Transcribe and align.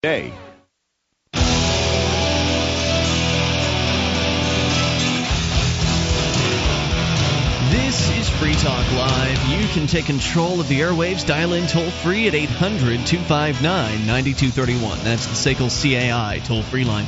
Day. 0.00 0.32
This 7.72 8.16
is 8.16 8.28
Free 8.28 8.54
Talk 8.54 8.92
Live. 8.92 9.44
You 9.48 9.66
can 9.70 9.88
take 9.88 10.04
control 10.04 10.60
of 10.60 10.68
the 10.68 10.82
airwaves. 10.82 11.26
Dial 11.26 11.52
in 11.52 11.66
toll 11.66 11.90
free 11.90 12.28
at 12.28 12.36
800 12.36 13.06
259 13.06 14.06
9231. 14.06 14.98
That's 15.02 15.26
the 15.26 15.34
SACL 15.34 15.68
CAI 15.68 16.38
toll 16.44 16.62
free 16.62 16.84
line. 16.84 17.06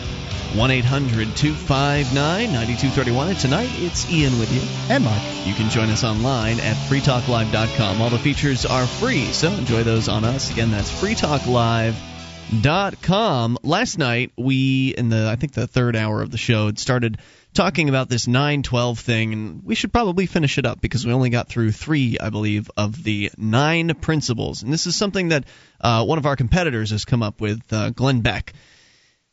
1 0.57 0.71
800 0.73 1.37
259 1.37 2.53
9231. 2.53 3.29
And 3.29 3.39
tonight 3.39 3.71
it's 3.75 4.11
Ian 4.11 4.37
with 4.41 4.53
you. 4.53 4.63
And 4.93 5.05
Mark. 5.05 5.23
You 5.47 5.55
can 5.55 5.71
join 5.71 5.91
us 5.91 6.03
online 6.03 6.59
at 6.59 6.75
freetalklive.com. 6.75 8.03
All 8.03 8.11
the 8.11 8.19
features 8.19 8.67
are 8.67 8.85
free, 8.85 9.27
so 9.27 9.53
enjoy 9.53 9.85
those 9.85 10.09
on 10.09 10.25
us. 10.25 10.51
Again, 10.51 10.73
that's 10.73 10.91
freetalklive.com. 12.51 13.59
Last 13.63 13.99
night, 13.99 14.33
we, 14.37 14.95
in 14.97 15.09
the, 15.09 15.29
I 15.29 15.37
think 15.37 15.53
the 15.53 15.67
third 15.67 15.97
hour 15.97 16.23
of 16.23 16.31
the 16.31 16.39
show, 16.39 16.67
had 16.67 16.79
started 16.79 17.19
talking 17.55 17.89
about 17.89 18.09
this 18.09 18.27
912 18.27 18.99
thing, 18.99 19.33
and 19.33 19.65
we 19.65 19.75
should 19.75 19.93
probably 19.93 20.27
finish 20.27 20.59
it 20.59 20.67
up 20.67 20.81
because 20.81 21.07
we 21.07 21.13
only 21.13 21.31
got 21.31 21.49
through 21.49 21.73
three, 21.73 22.19
I 22.21 22.31
believe, 22.31 22.71
of 22.77 23.03
the 23.03 23.31
nine 23.37 23.95
principles. 23.95 24.63
And 24.63 24.73
this 24.73 24.87
is 24.87 24.97
something 24.97 25.29
that 25.29 25.45
uh, 25.81 26.05
one 26.05 26.19
of 26.19 26.27
our 26.27 26.37
competitors 26.37 26.91
has 26.91 27.05
come 27.05 27.23
up 27.23 27.41
with, 27.41 27.61
uh, 27.73 27.91
Glenn 27.91 28.21
Beck. 28.21 28.53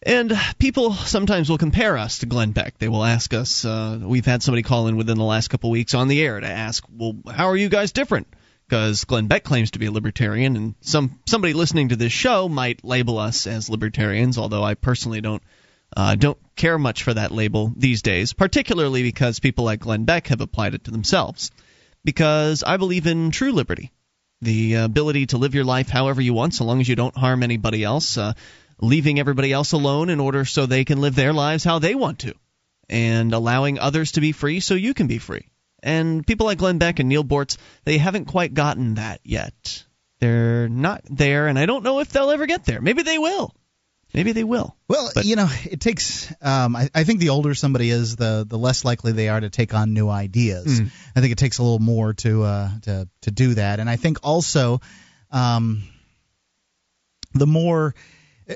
And 0.04 0.32
people 0.60 0.94
sometimes 0.94 1.50
will 1.50 1.58
compare 1.58 1.98
us 1.98 2.20
to 2.20 2.28
Glenn 2.28 2.52
Beck. 2.52 2.78
They 2.78 2.88
will 2.88 3.04
ask 3.04 3.34
us. 3.34 3.66
Uh, 3.66 4.00
we've 4.02 4.28
had 4.28 4.44
somebody 4.44 4.62
call 4.62 4.88
in 4.88 4.96
within 4.96 5.18
the 5.18 5.24
last 5.24 5.48
couple 5.48 5.72
weeks 5.72 5.96
on 5.96 6.08
the 6.08 6.22
air 6.22 6.40
to 6.40 6.48
ask, 6.48 6.84
"Well, 6.96 7.16
how 7.34 7.48
are 7.48 7.58
you 7.58 7.68
guys 7.68 7.92
different?" 7.92 8.28
Because 8.68 9.06
Glenn 9.06 9.28
Beck 9.28 9.44
claims 9.44 9.72
to 9.72 9.80
be 9.80 9.86
a 9.86 9.92
libertarian, 9.92 10.56
and 10.58 10.76
some 10.82 11.20
somebody 11.26 11.54
listening 11.54 11.90
to 11.90 11.96
this 11.96 12.12
show 12.12 12.50
might 12.50 12.84
label 12.84 13.18
us 13.18 13.48
as 13.48 13.70
libertarians. 13.70 14.38
Although 14.38 14.64
I 14.64 14.74
personally 14.74 15.22
don't 15.22 15.42
uh, 15.96 16.16
don't 16.16 16.38
care 16.56 16.78
much 16.78 17.04
for 17.04 17.14
that 17.14 17.32
label 17.32 17.72
these 17.76 18.02
days, 18.02 18.34
particularly 18.34 19.04
because 19.04 19.40
people 19.40 19.64
like 19.64 19.80
Glenn 19.80 20.04
Beck 20.04 20.28
have 20.28 20.42
applied 20.42 20.74
it 20.74 20.84
to 20.86 20.92
themselves. 20.92 21.52
Because 22.04 22.64
I 22.64 22.78
believe 22.78 23.08
in 23.08 23.32
true 23.32 23.52
liberty, 23.52 23.92
the 24.42 24.76
ability 24.76 25.28
to 25.28 25.38
live 25.38 25.56
your 25.56 25.66
life 25.66 25.90
however 25.90 26.22
you 26.22 26.34
want, 26.34 26.54
so 26.54 26.66
long 26.66 26.82
as 26.82 26.90
you 26.90 26.96
don't 26.96 27.18
harm 27.18 27.44
anybody 27.44 27.84
else. 27.84 28.18
Uh, 28.18 28.34
leaving 28.80 29.20
everybody 29.20 29.52
else 29.52 29.72
alone 29.72 30.10
in 30.10 30.20
order 30.20 30.46
so 30.46 30.66
they 30.66 30.86
can 30.86 31.02
live 31.02 31.16
their 31.16 31.34
lives 31.34 31.64
how 31.64 31.80
they 31.80 31.96
want 31.96 32.20
to, 32.20 32.34
and 32.90 33.34
allowing 33.34 33.80
others 33.80 34.14
to 34.14 34.22
be 34.22 34.32
free 34.32 34.60
so 34.60 34.76
you 34.76 34.94
can 34.94 35.08
be 35.08 35.18
free. 35.18 35.48
And 35.84 36.26
people 36.26 36.46
like 36.48 36.58
Glenn 36.58 36.80
Beck 36.80 37.00
and 37.00 37.08
Neal 37.08 37.24
Boortz, 37.24 37.58
they 37.86 37.98
haven't 37.98 38.26
quite 38.26 38.54
gotten 38.54 38.96
that 38.96 39.22
yet. 39.24 39.86
They're 40.20 40.68
not 40.68 41.04
there, 41.10 41.48
and 41.48 41.60
I 41.60 41.68
don't 41.68 41.84
know 41.84 42.00
if 42.00 42.10
they'll 42.10 42.32
ever 42.32 42.48
get 42.48 42.66
there. 42.66 42.82
Maybe 42.82 43.04
they 43.04 43.20
will. 43.20 43.54
Maybe 44.14 44.32
they 44.32 44.44
will. 44.44 44.76
Well, 44.88 45.12
But- 45.14 45.26
you 45.26 45.36
know, 45.36 45.48
it 45.70 45.80
takes. 45.80 46.34
Um, 46.42 46.76
I, 46.76 46.90
I 46.96 47.04
think 47.04 47.20
the 47.20 47.30
older 47.30 47.54
somebody 47.54 47.90
is, 47.92 48.16
the 48.16 48.46
the 48.48 48.58
less 48.58 48.84
likely 48.84 49.12
they 49.12 49.30
are 49.30 49.40
to 49.40 49.50
take 49.50 49.74
on 49.74 49.94
new 49.94 50.10
ideas. 50.10 50.80
Mm. 50.80 50.92
I 51.16 51.22
think 51.22 51.34
it 51.34 51.38
takes 51.38 51.60
a 51.60 51.64
little 51.64 51.80
more 51.80 52.14
to 52.14 52.44
uh, 52.44 52.70
to 52.84 53.10
to 53.22 53.32
do 53.32 53.54
that, 53.56 53.80
and 53.80 53.90
I 53.90 53.98
think 53.98 54.20
also, 54.24 54.82
um, 55.32 55.84
the 57.34 57.48
more. 57.48 57.94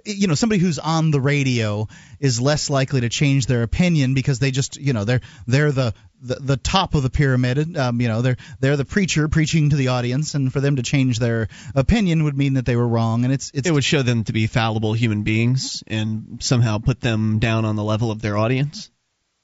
You 0.05 0.27
know, 0.27 0.35
somebody 0.35 0.61
who's 0.61 0.79
on 0.79 1.11
the 1.11 1.19
radio 1.19 1.87
is 2.19 2.39
less 2.39 2.69
likely 2.69 3.01
to 3.01 3.09
change 3.09 3.45
their 3.45 3.63
opinion 3.63 4.13
because 4.13 4.39
they 4.39 4.51
just, 4.51 4.77
you 4.77 4.93
know, 4.93 5.03
they're 5.03 5.21
they're 5.47 5.71
the 5.71 5.93
the, 6.21 6.35
the 6.35 6.57
top 6.57 6.95
of 6.95 7.03
the 7.03 7.09
pyramid. 7.09 7.77
Um, 7.77 7.99
you 7.99 8.07
know, 8.07 8.21
they're 8.21 8.37
they're 8.59 8.77
the 8.77 8.85
preacher 8.85 9.27
preaching 9.27 9.71
to 9.71 9.75
the 9.75 9.89
audience, 9.89 10.35
and 10.35 10.51
for 10.51 10.61
them 10.61 10.77
to 10.77 10.83
change 10.83 11.19
their 11.19 11.49
opinion 11.75 12.23
would 12.23 12.37
mean 12.37 12.53
that 12.53 12.65
they 12.65 12.75
were 12.75 12.87
wrong. 12.87 13.25
And 13.25 13.33
it's 13.33 13.51
it's 13.53 13.67
It 13.67 13.73
would 13.73 13.83
show 13.83 14.01
them 14.01 14.23
to 14.25 14.33
be 14.33 14.47
fallible 14.47 14.93
human 14.93 15.23
beings 15.23 15.83
and 15.87 16.37
somehow 16.41 16.77
put 16.77 17.01
them 17.01 17.39
down 17.39 17.65
on 17.65 17.75
the 17.75 17.83
level 17.83 18.11
of 18.11 18.21
their 18.21 18.37
audience. 18.37 18.89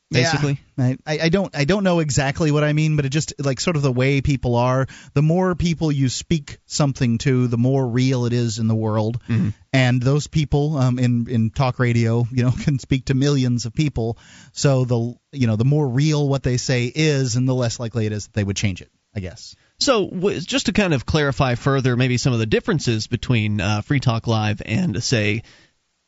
Basically. 0.09 0.59
Yeah. 0.77 0.94
I, 1.05 1.19
I 1.23 1.30
don't 1.30 1.53
I 1.55 1.66
don't 1.66 1.83
know 1.83 2.00
exactly 2.00 2.52
what 2.52 2.63
I 2.63 2.72
mean, 2.72 2.95
but 2.95 3.05
it 3.05 3.09
just 3.09 3.33
like 3.39 3.59
sort 3.59 3.75
of 3.75 3.81
the 3.81 3.91
way 3.91 4.22
people 4.22 4.56
are. 4.56 4.88
The 5.13 5.22
more 5.22 5.53
people 5.53 5.91
you 5.91 6.07
speak 6.07 6.59
something 6.66 7.18
to, 7.19 7.47
the 7.47 7.57
more 7.57 7.85
real 7.85 8.25
it 8.25 8.31
is 8.31 8.59
in 8.59 8.68
the 8.68 8.75
world. 8.75 9.22
Mm-hmm. 9.28 9.50
And 9.73 10.01
those 10.01 10.28
people 10.28 10.78
um, 10.78 10.97
in 10.97 11.28
in 11.29 11.50
talk 11.50 11.79
radio, 11.79 12.25
you 12.31 12.44
know, 12.44 12.51
can 12.63 12.79
speak 12.79 13.06
to 13.06 13.16
millions 13.16 13.66
of 13.66 13.73
people. 13.73 14.18
So 14.53 14.85
the 14.85 15.16
you 15.34 15.47
know 15.47 15.57
the 15.57 15.66
more 15.66 15.88
real 15.88 16.28
what 16.28 16.44
they 16.44 16.57
say 16.57 16.85
is, 16.94 17.35
and 17.35 17.47
the 17.47 17.56
less 17.56 17.79
likely 17.79 18.06
it 18.06 18.13
is 18.13 18.28
that 18.28 18.34
they 18.34 18.44
would 18.44 18.56
change 18.57 18.81
it. 18.81 18.91
I 19.16 19.19
guess. 19.19 19.56
So, 19.79 20.07
w- 20.07 20.39
just 20.39 20.68
to 20.68 20.74
kind 20.74 20.94
of 20.94 21.06
clarify 21.06 21.56
further, 21.56 21.95
maybe 21.95 22.18
some 22.18 22.34
of 22.34 22.39
the 22.39 22.45
differences 22.45 23.07
between 23.07 23.62
uh, 23.62 23.81
Free 23.81 24.00
Talk 24.00 24.28
Live 24.28 24.62
and, 24.63 25.03
say, 25.03 25.44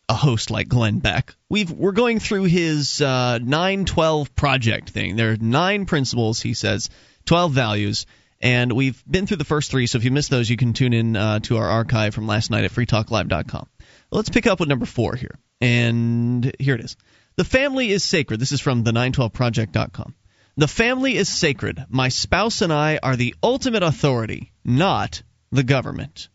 a 0.10 0.14
host 0.14 0.50
like 0.50 0.68
Glenn 0.68 1.00
Beck, 1.00 1.36
we've 1.50 1.72
we're 1.72 1.92
going 1.92 2.20
through 2.20 2.46
his 2.46 3.00
uh, 3.00 3.38
912 3.38 4.36
project 4.36 4.90
thing. 4.90 5.16
There 5.16 5.32
are 5.32 5.38
nine 5.38 5.86
principles, 5.86 6.42
he 6.42 6.56
says, 6.56 6.90
12 7.26 7.54
values, 7.54 8.06
and 8.42 8.74
we've 8.74 9.02
been 9.10 9.28
through 9.28 9.38
the 9.38 9.46
first 9.46 9.70
three. 9.70 9.86
So 9.86 10.00
if 10.00 10.04
you 10.04 10.12
missed 10.12 10.32
those, 10.32 10.50
you 10.50 10.58
can 10.58 10.74
tune 10.74 10.94
in 10.94 11.16
uh, 11.16 11.40
to 11.42 11.58
our 11.58 11.70
archive 11.70 12.16
from 12.16 12.28
last 12.28 12.50
night 12.50 12.64
at 12.64 12.72
freetalklive.com. 12.72 13.68
Let's 14.12 14.30
pick 14.30 14.48
up 14.48 14.60
with 14.60 14.68
number 14.68 14.88
four 14.88 15.16
here, 15.16 15.38
and 15.62 16.54
here 16.60 16.76
it 16.76 16.82
is. 16.82 16.98
The 17.36 17.46
family 17.46 17.92
is 17.92 18.04
sacred. 18.04 18.40
This 18.40 18.52
is 18.52 18.62
from 18.62 18.84
the 18.84 18.92
912project.com. 18.92 20.16
The 20.58 20.68
family 20.68 21.16
is 21.16 21.30
sacred. 21.30 21.86
My 21.88 22.10
spouse 22.10 22.62
and 22.62 22.74
I 22.74 23.00
are 23.02 23.16
the 23.16 23.36
ultimate 23.42 23.84
authority, 23.84 24.52
not 24.66 25.22
the 25.52 25.64
government. 25.64 26.30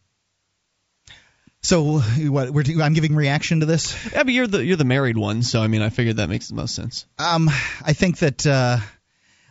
So 1.65 2.01
what 2.01 2.51
we're 2.51 2.83
I'm 2.83 2.93
giving 2.93 3.15
reaction 3.15 3.61
to 3.61 3.67
this. 3.67 3.97
Yeah, 4.13 4.23
but 4.23 4.35
you're 4.35 4.47
the 4.47 4.63
you're 4.63 4.77
the 4.77 4.85
married 4.85 5.17
one, 5.17 5.43
so 5.43 5.63
I 5.63 5.67
mean, 5.67 5.81
I 5.81 5.89
figured 5.89 6.19
that 6.19 6.29
makes 6.29 6.49
the 6.49 6.55
most 6.55 6.75
sense. 6.75 7.07
Um, 7.19 7.49
I 7.83 7.95
think 7.95 8.19
that 8.19 8.47
uh, 8.47 8.79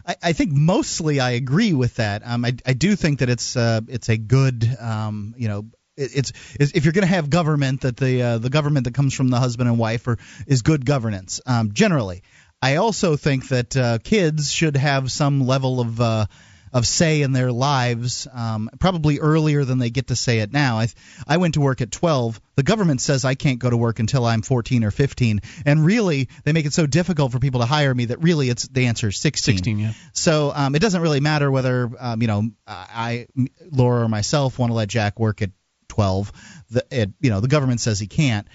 I, 0.06 0.16
I 0.22 0.34
think 0.34 0.52
mostly 0.52 1.20
I 1.20 1.32
agree 1.32 1.74
with 1.74 1.96
that. 1.96 2.22
Um, 2.24 2.46
I, 2.46 2.56
I 2.66 2.74
do 2.74 2.96
think 2.96 3.20
that 3.20 3.30
it's 3.30 3.58
uh, 3.58 3.82
it's 3.88 4.10
a 4.10 4.18
good 4.18 4.78
um, 4.80 5.34
you 5.38 5.48
know. 5.48 5.66
It's, 5.96 6.34
it's 6.60 6.72
if 6.74 6.86
you're 6.86 6.94
going 6.94 7.08
to 7.08 7.14
have 7.14 7.30
government 7.30 7.82
that 7.82 7.98
the 7.98 8.22
uh, 8.22 8.38
the 8.38 8.50
government 8.50 8.86
that 8.86 8.94
comes 8.94 9.14
from 9.14 9.30
the 9.30 9.40
husband 9.40 9.70
and 9.70 9.78
wife 9.78 10.08
or 10.08 10.18
is 10.48 10.62
good 10.62 10.86
governance 10.86 11.42
um, 11.46 11.74
generally. 11.74 12.24
I 12.62 12.78
also 12.78 13.16
think 13.16 13.50
that 13.50 13.76
uh, 13.76 13.98
kids 14.04 14.52
should 14.52 14.78
have 14.78 15.12
some 15.12 15.46
level 15.46 15.82
of 15.82 16.00
uh, 16.00 16.26
of 16.74 16.88
say 16.88 17.22
in 17.22 17.32
their 17.32 17.52
lives, 17.52 18.28
um, 18.34 18.70
probably 18.80 19.20
earlier 19.20 19.64
than 19.64 19.78
they 19.78 19.92
get 19.92 20.08
to 20.08 20.16
say 20.16 20.40
it 20.40 20.52
now. 20.52 20.80
I 20.80 20.88
I 21.28 21.38
went 21.38 21.54
to 21.54 21.62
work 21.62 21.82
at 21.82 21.92
12. 21.92 22.42
The 22.56 22.64
government 22.64 23.00
says 23.00 23.26
I 23.26 23.36
can't 23.36 23.60
go 23.60 23.70
to 23.70 23.78
work 23.78 24.00
until 24.00 24.26
I'm 24.26 24.42
14 24.42 24.84
or 24.84 24.92
15, 24.92 25.42
and 25.66 25.86
really 25.86 26.30
they 26.44 26.52
make 26.52 26.66
it 26.66 26.74
so 26.74 26.88
difficult 26.88 27.32
for 27.32 27.40
people 27.40 27.62
to 27.62 27.68
hire 27.68 27.94
me 27.94 28.06
that 28.06 28.22
really 28.22 28.50
it's 28.50 28.68
the 28.68 28.88
answer 28.88 29.10
is 29.10 29.18
16. 29.18 29.58
16, 29.58 29.80
yeah. 29.80 29.94
So 30.14 30.52
um, 30.54 30.76
it 30.76 30.80
doesn't 30.80 31.02
really 31.02 31.20
matter 31.20 31.52
whether 31.52 31.92
um, 32.00 32.22
you 32.22 32.28
know 32.28 32.50
I, 32.68 33.28
Laura 33.72 34.04
or 34.06 34.10
myself 34.10 34.58
want 34.58 34.72
to 34.72 34.76
let 34.76 34.90
Jack 34.90 35.20
work 35.20 35.42
at 35.42 35.52
12. 35.90 36.32
The 36.72 36.86
it, 36.90 37.12
you 37.22 37.30
know 37.30 37.40
the 37.40 37.48
government 37.48 37.82
says 37.82 38.00
he 38.00 38.08
can't. 38.08 38.48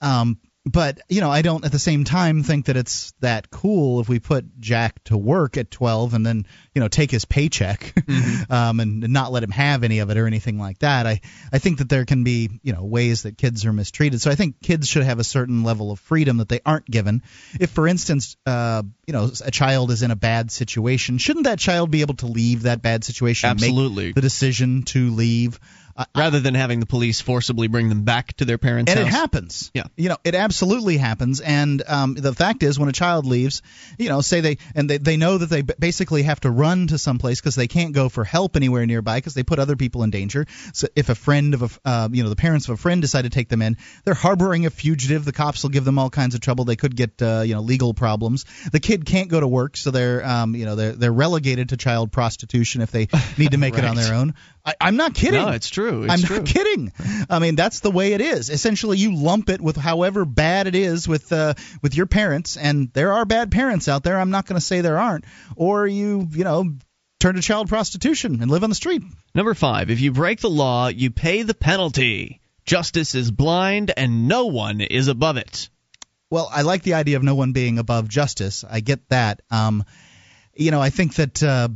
Um, 0.00 0.38
but 0.66 0.98
you 1.08 1.20
know 1.20 1.30
I 1.30 1.42
don't 1.42 1.64
at 1.64 1.70
the 1.70 1.78
same 1.78 2.02
time 2.02 2.42
think 2.42 2.66
that 2.66 2.76
it's 2.76 3.12
that 3.20 3.50
cool 3.50 4.00
if 4.00 4.08
we 4.08 4.18
put 4.18 4.58
Jack 4.58 5.02
to 5.04 5.16
work 5.16 5.56
at 5.56 5.70
12 5.70 6.14
and 6.14 6.26
then 6.26 6.44
you 6.74 6.80
know 6.80 6.88
take 6.88 7.10
his 7.12 7.24
paycheck 7.24 7.94
um, 8.50 8.80
and, 8.80 9.04
and 9.04 9.12
not 9.12 9.30
let 9.30 9.44
him 9.44 9.52
have 9.52 9.84
any 9.84 10.00
of 10.00 10.10
it 10.10 10.16
or 10.16 10.26
anything 10.26 10.58
like 10.58 10.80
that. 10.80 11.06
I 11.06 11.20
I 11.52 11.58
think 11.58 11.78
that 11.78 11.88
there 11.88 12.04
can 12.04 12.24
be 12.24 12.50
you 12.62 12.72
know 12.72 12.84
ways 12.84 13.22
that 13.22 13.38
kids 13.38 13.64
are 13.64 13.72
mistreated. 13.72 14.20
So 14.20 14.30
I 14.30 14.34
think 14.34 14.60
kids 14.60 14.88
should 14.88 15.04
have 15.04 15.20
a 15.20 15.24
certain 15.24 15.62
level 15.62 15.92
of 15.92 16.00
freedom 16.00 16.38
that 16.38 16.48
they 16.48 16.60
aren't 16.66 16.86
given. 16.86 17.22
If 17.60 17.70
for 17.70 17.86
instance 17.86 18.36
uh, 18.44 18.82
you 19.06 19.12
know 19.12 19.30
a 19.44 19.52
child 19.52 19.92
is 19.92 20.02
in 20.02 20.10
a 20.10 20.16
bad 20.16 20.50
situation, 20.50 21.18
shouldn't 21.18 21.44
that 21.44 21.60
child 21.60 21.92
be 21.92 22.00
able 22.00 22.14
to 22.16 22.26
leave 22.26 22.62
that 22.62 22.82
bad 22.82 23.04
situation? 23.04 23.50
and 23.50 23.60
Absolutely. 23.60 24.06
Make 24.06 24.14
the 24.16 24.20
decision 24.20 24.82
to 24.84 25.10
leave. 25.10 25.60
Rather 26.14 26.40
than 26.40 26.54
having 26.54 26.80
the 26.80 26.86
police 26.86 27.20
forcibly 27.20 27.68
bring 27.68 27.88
them 27.88 28.02
back 28.02 28.34
to 28.34 28.44
their 28.44 28.58
parents' 28.58 28.92
house. 28.92 28.98
and 28.98 29.08
house. 29.08 29.14
it 29.14 29.18
happens. 29.18 29.70
Yeah. 29.74 29.84
you 29.96 30.08
know, 30.08 30.18
it 30.24 30.34
absolutely 30.34 30.98
happens. 30.98 31.40
And 31.40 31.82
um, 31.86 32.14
the 32.14 32.34
fact 32.34 32.62
is, 32.62 32.78
when 32.78 32.88
a 32.88 32.92
child 32.92 33.24
leaves, 33.24 33.62
you 33.98 34.08
know, 34.08 34.20
say 34.20 34.40
they 34.40 34.58
and 34.74 34.90
they, 34.90 34.98
they 34.98 35.16
know 35.16 35.38
that 35.38 35.48
they 35.48 35.62
basically 35.62 36.24
have 36.24 36.40
to 36.40 36.50
run 36.50 36.88
to 36.88 36.98
some 36.98 37.18
place 37.18 37.40
because 37.40 37.54
they 37.54 37.68
can't 37.68 37.92
go 37.92 38.08
for 38.08 38.24
help 38.24 38.56
anywhere 38.56 38.84
nearby 38.84 39.18
because 39.18 39.34
they 39.34 39.42
put 39.42 39.58
other 39.58 39.76
people 39.76 40.02
in 40.02 40.10
danger. 40.10 40.46
So 40.74 40.88
if 40.94 41.08
a 41.08 41.14
friend 41.14 41.54
of 41.54 41.62
a, 41.62 41.88
uh, 41.88 42.08
you 42.12 42.22
know, 42.22 42.28
the 42.28 42.36
parents 42.36 42.68
of 42.68 42.74
a 42.74 42.76
friend 42.76 43.00
decide 43.00 43.22
to 43.22 43.30
take 43.30 43.48
them 43.48 43.62
in, 43.62 43.76
they're 44.04 44.14
harboring 44.14 44.66
a 44.66 44.70
fugitive. 44.70 45.24
The 45.24 45.32
cops 45.32 45.62
will 45.62 45.70
give 45.70 45.84
them 45.84 45.98
all 45.98 46.10
kinds 46.10 46.34
of 46.34 46.40
trouble. 46.40 46.64
They 46.64 46.76
could 46.76 46.94
get 46.94 47.22
uh, 47.22 47.42
you 47.44 47.54
know 47.54 47.62
legal 47.62 47.94
problems. 47.94 48.44
The 48.70 48.80
kid 48.80 49.06
can't 49.06 49.28
go 49.28 49.40
to 49.40 49.48
work, 49.48 49.76
so 49.76 49.90
they're 49.90 50.24
um, 50.26 50.54
you 50.54 50.66
know 50.66 50.76
they're 50.76 50.92
they're 50.92 51.12
relegated 51.12 51.70
to 51.70 51.76
child 51.76 52.12
prostitution 52.12 52.82
if 52.82 52.90
they 52.90 53.08
need 53.38 53.52
to 53.52 53.58
make 53.58 53.78
it 53.78 53.84
on 53.84 53.96
their 53.96 54.14
own. 54.14 54.34
I, 54.64 54.74
I'm 54.80 54.96
not 54.96 55.14
kidding. 55.14 55.40
No, 55.40 55.50
it's 55.50 55.70
true. 55.70 55.85
It's 55.88 56.12
I'm 56.12 56.20
true. 56.20 56.36
not 56.38 56.46
kidding. 56.54 56.92
I 57.28 57.38
mean, 57.38 57.56
that's 57.56 57.80
the 57.80 57.90
way 57.90 58.12
it 58.12 58.20
is. 58.20 58.50
Essentially, 58.50 58.98
you 58.98 59.16
lump 59.16 59.48
it 59.48 59.60
with 59.60 59.76
however 59.76 60.24
bad 60.24 60.66
it 60.66 60.74
is 60.74 61.06
with 61.08 61.32
uh, 61.32 61.54
with 61.82 61.94
your 61.96 62.06
parents, 62.06 62.56
and 62.56 62.92
there 62.92 63.12
are 63.12 63.24
bad 63.24 63.50
parents 63.50 63.88
out 63.88 64.02
there. 64.02 64.18
I'm 64.18 64.30
not 64.30 64.46
going 64.46 64.58
to 64.58 64.64
say 64.64 64.80
there 64.80 64.98
aren't. 64.98 65.24
Or 65.56 65.86
you, 65.86 66.28
you 66.30 66.44
know, 66.44 66.74
turn 67.20 67.34
to 67.34 67.42
child 67.42 67.68
prostitution 67.68 68.40
and 68.42 68.50
live 68.50 68.62
on 68.62 68.70
the 68.70 68.76
street. 68.76 69.02
Number 69.34 69.54
five, 69.54 69.90
if 69.90 70.00
you 70.00 70.12
break 70.12 70.40
the 70.40 70.50
law, 70.50 70.88
you 70.88 71.10
pay 71.10 71.42
the 71.42 71.54
penalty. 71.54 72.40
Justice 72.64 73.14
is 73.14 73.30
blind 73.30 73.92
and 73.96 74.26
no 74.26 74.46
one 74.46 74.80
is 74.80 75.08
above 75.08 75.36
it. 75.36 75.68
Well, 76.30 76.48
I 76.52 76.62
like 76.62 76.82
the 76.82 76.94
idea 76.94 77.16
of 77.16 77.22
no 77.22 77.36
one 77.36 77.52
being 77.52 77.78
above 77.78 78.08
justice. 78.08 78.64
I 78.68 78.80
get 78.80 79.08
that. 79.10 79.42
Um, 79.50 79.84
you 80.56 80.70
know, 80.70 80.80
I 80.80 80.90
think 80.90 81.14
that 81.16 81.42
uh, 81.42 81.68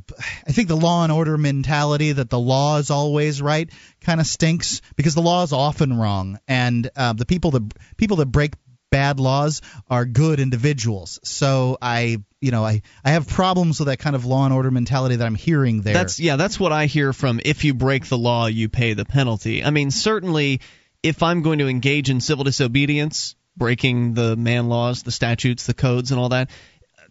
I 0.46 0.52
think 0.52 0.68
the 0.68 0.76
law 0.76 1.02
and 1.02 1.12
order 1.12 1.36
mentality 1.36 2.12
that 2.12 2.30
the 2.30 2.38
law 2.38 2.78
is 2.78 2.90
always 2.90 3.40
right 3.42 3.70
kind 4.00 4.20
of 4.20 4.26
stinks 4.26 4.80
because 4.96 5.14
the 5.14 5.22
law 5.22 5.42
is 5.42 5.52
often 5.52 5.96
wrong, 5.96 6.38
and 6.48 6.90
uh, 6.96 7.12
the 7.12 7.26
people 7.26 7.52
that 7.52 7.74
people 7.96 8.18
that 8.18 8.26
break 8.26 8.54
bad 8.90 9.20
laws 9.20 9.62
are 9.88 10.04
good 10.04 10.40
individuals. 10.40 11.20
So 11.22 11.78
I, 11.80 12.18
you 12.40 12.50
know, 12.50 12.64
I 12.64 12.82
I 13.04 13.10
have 13.10 13.28
problems 13.28 13.78
with 13.78 13.88
that 13.88 13.98
kind 13.98 14.16
of 14.16 14.24
law 14.24 14.44
and 14.44 14.54
order 14.54 14.70
mentality 14.70 15.16
that 15.16 15.26
I'm 15.26 15.34
hearing 15.34 15.82
there. 15.82 15.94
That's 15.94 16.18
yeah, 16.18 16.36
that's 16.36 16.58
what 16.58 16.72
I 16.72 16.86
hear 16.86 17.12
from 17.12 17.40
if 17.44 17.64
you 17.64 17.74
break 17.74 18.06
the 18.06 18.18
law, 18.18 18.46
you 18.46 18.68
pay 18.68 18.94
the 18.94 19.04
penalty. 19.04 19.64
I 19.64 19.70
mean, 19.70 19.90
certainly 19.90 20.60
if 21.02 21.22
I'm 21.22 21.42
going 21.42 21.60
to 21.60 21.68
engage 21.68 22.10
in 22.10 22.20
civil 22.20 22.44
disobedience, 22.44 23.34
breaking 23.56 24.14
the 24.14 24.36
man 24.36 24.68
laws, 24.68 25.02
the 25.02 25.12
statutes, 25.12 25.66
the 25.66 25.74
codes 25.74 26.10
and 26.10 26.20
all 26.20 26.30
that, 26.30 26.50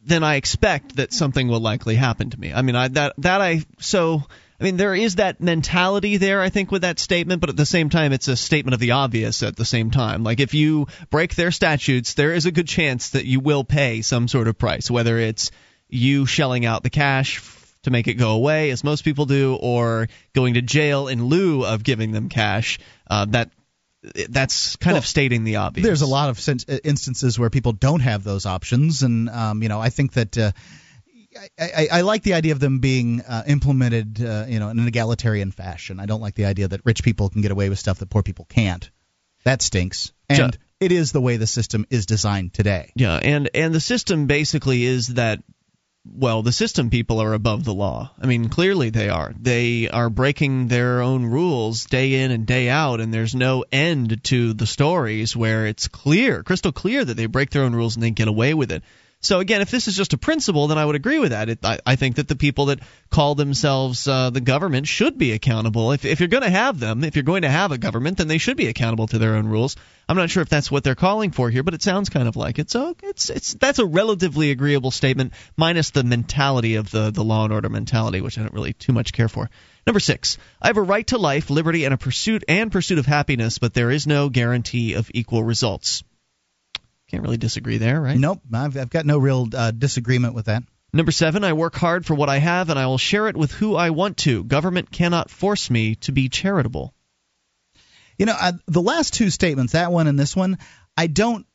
then 0.06 0.24
I 0.24 0.36
expect 0.36 0.96
that 0.96 1.14
something 1.14 1.48
will 1.48 1.60
likely 1.60 1.96
happen 1.96 2.30
to 2.30 2.40
me. 2.40 2.54
I 2.54 2.62
mean, 2.62 2.76
I 2.76 2.88
that 2.90 3.14
that 3.20 3.42
I 3.42 3.62
so 3.80 4.24
I 4.60 4.64
mean 4.64 4.78
there 4.78 4.96
is 4.96 5.16
that 5.16 5.42
mentality 5.42 6.18
there 6.18 6.42
I 6.42 6.50
think 6.50 6.72
with 6.72 6.84
that 6.84 7.00
statement, 7.00 7.42
but 7.42 7.50
at 7.50 7.58
the 7.58 7.66
same 7.66 7.90
time 7.90 8.14
it's 8.14 8.28
a 8.28 8.38
statement 8.38 8.74
of 8.74 8.80
the 8.80 8.92
obvious 8.92 9.44
at 9.44 9.56
the 9.56 9.66
same 9.66 9.92
time. 9.92 10.24
Like 10.24 10.40
if 10.40 10.54
you 10.54 10.88
break 11.10 11.36
their 11.36 11.52
statutes, 11.52 12.14
there 12.14 12.34
is 12.34 12.46
a 12.46 12.52
good 12.52 12.68
chance 12.68 13.12
that 13.12 13.26
you 13.26 13.40
will 13.40 13.64
pay 13.64 14.02
some 14.02 14.28
sort 14.28 14.48
of 14.48 14.58
price, 14.58 14.90
whether 14.90 15.18
it's 15.18 15.52
you 15.90 16.26
shelling 16.26 16.66
out 16.66 16.84
the 16.84 16.90
cash 16.90 17.42
to 17.84 17.92
make 17.92 18.08
it 18.08 18.16
go 18.16 18.32
away, 18.32 18.72
as 18.72 18.84
most 18.84 19.04
people 19.04 19.26
do, 19.26 19.56
or 19.56 20.08
going 20.34 20.56
to 20.56 20.62
jail 20.62 21.08
in 21.08 21.26
lieu 21.26 21.66
of 21.66 21.84
giving 21.84 22.12
them 22.12 22.30
cash. 22.30 22.78
Uh, 23.10 23.26
that 23.26 23.52
that's 24.30 24.76
kind 24.78 24.94
Well, 24.94 25.00
of 25.00 25.06
stating 25.06 25.44
the 25.44 25.58
obvious. 25.58 25.86
There's 25.86 26.02
a 26.02 26.08
lot 26.08 26.30
of 26.30 26.40
sen- 26.40 26.60
instances 26.84 27.38
where 27.38 27.50
people 27.50 27.74
don't 27.74 28.00
have 28.00 28.24
those 28.24 28.46
options, 28.46 29.04
and 29.04 29.30
um, 29.30 29.64
you 29.64 29.70
know, 29.70 29.80
I 29.80 29.90
think 29.90 30.14
that. 30.14 30.38
Uh, 30.38 30.52
I, 31.60 31.66
I, 31.78 31.88
I 31.92 32.02
like 32.02 32.24
the 32.24 32.34
idea 32.34 32.54
of 32.54 32.60
them 32.60 32.80
being 32.80 33.22
uh, 33.22 33.44
implemented, 33.46 34.20
uh, 34.20 34.46
you 34.48 34.60
know, 34.60 34.70
in 34.70 34.80
an 34.80 34.88
egalitarian 34.88 35.52
fashion. 35.52 36.00
I 36.00 36.08
don't 36.08 36.22
like 36.22 36.34
the 36.34 36.46
idea 36.46 36.68
that 36.70 36.82
rich 36.84 37.04
people 37.04 37.30
can 37.30 37.44
get 37.44 37.52
away 37.52 37.70
with 37.70 37.78
stuff 37.78 38.00
that 38.00 38.10
poor 38.10 38.24
people 38.24 38.46
can't. 38.46 38.90
That 39.44 39.62
stinks, 39.62 40.12
and 40.28 40.58
it 40.80 40.92
is 40.92 41.12
the 41.12 41.22
way 41.22 41.38
the 41.38 41.46
system 41.46 41.86
is 41.92 42.08
designed 42.08 42.56
today. 42.56 42.92
Yeah, 42.96 43.16
and 43.16 43.48
and 43.54 43.74
the 43.74 43.80
system 43.80 44.26
basically 44.26 44.84
is 44.84 45.10
that 45.10 45.44
well, 46.14 46.42
the 46.42 46.52
system 46.52 46.90
people 46.90 47.22
are 47.22 47.34
above 47.34 47.64
the 47.64 47.74
law. 47.74 48.12
I 48.22 48.26
mean, 48.26 48.50
clearly 48.50 48.90
they 48.90 49.10
are. 49.10 49.34
They 49.40 49.90
are 49.90 50.10
breaking 50.10 50.68
their 50.68 51.02
own 51.02 51.26
rules 51.26 51.86
day 51.86 52.22
in 52.24 52.32
and 52.32 52.46
day 52.46 52.70
out, 52.70 53.00
and 53.00 53.14
there's 53.14 53.36
no 53.36 53.66
end 53.72 54.24
to 54.26 54.54
the 54.54 54.68
stories 54.68 55.36
where 55.36 55.66
it's 55.66 55.88
clear, 55.88 56.44
crystal 56.44 56.72
clear, 56.72 57.04
that 57.04 57.16
they 57.16 57.26
break 57.26 57.50
their 57.52 57.64
own 57.64 57.76
rules 57.76 57.96
and 57.96 58.04
they 58.04 58.12
get 58.12 58.28
away 58.28 58.54
with 58.54 58.72
it. 58.72 58.84
So 59.22 59.42
again, 59.42 59.60
if 59.60 59.70
this 59.70 59.90
is 59.90 59.98
just 59.98 60.14
a 60.14 60.18
principle, 60.18 60.68
then 60.68 60.78
I 60.78 60.86
would 60.86 60.96
agree 60.96 61.20
with 61.20 61.32
that. 61.32 61.50
It, 61.50 61.60
I, 61.66 61.80
I 61.86 61.96
think 61.98 62.16
that 62.16 62.30
the 62.30 62.38
people 62.38 62.68
that 62.68 62.80
call 63.10 63.36
themselves 63.36 64.08
uh, 64.08 64.30
the 64.30 64.40
government 64.40 64.88
should 64.88 65.18
be 65.18 65.34
accountable. 65.34 65.92
If, 65.92 66.06
if 66.06 66.22
you're 66.22 66.30
going 66.30 66.44
to 66.44 66.50
have 66.50 66.80
them, 66.80 67.04
if 67.04 67.18
you're 67.18 67.24
going 67.24 67.42
to 67.42 67.50
have 67.50 67.74
a 67.74 67.78
government, 67.78 68.18
then 68.18 68.30
they 68.30 68.38
should 68.38 68.56
be 68.56 68.68
accountable 68.68 69.08
to 69.08 69.18
their 69.18 69.36
own 69.36 69.48
rules. 69.48 69.76
I'm 70.08 70.16
not 70.16 70.30
sure 70.30 70.42
if 70.42 70.48
that's 70.48 70.72
what 70.72 70.86
they're 70.86 70.96
calling 70.96 71.32
for 71.32 71.50
here, 71.50 71.64
but 71.64 71.74
it 71.74 71.84
sounds 71.84 72.08
kind 72.08 72.30
of 72.30 72.38
like 72.38 72.60
it. 72.60 72.72
So 72.72 72.96
it's 73.04 73.30
it's 73.30 73.56
that's 73.56 73.80
a 73.80 73.86
relatively 73.86 74.52
agreeable 74.52 74.92
statement, 74.92 75.34
minus 75.58 75.90
the 75.90 76.06
mentality 76.06 76.76
of 76.76 76.90
the 76.90 77.12
the 77.12 77.24
law 77.24 77.44
and 77.44 77.52
order 77.52 77.70
mentality, 77.70 78.22
which 78.22 78.38
I 78.38 78.42
don't 78.42 78.54
really 78.54 78.74
too 78.74 78.94
much 78.94 79.12
care 79.12 79.28
for. 79.28 79.50
Number 79.86 80.00
six, 80.00 80.38
I 80.62 80.68
have 80.68 80.78
a 80.78 80.82
right 80.82 81.06
to 81.08 81.18
life, 81.18 81.50
liberty, 81.50 81.84
and 81.84 81.94
a 81.94 81.98
pursuit 81.98 82.46
and 82.48 82.72
pursuit 82.72 83.00
of 83.00 83.06
happiness, 83.06 83.58
but 83.58 83.74
there 83.74 83.92
is 83.92 84.08
no 84.08 84.30
guarantee 84.30 84.94
of 84.94 85.12
equal 85.14 85.44
results. 85.44 86.04
Can't 87.10 87.24
really 87.24 87.38
disagree 87.38 87.78
there, 87.78 88.00
right? 88.00 88.18
Nope, 88.18 88.42
I've, 88.54 88.78
I've 88.78 88.90
got 88.90 89.06
no 89.06 89.18
real 89.18 89.48
uh, 89.54 89.72
disagreement 89.72 90.36
with 90.36 90.46
that. 90.46 90.64
Number 90.94 91.12
seven, 91.12 91.44
I 91.44 91.54
work 91.54 91.76
hard 91.76 92.06
for 92.06 92.16
what 92.16 92.30
I 92.30 92.38
have 92.38 92.70
and 92.70 92.80
I 92.80 92.88
will 92.88 92.98
share 92.98 93.28
it 93.28 93.38
with 93.38 93.52
who 93.52 93.76
I 93.76 93.92
want 93.92 94.18
to. 94.18 94.44
Government 94.44 94.92
cannot 94.92 95.30
force 95.30 95.70
me 95.70 95.96
to 95.96 96.12
be 96.12 96.30
charitable. 96.30 96.94
You 98.18 98.26
know, 98.26 98.36
I, 98.40 98.54
the 98.68 98.82
last 98.82 99.14
two 99.14 99.30
statements, 99.30 99.74
that 99.74 99.92
one 99.92 100.08
and 100.08 100.20
this 100.20 100.36
one, 100.36 100.58
I 100.98 101.08
don't 101.08 101.46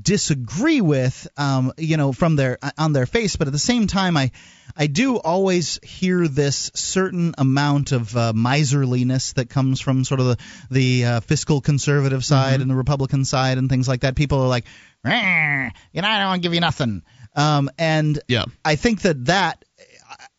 disagree 0.00 0.80
with 0.80 1.28
um, 1.36 1.72
you 1.78 1.96
know 1.96 2.12
from 2.12 2.36
their 2.36 2.58
on 2.76 2.92
their 2.92 3.06
face 3.06 3.36
but 3.36 3.46
at 3.46 3.52
the 3.52 3.58
same 3.58 3.86
time 3.86 4.16
i 4.16 4.30
i 4.76 4.86
do 4.86 5.16
always 5.16 5.78
hear 5.82 6.28
this 6.28 6.70
certain 6.74 7.34
amount 7.38 7.92
of 7.92 8.14
uh, 8.16 8.32
miserliness 8.34 9.32
that 9.34 9.48
comes 9.48 9.80
from 9.80 10.04
sort 10.04 10.20
of 10.20 10.26
the 10.26 10.36
the 10.70 11.04
uh, 11.04 11.20
fiscal 11.20 11.60
conservative 11.60 12.24
side 12.24 12.60
and 12.60 12.70
the 12.70 12.74
republican 12.74 13.24
side 13.24 13.58
and 13.58 13.68
things 13.68 13.88
like 13.88 14.00
that 14.02 14.14
people 14.14 14.40
are 14.40 14.48
like 14.48 14.64
"Rah, 14.66 14.72
you 15.04 16.02
know 16.02 16.08
i 16.08 16.18
don't 16.18 16.28
want 16.28 16.42
to 16.42 16.46
give 16.46 16.54
you 16.54 16.60
nothing 16.60 17.02
um, 17.38 17.70
and 17.78 18.18
Yeah. 18.26 18.46
I 18.64 18.74
think 18.74 19.02
that 19.02 19.26
that, 19.26 19.64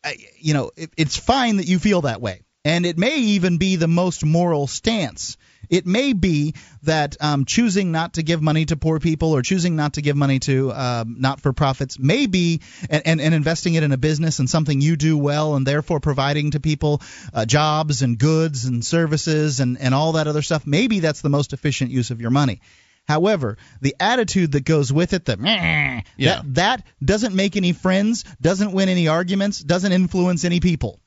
I, 0.04 0.18
you 0.38 0.54
know, 0.54 0.72
it, 0.76 0.92
it's 0.98 1.16
fine 1.16 1.58
that 1.58 1.68
you 1.68 1.80
feel 1.80 2.02
that 2.02 2.20
way, 2.20 2.42
and 2.66 2.86
it 2.86 2.98
may 2.98 3.16
even 3.18 3.58
be 3.58 3.78
the 3.78 3.88
most 3.88 4.26
moral 4.26 4.68
stance. 4.68 5.38
It 5.70 5.86
may 5.86 6.12
be 6.14 6.56
that 6.84 7.16
um, 7.22 7.46
choosing 7.46 7.92
not 7.94 8.14
to 8.14 8.24
give 8.24 8.42
money 8.42 8.66
to 8.66 8.76
poor 8.76 9.00
people 9.00 9.34
or 9.34 9.44
choosing 9.44 9.76
not 9.76 9.94
to 9.94 10.02
give 10.02 10.18
money 10.18 10.40
to 10.40 10.74
um, 10.74 11.16
not-for-profits 11.20 12.00
may 12.00 12.26
be 12.26 12.62
and, 12.90 13.04
and, 13.06 13.22
and 13.22 13.34
investing 13.34 13.76
it 13.76 13.84
in 13.84 13.92
a 13.92 13.98
business 13.98 14.40
and 14.40 14.50
something 14.50 14.82
you 14.82 14.96
do 14.98 15.18
well 15.18 15.56
and 15.56 15.68
therefore 15.68 16.00
providing 16.00 16.52
to 16.52 16.60
people 16.60 17.02
uh, 17.34 17.46
jobs 17.46 18.02
and 18.02 18.18
goods 18.18 18.66
and 18.66 18.84
services 18.84 19.60
and, 19.60 19.80
and 19.80 19.94
all 19.94 20.14
that 20.14 20.28
other 20.28 20.42
stuff. 20.42 20.66
Maybe 20.66 21.02
that's 21.02 21.22
the 21.22 21.30
most 21.30 21.54
efficient 21.54 21.92
use 21.92 22.10
of 22.10 22.20
your 22.20 22.32
money. 22.32 22.62
However, 23.10 23.58
the 23.82 23.96
attitude 24.00 24.52
that 24.52 24.66
goes 24.66 24.94
with 24.94 25.14
it, 25.14 25.26
the 25.26 25.36
yeah. 25.42 26.04
that, 26.20 26.54
that 26.54 26.84
doesn't 27.04 27.34
make 27.34 27.58
any 27.58 27.74
friends, 27.74 28.24
doesn't 28.40 28.72
win 28.72 28.88
any 28.88 29.08
arguments, 29.08 29.60
doesn't 29.60 29.92
influence 29.92 30.46
any 30.46 30.60
people. 30.60 31.00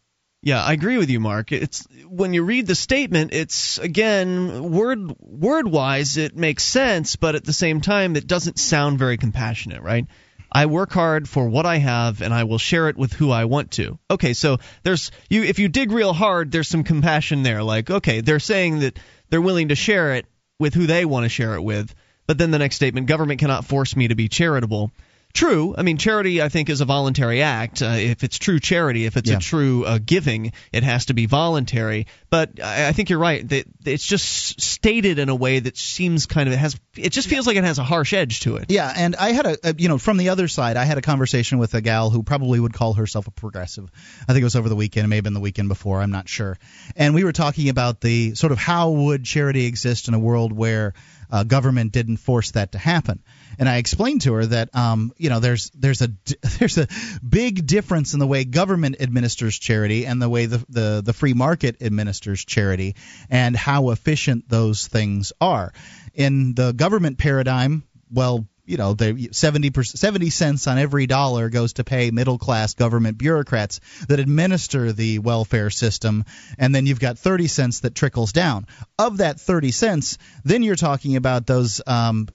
Yeah, 0.43 0.64
I 0.64 0.72
agree 0.72 0.99
with 0.99 1.10
you, 1.10 1.20
Mark. 1.20 1.52
It's 1.52 1.87
when 2.08 2.34
you 2.34 2.43
read 2.43 2.66
the 2.66 2.75
statement, 2.75 3.32
it's 3.32 3.78
again 3.78 4.72
word 4.72 5.12
word 5.20 5.69
wise, 5.69 6.16
it 6.16 6.37
makes 6.37 6.64
sense, 6.64 7.14
but 7.14 7.37
at 7.37 7.44
the 7.44 7.52
same 7.52 7.81
time, 7.81 8.16
it 8.16 8.26
doesn't 8.26 8.58
sound 8.58 8.98
very 8.98 9.16
compassionate, 9.16 9.82
right? 9.82 10.05
I 10.50 10.66
work 10.66 10.93
hard 10.93 11.28
for 11.28 11.48
what 11.48 11.66
I 11.66 11.78
have, 11.78 12.20
and 12.20 12.34
I 12.34 12.43
will 12.43 12.58
share 12.58 12.88
it 12.88 12.96
with 12.96 13.12
who 13.12 13.31
I 13.31 13.44
want 13.44 13.70
to. 13.72 14.00
Okay, 14.10 14.32
so 14.32 14.58
there's 14.82 15.12
you. 15.31 15.44
If 15.44 15.60
you 15.60 15.69
dig 15.69 15.93
real 15.93 16.12
hard, 16.12 16.50
there's 16.50 16.69
some 16.69 16.82
compassion 16.82 17.44
there. 17.44 17.62
Like, 17.62 17.90
okay, 17.90 18.22
they're 18.22 18.40
saying 18.40 18.81
that 18.81 18.98
they're 19.31 19.40
willing 19.40 19.69
to 19.69 19.76
share 19.76 20.14
it 20.16 20.26
with 20.62 20.74
who 20.74 20.86
they 20.86 21.04
want 21.04 21.24
to 21.24 21.28
share 21.28 21.54
it 21.56 21.62
with, 21.62 21.92
but 22.28 22.38
then 22.38 22.52
the 22.52 22.58
next 22.58 22.76
statement, 22.76 23.08
government 23.08 23.40
cannot 23.40 23.64
force 23.66 23.96
me 23.96 24.08
to 24.08 24.14
be 24.14 24.28
charitable. 24.28 24.92
True. 25.34 25.74
I 25.77 25.82
mean, 25.82 25.96
charity, 25.96 26.43
I 26.43 26.51
think, 26.51 26.69
is 26.69 26.82
a 26.82 26.84
voluntary 26.84 27.41
act. 27.41 27.81
Uh, 27.81 27.94
if 27.96 28.22
it's 28.22 28.39
true 28.39 28.60
charity, 28.60 29.06
if 29.06 29.17
it's 29.17 29.31
Yeah. 29.31 29.36
a 29.36 29.41
true 29.41 29.84
uh, 29.84 29.98
giving, 30.05 30.53
it 30.72 30.82
has 30.82 31.06
to 31.06 31.15
be 31.15 31.24
voluntary. 31.24 32.06
But 32.29 32.62
I, 32.62 32.89
I 32.89 32.93
think 32.93 33.08
you're 33.08 33.19
right. 33.19 33.48
That 33.48 33.65
it's 33.86 34.06
just 34.06 34.60
stated 34.60 35.19
in 35.19 35.31
a 35.31 35.34
way 35.34 35.58
that 35.60 35.79
seems 35.79 36.27
kind 36.27 36.48
of 36.48 36.53
it 36.53 36.58
has. 36.58 36.79
It 36.96 37.10
just 37.12 37.29
feels 37.29 37.46
like 37.46 37.56
it 37.56 37.65
has 37.65 37.79
a 37.79 37.84
harsh 37.84 38.12
edge 38.12 38.41
to 38.41 38.56
it. 38.56 38.67
Yeah, 38.70 38.93
and 38.94 39.17
I 39.17 39.32
had 39.32 39.46
a, 39.46 39.56
a 39.70 39.74
you 39.79 39.89
know 39.89 39.96
from 39.98 40.19
the 40.19 40.29
other 40.29 40.48
side, 40.48 40.77
I 40.77 40.84
had 40.84 40.98
a 40.98 41.03
conversation 41.03 41.58
with 41.58 41.72
a 41.74 41.81
gal 41.81 42.10
who 42.10 42.22
probably 42.22 42.60
would 42.60 42.74
call 42.74 42.93
herself 42.93 43.27
a 43.27 43.31
progressive. 43.31 43.91
I 44.29 44.32
think 44.34 44.43
it 44.43 44.44
was 44.44 44.56
over 44.56 44.69
the 44.69 44.77
weekend, 44.77 45.06
it 45.06 45.08
may 45.08 45.17
have 45.17 45.24
been 45.24 45.34
the 45.34 45.41
weekend 45.41 45.69
before, 45.69 46.03
I'm 46.03 46.10
not 46.10 46.29
sure. 46.29 46.58
And 46.94 47.15
we 47.15 47.24
were 47.24 47.32
talking 47.32 47.70
about 47.70 48.03
the 48.03 48.34
sort 48.34 48.53
of 48.53 48.58
how 48.58 48.91
would 48.91 49.24
charity 49.24 49.65
exist 49.65 50.08
in 50.08 50.15
a 50.15 50.19
world 50.19 50.53
where 50.53 50.93
uh, 51.31 51.44
government 51.44 51.93
didn't 51.93 52.19
force 52.19 52.51
that 52.51 52.72
to 52.72 52.79
happen. 52.79 53.20
And 53.58 53.68
I 53.68 53.76
explained 53.76 54.22
to 54.22 54.34
her 54.34 54.46
that 54.46 54.74
um, 54.74 55.12
you 55.16 55.30
know 55.30 55.40
there's 55.40 55.70
there's 55.70 56.02
a 56.02 56.08
there's 56.58 56.78
a 56.78 56.88
big 57.26 57.66
difference 57.66 58.14
in 58.14 58.20
the 58.20 58.26
way 58.26 58.44
government 58.44 58.96
administers 59.00 59.58
charity 59.58 60.06
and 60.06 60.20
the 60.20 60.28
way 60.28 60.46
the 60.46 60.64
the, 60.68 61.02
the 61.04 61.12
free 61.12 61.34
market 61.34 61.82
administers 61.82 62.44
charity 62.44 62.96
and 63.30 63.56
how 63.56 63.90
efficient 63.90 64.48
those 64.48 64.86
things 64.86 65.32
are. 65.40 65.72
In 66.14 66.54
the 66.54 66.72
government 66.72 67.18
paradigm, 67.18 67.84
well, 68.10 68.46
you 68.64 68.76
know, 68.76 68.94
the 68.94 69.30
70 69.32 69.72
70 69.82 70.30
cents 70.30 70.66
on 70.66 70.78
every 70.78 71.06
dollar 71.06 71.48
goes 71.48 71.74
to 71.74 71.84
pay 71.84 72.10
middle 72.10 72.38
class 72.38 72.74
government 72.74 73.18
bureaucrats 73.18 73.80
that 74.08 74.20
administer 74.20 74.92
the 74.92 75.18
welfare 75.18 75.70
system, 75.70 76.24
and 76.58 76.74
then 76.74 76.86
you've 76.86 77.00
got 77.00 77.18
30 77.18 77.48
cents 77.48 77.80
that 77.80 77.94
trickles 77.94 78.32
down. 78.32 78.66
Of 78.98 79.18
that 79.18 79.40
30 79.40 79.72
cents, 79.72 80.18
then 80.44 80.62
you're 80.62 80.76
talking 80.76 81.16
about 81.16 81.46
those. 81.46 81.80
Um, 81.86 82.28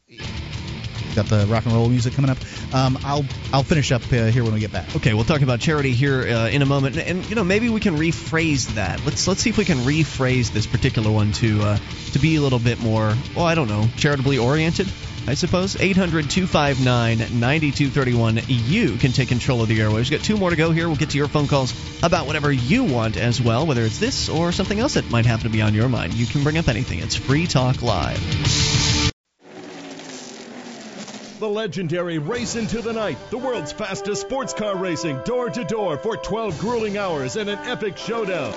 got 1.18 1.26
the 1.26 1.48
rock 1.48 1.66
and 1.66 1.74
roll 1.74 1.90
music 1.90 2.14
coming 2.14 2.30
up. 2.30 2.38
Um, 2.74 2.98
I'll 3.04 3.26
I'll 3.52 3.64
finish 3.64 3.92
up 3.92 4.04
uh, 4.14 4.26
here 4.26 4.44
when 4.44 4.54
we 4.54 4.60
get 4.60 4.72
back. 4.72 4.96
Okay, 4.96 5.14
we'll 5.14 5.26
talk 5.26 5.42
about 5.42 5.60
charity 5.60 5.92
here 5.92 6.22
uh, 6.22 6.50
in 6.50 6.62
a 6.62 6.66
moment, 6.66 6.96
and, 6.96 7.18
and, 7.20 7.30
you 7.30 7.36
know 7.36 7.44
maybe 7.44 7.70
we 7.70 7.80
can 7.80 7.98
rephrase 7.98 8.76
that. 8.76 9.04
Let's 9.04 9.28
let's 9.28 9.42
see 9.42 9.50
if 9.50 9.58
we 9.58 9.66
can 9.66 9.80
rephrase 9.80 10.52
this 10.52 10.68
particular 10.68 11.12
one 11.12 11.32
to 11.34 11.62
uh, 11.62 11.78
to 12.14 12.20
be 12.20 12.36
a 12.36 12.42
little 12.42 12.60
bit 12.60 12.80
more, 12.80 13.14
well, 13.36 13.46
I 13.46 13.56
don't 13.56 13.68
know, 13.68 13.88
charitably 13.98 14.38
oriented. 14.38 14.88
I 15.30 15.34
suppose. 15.34 15.76
800 15.76 16.30
259 16.30 17.18
9231. 17.18 18.40
You 18.48 18.96
can 18.96 19.12
take 19.12 19.28
control 19.28 19.62
of 19.62 19.68
the 19.68 19.78
airwaves. 19.78 20.10
We've 20.10 20.12
got 20.12 20.22
two 20.22 20.38
more 20.38 20.52
to 20.52 20.56
go 20.56 20.72
here. 20.72 20.88
We'll 20.88 20.96
get 20.96 21.10
to 21.10 21.18
your 21.18 21.28
phone 21.28 21.48
calls 21.48 21.74
about 22.02 22.28
whatever 22.28 22.50
you 22.50 22.86
want 22.86 23.18
as 23.18 23.42
well, 23.42 23.66
whether 23.66 23.82
it's 23.82 24.00
this 24.00 24.30
or 24.30 24.54
something 24.54 24.80
else 24.80 24.94
that 24.94 25.12
might 25.12 25.26
happen 25.26 25.44
to 25.44 25.50
be 25.50 25.62
on 25.62 25.74
your 25.74 25.90
mind. 25.90 26.14
You 26.14 26.28
can 26.28 26.44
bring 26.44 26.58
up 26.58 26.70
anything. 26.70 27.00
It's 27.00 27.16
Free 27.16 27.46
Talk 27.46 27.82
Live. 27.82 29.07
The 31.40 31.48
legendary 31.48 32.18
Race 32.18 32.56
into 32.56 32.82
the 32.82 32.94
Night, 32.94 33.18
the 33.30 33.38
world's 33.38 33.72
fastest 33.72 34.22
sports 34.22 34.56
car 34.56 34.76
racing, 34.76 35.22
door 35.24 35.52
to 35.52 35.64
door 35.64 35.96
for 35.96 36.18
12 36.18 36.58
grueling 36.58 36.98
hours 36.98 37.36
and 37.36 37.48
an 37.48 37.60
epic 37.60 37.96
showdown. 37.96 38.56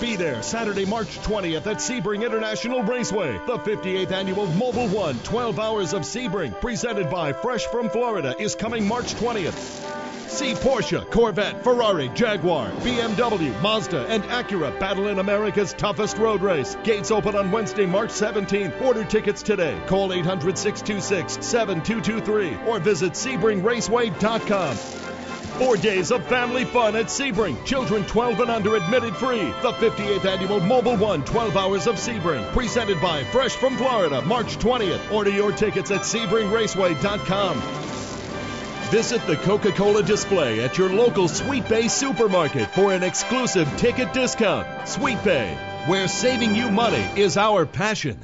Be 0.00 0.14
there 0.14 0.42
Saturday, 0.44 0.84
March 0.84 1.08
20th 1.22 1.66
at 1.66 1.78
Sebring 1.78 2.24
International 2.24 2.84
Raceway. 2.84 3.32
The 3.46 3.58
58th 3.58 4.12
annual 4.12 4.46
Mobil 4.46 4.88
One 4.94 5.18
12 5.18 5.58
Hours 5.58 5.92
of 5.92 6.02
Sebring, 6.02 6.60
presented 6.60 7.10
by 7.10 7.32
Fresh 7.32 7.66
from 7.66 7.90
Florida, 7.90 8.36
is 8.38 8.54
coming 8.54 8.86
March 8.86 9.14
20th. 9.14 10.05
See 10.36 10.52
Porsche, 10.52 11.10
Corvette, 11.10 11.64
Ferrari, 11.64 12.10
Jaguar, 12.10 12.70
BMW, 12.82 13.58
Mazda, 13.62 14.04
and 14.08 14.22
Acura 14.24 14.78
battle 14.78 15.08
in 15.08 15.18
America's 15.18 15.72
toughest 15.72 16.18
road 16.18 16.42
race. 16.42 16.76
Gates 16.84 17.10
open 17.10 17.34
on 17.34 17.50
Wednesday, 17.50 17.86
March 17.86 18.10
17th. 18.10 18.78
Order 18.82 19.04
tickets 19.04 19.42
today. 19.42 19.80
Call 19.86 20.12
800 20.12 20.58
626 20.58 21.46
7223 21.46 22.70
or 22.70 22.78
visit 22.78 23.14
SebringRaceway.com. 23.14 24.76
Four 24.76 25.78
days 25.78 26.10
of 26.10 26.22
family 26.26 26.66
fun 26.66 26.96
at 26.96 27.06
Sebring. 27.06 27.64
Children 27.64 28.04
12 28.04 28.40
and 28.40 28.50
under 28.50 28.76
admitted 28.76 29.16
free. 29.16 29.46
The 29.62 29.72
58th 29.72 30.26
annual 30.26 30.60
Mobil 30.60 30.98
One 30.98 31.24
12 31.24 31.56
Hours 31.56 31.86
of 31.86 31.94
Sebring. 31.94 32.46
Presented 32.52 33.00
by 33.00 33.24
Fresh 33.24 33.56
from 33.56 33.78
Florida, 33.78 34.20
March 34.20 34.58
20th. 34.58 35.10
Order 35.10 35.30
your 35.30 35.52
tickets 35.52 35.90
at 35.90 36.02
SebringRaceway.com. 36.02 38.05
Visit 38.90 39.26
the 39.26 39.34
Coca 39.34 39.72
Cola 39.72 40.00
display 40.00 40.62
at 40.62 40.78
your 40.78 40.88
local 40.88 41.24
Sweetbay 41.24 41.90
supermarket 41.90 42.70
for 42.70 42.92
an 42.92 43.02
exclusive 43.02 43.68
ticket 43.76 44.12
discount. 44.12 44.64
Sweetbay, 44.84 45.56
where 45.88 46.06
saving 46.06 46.54
you 46.54 46.70
money 46.70 47.04
is 47.20 47.36
our 47.36 47.66
passion. 47.66 48.16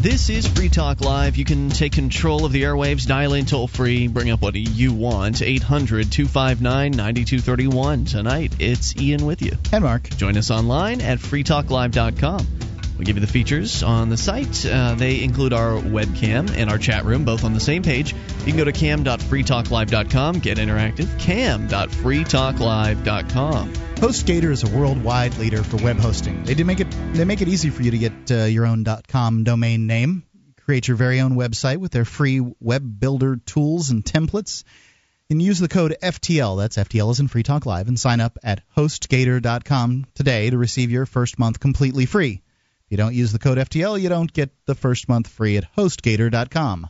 This 0.00 0.30
is 0.30 0.46
Free 0.46 0.70
Talk 0.70 1.02
Live. 1.02 1.36
You 1.36 1.44
can 1.44 1.68
take 1.68 1.92
control 1.92 2.46
of 2.46 2.52
the 2.52 2.62
airwaves, 2.62 3.06
dial 3.06 3.34
in 3.34 3.44
toll 3.44 3.68
free, 3.68 4.08
bring 4.08 4.30
up 4.30 4.40
what 4.40 4.54
you 4.54 4.94
want. 4.94 5.42
800 5.42 6.10
259 6.12 6.92
9231. 6.92 8.04
Tonight, 8.06 8.52
it's 8.58 8.96
Ian 8.96 9.26
with 9.26 9.42
you. 9.42 9.52
And 9.70 9.84
Mark. 9.84 10.08
Join 10.16 10.38
us 10.38 10.50
online 10.50 11.02
at 11.02 11.18
freetalklive.com. 11.18 12.46
We 12.98 13.04
give 13.04 13.16
you 13.16 13.20
the 13.20 13.26
features 13.26 13.82
on 13.82 14.08
the 14.08 14.16
site. 14.16 14.64
Uh, 14.64 14.94
they 14.94 15.22
include 15.22 15.52
our 15.52 15.72
webcam 15.72 16.50
and 16.56 16.70
our 16.70 16.78
chat 16.78 17.04
room, 17.04 17.24
both 17.24 17.44
on 17.44 17.52
the 17.52 17.60
same 17.60 17.82
page. 17.82 18.14
You 18.40 18.46
can 18.46 18.56
go 18.56 18.64
to 18.64 18.72
cam.freetalklive.com, 18.72 20.38
get 20.38 20.56
interactive, 20.58 21.18
cam.freetalklive.com. 21.18 23.72
HostGator 23.96 24.50
is 24.50 24.62
a 24.62 24.68
worldwide 24.68 25.36
leader 25.38 25.62
for 25.62 25.78
web 25.78 25.98
hosting. 25.98 26.44
They 26.44 26.62
make 26.62 26.80
it 26.80 26.90
they 27.14 27.24
make 27.24 27.40
it 27.40 27.48
easy 27.48 27.70
for 27.70 27.82
you 27.82 27.92
to 27.92 27.98
get 27.98 28.30
uh, 28.30 28.44
your 28.44 28.66
own 28.66 28.84
.com 29.08 29.44
domain 29.44 29.86
name, 29.86 30.24
create 30.64 30.88
your 30.88 30.96
very 30.96 31.20
own 31.20 31.32
website 31.32 31.78
with 31.78 31.92
their 31.92 32.04
free 32.04 32.40
web 32.60 33.00
builder 33.00 33.36
tools 33.36 33.90
and 33.90 34.04
templates. 34.04 34.64
And 35.28 35.42
use 35.42 35.58
the 35.58 35.68
code 35.68 35.96
FTL, 36.02 36.58
that's 36.58 36.76
FTL 36.76 37.10
is 37.10 37.20
in 37.20 37.26
Free 37.26 37.42
Talk 37.42 37.66
Live, 37.66 37.88
and 37.88 37.98
sign 37.98 38.20
up 38.20 38.38
at 38.44 38.62
HostGator.com 38.76 40.06
today 40.14 40.50
to 40.50 40.58
receive 40.58 40.92
your 40.92 41.04
first 41.04 41.38
month 41.38 41.58
completely 41.58 42.06
free. 42.06 42.42
If 42.86 42.92
you 42.92 42.98
don't 42.98 43.14
use 43.14 43.32
the 43.32 43.40
code 43.40 43.58
FTL, 43.58 44.00
you 44.00 44.08
don't 44.08 44.32
get 44.32 44.50
the 44.66 44.76
first 44.76 45.08
month 45.08 45.26
free 45.26 45.56
at 45.56 45.74
HostGator.com. 45.74 46.88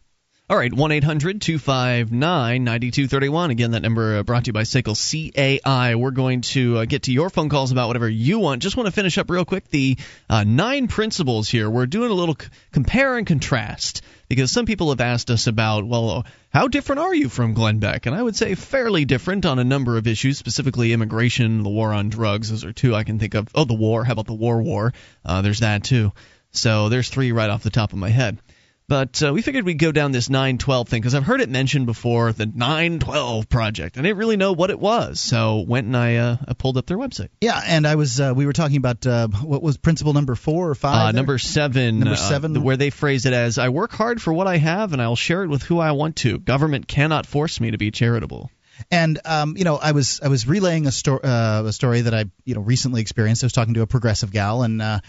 All 0.48 0.56
right, 0.56 0.72
1 0.72 0.92
800 0.92 1.40
259 1.40 2.62
9231. 2.62 3.50
Again, 3.50 3.72
that 3.72 3.82
number 3.82 4.18
uh, 4.18 4.22
brought 4.22 4.44
to 4.44 4.50
you 4.50 4.52
by 4.52 4.62
SACL 4.62 4.94
CAI. 4.94 5.96
We're 5.96 6.12
going 6.12 6.42
to 6.42 6.78
uh, 6.78 6.84
get 6.84 7.02
to 7.04 7.12
your 7.12 7.30
phone 7.30 7.48
calls 7.48 7.72
about 7.72 7.88
whatever 7.88 8.08
you 8.08 8.38
want. 8.38 8.62
Just 8.62 8.76
want 8.76 8.86
to 8.86 8.92
finish 8.92 9.18
up 9.18 9.28
real 9.28 9.44
quick 9.44 9.68
the 9.70 9.98
uh, 10.30 10.44
nine 10.44 10.86
principles 10.86 11.48
here. 11.48 11.68
We're 11.68 11.86
doing 11.86 12.12
a 12.12 12.14
little 12.14 12.36
c- 12.40 12.46
compare 12.70 13.18
and 13.18 13.26
contrast 13.26 14.02
because 14.28 14.52
some 14.52 14.66
people 14.66 14.90
have 14.90 15.00
asked 15.00 15.32
us 15.32 15.48
about, 15.48 15.84
well, 15.84 16.24
how 16.50 16.68
different 16.68 17.00
are 17.00 17.12
you 17.12 17.28
from 17.28 17.54
Glenn 17.54 17.80
Beck? 17.80 18.06
And 18.06 18.14
I 18.14 18.22
would 18.22 18.36
say 18.36 18.54
fairly 18.54 19.04
different 19.04 19.46
on 19.46 19.58
a 19.58 19.64
number 19.64 19.98
of 19.98 20.06
issues, 20.06 20.38
specifically 20.38 20.92
immigration, 20.92 21.64
the 21.64 21.70
war 21.70 21.92
on 21.92 22.08
drugs. 22.08 22.50
Those 22.50 22.64
are 22.64 22.72
two 22.72 22.94
I 22.94 23.02
can 23.02 23.18
think 23.18 23.34
of. 23.34 23.48
Oh, 23.52 23.64
the 23.64 23.74
war. 23.74 24.04
How 24.04 24.12
about 24.12 24.26
the 24.26 24.32
war 24.32 24.62
war? 24.62 24.94
Uh, 25.24 25.42
there's 25.42 25.58
that 25.58 25.82
too. 25.82 26.12
So 26.52 26.88
there's 26.88 27.08
three 27.08 27.32
right 27.32 27.50
off 27.50 27.64
the 27.64 27.70
top 27.70 27.92
of 27.92 27.98
my 27.98 28.10
head. 28.10 28.38
But 28.88 29.20
uh, 29.20 29.32
we 29.32 29.42
figured 29.42 29.64
we'd 29.64 29.78
go 29.78 29.90
down 29.90 30.12
this 30.12 30.30
912 30.30 30.88
thing 30.88 31.02
because 31.02 31.16
I've 31.16 31.24
heard 31.24 31.40
it 31.40 31.48
mentioned 31.48 31.86
before, 31.86 32.32
the 32.32 32.46
912 32.46 33.48
project. 33.48 33.98
I 33.98 34.02
didn't 34.02 34.16
really 34.16 34.36
know 34.36 34.52
what 34.52 34.70
it 34.70 34.78
was, 34.78 35.18
so 35.18 35.64
went 35.66 35.88
and 35.88 35.96
I, 35.96 36.16
uh, 36.16 36.36
I 36.46 36.54
pulled 36.54 36.76
up 36.76 36.86
their 36.86 36.96
website. 36.96 37.30
Yeah, 37.40 37.60
and 37.64 37.84
I 37.84 37.96
was 37.96 38.20
uh, 38.20 38.32
we 38.36 38.46
were 38.46 38.52
talking 38.52 38.76
about 38.76 39.04
uh, 39.04 39.26
what 39.26 39.60
was 39.60 39.76
principle 39.76 40.12
number 40.12 40.36
four 40.36 40.70
or 40.70 40.76
five? 40.76 41.08
Uh, 41.08 41.12
number 41.12 41.38
seven. 41.38 41.98
Number 41.98 42.14
uh, 42.14 42.16
seven? 42.16 42.62
where 42.62 42.76
they 42.76 42.90
phrase 42.90 43.26
it 43.26 43.32
as 43.32 43.58
I 43.58 43.70
work 43.70 43.90
hard 43.90 44.22
for 44.22 44.32
what 44.32 44.46
I 44.46 44.56
have 44.56 44.92
and 44.92 45.02
I'll 45.02 45.16
share 45.16 45.42
it 45.42 45.48
with 45.48 45.64
who 45.64 45.80
I 45.80 45.90
want 45.90 46.16
to. 46.16 46.38
Government 46.38 46.86
cannot 46.86 47.26
force 47.26 47.60
me 47.60 47.72
to 47.72 47.78
be 47.78 47.90
charitable. 47.90 48.50
And 48.90 49.18
um, 49.24 49.56
you 49.56 49.64
know, 49.64 49.76
I 49.76 49.92
was 49.92 50.20
I 50.22 50.28
was 50.28 50.46
relaying 50.46 50.86
a, 50.86 50.92
sto- 50.92 51.18
uh, 51.18 51.64
a 51.66 51.72
story 51.72 52.02
that 52.02 52.14
I 52.14 52.26
you 52.44 52.54
know 52.54 52.60
recently 52.60 53.00
experienced. 53.00 53.42
I 53.42 53.46
was 53.46 53.52
talking 53.52 53.74
to 53.74 53.82
a 53.82 53.86
progressive 53.86 54.30
gal, 54.30 54.62
and 54.62 54.80
uh, 54.80 55.00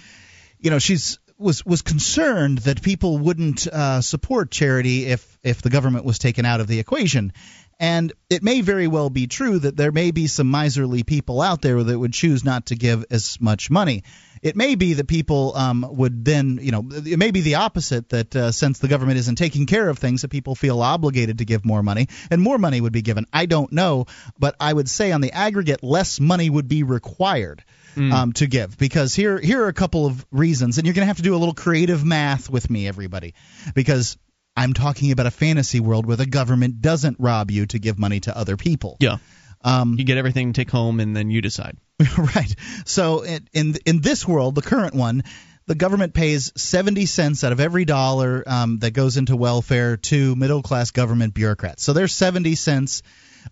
you 0.60 0.72
know, 0.72 0.80
she's 0.80 1.20
was 1.38 1.66
was 1.66 1.82
concerned 1.82 2.60
that 2.60 2.82
people 2.82 3.18
wouldn't 3.18 3.68
uh, 3.68 4.02
support 4.02 4.52
charity 4.52 5.06
if 5.06 5.38
if 5.44 5.62
the 5.62 5.70
government 5.70 6.06
was 6.06 6.20
taken 6.20 6.46
out 6.46 6.60
of 6.60 6.68
the 6.68 6.80
equation. 6.80 7.34
And 7.80 8.12
it 8.30 8.42
may 8.42 8.62
very 8.62 8.88
well 8.88 9.12
be 9.12 9.28
true 9.28 9.60
that 9.60 9.78
there 9.78 9.92
may 9.92 10.10
be 10.10 10.26
some 10.26 10.50
miserly 10.50 11.04
people 11.04 11.42
out 11.42 11.62
there 11.62 11.84
that 11.84 11.98
would 11.98 12.14
choose 12.14 12.44
not 12.44 12.68
to 12.68 12.76
give 12.76 13.06
as 13.12 13.38
much 13.40 13.70
money. 13.70 14.04
It 14.42 14.56
may 14.56 14.74
be 14.74 14.94
that 14.94 15.08
people 15.08 15.56
um, 15.56 15.86
would 15.88 16.26
then, 16.26 16.60
you 16.62 16.72
know, 16.72 16.88
it 16.92 17.20
may 17.20 17.30
be 17.30 17.42
the 17.42 17.56
opposite 17.56 18.10
that 18.10 18.36
uh, 18.36 18.52
since 18.52 18.80
the 18.80 18.88
government 18.88 19.20
isn't 19.20 19.36
taking 19.36 19.68
care 19.68 19.90
of 19.90 20.00
things, 20.00 20.24
that 20.24 20.30
people 20.30 20.56
feel 20.56 20.82
obligated 20.82 21.38
to 21.38 21.46
give 21.46 21.66
more 21.66 21.84
money 21.84 22.08
and 22.32 22.42
more 22.42 22.58
money 22.58 22.82
would 22.82 22.94
be 22.94 23.04
given. 23.04 23.28
I 23.32 23.46
don't 23.46 23.72
know, 23.72 24.06
but 24.40 24.56
I 24.60 24.74
would 24.74 24.90
say 24.90 25.12
on 25.12 25.22
the 25.22 25.32
aggregate, 25.32 25.84
less 25.84 26.20
money 26.20 26.50
would 26.50 26.68
be 26.68 26.82
required. 26.82 27.64
Um, 27.98 28.34
to 28.34 28.48
give 28.48 28.78
because 28.78 29.16
here 29.16 29.40
here 29.40 29.64
are 29.64 29.70
a 29.70 29.74
couple 29.74 30.06
of 30.06 30.26
reasons 30.32 30.78
and 30.78 30.86
you're 30.86 30.94
going 30.94 31.04
to 31.04 31.08
have 31.08 31.18
to 31.18 31.24
do 31.24 31.36
a 31.36 31.38
little 31.38 31.56
creative 31.56 32.06
math 32.06 32.50
with 32.50 32.70
me 32.70 32.88
everybody 32.88 33.34
because 33.74 34.18
I'm 34.56 34.74
talking 34.74 35.12
about 35.12 35.26
a 35.26 35.32
fantasy 35.32 35.80
world 35.80 36.06
where 36.06 36.16
the 36.16 36.26
government 36.26 36.82
doesn't 36.82 37.18
rob 37.20 37.52
you 37.52 37.66
to 37.68 37.80
give 37.80 38.00
money 38.00 38.20
to 38.22 38.36
other 38.38 38.58
people. 38.58 38.98
Yeah. 39.00 39.18
Um, 39.64 39.96
You 39.98 40.04
get 40.04 40.18
everything, 40.18 40.54
take 40.54 40.70
home, 40.72 41.00
and 41.00 41.16
then 41.16 41.30
you 41.30 41.42
decide. 41.42 41.78
right. 42.18 42.56
So 42.86 43.22
in, 43.22 43.48
in 43.54 43.76
in 43.86 44.02
this 44.02 44.28
world, 44.28 44.56
the 44.56 44.62
current 44.62 44.94
one, 44.94 45.24
the 45.68 45.76
government 45.76 46.14
pays 46.14 46.52
70 46.56 47.06
cents 47.08 47.44
out 47.44 47.52
of 47.52 47.60
every 47.60 47.86
dollar 47.86 48.44
um, 48.48 48.80
that 48.80 48.92
goes 48.92 49.18
into 49.18 49.36
welfare 49.36 49.98
to 49.98 50.36
middle 50.36 50.62
class 50.62 50.92
government 50.92 51.34
bureaucrats. 51.34 51.84
So 51.84 51.94
there's 51.94 52.14
70 52.14 52.56
cents. 52.56 53.04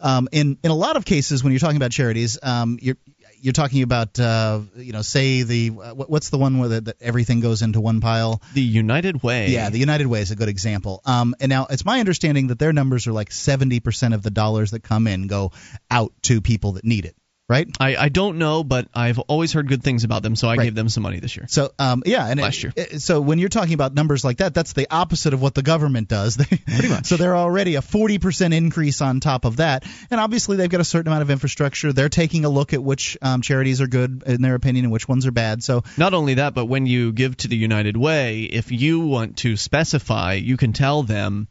Um, 0.01 0.27
in 0.31 0.57
in 0.63 0.71
a 0.71 0.75
lot 0.75 0.97
of 0.97 1.05
cases, 1.05 1.43
when 1.43 1.53
you're 1.53 1.59
talking 1.59 1.77
about 1.77 1.91
charities, 1.91 2.37
um, 2.41 2.77
you're 2.81 2.97
you're 3.41 3.53
talking 3.53 3.83
about 3.83 4.19
uh, 4.19 4.61
you 4.75 4.93
know 4.93 5.01
say 5.01 5.43
the 5.43 5.71
uh, 5.81 5.93
what's 5.93 6.29
the 6.29 6.37
one 6.37 6.59
where 6.59 6.69
the, 6.69 6.81
that 6.81 7.01
everything 7.01 7.39
goes 7.39 7.61
into 7.61 7.81
one 7.81 8.01
pile? 8.01 8.41
The 8.53 8.61
United 8.61 9.23
Way. 9.23 9.49
yeah 9.49 9.69
the 9.69 9.79
united 9.79 10.07
way 10.07 10.21
is 10.21 10.31
a 10.31 10.35
good 10.35 10.49
example. 10.49 11.01
Um, 11.05 11.35
and 11.39 11.49
now 11.49 11.67
it's 11.69 11.85
my 11.85 11.99
understanding 11.99 12.47
that 12.47 12.59
their 12.59 12.73
numbers 12.73 13.07
are 13.07 13.13
like 13.13 13.29
70% 13.29 14.13
of 14.13 14.23
the 14.23 14.31
dollars 14.31 14.71
that 14.71 14.83
come 14.83 15.07
in 15.07 15.27
go 15.27 15.51
out 15.89 16.13
to 16.23 16.41
people 16.41 16.73
that 16.73 16.83
need 16.85 17.05
it 17.05 17.15
right 17.47 17.67
I, 17.79 17.95
I 17.95 18.09
don't 18.09 18.37
know, 18.37 18.63
but 18.63 18.87
I've 18.93 19.19
always 19.19 19.53
heard 19.53 19.67
good 19.67 19.83
things 19.83 20.03
about 20.03 20.23
them, 20.23 20.35
so 20.35 20.47
I 20.47 20.55
Right. 20.55 20.63
gave 20.65 20.75
them 20.75 20.89
some 20.89 21.03
money 21.03 21.19
this 21.19 21.35
year. 21.35 21.45
So 21.49 21.71
um, 21.77 22.01
yeah, 22.05 22.25
and 22.27 22.39
Last 22.39 22.63
year. 22.63 22.73
it- 22.75 23.01
so 23.01 23.21
when 23.21 23.37
you're 23.39 23.49
talking 23.49 23.73
about 23.73 23.93
numbers 23.93 24.23
like 24.23 24.37
that, 24.37 24.53
that's 24.53 24.73
the 24.73 24.87
opposite 24.89 25.33
of 25.33 25.41
what 25.41 25.53
the 25.53 25.61
government 25.61 26.07
does. 26.07 26.35
They, 26.37 26.45
Pretty 26.67 26.87
much. 26.89 27.05
So 27.05 27.17
they're 27.17 27.35
already 27.35 27.75
a 27.75 27.81
40% 27.81 28.53
increase 28.53 29.01
on 29.01 29.19
top 29.19 29.45
of 29.45 29.57
that, 29.57 29.83
and 30.09 30.19
obviously 30.19 30.57
they've 30.57 30.69
got 30.69 30.81
a 30.81 30.85
certain 30.85 31.09
amount 31.11 31.21
of 31.23 31.29
infrastructure. 31.29 31.93
They're 31.93 32.09
taking 32.09 32.45
a 32.45 32.49
look 32.49 32.73
at 32.73 32.83
which 32.83 33.17
um, 33.21 33.41
charities 33.41 33.81
are 33.81 33.87
good 33.87 34.23
in 34.25 34.41
their 34.41 34.55
opinion 34.55 34.85
and 34.85 34.91
which 34.91 35.07
ones 35.07 35.25
are 35.27 35.31
bad. 35.31 35.63
So 35.63 35.83
Not 35.97 36.13
only 36.13 36.35
that, 36.35 36.53
but 36.55 36.65
when 36.65 36.85
you 36.85 37.11
give 37.11 37.37
to 37.37 37.47
the 37.47 37.55
United 37.57 37.95
Way, 37.97 38.43
if 38.43 38.71
you 38.71 39.01
want 39.01 39.37
to 39.37 39.55
specify, 39.57 40.33
you 40.33 40.57
can 40.57 40.73
tell 40.73 41.03
them, 41.03 41.47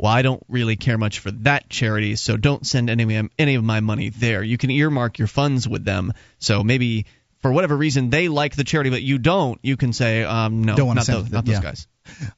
well, 0.00 0.10
I 0.10 0.22
don't 0.22 0.42
really 0.48 0.76
care 0.76 0.96
much 0.96 1.18
for 1.18 1.30
that 1.30 1.68
charity, 1.68 2.16
so 2.16 2.36
don't 2.36 2.66
send 2.66 2.88
any 2.88 3.16
of, 3.16 3.28
any 3.38 3.54
of 3.56 3.64
my 3.64 3.80
money 3.80 4.08
there. 4.08 4.42
You 4.42 4.56
can 4.56 4.70
earmark 4.70 5.18
your 5.18 5.28
funds 5.28 5.68
with 5.68 5.84
them. 5.84 6.14
So 6.38 6.64
maybe 6.64 7.04
for 7.40 7.52
whatever 7.52 7.76
reason 7.76 8.08
they 8.08 8.28
like 8.28 8.56
the 8.56 8.64
charity 8.64 8.90
but 8.90 9.02
you 9.02 9.18
don't, 9.18 9.58
you 9.62 9.76
can 9.76 9.92
say 9.92 10.24
um, 10.24 10.64
no, 10.64 10.76
Don't 10.76 10.94
not, 10.94 11.04
send 11.04 11.24
those, 11.24 11.30
not 11.30 11.44
those 11.44 11.54
yeah. 11.54 11.62
guys. 11.62 11.86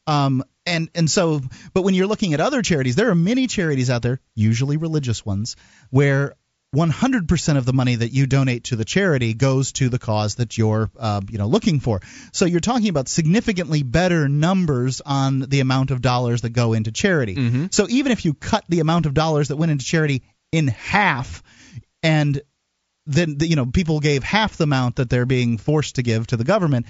Um, 0.06 0.42
and 0.66 0.90
and 0.94 1.10
so, 1.10 1.40
but 1.72 1.82
when 1.82 1.94
you're 1.94 2.06
looking 2.06 2.34
at 2.34 2.40
other 2.40 2.62
charities, 2.62 2.96
there 2.96 3.10
are 3.10 3.14
many 3.14 3.46
charities 3.46 3.90
out 3.90 4.02
there, 4.02 4.20
usually 4.34 4.76
religious 4.76 5.24
ones, 5.24 5.56
where 5.90 6.34
100% 6.74 7.56
of 7.58 7.66
the 7.66 7.72
money 7.72 7.96
that 7.96 8.12
you 8.12 8.26
donate 8.26 8.64
to 8.64 8.76
the 8.76 8.84
charity 8.84 9.34
goes 9.34 9.72
to 9.72 9.90
the 9.90 9.98
cause 9.98 10.36
that 10.36 10.56
you're, 10.56 10.90
uh, 10.98 11.20
you 11.30 11.36
know, 11.36 11.46
looking 11.46 11.80
for. 11.80 12.00
So 12.32 12.46
you're 12.46 12.60
talking 12.60 12.88
about 12.88 13.08
significantly 13.08 13.82
better 13.82 14.28
numbers 14.28 15.02
on 15.04 15.40
the 15.40 15.60
amount 15.60 15.90
of 15.90 16.00
dollars 16.00 16.42
that 16.42 16.50
go 16.50 16.72
into 16.72 16.90
charity. 16.90 17.34
So 17.70 17.86
even 17.90 18.10
if 18.10 18.24
you 18.24 18.32
cut 18.32 18.64
the 18.68 18.80
amount 18.80 19.04
of 19.04 19.12
dollars 19.12 19.48
that 19.48 19.56
went 19.56 19.70
into 19.70 19.84
charity 19.84 20.22
in 20.50 20.68
half, 20.68 21.42
and 22.02 22.40
then 23.06 23.36
the, 23.38 23.46
you 23.46 23.56
know 23.56 23.66
people 23.66 24.00
gave 24.00 24.22
half 24.22 24.56
the 24.56 24.64
amount 24.64 24.96
that 24.96 25.10
they're 25.10 25.26
being 25.26 25.58
forced 25.58 25.96
to 25.96 26.02
give 26.02 26.26
to 26.28 26.36
the 26.36 26.44
government 26.44 26.86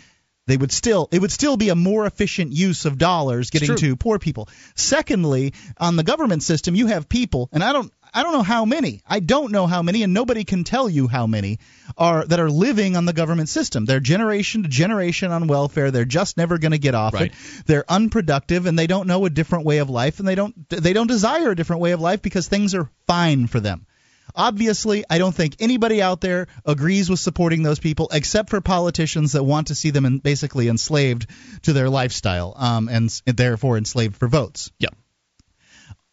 they 0.46 0.56
would 0.56 0.72
still 0.72 1.08
it 1.10 1.20
would 1.20 1.32
still 1.32 1.56
be 1.56 1.70
a 1.70 1.74
more 1.74 2.04
efficient 2.04 2.52
use 2.52 2.84
of 2.84 2.98
dollars 2.98 3.48
getting 3.50 3.68
to 3.76 3.96
poor 3.96 4.18
people 4.18 4.48
secondly 4.74 5.54
on 5.78 5.96
the 5.96 6.02
government 6.02 6.42
system 6.42 6.74
you 6.74 6.86
have 6.88 7.08
people 7.08 7.48
and 7.52 7.64
i 7.64 7.72
don't 7.72 7.90
i 8.14 8.22
don't 8.22 8.32
know 8.32 8.42
how 8.42 8.64
many 8.64 9.02
i 9.06 9.20
don't 9.20 9.52
know 9.52 9.66
how 9.66 9.82
many 9.82 10.02
and 10.02 10.12
nobody 10.14 10.44
can 10.44 10.64
tell 10.64 10.88
you 10.88 11.08
how 11.08 11.26
many 11.26 11.58
are 11.96 12.24
that 12.24 12.40
are 12.40 12.50
living 12.50 12.96
on 12.96 13.04
the 13.04 13.12
government 13.12 13.48
system 13.48 13.84
they're 13.84 14.00
generation 14.00 14.62
to 14.62 14.68
generation 14.68 15.30
on 15.32 15.46
welfare 15.46 15.90
they're 15.90 16.04
just 16.04 16.36
never 16.36 16.58
going 16.58 16.72
to 16.72 16.78
get 16.78 16.94
off 16.94 17.14
Right. 17.14 17.32
it 17.32 17.64
they're 17.66 17.84
unproductive 17.88 18.66
and 18.66 18.78
they 18.78 18.86
don't 18.86 19.06
know 19.06 19.24
a 19.24 19.30
different 19.30 19.64
way 19.64 19.78
of 19.78 19.90
life 19.90 20.18
and 20.18 20.28
they 20.28 20.34
don't 20.34 20.54
they 20.68 20.92
don't 20.92 21.06
desire 21.08 21.50
a 21.50 21.56
different 21.56 21.82
way 21.82 21.92
of 21.92 22.00
life 22.00 22.22
because 22.22 22.48
things 22.48 22.74
are 22.74 22.90
fine 23.06 23.46
for 23.46 23.60
them 23.60 23.86
Obviously, 24.34 25.04
I 25.10 25.18
don't 25.18 25.34
think 25.34 25.56
anybody 25.60 26.00
out 26.00 26.22
there 26.22 26.46
agrees 26.64 27.10
with 27.10 27.20
supporting 27.20 27.62
those 27.62 27.78
people, 27.78 28.08
except 28.12 28.48
for 28.48 28.62
politicians 28.62 29.32
that 29.32 29.42
want 29.44 29.66
to 29.66 29.74
see 29.74 29.90
them 29.90 30.06
in, 30.06 30.18
basically 30.20 30.68
enslaved 30.68 31.26
to 31.62 31.74
their 31.74 31.90
lifestyle, 31.90 32.54
um, 32.56 32.88
and 32.88 33.06
s- 33.06 33.20
therefore 33.26 33.76
enslaved 33.76 34.16
for 34.16 34.28
votes. 34.28 34.70
Yeah. 34.78 34.88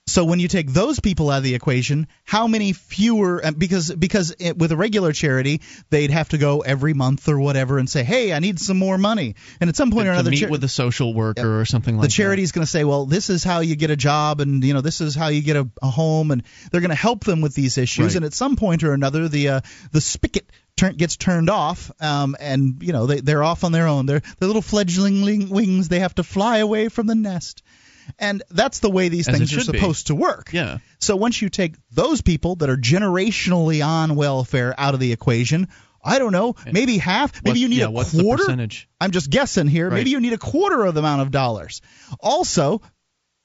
So 0.09 0.25
when 0.25 0.39
you 0.39 0.47
take 0.47 0.71
those 0.71 0.99
people 0.99 1.29
out 1.29 1.37
of 1.37 1.43
the 1.43 1.55
equation, 1.55 2.07
how 2.25 2.47
many 2.47 2.73
fewer? 2.73 3.43
Because 3.57 3.91
because 3.93 4.35
it, 4.39 4.57
with 4.57 4.71
a 4.71 4.77
regular 4.77 5.13
charity, 5.13 5.61
they'd 5.89 6.11
have 6.11 6.29
to 6.29 6.37
go 6.37 6.61
every 6.61 6.93
month 6.93 7.27
or 7.27 7.39
whatever 7.39 7.77
and 7.77 7.89
say, 7.89 8.03
"Hey, 8.03 8.33
I 8.33 8.39
need 8.39 8.59
some 8.59 8.77
more 8.77 8.97
money." 8.97 9.35
And 9.61 9.69
at 9.69 9.75
some 9.75 9.91
point 9.91 10.07
or 10.07 10.11
to 10.11 10.19
another, 10.19 10.31
meet 10.31 10.49
with 10.49 10.63
a 10.63 10.67
social 10.67 11.13
worker 11.13 11.59
or 11.59 11.65
something 11.65 11.95
like 11.95 12.03
that. 12.03 12.07
The 12.07 12.13
charity's 12.13 12.51
going 12.51 12.65
to 12.65 12.71
say, 12.71 12.83
well, 12.83 13.05
this 13.05 13.29
is 13.29 13.43
how 13.43 13.59
you 13.59 13.75
get 13.75 13.91
a 13.91 13.95
job, 13.95 14.41
and 14.41 14.63
you 14.63 14.73
know, 14.73 14.81
this 14.81 15.01
is 15.01 15.15
how 15.15 15.27
you 15.27 15.41
get 15.41 15.57
a, 15.57 15.69
a 15.81 15.87
home, 15.87 16.31
and 16.31 16.43
they're 16.71 16.81
going 16.81 16.89
to 16.89 16.95
help 16.95 17.23
them 17.23 17.41
with 17.41 17.53
these 17.53 17.77
issues. 17.77 18.05
Right. 18.05 18.15
And 18.15 18.25
at 18.25 18.33
some 18.33 18.55
point 18.55 18.83
or 18.83 18.93
another, 18.93 19.27
the 19.27 19.49
uh, 19.49 19.61
the 19.91 20.01
spigot 20.01 20.49
turn, 20.75 20.95
gets 20.95 21.17
turned 21.17 21.49
off, 21.49 21.91
um, 22.01 22.35
and 22.39 22.81
you 22.81 22.93
know, 22.93 23.05
they 23.05 23.19
they're 23.19 23.43
off 23.43 23.63
on 23.63 23.71
their 23.71 23.87
own. 23.87 24.05
They're 24.05 24.21
the 24.39 24.47
little 24.47 24.61
fledgling 24.61 25.49
wings. 25.49 25.89
They 25.89 25.99
have 25.99 26.15
to 26.15 26.23
fly 26.23 26.57
away 26.57 26.89
from 26.89 27.07
the 27.07 27.15
nest. 27.15 27.61
And 28.17 28.43
that's 28.49 28.79
the 28.79 28.89
way 28.89 29.09
these 29.09 29.27
As 29.27 29.37
things 29.37 29.53
are 29.53 29.61
should 29.61 29.71
be. 29.71 29.79
supposed 29.79 30.07
to 30.07 30.15
work. 30.15 30.51
Yeah. 30.53 30.79
So 30.99 31.15
once 31.15 31.41
you 31.41 31.49
take 31.49 31.75
those 31.91 32.21
people 32.21 32.55
that 32.57 32.69
are 32.69 32.77
generationally 32.77 33.85
on 33.85 34.15
welfare 34.15 34.73
out 34.77 34.93
of 34.93 34.99
the 34.99 35.11
equation, 35.11 35.67
I 36.03 36.19
don't 36.19 36.31
know, 36.31 36.55
maybe 36.71 36.97
half, 36.97 37.43
maybe 37.43 37.59
you 37.59 37.67
need 37.67 37.79
yeah, 37.79 37.87
a 37.89 38.05
quarter. 38.05 38.43
percentage? 38.43 38.87
I'm 39.01 39.11
just 39.11 39.29
guessing 39.29 39.67
here. 39.67 39.89
Right. 39.89 39.95
Maybe 39.95 40.11
you 40.11 40.19
need 40.21 40.33
a 40.33 40.37
quarter 40.37 40.85
of 40.85 40.93
the 40.93 41.01
amount 41.01 41.21
of 41.23 41.31
dollars. 41.31 41.81
Also, 42.21 42.81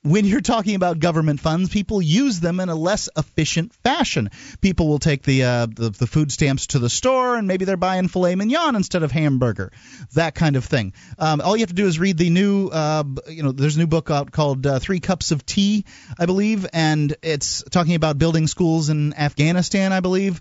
when 0.04 0.26
you're 0.26 0.42
talking 0.42 0.74
about 0.74 0.98
government 0.98 1.40
funds, 1.40 1.70
people 1.70 2.00
use 2.02 2.38
them 2.38 2.60
in 2.60 2.68
a 2.68 2.74
less 2.74 3.08
efficient 3.16 3.72
fashion. 3.76 4.30
People 4.60 4.86
will 4.86 4.98
take 4.98 5.22
the 5.22 5.44
uh, 5.44 5.66
the, 5.66 5.88
the 5.88 6.06
food 6.06 6.30
stamps 6.30 6.68
to 6.68 6.78
the 6.78 6.90
store, 6.90 7.36
and 7.36 7.48
maybe 7.48 7.64
they're 7.64 7.78
buying 7.78 8.08
filet 8.08 8.34
mignon 8.34 8.76
instead 8.76 9.02
of 9.02 9.10
hamburger, 9.10 9.72
that 10.12 10.34
kind 10.34 10.56
of 10.56 10.64
thing. 10.64 10.92
Um, 11.18 11.40
all 11.40 11.56
you 11.56 11.62
have 11.62 11.70
to 11.70 11.74
do 11.74 11.86
is 11.86 11.98
read 11.98 12.18
the 12.18 12.28
new, 12.28 12.68
uh, 12.68 13.04
you 13.28 13.42
know, 13.42 13.52
there's 13.52 13.76
a 13.76 13.78
new 13.78 13.86
book 13.86 14.10
out 14.10 14.30
called 14.30 14.66
uh, 14.66 14.78
Three 14.78 15.00
Cups 15.00 15.30
of 15.30 15.46
Tea, 15.46 15.86
I 16.18 16.26
believe, 16.26 16.66
and 16.74 17.16
it's 17.22 17.62
talking 17.62 17.94
about 17.94 18.18
building 18.18 18.46
schools 18.46 18.90
in 18.90 19.14
Afghanistan, 19.14 19.92
I 19.92 20.00
believe. 20.00 20.40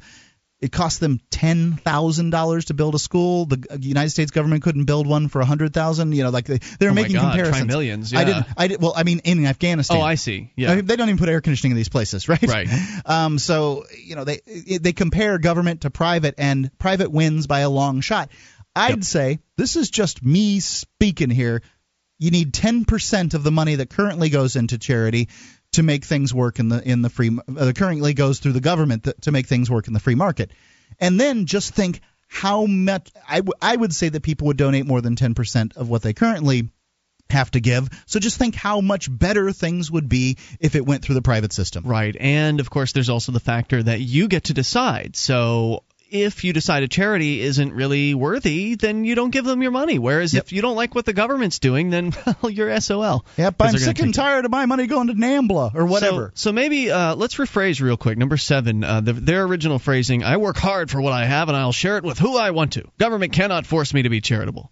It 0.63 0.71
cost 0.71 0.99
them 1.01 1.19
ten 1.29 1.73
thousand 1.73 2.29
dollars 2.29 2.65
to 2.65 2.73
build 2.73 2.95
a 2.95 2.99
school. 2.99 3.45
The 3.45 3.77
United 3.81 4.11
States 4.11 4.31
government 4.31 4.63
couldn't 4.63 4.85
build 4.85 5.05
one 5.05 5.27
for 5.27 5.41
a 5.41 5.45
hundred 5.45 5.73
thousand. 5.73 6.13
You 6.13 6.23
know, 6.23 6.29
like 6.29 6.45
they, 6.45 6.59
they're 6.79 6.91
Oh 6.91 6.93
making 6.93 7.17
God, 7.17 7.33
comparisons. 7.35 7.67
millions, 7.67 8.13
Yeah. 8.13 8.19
I 8.19 8.23
didn't. 8.23 8.45
I 8.57 8.67
did. 8.69 8.81
Well, 8.81 8.93
I 8.95 9.03
mean, 9.03 9.19
in 9.25 9.45
Afghanistan. 9.45 9.97
Oh, 9.97 10.01
I 10.01 10.15
see. 10.15 10.51
Yeah. 10.55 10.75
They 10.81 10.95
don't 10.95 11.09
even 11.09 11.17
put 11.17 11.27
air 11.27 11.41
conditioning 11.41 11.71
in 11.71 11.75
these 11.77 11.89
places, 11.89 12.29
right? 12.33 12.41
Right. 12.41 12.67
Um, 13.05 13.39
so 13.39 13.83
you 14.01 14.15
know 14.15 14.23
they 14.23 14.39
they 14.79 14.93
compare 14.93 15.37
government 15.37 15.81
to 15.81 15.89
private, 15.89 16.35
and 16.37 16.71
private 16.79 17.11
wins 17.11 17.45
by 17.45 17.59
a 17.59 17.69
long 17.69 17.99
shot. 18.01 18.29
I'd 18.75 18.89
Yep. 18.95 19.03
say 19.03 19.39
this 19.57 19.75
is 19.75 19.89
just 19.89 20.23
me 20.23 20.61
speaking 20.61 21.29
here. 21.29 21.61
You 22.19 22.31
need 22.31 22.53
10% 22.53 23.33
of 23.33 23.43
the 23.43 23.51
money 23.51 23.75
that 23.75 23.89
currently 23.89 24.29
goes 24.29 24.55
into 24.55 24.77
charity 24.77 25.27
to 25.73 25.83
make 25.83 26.05
things 26.05 26.33
work 26.33 26.59
in 26.59 26.69
the 26.69 26.81
in 26.87 27.01
the 27.01 27.09
free 27.09 27.37
uh, 27.57 27.71
currently 27.75 28.13
goes 28.13 28.39
through 28.39 28.53
the 28.53 28.61
government 28.61 29.03
th- 29.03 29.17
to 29.21 29.31
make 29.31 29.47
things 29.47 29.69
work 29.69 29.87
in 29.87 29.93
the 29.93 29.99
free 29.99 30.15
market. 30.15 30.51
And 30.99 31.19
then 31.19 31.45
just 31.45 31.73
think 31.73 32.01
how 32.27 32.65
much 32.65 33.11
I, 33.27 33.37
w- 33.37 33.53
I 33.61 33.75
would 33.75 33.93
say 33.93 34.09
that 34.09 34.23
people 34.23 34.47
would 34.47 34.57
donate 34.57 34.87
more 34.87 35.01
than 35.01 35.15
10% 35.15 35.77
of 35.77 35.89
what 35.89 36.01
they 36.01 36.13
currently 36.13 36.69
have 37.29 37.51
to 37.51 37.59
give. 37.59 37.89
So 38.05 38.19
just 38.19 38.37
think 38.37 38.55
how 38.55 38.81
much 38.81 39.07
better 39.09 39.51
things 39.51 39.91
would 39.91 40.09
be 40.09 40.37
if 40.59 40.75
it 40.75 40.85
went 40.85 41.03
through 41.03 41.15
the 41.15 41.21
private 41.21 41.53
system. 41.53 41.83
Right. 41.85 42.15
And 42.19 42.59
of 42.59 42.69
course, 42.69 42.91
there's 42.93 43.09
also 43.09 43.31
the 43.31 43.39
factor 43.39 43.81
that 43.81 43.99
you 43.99 44.27
get 44.27 44.45
to 44.45 44.53
decide. 44.53 45.15
So 45.15 45.83
if 46.13 46.43
you 46.43 46.53
decide 46.53 46.83
a 46.83 46.87
charity 46.87 47.41
isn't 47.41 47.73
really 47.73 48.13
worthy, 48.13 48.75
then 48.75 49.03
you 49.03 49.15
don't 49.15 49.31
give 49.31 49.45
them 49.45 49.63
your 49.63 49.71
money. 49.71 49.97
Whereas 49.97 50.33
Yep. 50.33 50.43
if 50.45 50.51
you 50.53 50.61
don't 50.61 50.75
like 50.75 50.93
what 50.93 51.05
the 51.05 51.13
government's 51.13 51.57
doing, 51.57 51.89
then 51.89 52.13
well, 52.41 52.51
you're 52.51 52.79
SOL. 52.79 53.25
Yep, 53.37 53.55
I'm 53.59 53.77
sick 53.77 53.87
and 53.87 53.97
take 53.97 54.09
it. 54.09 54.13
tired 54.13 54.45
of 54.45 54.51
my 54.51 54.67
money 54.67 54.85
going 54.85 55.07
to 55.07 55.13
NAMBLA 55.13 55.73
or 55.73 55.85
whatever. 55.87 56.31
So, 56.35 56.49
so 56.49 56.53
maybe 56.53 56.91
uh, 56.91 57.15
let's 57.15 57.35
rephrase 57.35 57.81
real 57.81 57.97
quick. 57.97 58.17
Number 58.19 58.37
seven, 58.37 58.83
uh, 58.83 59.01
the, 59.01 59.13
their 59.13 59.43
original 59.43 59.79
phrasing: 59.79 60.23
"I 60.23 60.37
work 60.37 60.57
hard 60.57 60.91
for 60.91 61.01
what 61.01 61.13
I 61.13 61.25
have, 61.25 61.49
and 61.49 61.57
I'll 61.57 61.71
share 61.71 61.97
it 61.97 62.03
with 62.03 62.19
who 62.19 62.37
I 62.37 62.51
want 62.51 62.73
to. 62.73 62.83
Government 62.99 63.33
cannot 63.33 63.65
force 63.65 63.91
me 63.93 64.03
to 64.03 64.09
be 64.09 64.21
charitable." 64.21 64.71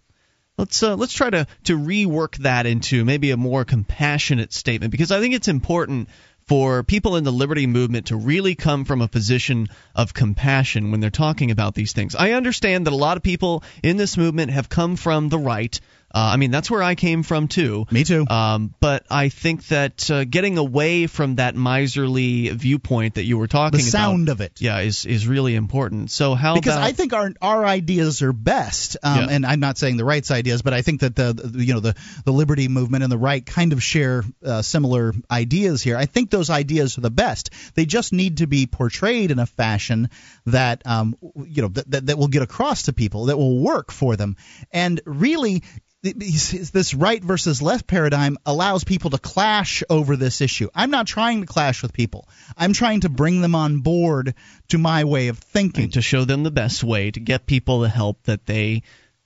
Let's 0.58 0.84
uh, 0.84 0.96
let's 0.96 1.14
try 1.14 1.30
to 1.32 1.48
to 1.64 1.78
rework 1.78 2.38
that 2.38 2.68
into 2.68 3.04
maybe 3.04 3.32
a 3.32 3.38
more 3.38 3.66
compassionate 3.66 4.54
statement 4.54 4.92
because 4.92 5.12
I 5.12 5.20
think 5.20 5.34
it's 5.34 5.48
important 5.48 6.10
for 6.52 6.84
people 6.84 7.16
in 7.16 7.24
the 7.24 7.32
liberty 7.32 7.66
movement 7.66 8.08
to 8.08 8.16
really 8.18 8.56
come 8.56 8.84
from 8.84 9.02
a 9.02 9.08
position 9.08 9.70
of 9.96 10.14
compassion 10.14 10.92
when 10.92 11.00
they're 11.00 11.10
talking 11.10 11.50
about 11.50 11.76
these 11.76 11.94
things. 11.94 12.14
I 12.14 12.32
understand 12.32 12.86
that 12.86 12.92
a 12.92 12.98
lot 12.98 13.16
of 13.16 13.24
people 13.24 13.64
in 13.82 13.96
this 13.96 14.18
movement 14.18 14.52
have 14.52 14.68
come 14.68 14.98
from 14.98 15.30
the 15.30 15.40
right. 15.40 15.80
Uh, 16.14 16.32
I 16.34 16.38
mean, 16.38 16.52
that's 16.52 16.70
where 16.70 16.84
I 16.84 16.96
came 16.96 17.24
from 17.24 17.48
too. 17.48 17.86
Me 17.92 18.04
too. 18.04 18.26
Um, 18.30 18.74
but 18.80 19.06
I 19.10 19.30
think 19.30 19.68
that 19.68 20.10
uh, 20.12 20.24
getting 20.26 20.58
away 20.58 21.08
from 21.08 21.36
that 21.36 21.56
miserly 21.56 22.50
viewpoint 22.50 23.16
that 23.16 23.24
you 23.24 23.38
were 23.38 23.48
talking 23.48 23.76
about 23.80 23.84
the 23.86 23.90
sound 23.92 24.30
of 24.30 24.42
it. 24.42 24.60
yeah, 24.62 24.80
is 24.80 25.06
is 25.06 25.28
really 25.28 25.56
important. 25.56 26.12
So 26.12 26.36
how 26.36 26.56
because 26.56 26.76
about 26.76 26.86
I 26.86 26.92
think 26.92 27.14
our 27.14 27.32
our 27.42 27.66
ideas 27.66 28.22
are 28.22 28.34
best, 28.34 28.98
um, 29.04 29.18
Yeah. 29.18 29.28
and 29.32 29.46
I'm 29.46 29.60
not 29.60 29.78
saying 29.78 29.98
the 29.98 30.06
right's 30.06 30.32
ideas, 30.32 30.62
but 30.62 30.74
I 30.74 30.82
think 30.82 31.02
that 31.02 31.16
the, 31.16 31.34
the 31.34 31.64
you 31.64 31.74
know 31.74 31.80
the 31.80 31.96
the 32.26 32.34
liberty 32.34 32.68
movement 32.68 33.04
and 33.04 33.12
the 33.12 33.18
right 33.18 33.46
kind 33.46 33.74
of 33.74 33.82
share 33.82 34.24
uh, 34.46 34.62
similar 34.62 35.14
ideas 35.30 35.82
here. 35.82 35.98
I 35.98 36.06
think 36.06 36.30
those 36.30 36.50
ideas 36.50 36.98
are 36.98 37.02
the 37.02 37.10
best. 37.12 37.52
They 37.76 37.86
just 37.86 38.14
need 38.14 38.38
to 38.38 38.48
be 38.48 38.66
portrayed 38.68 39.32
in 39.32 39.40
a 39.40 39.46
fashion 39.46 40.10
that 40.46 40.82
um, 40.86 41.16
you 41.46 41.62
know 41.62 41.68
that, 41.70 42.08
that 42.08 42.18
will 42.18 42.28
get 42.28 42.42
across 42.42 42.84
to 42.84 42.94
people, 42.94 43.26
that 43.26 43.38
will 43.38 43.60
work 43.60 43.92
for 43.92 44.16
them, 44.16 44.38
and 44.72 45.02
really. 45.06 45.64
This 46.04 46.96
right 46.96 47.24
versus 47.24 47.62
left 47.62 47.86
paradigm 47.86 48.40
allows 48.44 48.84
people 48.84 49.12
to 49.12 49.20
clash 49.20 49.84
over 49.88 50.16
this 50.16 50.42
issue. 50.42 50.68
I'm 50.74 50.90
not 50.90 51.06
trying 51.06 51.42
to 51.42 51.46
clash 51.46 51.84
with 51.84 51.94
people. 51.94 52.28
I'm 52.58 52.74
trying 52.74 53.02
to 53.02 53.10
bring 53.10 53.42
them 53.42 53.54
on 53.54 53.82
board 53.82 54.34
to 54.70 54.80
my 54.80 55.04
way 55.04 55.28
of 55.28 55.38
thinking. 55.38 55.92
to 55.92 56.02
show 56.02 56.26
them 56.26 56.42
the 56.42 56.50
best 56.50 56.84
way 56.84 57.12
to 57.12 57.20
get 57.20 57.46
people 57.46 57.82
the 57.82 57.90
help 57.90 58.24
that 58.24 58.48
they 58.48 58.82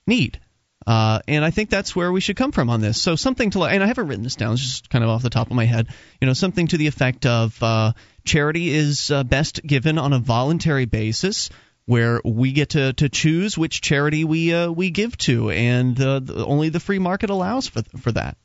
need. 0.05 0.41
Uh, 0.87 1.19
and 1.27 1.43
I 1.43 1.49
think 1.49 1.69
that's 1.69 1.95
where 1.95 2.11
we 2.11 2.21
should 2.21 2.35
come 2.35 2.51
from 2.51 2.69
on 2.69 2.79
this. 2.79 3.01
So 3.01 3.15
something 3.15 3.49
to, 3.51 3.63
and 3.63 3.83
I 3.83 3.87
haven't 3.87 4.07
written 4.07 4.23
this 4.23 4.35
down, 4.35 4.53
it's 4.53 4.61
just 4.61 4.89
kind 4.89 5.03
of 5.03 5.09
off 5.09 5.23
the 5.23 5.31
top 5.31 5.49
of 5.49 5.55
my 5.55 5.65
head. 5.65 5.87
You 6.21 6.27
know, 6.27 6.33
something 6.33 6.67
to 6.67 6.77
the 6.77 6.87
effect 6.87 7.25
of 7.25 7.61
uh, 7.63 7.93
charity 8.23 8.69
is 8.69 9.09
uh, 9.09 9.23
best 9.23 9.65
given 9.65 9.97
on 9.97 10.13
a 10.13 10.19
voluntary 10.19 10.85
basis, 10.85 11.49
where 11.85 12.21
we 12.23 12.51
get 12.51 12.69
to, 12.69 12.93
to 12.93 13.09
choose 13.09 13.57
which 13.57 13.81
charity 13.81 14.23
we 14.23 14.53
uh, 14.53 14.71
we 14.71 14.89
give 14.91 15.17
to, 15.17 15.49
and 15.51 15.99
uh, 15.99 16.19
the, 16.19 16.45
only 16.45 16.69
the 16.69 16.79
free 16.79 16.99
market 16.99 17.29
allows 17.29 17.67
for 17.67 17.81
for 17.99 18.11
that. 18.11 18.37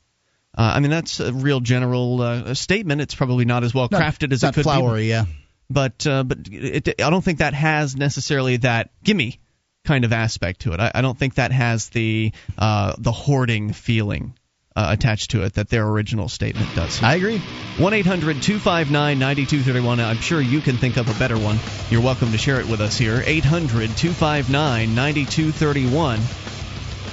Uh, 0.57 0.73
I 0.75 0.79
mean, 0.79 0.91
that's 0.91 1.19
a 1.19 1.31
real 1.31 1.59
general 1.59 2.21
uh, 2.21 2.53
statement. 2.53 3.01
It's 3.01 3.15
probably 3.15 3.45
not 3.45 3.63
as 3.63 3.73
well 3.73 3.87
crafted 3.87 4.33
as 4.33 4.43
it 4.43 4.47
could 4.47 4.57
be 4.57 4.63
flowery, 4.63 5.09
yeah. 5.09 5.25
but 5.69 6.05
uh, 6.05 6.23
but 6.23 6.39
it, 6.51 7.01
I 7.01 7.09
don't 7.09 7.23
think 7.23 7.39
that 7.39 7.53
has 7.53 7.95
necessarily 7.95 8.57
that 8.57 8.91
gimme 9.03 9.39
kind 9.85 10.05
of 10.05 10.13
aspect 10.13 10.61
to 10.61 10.73
it. 10.73 10.79
I, 10.79 10.91
I 10.95 11.01
don't 11.01 11.17
think 11.17 11.35
that 11.35 11.51
has 11.51 11.89
the 11.89 12.31
uh, 12.57 12.93
the 12.97 13.11
hoarding 13.11 13.73
feeling. 13.73 14.33
uh, 14.73 14.87
attached 14.89 15.31
to 15.31 15.43
it 15.43 15.55
that 15.55 15.67
their 15.69 15.85
original 15.85 16.29
statement 16.29 16.73
does. 16.75 17.03
I 17.03 17.15
agree. 17.15 17.39
1 17.77 17.93
800 17.93 18.41
259 18.41 19.19
9231. 19.19 19.99
I'm 19.99 20.15
sure 20.17 20.39
you 20.39 20.61
can 20.61 20.77
think 20.77 20.95
of 20.95 21.09
a 21.13 21.19
better 21.19 21.37
one. 21.37 21.59
You're 21.89 22.01
welcome 22.01 22.31
to 22.31 22.37
share 22.37 22.59
it 22.61 22.69
with 22.69 22.79
us 22.79 22.97
here. 22.97 23.21
800 23.25 23.89
259 23.97 24.95
9231. 24.95 26.19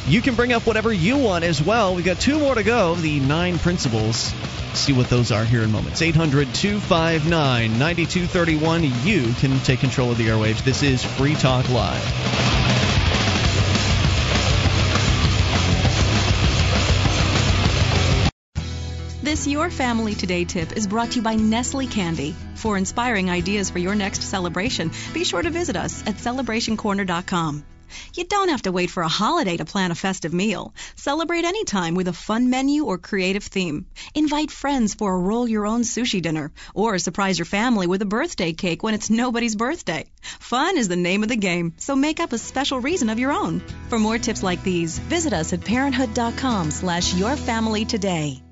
You 0.07 0.23
can 0.23 0.37
bring 0.37 0.53
up 0.53 0.67
whatever 0.67 0.93
you 0.93 1.19
want 1.19 1.45
as 1.45 1.61
well. 1.61 1.95
We've 1.97 2.05
got 2.05 2.21
two 2.21 2.39
more 2.39 2.55
to 2.55 2.63
go. 2.63 2.95
The 2.95 3.19
nine 3.21 3.59
principles. 3.59 4.33
See 4.75 4.93
what 4.93 5.09
those 5.11 5.33
are 5.33 5.45
here 5.45 5.63
in 5.63 5.73
moments. 5.73 6.01
800 6.01 6.55
259 6.55 7.79
9231. 7.79 8.85
You 9.05 9.33
can 9.35 9.59
take 9.65 9.81
control 9.81 10.13
of 10.13 10.17
the 10.19 10.29
airwaves. 10.29 10.63
This 10.65 10.83
is 10.85 11.05
Free 11.05 11.35
Talk 11.35 11.69
Live. 11.71 12.58
This 19.39 19.47
Your 19.47 19.71
Family 19.71 20.17
Today 20.17 20.45
tip 20.45 20.77
is 20.77 20.89
brought 20.89 21.13
to 21.13 21.17
you 21.19 21.23
by 21.23 21.37
Nestle 21.37 21.87
Candy. 21.87 22.35
For 22.57 22.77
inspiring 22.77 23.31
ideas 23.31 23.71
for 23.71 23.79
your 23.79 23.95
next 23.95 24.23
celebration, 24.23 24.91
be 25.15 25.23
sure 25.23 25.41
to 25.41 25.49
visit 25.49 25.77
us 25.77 26.03
at 26.09 26.17
celebrationcorner.com. 26.17 27.65
You 28.15 28.25
don't 28.25 28.49
have 28.49 28.63
to 28.63 28.73
wait 28.73 28.91
for 28.91 29.05
a 29.05 29.09
holiday 29.09 29.57
to 29.57 29.65
plan 29.65 29.93
a 29.93 29.95
festive 29.95 30.35
meal. 30.35 30.75
Celebrate 30.97 31.45
anytime 31.45 31.95
with 31.95 32.09
a 32.09 32.13
fun 32.13 32.51
menu 32.51 32.87
or 32.87 32.99
creative 32.99 33.45
theme. 33.45 33.87
Invite 34.13 34.51
friends 34.51 34.95
for 34.95 35.15
a 35.15 35.19
roll 35.19 35.47
your 35.47 35.67
own 35.67 35.83
sushi 35.83 36.21
dinner 36.21 36.51
or 36.75 36.99
surprise 36.99 37.39
your 37.39 37.47
family 37.47 37.87
with 37.87 38.03
a 38.03 38.07
birthday 38.17 38.53
cake 38.53 38.83
when 38.83 38.95
it's 38.95 39.09
nobody's 39.09 39.55
birthday. 39.55 40.11
Fun 40.41 40.77
is 40.77 40.89
the 40.89 40.97
name 40.97 41.23
of 41.23 41.29
the 41.29 41.37
game, 41.37 41.75
so 41.77 41.95
make 41.95 42.19
up 42.19 42.33
a 42.33 42.39
special 42.39 42.81
reason 42.81 43.09
of 43.09 43.21
your 43.21 43.31
own. 43.31 43.63
For 43.89 44.01
more 44.01 44.19
tips 44.19 44.43
like 44.43 44.65
these, 44.65 44.99
visit 44.99 45.33
us 45.33 45.53
at 45.53 45.65
parenthood.com 45.65 46.73
slash 46.73 47.15
yourfamilytoday. 47.15 48.48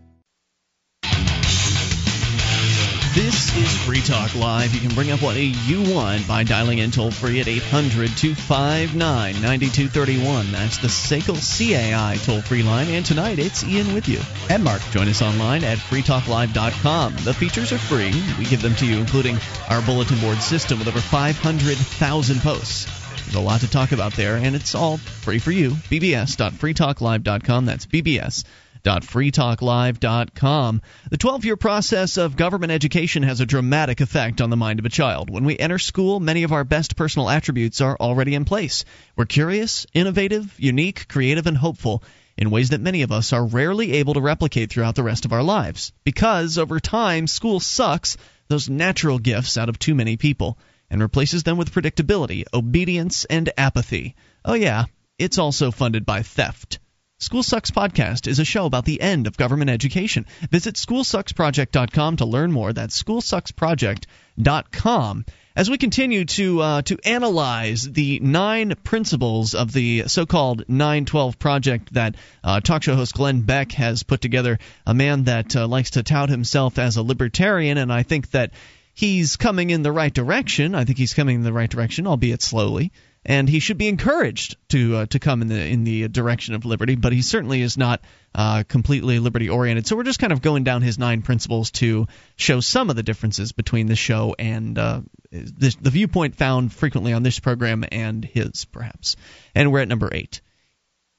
This 3.16 3.56
is 3.56 3.74
Free 3.86 4.02
Talk 4.02 4.34
Live. 4.34 4.74
You 4.74 4.80
can 4.80 4.94
bring 4.94 5.10
up 5.10 5.22
what 5.22 5.36
you 5.36 5.94
want 5.94 6.28
by 6.28 6.44
dialing 6.44 6.80
in 6.80 6.90
toll 6.90 7.10
free 7.10 7.40
at 7.40 7.48
800 7.48 8.14
259 8.14 9.40
9231. 9.40 10.52
That's 10.52 10.76
the 10.76 10.88
SACL 10.88 11.40
CAI 11.40 12.18
toll 12.18 12.42
free 12.42 12.62
line. 12.62 12.88
And 12.88 13.06
tonight 13.06 13.38
it's 13.38 13.64
Ian 13.64 13.94
with 13.94 14.06
you. 14.06 14.20
And 14.50 14.62
Mark. 14.62 14.82
Join 14.90 15.08
us 15.08 15.22
online 15.22 15.64
at 15.64 15.78
freetalklive.com. 15.78 17.16
The 17.24 17.32
features 17.32 17.72
are 17.72 17.78
free. 17.78 18.12
We 18.38 18.44
give 18.44 18.60
them 18.60 18.74
to 18.74 18.86
you, 18.86 18.98
including 18.98 19.38
our 19.70 19.80
bulletin 19.80 20.20
board 20.20 20.42
system 20.42 20.78
with 20.78 20.88
over 20.88 21.00
500,000 21.00 22.40
posts. 22.42 22.84
There's 23.24 23.34
a 23.34 23.40
lot 23.40 23.62
to 23.62 23.70
talk 23.70 23.92
about 23.92 24.12
there, 24.12 24.36
and 24.36 24.54
it's 24.54 24.74
all 24.74 24.98
free 24.98 25.38
for 25.38 25.52
you. 25.52 25.70
bbs.freetalklive.com. 25.70 27.64
That's 27.64 27.86
bbs 27.86 28.44
www.freetalklive.com. 28.86 30.82
The 31.10 31.16
12 31.16 31.44
year 31.44 31.56
process 31.56 32.16
of 32.16 32.36
government 32.36 32.70
education 32.70 33.24
has 33.24 33.40
a 33.40 33.46
dramatic 33.46 34.00
effect 34.00 34.40
on 34.40 34.48
the 34.48 34.56
mind 34.56 34.78
of 34.78 34.84
a 34.84 34.90
child. 34.90 35.28
When 35.28 35.44
we 35.44 35.58
enter 35.58 35.78
school, 35.78 36.20
many 36.20 36.44
of 36.44 36.52
our 36.52 36.62
best 36.62 36.94
personal 36.94 37.28
attributes 37.28 37.80
are 37.80 37.96
already 37.98 38.34
in 38.34 38.44
place. 38.44 38.84
We're 39.16 39.26
curious, 39.26 39.86
innovative, 39.92 40.54
unique, 40.58 41.08
creative, 41.08 41.48
and 41.48 41.56
hopeful 41.56 42.04
in 42.38 42.50
ways 42.50 42.70
that 42.70 42.80
many 42.80 43.02
of 43.02 43.10
us 43.10 43.32
are 43.32 43.44
rarely 43.44 43.94
able 43.94 44.14
to 44.14 44.20
replicate 44.20 44.70
throughout 44.70 44.94
the 44.94 45.02
rest 45.02 45.24
of 45.24 45.32
our 45.32 45.42
lives. 45.42 45.92
Because 46.04 46.56
over 46.56 46.78
time, 46.78 47.26
school 47.26 47.58
sucks 47.58 48.16
those 48.48 48.68
natural 48.68 49.18
gifts 49.18 49.58
out 49.58 49.68
of 49.68 49.78
too 49.78 49.96
many 49.96 50.16
people 50.16 50.58
and 50.88 51.00
replaces 51.00 51.42
them 51.42 51.56
with 51.56 51.72
predictability, 51.72 52.44
obedience, 52.54 53.24
and 53.24 53.50
apathy. 53.58 54.14
Oh, 54.44 54.54
yeah, 54.54 54.84
it's 55.18 55.38
also 55.38 55.72
funded 55.72 56.06
by 56.06 56.22
theft. 56.22 56.78
School 57.18 57.42
Sucks 57.42 57.70
Podcast 57.70 58.26
is 58.26 58.40
a 58.40 58.44
show 58.44 58.66
about 58.66 58.84
the 58.84 59.00
end 59.00 59.26
of 59.26 59.38
government 59.38 59.70
education. 59.70 60.26
Visit 60.50 60.74
schoolsucksproject.com 60.74 62.18
to 62.18 62.26
learn 62.26 62.52
more. 62.52 62.74
That's 62.74 63.02
schoolsucksproject.com. 63.02 65.24
As 65.56 65.70
we 65.70 65.78
continue 65.78 66.26
to 66.26 66.60
uh, 66.60 66.82
to 66.82 66.98
analyze 67.06 67.90
the 67.90 68.20
nine 68.20 68.74
principles 68.84 69.54
of 69.54 69.72
the 69.72 70.08
so-called 70.08 70.68
912 70.68 71.38
project 71.38 71.94
that 71.94 72.16
uh, 72.44 72.60
talk 72.60 72.82
show 72.82 72.94
host 72.94 73.14
Glenn 73.14 73.40
Beck 73.40 73.72
has 73.72 74.02
put 74.02 74.20
together, 74.20 74.58
a 74.86 74.92
man 74.92 75.24
that 75.24 75.56
uh, 75.56 75.66
likes 75.66 75.92
to 75.92 76.02
tout 76.02 76.28
himself 76.28 76.78
as 76.78 76.98
a 76.98 77.02
libertarian, 77.02 77.78
and 77.78 77.90
I 77.90 78.02
think 78.02 78.32
that 78.32 78.50
he's 78.92 79.38
coming 79.38 79.70
in 79.70 79.82
the 79.82 79.90
right 79.90 80.12
direction. 80.12 80.74
I 80.74 80.84
think 80.84 80.98
he's 80.98 81.14
coming 81.14 81.36
in 81.36 81.44
the 81.44 81.52
right 81.54 81.70
direction, 81.70 82.06
albeit 82.06 82.42
slowly 82.42 82.92
and 83.26 83.48
he 83.48 83.58
should 83.58 83.76
be 83.76 83.88
encouraged 83.88 84.56
to 84.68 84.96
uh, 84.96 85.06
to 85.06 85.18
come 85.18 85.42
in 85.42 85.48
the 85.48 85.60
in 85.66 85.84
the 85.84 86.08
direction 86.08 86.54
of 86.54 86.64
liberty. 86.64 86.94
But 86.94 87.12
he 87.12 87.22
certainly 87.22 87.60
is 87.60 87.76
not 87.76 88.00
uh, 88.34 88.62
completely 88.62 89.18
liberty 89.18 89.48
oriented. 89.48 89.86
So 89.86 89.96
we're 89.96 90.04
just 90.04 90.20
kind 90.20 90.32
of 90.32 90.40
going 90.40 90.62
down 90.62 90.82
his 90.82 90.98
nine 90.98 91.22
principles 91.22 91.72
to 91.72 92.06
show 92.36 92.60
some 92.60 92.88
of 92.88 92.96
the 92.96 93.02
differences 93.02 93.50
between 93.52 93.88
the 93.88 93.96
show 93.96 94.36
and 94.38 94.78
uh, 94.78 95.00
this, 95.30 95.74
the 95.74 95.90
viewpoint 95.90 96.36
found 96.36 96.72
frequently 96.72 97.12
on 97.12 97.24
this 97.24 97.40
program 97.40 97.84
and 97.90 98.24
his, 98.24 98.64
perhaps. 98.66 99.16
And 99.54 99.72
we're 99.72 99.80
at 99.80 99.88
number 99.88 100.08
eight. 100.12 100.40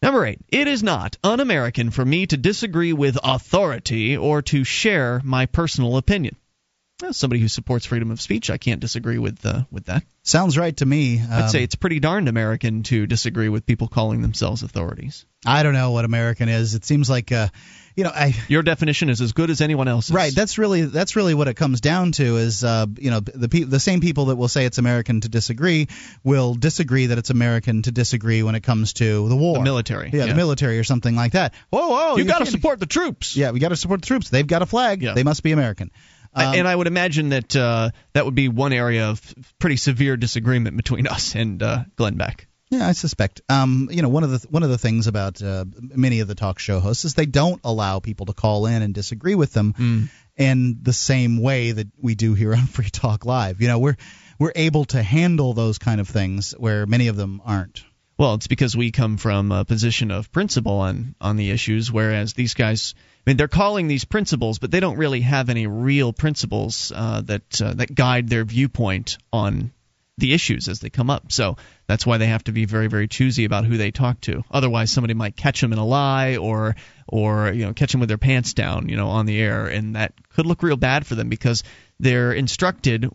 Number 0.02 0.26
eight, 0.26 0.40
it 0.48 0.68
is 0.68 0.84
not 0.84 1.18
un 1.24 1.40
American 1.40 1.90
for 1.90 2.06
me 2.06 2.26
to 2.28 2.38
disagree 2.38 2.94
with 2.94 3.18
authority 3.22 4.16
or 4.16 4.44
to 4.44 4.64
share 4.64 5.22
my 5.24 5.48
personal 5.48 5.98
opinion. 5.98 6.36
As 7.04 7.16
somebody 7.16 7.40
who 7.40 7.48
supports 7.48 7.86
freedom 7.86 8.10
of 8.10 8.20
speech, 8.20 8.50
I 8.50 8.58
can't 8.58 8.80
disagree 8.80 9.20
with 9.20 9.46
uh, 9.46 9.66
with 9.70 9.86
that. 9.86 10.02
Sounds 10.24 10.58
right 10.58 10.76
to 10.78 10.86
me. 10.86 11.20
Um, 11.20 11.28
I'd 11.32 11.52
say 11.52 11.62
it's 11.62 11.76
pretty 11.76 12.00
darned 12.00 12.28
American 12.28 12.82
to 12.84 13.06
disagree 13.06 13.50
with 13.50 13.68
people 13.68 13.88
calling 13.88 14.24
themselves 14.24 14.64
authorities. 14.64 15.24
I 15.46 15.62
don't 15.62 15.74
know 15.74 15.92
what 15.92 16.06
American 16.06 16.50
is. 16.50 16.74
It 16.74 16.86
seems 16.86 17.08
like, 17.08 17.32
uh, 17.32 17.50
you 17.96 18.04
know, 18.04 18.10
I. 18.10 18.34
Your 18.48 18.64
definition 18.64 19.12
is 19.12 19.22
as 19.22 19.34
good 19.34 19.52
as 19.52 19.62
anyone 19.62 19.88
else's. 19.88 20.16
Right. 20.16 20.34
That's 20.34 20.58
really 20.58 20.86
that's 20.86 21.16
really 21.16 21.36
what 21.36 21.48
it 21.48 21.54
comes 21.54 21.82
down 21.82 22.14
to. 22.14 22.38
Is 22.38 22.64
uh, 22.64 22.88
you 22.98 23.12
know 23.12 23.20
the 23.20 23.48
pe- 23.48 23.64
the 23.64 23.80
same 23.80 24.02
people 24.02 24.26
that 24.26 24.36
will 24.36 24.48
say 24.48 24.66
it's 24.66 24.80
American 24.80 25.22
to 25.22 25.30
disagree 25.30 25.90
will 26.24 26.56
disagree 26.56 27.06
that 27.06 27.20
it's 27.20 27.30
American 27.30 27.84
to 27.84 27.92
disagree 27.92 28.42
when 28.42 28.56
it 28.56 28.64
comes 28.64 28.94
to 28.94 29.30
the 29.30 29.36
war, 29.36 29.58
the 29.58 29.62
military, 29.62 30.10
yeah, 30.12 30.22
yeah. 30.22 30.26
the 30.32 30.36
military 30.36 30.80
or 30.80 30.84
something 30.84 31.16
like 31.16 31.34
that. 31.34 31.54
Whoa, 31.70 31.90
whoa! 31.90 32.18
You, 32.18 32.24
you 32.24 32.30
got 32.30 32.40
to 32.40 32.48
support 32.48 32.80
the 32.80 32.88
troops. 32.88 33.36
Yeah, 33.36 33.52
we 33.52 33.60
got 33.60 33.70
to 33.70 33.76
support 33.76 34.02
the 34.02 34.08
troops. 34.08 34.30
They've 34.30 34.48
got 34.48 34.64
a 34.64 34.66
flag. 34.66 35.04
Yeah. 35.04 35.14
They 35.14 35.24
must 35.24 35.44
be 35.44 35.52
American. 35.52 35.92
Um, 36.34 36.56
and 36.56 36.68
I 36.68 36.76
would 36.76 36.88
imagine 36.88 37.30
that 37.30 37.56
uh, 37.56 37.92
that 38.14 38.26
would 38.26 38.36
be 38.36 38.48
one 38.50 38.74
area 38.74 39.10
of 39.10 39.22
pretty 39.60 39.78
severe 39.78 40.18
disagreement 40.18 40.78
between 40.78 41.08
us 41.16 41.36
and 41.36 41.62
uh, 41.62 41.84
Glenn 41.96 42.16
Beck. 42.16 42.48
Yeah, 42.70 42.86
I 42.86 42.92
suspect. 42.92 43.42
Um, 43.48 43.88
you 43.92 44.02
know, 44.02 44.10
one 44.10 44.24
of 44.24 44.32
the 44.32 44.46
one 44.50 44.64
of 44.64 44.70
the 44.70 44.78
things 44.78 45.08
about 45.08 45.42
uh, 45.42 45.64
many 45.80 46.20
of 46.20 46.28
the 46.28 46.36
talk 46.36 46.60
show 46.60 46.80
hosts 46.80 47.06
is 47.06 47.14
they 47.14 47.26
don't 47.26 47.62
allow 47.64 48.00
people 48.00 48.26
to 48.26 48.34
call 48.34 48.66
in 48.66 48.82
and 48.82 48.94
disagree 48.94 49.36
with 49.36 49.54
them 49.54 49.74
mm. 49.74 50.10
in 50.36 50.80
the 50.82 50.92
same 50.92 51.42
way 51.42 51.72
that 51.72 51.88
we 52.02 52.16
do 52.16 52.34
here 52.34 52.54
on 52.54 52.66
Free 52.68 52.90
Talk 52.90 53.26
Live. 53.26 53.62
You 53.62 53.70
know, 53.70 53.80
we're 53.80 53.96
we're 54.38 54.52
able 54.56 54.84
to 54.86 55.02
handle 55.02 55.54
those 55.54 55.78
kind 55.78 56.02
of 56.02 56.10
things 56.10 56.52
where 56.58 56.86
many 56.86 57.08
of 57.08 57.16
them 57.16 57.42
aren't. 57.46 57.84
Well, 58.18 58.34
it's 58.34 58.48
because 58.48 58.76
we 58.76 58.92
come 58.92 59.18
from 59.18 59.52
a 59.52 59.64
position 59.64 60.12
of 60.12 60.32
principle 60.34 60.80
on 60.80 61.16
on 61.22 61.38
the 61.38 61.52
issues, 61.52 61.90
whereas 61.90 62.34
these 62.34 62.54
guys 62.54 62.96
mean, 63.28 63.38
they're 63.38 63.48
calling 63.48 63.88
these 63.88 64.06
principles, 64.06 64.60
but 64.60 64.72
they 64.72 64.80
don't 64.80 64.98
really 64.98 65.22
have 65.22 65.50
any 65.50 65.68
real 65.68 66.14
principles 66.14 66.92
uh, 66.96 67.22
that 67.26 67.62
uh, 67.62 67.74
that 67.74 67.94
guide 67.94 68.30
their 68.30 68.46
viewpoint 68.46 69.18
on 69.32 69.72
the 70.18 70.34
issues 70.34 70.68
as 70.68 70.80
they 70.80 70.90
come 70.90 71.10
up. 71.10 71.32
So 71.32 71.58
that's 71.86 72.06
why 72.06 72.18
they 72.18 72.28
have 72.28 72.44
to 72.46 72.52
be 72.52 72.66
very, 72.66 72.88
very 72.88 73.08
choosy 73.08 73.46
about 73.46 73.66
who 73.66 73.78
they 73.78 73.92
talk 73.92 74.20
to. 74.22 74.44
Otherwise, 74.50 74.92
somebody 74.92 75.14
might 75.14 75.36
catch 75.36 75.62
them 75.62 75.74
in 75.74 75.80
a 75.80 75.86
lie, 75.86 76.38
or 76.38 76.76
or 77.08 77.52
you 77.52 77.66
know 77.66 77.74
catch 77.74 77.92
them 77.92 78.00
with 78.00 78.10
their 78.10 78.18
pants 78.18 78.54
down, 78.54 78.90
you 78.90 78.96
know, 78.96 79.10
on 79.10 79.26
the 79.26 79.40
air, 79.40 79.68
and 79.68 79.96
that 79.96 80.14
could 80.30 80.46
look 80.46 80.64
real 80.64 80.78
bad 80.78 81.06
for 81.06 81.16
them 81.16 81.30
because 81.30 81.64
they're 82.00 82.34
instructed 82.34 83.10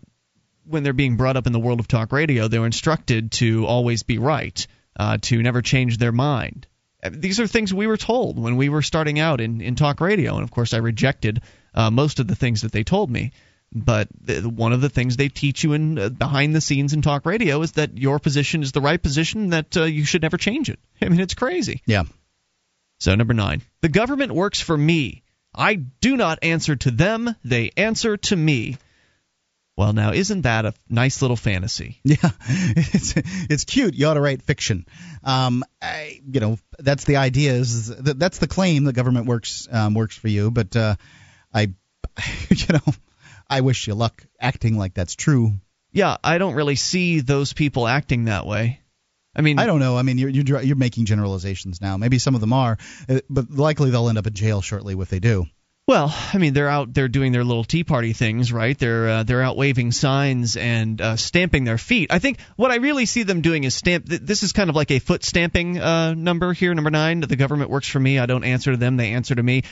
when 0.65 0.83
they're 0.83 0.93
being 0.93 1.17
brought 1.17 1.37
up 1.37 1.47
in 1.47 1.53
the 1.53 1.59
world 1.59 1.79
of 1.79 1.87
talk 1.87 2.11
radio, 2.11 2.47
they're 2.47 2.65
instructed 2.65 3.31
to 3.31 3.65
always 3.65 4.03
be 4.03 4.17
right, 4.17 4.65
uh, 4.97 5.17
to 5.21 5.41
never 5.41 5.61
change 5.61 5.97
their 5.97 6.11
mind. 6.11 6.67
These 7.11 7.39
are 7.39 7.47
things 7.47 7.73
we 7.73 7.87
were 7.87 7.97
told 7.97 8.39
when 8.39 8.55
we 8.55 8.69
were 8.69 8.81
starting 8.81 9.19
out 9.19 9.41
in, 9.41 9.61
in 9.61 9.75
talk 9.75 9.99
radio, 9.99 10.35
and 10.35 10.43
of 10.43 10.51
course 10.51 10.73
I 10.73 10.77
rejected 10.77 11.41
uh, 11.73 11.91
most 11.91 12.19
of 12.19 12.27
the 12.27 12.35
things 12.35 12.61
that 12.61 12.71
they 12.71 12.83
told 12.83 13.09
me. 13.09 13.31
But 13.75 14.07
the, 14.21 14.41
one 14.41 14.71
of 14.71 14.81
the 14.81 14.89
things 14.89 15.17
they 15.17 15.29
teach 15.29 15.63
you 15.63 15.73
in 15.73 15.97
uh, 15.97 16.09
behind 16.09 16.55
the 16.55 16.61
scenes 16.61 16.93
in 16.93 17.01
talk 17.01 17.25
radio 17.25 17.61
is 17.61 17.73
that 17.73 17.97
your 17.97 18.19
position 18.19 18.61
is 18.61 18.71
the 18.71 18.81
right 18.81 19.01
position, 19.01 19.49
that 19.49 19.75
uh, 19.75 19.83
you 19.83 20.05
should 20.05 20.21
never 20.21 20.37
change 20.37 20.69
it. 20.69 20.79
I 21.01 21.09
mean, 21.09 21.19
it's 21.19 21.33
crazy. 21.33 21.81
Yeah. 21.85 22.03
So 22.99 23.15
number 23.15 23.33
nine, 23.33 23.63
the 23.81 23.89
government 23.89 24.31
works 24.31 24.61
for 24.61 24.77
me. 24.77 25.23
I 25.55 25.75
do 25.75 26.15
not 26.15 26.39
answer 26.43 26.75
to 26.75 26.91
them; 26.91 27.35
they 27.43 27.71
answer 27.75 28.17
to 28.17 28.35
me. 28.35 28.77
Well, 29.75 29.93
now 29.93 30.11
isn't 30.13 30.43
that 30.43 30.65
a 30.65 30.73
nice 30.87 31.21
little 31.21 31.37
fantasy? 31.37 31.99
Yeah, 32.03 32.29
it's 32.47 33.13
it's 33.49 33.63
cute. 33.63 33.95
You 33.95 34.07
ought 34.07 34.13
to 34.13 34.21
write 34.21 34.43
fiction. 34.43 34.85
Um, 35.23 35.63
I, 35.81 36.21
you 36.31 36.39
know, 36.39 36.59
that's 36.77 37.05
the 37.05 37.15
idea. 37.15 37.53
Is 37.53 37.87
that, 37.87 38.19
that's 38.19 38.37
the 38.37 38.47
claim. 38.47 38.83
The 38.83 38.93
government 38.93 39.25
works 39.25 39.67
um, 39.71 39.95
works 39.95 40.15
for 40.15 40.27
you, 40.27 40.51
but 40.51 40.75
uh, 40.75 40.95
I, 41.53 41.73
you 42.49 42.67
know, 42.69 42.93
I 43.49 43.61
wish 43.61 43.87
you 43.87 43.95
luck 43.95 44.23
acting 44.39 44.77
like 44.77 44.93
that's 44.93 45.15
true. 45.15 45.53
Yeah, 45.91 46.17
I 46.23 46.37
don't 46.37 46.55
really 46.55 46.75
see 46.75 47.21
those 47.21 47.53
people 47.53 47.87
acting 47.87 48.25
that 48.25 48.45
way. 48.45 48.79
I 49.35 49.41
mean, 49.41 49.57
I 49.57 49.65
don't 49.65 49.79
know. 49.79 49.97
I 49.97 50.03
mean, 50.03 50.19
you're 50.19 50.29
you're, 50.29 50.61
you're 50.61 50.75
making 50.75 51.05
generalizations 51.05 51.81
now. 51.81 51.97
Maybe 51.97 52.19
some 52.19 52.35
of 52.35 52.41
them 52.41 52.53
are, 52.53 52.77
uh, 53.09 53.19
but 53.29 53.49
likely 53.49 53.89
they'll 53.89 54.09
end 54.09 54.19
up 54.19 54.27
in 54.27 54.33
jail 54.33 54.61
shortly 54.61 54.93
if 54.93 55.09
they 55.09 55.19
do. 55.19 55.45
Well, 55.85 56.15
I 56.33 56.37
mean, 56.37 56.53
they're 56.53 56.69
out 56.69 56.93
there 56.93 57.09
doing 57.09 57.33
their 57.33 57.43
little 57.43 57.65
Tea 57.65 57.83
Party 57.83 58.13
things, 58.13 58.53
right? 58.53 58.77
They're 58.77 59.09
uh, 59.09 59.23
they're 59.23 59.41
out 59.41 59.57
waving 59.57 59.91
signs 59.91 60.55
and 60.55 61.01
uh, 61.01 61.17
stamping 61.17 61.65
their 61.65 61.77
feet. 61.77 62.09
I 62.09 62.19
think 62.19 62.39
what 62.55 62.71
I 62.71 62.75
really 62.75 63.05
see 63.05 63.23
them 63.23 63.41
doing 63.41 63.65
is 63.65 63.75
stamp. 63.75 64.05
This 64.05 64.43
is 64.43 64.53
kind 64.53 64.69
of 64.69 64.77
like 64.77 64.91
a 64.91 64.99
foot 64.99 65.25
stamping 65.25 65.77
uh, 65.77 66.13
number 66.13 66.53
here, 66.53 66.73
number 66.73 66.89
nine. 66.89 67.19
The 67.19 67.35
government 67.35 67.69
works 67.69 67.89
for 67.89 67.99
me. 67.99 68.17
I 68.17 68.27
don't 68.27 68.45
answer 68.45 68.71
to 68.71 68.77
them. 68.77 68.95
They 68.95 69.11
answer 69.11 69.35
to 69.35 69.43
me. 69.43 69.63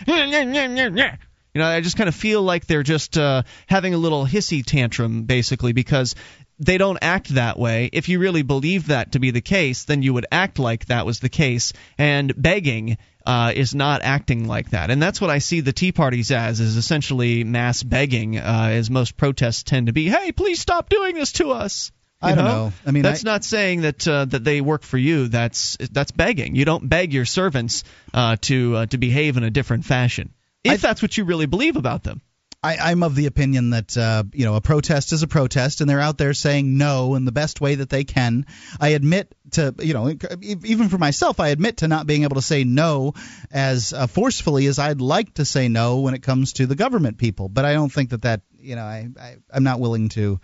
You 1.54 1.60
know, 1.62 1.67
I 1.67 1.80
just 1.80 1.95
kind 1.95 2.10
of 2.10 2.15
feel 2.15 2.41
like 2.41 2.65
they're 2.65 2.84
just 2.84 3.17
uh, 3.17 3.43
having 3.67 3.93
a 3.93 3.97
little 3.97 4.26
hissy 4.26 4.65
tantrum, 4.65 5.24
basically, 5.24 5.71
because 5.71 6.15
they 6.60 6.78
don't 6.78 7.00
act 7.02 7.30
that 7.36 7.58
way. 7.58 7.89
If 7.91 8.10
you 8.10 8.19
really 8.19 8.41
believe 8.41 8.88
that 8.88 9.13
to 9.13 9.19
be 9.19 9.32
the 9.32 9.41
case, 9.41 9.86
then 9.86 10.02
you 10.02 10.13
would 10.13 10.26
act 10.30 10.60
like 10.60 10.88
that 10.88 11.06
was 11.06 11.19
the 11.19 11.30
case. 11.30 11.71
And 11.97 12.34
begging 12.36 12.97
uh, 13.25 13.53
is 13.55 13.75
not 13.75 14.01
acting 14.01 14.47
like 14.47 14.71
that. 14.71 14.89
And 14.89 15.01
that's 15.01 15.21
what 15.21 15.29
I 15.29 15.39
see 15.39 15.62
the 15.62 15.73
Tea 15.73 15.91
Parties 15.91 16.31
as, 16.31 16.60
is 16.60 16.75
essentially 16.75 17.43
mass 17.43 17.84
begging, 17.84 18.38
uh, 18.38 18.69
as 18.71 18.89
most 18.89 19.17
protests 19.17 19.63
tend 19.63 19.88
to 19.88 19.93
be. 19.93 20.10
Hey, 20.10 20.31
please 20.31 20.60
stop 20.60 20.89
doing 20.89 21.15
this 21.15 21.34
to 21.34 21.51
us. 21.51 21.91
You 22.23 22.29
I 22.29 22.36
don't 22.36 22.45
know? 22.45 22.73
I 22.86 22.91
mean, 22.91 23.01
that's 23.01 23.25
I, 23.25 23.31
not 23.31 23.43
saying 23.43 23.81
that 23.81 24.07
uh, 24.07 24.25
that 24.25 24.43
they 24.43 24.62
work 24.62 24.84
for 24.84 24.97
you. 24.97 25.27
That's 25.27 25.75
that's 25.91 26.12
begging. 26.12 26.55
You 26.55 26.65
don't 26.65 26.88
beg 26.88 27.13
your 27.13 27.25
servants 27.25 27.84
uh, 28.13 28.36
to 28.41 28.75
uh, 28.75 28.86
to 28.88 28.97
behave 28.99 29.38
in 29.38 29.43
a 29.43 29.49
different 29.49 29.86
fashion 29.86 30.31
if 30.63 30.73
I, 30.73 30.88
that's 30.88 31.01
what 31.01 31.17
you 31.17 31.23
really 31.23 31.47
believe 31.47 31.77
about 31.77 32.03
them. 32.03 32.21
I, 32.63 32.91
am 32.91 33.02
of 33.02 33.15
the 33.15 33.26
opinion 33.26 33.71
that 33.71 33.97
uh, 33.97 34.24
you 34.34 34.45
know 34.45 34.56
a 34.56 34.62
protest 34.62 35.13
is 35.13 35.24
a 35.24 35.28
protest, 35.28 35.82
and 35.82 35.89
they're 35.89 36.00
out 36.00 36.19
there 36.19 36.34
saying 36.34 36.78
no 36.78 37.15
in 37.15 37.26
the 37.26 37.32
best 37.32 37.60
way 37.60 37.76
that 37.76 37.89
they 37.89 38.04
can. 38.04 38.45
I 38.80 38.89
admit 38.89 39.34
to 39.52 39.74
you 39.80 39.93
know 39.93 40.13
even 40.41 40.89
for 40.89 41.00
myself, 41.00 41.39
I 41.39 41.50
admit 41.50 41.78
to 41.78 41.88
not 41.88 42.06
being 42.06 42.24
able 42.24 42.36
to 42.36 42.41
say 42.41 42.63
no 42.63 43.13
as 43.50 43.93
uh, 43.93 44.06
forcefully 44.06 44.67
as 44.67 44.78
I'd 44.78 45.02
like 45.02 45.34
to 45.36 45.45
say 45.45 45.69
no 45.69 46.02
when 46.02 46.13
it 46.13 46.21
comes 46.21 46.54
to 46.54 46.67
the 46.67 46.76
government 46.76 47.17
people. 47.17 47.50
But 47.50 47.65
I 47.65 47.74
don't 47.74 47.91
think 47.91 48.12
that 48.12 48.21
that 48.24 48.41
you 48.60 48.76
know 48.76 48.84
I, 48.84 49.08
I 49.19 49.38
I'm 49.52 49.63
not 49.63 49.80
willing 49.80 50.10
to 50.10 50.39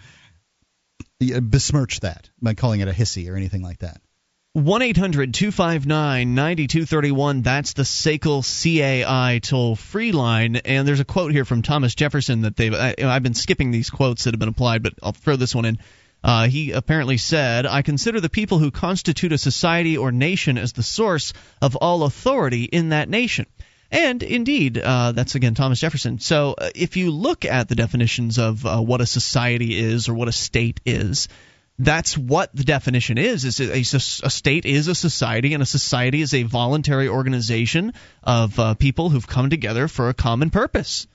besmirch 1.20 2.00
that 2.00 2.30
by 2.42 2.56
calling 2.56 2.80
it 2.80 2.88
a 2.88 2.94
hissy 2.94 3.32
or 3.32 3.36
anything 3.36 3.62
like 3.62 3.80
that. 3.80 4.02
1 4.58 4.82
800 4.82 5.36
259 5.36 6.34
9231. 6.34 7.44
That's 7.44 7.74
the 7.74 7.84
SACL 7.84 8.42
CAI 8.42 9.38
toll 9.38 9.76
free 9.76 10.12
line. 10.12 10.56
And 10.56 10.88
there's 10.88 11.00
a 11.00 11.06
quote 11.06 11.32
here 11.32 11.46
from 11.46 11.62
Thomas 11.62 11.94
Jefferson 11.94 12.42
that 12.42 12.56
they've. 12.56 12.74
I, 12.74 12.96
have 12.98 13.22
been 13.22 13.36
skipping 13.36 13.70
these 13.70 13.92
quotes 13.92 14.24
that 14.24 14.34
have 14.34 14.40
been 14.40 14.50
applied, 14.50 14.82
but 14.82 14.94
I'll 15.04 15.12
throw 15.12 15.36
this 15.36 15.54
one 15.54 15.66
in. 15.66 15.78
Uh, 16.24 16.48
he 16.48 16.72
apparently 16.72 17.18
said, 17.18 17.68
I 17.68 17.84
consider 17.84 18.20
the 18.20 18.30
people 18.30 18.58
who 18.58 18.72
constitute 18.72 19.32
a 19.32 19.38
society 19.38 19.96
or 19.96 20.12
nation 20.12 20.58
as 20.58 20.74
the 20.74 20.82
source 20.82 21.34
of 21.62 21.76
all 21.76 22.02
authority 22.02 22.64
in 22.64 22.90
that 22.90 23.10
nation. 23.10 23.46
And 23.92 24.24
indeed, 24.24 24.80
uh, 24.80 25.12
that's 25.12 25.36
again 25.36 25.54
Thomas 25.54 25.80
Jefferson. 25.80 26.18
So 26.18 26.56
uh, 26.58 26.72
if 26.74 26.98
you 26.98 27.12
look 27.12 27.46
at 27.46 27.70
the 27.70 27.76
definitions 27.76 28.40
of 28.40 28.66
uh, 28.66 28.82
what 28.82 29.02
a 29.02 29.06
society 29.06 29.78
is 29.78 30.10
or 30.10 30.16
what 30.16 30.28
a 30.28 30.34
state 30.34 30.80
is, 30.84 31.28
that's 31.80 32.18
what 32.18 32.56
the 32.56 32.64
definition 32.64 33.18
is 33.18 33.46
is 33.46 33.60
a, 33.60 34.26
a, 34.26 34.30
state 34.30 34.66
is 34.66 34.88
a 34.88 34.96
society 34.96 35.54
and 35.54 35.62
a 35.62 35.66
society 35.66 36.22
is 36.22 36.34
a 36.34 36.44
voluntary 36.44 37.08
organization 37.08 37.94
of 38.24 38.60
uh, 38.60 38.74
people 38.74 39.10
who've 39.10 39.28
come 39.28 39.50
together 39.50 39.88
for 39.88 40.10
a 40.10 40.14
common 40.14 40.50
purpose. 40.50 41.08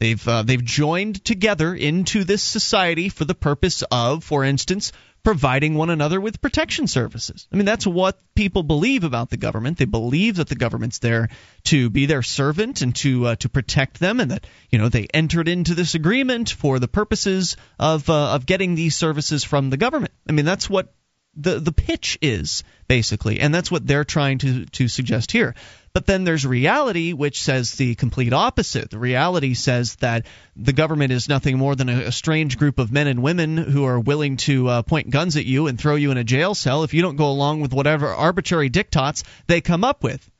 They've 0.00 0.28
uh, 0.28 0.42
they've 0.42 0.64
joined 0.64 1.24
together 1.24 1.74
into 1.74 2.24
this 2.24 2.42
society 2.42 3.08
for 3.08 3.24
the 3.24 3.34
purpose 3.34 3.84
of 3.90 4.24
for 4.24 4.44
instance 4.44 4.92
providing 5.22 5.74
one 5.74 5.90
another 5.90 6.20
with 6.20 6.40
protection 6.40 6.86
services. 6.86 7.46
I 7.52 7.56
mean, 7.56 7.66
that's 7.66 7.86
what 7.86 8.18
people 8.34 8.62
believe 8.62 9.04
about 9.04 9.30
the 9.30 9.36
government. 9.36 9.78
They 9.78 9.84
believe 9.84 10.36
that 10.36 10.48
the 10.48 10.54
government's 10.54 10.98
there 10.98 11.28
to 11.64 11.90
be 11.90 12.06
their 12.06 12.22
servant 12.22 12.82
and 12.82 12.94
to 12.96 13.26
uh, 13.26 13.36
to 13.36 13.48
protect 13.48 14.00
them, 14.00 14.20
and 14.20 14.30
that 14.30 14.46
you 14.70 14.78
know 14.78 14.88
they 14.88 15.06
entered 15.12 15.48
into 15.48 15.74
this 15.74 15.94
agreement 15.94 16.50
for 16.50 16.78
the 16.78 16.88
purposes 16.88 17.56
of 17.78 18.08
uh, 18.08 18.34
of 18.34 18.46
getting 18.46 18.74
these 18.74 18.96
services 18.96 19.44
from 19.44 19.70
the 19.70 19.76
government. 19.76 20.12
I 20.28 20.32
mean, 20.32 20.44
that's 20.44 20.70
what 20.70 20.92
the 21.36 21.60
the 21.60 21.72
pitch 21.72 22.18
is 22.20 22.64
basically, 22.88 23.40
and 23.40 23.54
that's 23.54 23.70
what 23.70 23.86
they're 23.86 24.04
trying 24.04 24.38
to 24.38 24.66
to 24.66 24.88
suggest 24.88 25.32
here. 25.32 25.54
But 25.92 26.06
then 26.06 26.22
there's 26.22 26.46
reality, 26.46 27.12
which 27.12 27.42
says 27.42 27.74
the 27.74 27.96
complete 27.96 28.32
opposite. 28.32 28.90
The 28.90 28.98
reality 28.98 29.54
says 29.54 29.96
that 29.96 30.26
the 30.54 30.72
government 30.72 31.12
is 31.12 31.28
nothing 31.28 31.58
more 31.58 31.74
than 31.74 31.88
a, 31.88 32.02
a 32.02 32.12
strange 32.12 32.58
group 32.58 32.78
of 32.78 32.92
men 32.92 33.08
and 33.08 33.22
women 33.22 33.56
who 33.56 33.84
are 33.84 33.98
willing 33.98 34.36
to 34.38 34.68
uh, 34.68 34.82
point 34.82 35.10
guns 35.10 35.36
at 35.36 35.46
you 35.46 35.66
and 35.66 35.78
throw 35.78 35.96
you 35.96 36.12
in 36.12 36.16
a 36.16 36.24
jail 36.24 36.54
cell 36.54 36.84
if 36.84 36.94
you 36.94 37.02
don't 37.02 37.16
go 37.16 37.30
along 37.30 37.60
with 37.60 37.72
whatever 37.72 38.08
arbitrary 38.08 38.70
diktats 38.70 39.24
they 39.48 39.60
come 39.60 39.82
up 39.82 40.04
with 40.04 40.30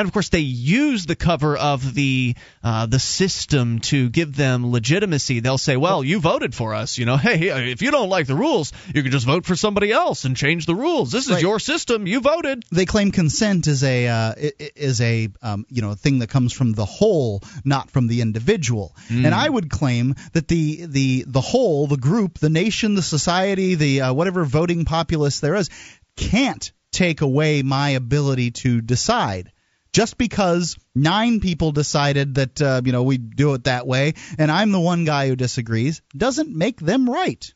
and 0.00 0.08
of 0.08 0.12
course 0.12 0.30
they 0.30 0.40
use 0.40 1.04
the 1.04 1.14
cover 1.14 1.56
of 1.56 1.94
the 1.94 2.34
uh, 2.64 2.86
the 2.86 2.98
system 2.98 3.80
to 3.80 4.08
give 4.08 4.34
them 4.34 4.72
legitimacy. 4.72 5.40
They'll 5.40 5.58
say, 5.58 5.76
"Well, 5.76 6.02
you 6.02 6.20
voted 6.20 6.54
for 6.54 6.74
us. 6.74 6.96
You 6.96 7.04
know, 7.04 7.16
hey, 7.18 7.70
if 7.70 7.82
you 7.82 7.90
don't 7.90 8.08
like 8.08 8.26
the 8.26 8.34
rules, 8.34 8.72
you 8.94 9.02
can 9.02 9.12
just 9.12 9.26
vote 9.26 9.44
for 9.44 9.56
somebody 9.56 9.92
else 9.92 10.24
and 10.24 10.36
change 10.36 10.66
the 10.66 10.74
rules. 10.74 11.12
This 11.12 11.26
is 11.26 11.32
right. 11.32 11.42
your 11.42 11.60
system. 11.60 12.06
You 12.06 12.20
voted." 12.20 12.64
They 12.72 12.86
claim 12.86 13.10
consent 13.12 13.66
is 13.66 13.84
a 13.84 14.08
uh, 14.08 14.34
is 14.74 15.00
a 15.02 15.28
um, 15.42 15.66
you 15.68 15.82
know 15.82 15.94
thing 15.94 16.20
that 16.20 16.30
comes 16.30 16.52
from 16.52 16.72
the 16.72 16.86
whole, 16.86 17.42
not 17.64 17.90
from 17.90 18.06
the 18.06 18.22
individual. 18.22 18.96
Mm. 19.08 19.26
And 19.26 19.34
I 19.34 19.48
would 19.48 19.70
claim 19.70 20.14
that 20.32 20.48
the 20.48 20.86
the 20.86 21.24
the 21.26 21.42
whole, 21.42 21.86
the 21.86 21.98
group, 21.98 22.38
the 22.38 22.50
nation, 22.50 22.94
the 22.94 23.02
society, 23.02 23.74
the 23.74 24.00
uh, 24.00 24.12
whatever 24.14 24.44
voting 24.44 24.86
populace 24.86 25.40
there 25.40 25.56
is, 25.56 25.68
can't 26.16 26.72
take 26.90 27.20
away 27.20 27.62
my 27.62 27.90
ability 27.90 28.50
to 28.50 28.80
decide 28.80 29.52
just 29.92 30.18
because 30.18 30.76
nine 30.94 31.40
people 31.40 31.72
decided 31.72 32.34
that 32.36 32.60
uh, 32.62 32.80
you 32.84 32.92
know 32.92 33.02
we 33.02 33.18
do 33.18 33.54
it 33.54 33.64
that 33.64 33.86
way 33.86 34.14
and 34.38 34.50
I'm 34.50 34.72
the 34.72 34.80
one 34.80 35.04
guy 35.04 35.28
who 35.28 35.36
disagrees 35.36 36.02
doesn't 36.16 36.54
make 36.54 36.80
them 36.80 37.08
right. 37.08 37.52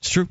It's 0.00 0.10
true. 0.10 0.28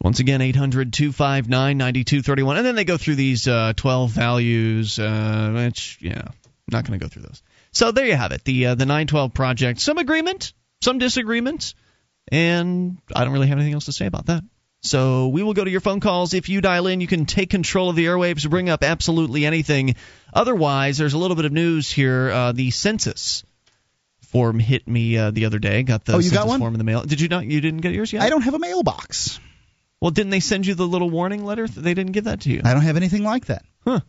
Once 0.00 0.20
again, 0.20 0.42
800 0.42 0.92
259 0.92 1.78
9231. 1.78 2.56
And 2.58 2.66
then 2.66 2.74
they 2.74 2.84
go 2.84 2.96
through 2.96 3.14
these 3.14 3.48
uh, 3.48 3.72
12 3.76 4.10
values, 4.10 4.98
uh, 4.98 5.52
which, 5.54 5.98
yeah, 6.00 6.28
not 6.70 6.86
going 6.86 6.98
to 6.98 7.04
go 7.04 7.08
through 7.08 7.22
those. 7.22 7.42
So 7.72 7.92
there 7.92 8.06
you 8.06 8.14
have 8.14 8.32
it. 8.32 8.44
The, 8.44 8.66
uh, 8.66 8.74
the 8.74 8.86
912 8.86 9.32
project. 9.32 9.80
Some 9.80 9.98
agreement, 9.98 10.52
some 10.82 10.98
disagreements, 10.98 11.74
and 12.30 12.98
I 13.14 13.24
don't 13.24 13.32
really 13.32 13.48
have 13.48 13.58
anything 13.58 13.74
else 13.74 13.86
to 13.86 13.92
say 13.92 14.06
about 14.06 14.26
that. 14.26 14.42
So 14.82 15.28
we 15.28 15.42
will 15.42 15.54
go 15.54 15.64
to 15.64 15.70
your 15.70 15.80
phone 15.80 16.00
calls. 16.00 16.34
If 16.34 16.48
you 16.48 16.60
dial 16.60 16.86
in, 16.86 17.00
you 17.00 17.06
can 17.06 17.24
take 17.26 17.50
control 17.50 17.90
of 17.90 17.96
the 17.96 18.06
airwaves, 18.06 18.48
bring 18.48 18.68
up 18.68 18.84
absolutely 18.84 19.44
anything. 19.44 19.96
Otherwise, 20.36 20.98
there's 20.98 21.14
a 21.14 21.18
little 21.18 21.34
bit 21.34 21.46
of 21.46 21.52
news 21.52 21.90
here. 21.90 22.30
Uh, 22.30 22.52
the 22.52 22.70
census 22.70 23.42
form 24.20 24.58
hit 24.58 24.86
me 24.86 25.16
uh, 25.16 25.30
the 25.30 25.46
other 25.46 25.58
day. 25.58 25.82
Got 25.82 26.04
the 26.04 26.12
oh, 26.12 26.16
you 26.16 26.24
census 26.24 26.38
got 26.38 26.46
one? 26.46 26.60
form 26.60 26.74
in 26.74 26.78
the 26.78 26.84
mail. 26.84 27.02
Did 27.02 27.22
you 27.22 27.28
not? 27.28 27.46
You 27.46 27.60
didn't 27.62 27.80
get 27.80 27.92
yours 27.92 28.12
yet? 28.12 28.22
I 28.22 28.28
don't 28.28 28.42
have 28.42 28.52
a 28.52 28.58
mailbox. 28.58 29.40
Well, 29.98 30.10
didn't 30.10 30.30
they 30.30 30.40
send 30.40 30.66
you 30.66 30.74
the 30.74 30.86
little 30.86 31.08
warning 31.08 31.42
letter? 31.46 31.66
They 31.66 31.94
didn't 31.94 32.12
give 32.12 32.24
that 32.24 32.42
to 32.42 32.50
you. 32.50 32.60
I 32.62 32.74
don't 32.74 32.82
have 32.82 32.98
anything 32.98 33.24
like 33.24 33.46
that. 33.46 33.64
Huh. 33.82 34.00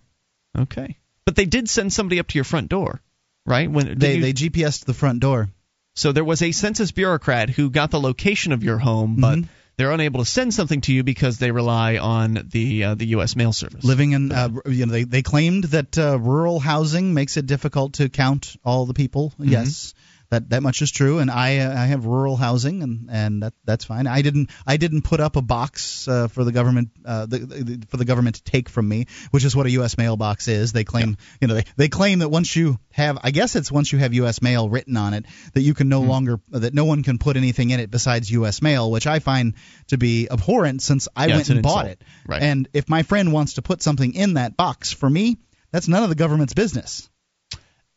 Okay. 0.57 0.97
But 1.23 1.37
they 1.37 1.45
did 1.45 1.69
send 1.69 1.93
somebody 1.93 2.19
up 2.19 2.27
to 2.27 2.35
your 2.35 2.43
front 2.43 2.67
door, 2.67 3.01
right? 3.45 3.71
When 3.71 3.97
they 3.97 4.15
you... 4.15 4.21
they 4.21 4.33
GPSed 4.33 4.83
the 4.83 4.93
front 4.93 5.21
door. 5.21 5.49
So 5.95 6.11
there 6.11 6.25
was 6.25 6.41
a 6.41 6.51
census 6.51 6.91
bureaucrat 6.91 7.49
who 7.49 7.69
got 7.69 7.89
the 7.89 8.01
location 8.01 8.51
of 8.51 8.65
your 8.65 8.77
home, 8.77 9.15
but 9.15 9.37
mm-hmm 9.37 9.56
they're 9.77 9.91
unable 9.91 10.19
to 10.23 10.25
send 10.29 10.53
something 10.53 10.81
to 10.81 10.93
you 10.93 11.03
because 11.03 11.37
they 11.37 11.51
rely 11.51 11.97
on 11.97 12.47
the 12.51 12.83
uh, 12.83 12.95
the 12.95 13.07
U.S. 13.07 13.35
mail 13.35 13.53
service. 13.53 13.83
Living 13.83 14.11
in, 14.11 14.31
uh, 14.31 14.49
you 14.65 14.85
know, 14.85 14.91
they 14.91 15.03
they 15.03 15.21
claimed 15.21 15.65
that 15.65 15.97
uh, 15.97 16.19
rural 16.19 16.59
housing 16.59 17.13
makes 17.13 17.37
it 17.37 17.45
difficult 17.45 17.93
to 17.93 18.09
count 18.09 18.55
all 18.65 18.85
the 18.85 18.95
people. 18.95 19.29
Mm-hmm. 19.31 19.51
Yes, 19.51 19.93
that 20.29 20.49
that 20.49 20.61
much 20.61 20.81
is 20.81 20.91
true, 20.91 21.19
and 21.19 21.31
I 21.31 21.59
uh, 21.59 21.73
I 21.73 21.85
have 21.85 22.05
rural 22.05 22.35
housing, 22.35 22.83
and 22.83 23.09
and 23.09 23.43
that 23.43 23.53
that's 23.63 23.85
fine. 23.85 24.07
I 24.07 24.21
didn't 24.21 24.49
I 24.65 24.77
didn't 24.77 25.03
put 25.03 25.19
up 25.19 25.35
a 25.35 25.41
box 25.41 26.07
uh, 26.07 26.27
for 26.27 26.43
the 26.43 26.51
government 26.51 26.89
uh, 27.05 27.25
the, 27.25 27.39
the, 27.39 27.87
for 27.87 27.97
the 27.97 28.05
government 28.05 28.35
to 28.37 28.43
take 28.43 28.67
from 28.67 28.87
me, 28.87 29.07
which 29.31 29.45
is 29.45 29.55
what 29.55 29.65
a 29.65 29.71
U.S. 29.71 29.97
mailbox 29.97 30.47
is. 30.47 30.73
They 30.73 30.83
claim 30.83 31.09
yeah. 31.09 31.37
you 31.41 31.47
know 31.47 31.53
they 31.55 31.65
they 31.77 31.87
claim 31.87 32.19
that 32.19 32.29
once 32.29 32.55
you 32.55 32.79
have 32.91 33.19
I 33.23 33.31
guess 33.31 33.55
it's 33.55 33.71
once 33.71 33.91
you 33.91 33.99
have 33.99 34.13
U.S. 34.15 34.41
mail 34.41 34.69
written 34.69 34.97
on 34.97 35.13
it 35.13 35.25
that 35.53 35.61
you 35.61 35.73
can 35.73 35.87
no 35.87 36.01
mm-hmm. 36.01 36.09
longer 36.09 36.39
that 36.49 36.73
no 36.73 36.85
one 36.85 37.03
can 37.03 37.19
put 37.19 37.37
anything 37.37 37.69
in 37.69 37.79
it 37.79 37.89
besides 37.89 38.29
U.S. 38.31 38.61
mail, 38.61 38.91
which 38.91 39.07
I 39.07 39.19
find 39.19 39.53
to 39.87 39.97
be 39.97 40.27
abhorrent 40.29 40.81
since 40.81 41.07
I 41.15 41.27
yeah, 41.27 41.35
went 41.35 41.49
and 41.49 41.61
bought 41.61 41.85
insult. 41.85 42.01
it. 42.01 42.07
Right. 42.27 42.41
And 42.41 42.67
if 42.73 42.89
my 42.89 43.03
friend 43.03 43.31
wants 43.31 43.53
to 43.53 43.61
put 43.61 43.81
something 43.81 44.13
in 44.13 44.33
that 44.33 44.57
box 44.57 44.91
for 44.91 45.09
me, 45.09 45.37
that's 45.71 45.87
none 45.87 46.03
of 46.03 46.09
the 46.09 46.15
government's 46.15 46.53
business. 46.53 47.09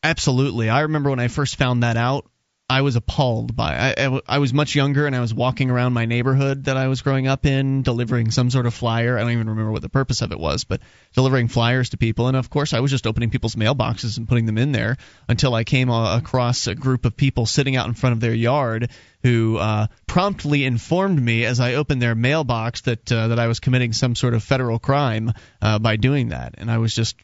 Absolutely. 0.03 0.69
I 0.71 0.81
remember 0.81 1.11
when 1.11 1.21
I 1.21 1.29
first 1.29 1.57
found 1.57 1.83
that 1.83 1.97
out, 1.97 2.27
I 2.71 2.83
was 2.83 2.95
appalled 2.95 3.57
by. 3.57 3.95
I 3.99 4.21
I 4.29 4.39
was 4.39 4.55
much 4.55 4.77
younger 4.77 5.05
and 5.05 5.17
I 5.17 5.21
was 5.21 5.35
walking 5.35 5.71
around 5.71 5.93
my 5.93 6.07
neighborhood 6.07 6.67
that 6.67 6.77
I 6.77 6.87
was 6.87 7.03
growing 7.03 7.27
up 7.27 7.45
in, 7.45 7.83
delivering 7.83 8.31
some 8.31 8.49
sort 8.49 8.65
of 8.65 8.73
flyer. 8.73 9.19
I 9.19 9.23
don't 9.23 9.33
even 9.33 9.49
remember 9.49 9.73
what 9.73 9.83
the 9.83 9.89
purpose 9.89 10.23
of 10.23 10.31
it 10.31 10.39
was, 10.39 10.63
but 10.63 10.81
delivering 11.13 11.49
flyers 11.49 11.91
to 11.91 11.97
people. 11.97 12.29
And 12.29 12.37
of 12.37 12.49
course, 12.49 12.73
I 12.73 12.79
was 12.79 12.93
just 12.93 13.09
opening 13.09 13.31
people's 13.31 13.57
mailboxes 13.57 14.19
and 14.19 14.29
putting 14.29 14.47
them 14.47 14.57
in 14.57 14.71
there 14.71 14.99
until 15.29 15.53
I 15.53 15.65
came 15.65 15.91
across 15.91 16.69
a 16.69 16.77
group 16.77 17.07
of 17.07 17.17
people 17.17 17.45
sitting 17.45 17.75
out 17.75 17.89
in 17.89 17.95
front 17.95 18.13
of 18.13 18.21
their 18.21 18.33
yard 18.33 18.91
who 19.25 19.57
uh, 19.57 19.89
promptly 20.07 20.65
informed 20.65 21.21
me 21.21 21.45
as 21.47 21.59
I 21.59 21.75
opened 21.75 22.01
their 22.01 22.15
mailbox 22.15 22.83
that 22.83 23.11
uh, 23.11 23.29
that 23.29 23.41
I 23.41 23.49
was 23.49 23.59
committing 23.59 23.93
some 23.93 24.15
sort 24.15 24.35
of 24.35 24.45
federal 24.45 24.79
crime 24.79 25.33
uh, 25.61 25.81
by 25.81 25.97
doing 25.97 26.29
that, 26.29 26.55
and 26.57 26.71
I 26.71 26.79
was 26.79 26.95
just 26.95 27.17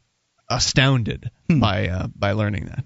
astounded 0.50 1.30
Hmm. 1.48 1.60
by 1.60 1.88
uh, 1.88 2.06
by 2.08 2.32
learning 2.32 2.66
that. 2.66 2.84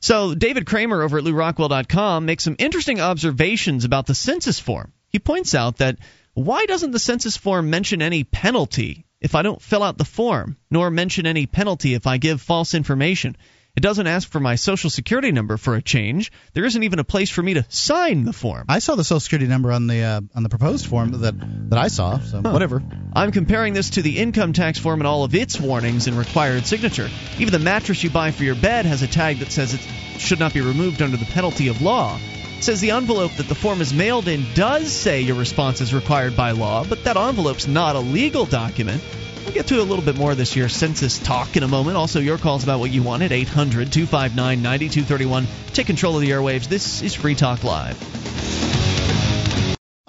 So 0.00 0.34
David 0.34 0.66
Kramer 0.66 1.02
over 1.02 1.18
at 1.18 1.24
LewRockwell.com 1.24 2.24
makes 2.24 2.44
some 2.44 2.56
interesting 2.58 3.00
observations 3.00 3.84
about 3.84 4.06
the 4.06 4.14
census 4.14 4.58
form. 4.58 4.92
He 5.08 5.18
points 5.18 5.54
out 5.54 5.78
that 5.78 5.98
why 6.34 6.64
doesn't 6.66 6.92
the 6.92 6.98
census 6.98 7.36
form 7.36 7.68
mention 7.70 8.00
any 8.00 8.24
penalty 8.24 9.04
if 9.20 9.34
I 9.34 9.42
don't 9.42 9.60
fill 9.60 9.82
out 9.82 9.98
the 9.98 10.04
form, 10.04 10.56
nor 10.70 10.90
mention 10.90 11.26
any 11.26 11.46
penalty 11.46 11.94
if 11.94 12.06
I 12.06 12.16
give 12.16 12.40
false 12.40 12.72
information? 12.72 13.36
It 13.76 13.80
doesn't 13.80 14.06
ask 14.06 14.28
for 14.28 14.40
my 14.40 14.56
social 14.56 14.90
security 14.90 15.32
number 15.32 15.56
for 15.56 15.76
a 15.76 15.82
change. 15.82 16.32
There 16.54 16.64
isn't 16.64 16.82
even 16.82 16.98
a 16.98 17.04
place 17.04 17.30
for 17.30 17.42
me 17.42 17.54
to 17.54 17.64
sign 17.68 18.24
the 18.24 18.32
form. 18.32 18.66
I 18.68 18.80
saw 18.80 18.96
the 18.96 19.04
social 19.04 19.20
security 19.20 19.46
number 19.46 19.70
on 19.70 19.86
the 19.86 20.02
uh, 20.02 20.20
on 20.34 20.42
the 20.42 20.48
proposed 20.48 20.86
form 20.86 21.12
that 21.12 21.34
that 21.70 21.78
I 21.78 21.88
saw. 21.88 22.18
So 22.18 22.40
whatever. 22.40 22.82
I'm 23.14 23.30
comparing 23.32 23.74
this 23.74 23.90
to 23.90 24.02
the 24.02 24.18
income 24.18 24.52
tax 24.52 24.78
form 24.78 25.00
and 25.00 25.06
all 25.06 25.24
of 25.24 25.34
its 25.34 25.58
warnings 25.60 26.08
and 26.08 26.18
required 26.18 26.66
signature. 26.66 27.08
Even 27.38 27.52
the 27.52 27.58
mattress 27.58 28.02
you 28.02 28.10
buy 28.10 28.32
for 28.32 28.44
your 28.44 28.56
bed 28.56 28.86
has 28.86 29.02
a 29.02 29.06
tag 29.06 29.38
that 29.38 29.52
says 29.52 29.74
it 29.74 29.80
should 30.18 30.40
not 30.40 30.52
be 30.52 30.60
removed 30.60 31.00
under 31.00 31.16
the 31.16 31.26
penalty 31.26 31.68
of 31.68 31.80
law. 31.80 32.18
It 32.58 32.64
says 32.64 32.80
the 32.80 32.90
envelope 32.90 33.32
that 33.36 33.48
the 33.48 33.54
form 33.54 33.80
is 33.80 33.94
mailed 33.94 34.28
in 34.28 34.44
does 34.54 34.92
say 34.92 35.22
your 35.22 35.36
response 35.36 35.80
is 35.80 35.94
required 35.94 36.36
by 36.36 36.50
law, 36.50 36.84
but 36.84 37.04
that 37.04 37.16
envelope's 37.16 37.66
not 37.66 37.96
a 37.96 38.00
legal 38.00 38.44
document. 38.44 39.02
We'll 39.44 39.54
get 39.54 39.66
to 39.68 39.80
a 39.80 39.82
little 39.82 40.04
bit 40.04 40.16
more 40.16 40.34
this 40.34 40.54
year's 40.54 40.74
census 40.74 41.18
talk 41.18 41.56
in 41.56 41.62
a 41.62 41.68
moment. 41.68 41.96
Also, 41.96 42.20
your 42.20 42.38
calls 42.38 42.62
about 42.62 42.78
what 42.80 42.90
you 42.90 43.02
want 43.02 43.22
at 43.22 43.32
800 43.32 43.92
259 43.92 44.62
9231. 44.62 45.46
Take 45.72 45.86
control 45.86 46.16
of 46.16 46.22
the 46.22 46.30
airwaves. 46.30 46.68
This 46.68 47.02
is 47.02 47.14
Free 47.14 47.34
Talk 47.34 47.64
Live. 47.64 47.98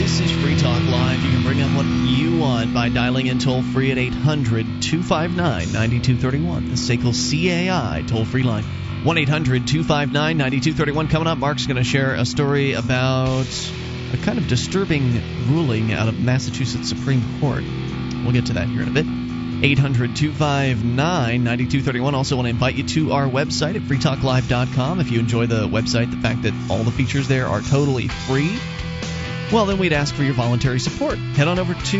This 0.00 0.18
is 0.18 0.30
Free 0.30 0.56
Talk 0.56 0.82
Live. 0.84 1.22
You 1.22 1.30
can 1.30 1.42
bring 1.42 1.60
up 1.60 1.76
what 1.76 1.84
you 1.84 2.38
want 2.38 2.72
by 2.72 2.88
dialing 2.88 3.26
in 3.26 3.38
toll 3.38 3.62
free 3.62 3.92
at 3.92 3.98
800 3.98 4.80
259 4.80 5.36
9231. 5.74 6.70
The 6.70 6.76
SACL 6.76 7.12
CAI 7.12 8.02
toll 8.06 8.24
free 8.24 8.42
line. 8.42 8.64
1 9.04 9.18
800 9.18 9.68
259 9.68 10.38
9231. 10.38 11.08
Coming 11.08 11.28
up, 11.28 11.36
Mark's 11.36 11.66
going 11.66 11.76
to 11.76 11.84
share 11.84 12.14
a 12.14 12.24
story 12.24 12.72
about 12.72 13.44
a 14.14 14.16
kind 14.16 14.38
of 14.38 14.48
disturbing 14.48 15.20
ruling 15.52 15.92
out 15.92 16.08
of 16.08 16.18
Massachusetts 16.18 16.88
Supreme 16.88 17.38
Court. 17.38 17.62
We'll 18.24 18.32
get 18.32 18.46
to 18.46 18.54
that 18.54 18.68
here 18.68 18.80
in 18.80 18.88
a 18.88 18.92
bit. 18.92 19.04
800 19.62 20.16
259 20.16 20.96
9231. 20.96 22.14
Also, 22.14 22.36
want 22.36 22.46
to 22.46 22.50
invite 22.50 22.76
you 22.76 22.84
to 22.84 23.12
our 23.12 23.26
website 23.26 23.76
at 23.76 23.82
freetalklive.com. 23.82 25.00
If 25.00 25.10
you 25.10 25.18
enjoy 25.18 25.44
the 25.44 25.68
website, 25.68 26.10
the 26.10 26.16
fact 26.16 26.44
that 26.44 26.54
all 26.70 26.84
the 26.84 26.90
features 26.90 27.28
there 27.28 27.48
are 27.48 27.60
totally 27.60 28.08
free, 28.08 28.58
well, 29.52 29.66
then 29.66 29.78
we'd 29.78 29.92
ask 29.92 30.14
for 30.14 30.22
your 30.22 30.34
voluntary 30.34 30.78
support. 30.78 31.18
Head 31.18 31.48
on 31.48 31.58
over 31.58 31.74
to 31.74 31.98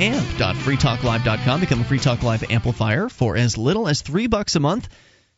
amp.freetalklive.com, 0.00 1.60
become 1.60 1.80
a 1.80 1.84
Free 1.84 1.98
Talk 1.98 2.22
Live 2.22 2.50
amplifier 2.50 3.08
for 3.08 3.36
as 3.36 3.56
little 3.56 3.86
as 3.86 4.02
three 4.02 4.26
bucks 4.26 4.56
a 4.56 4.60
month. 4.60 4.88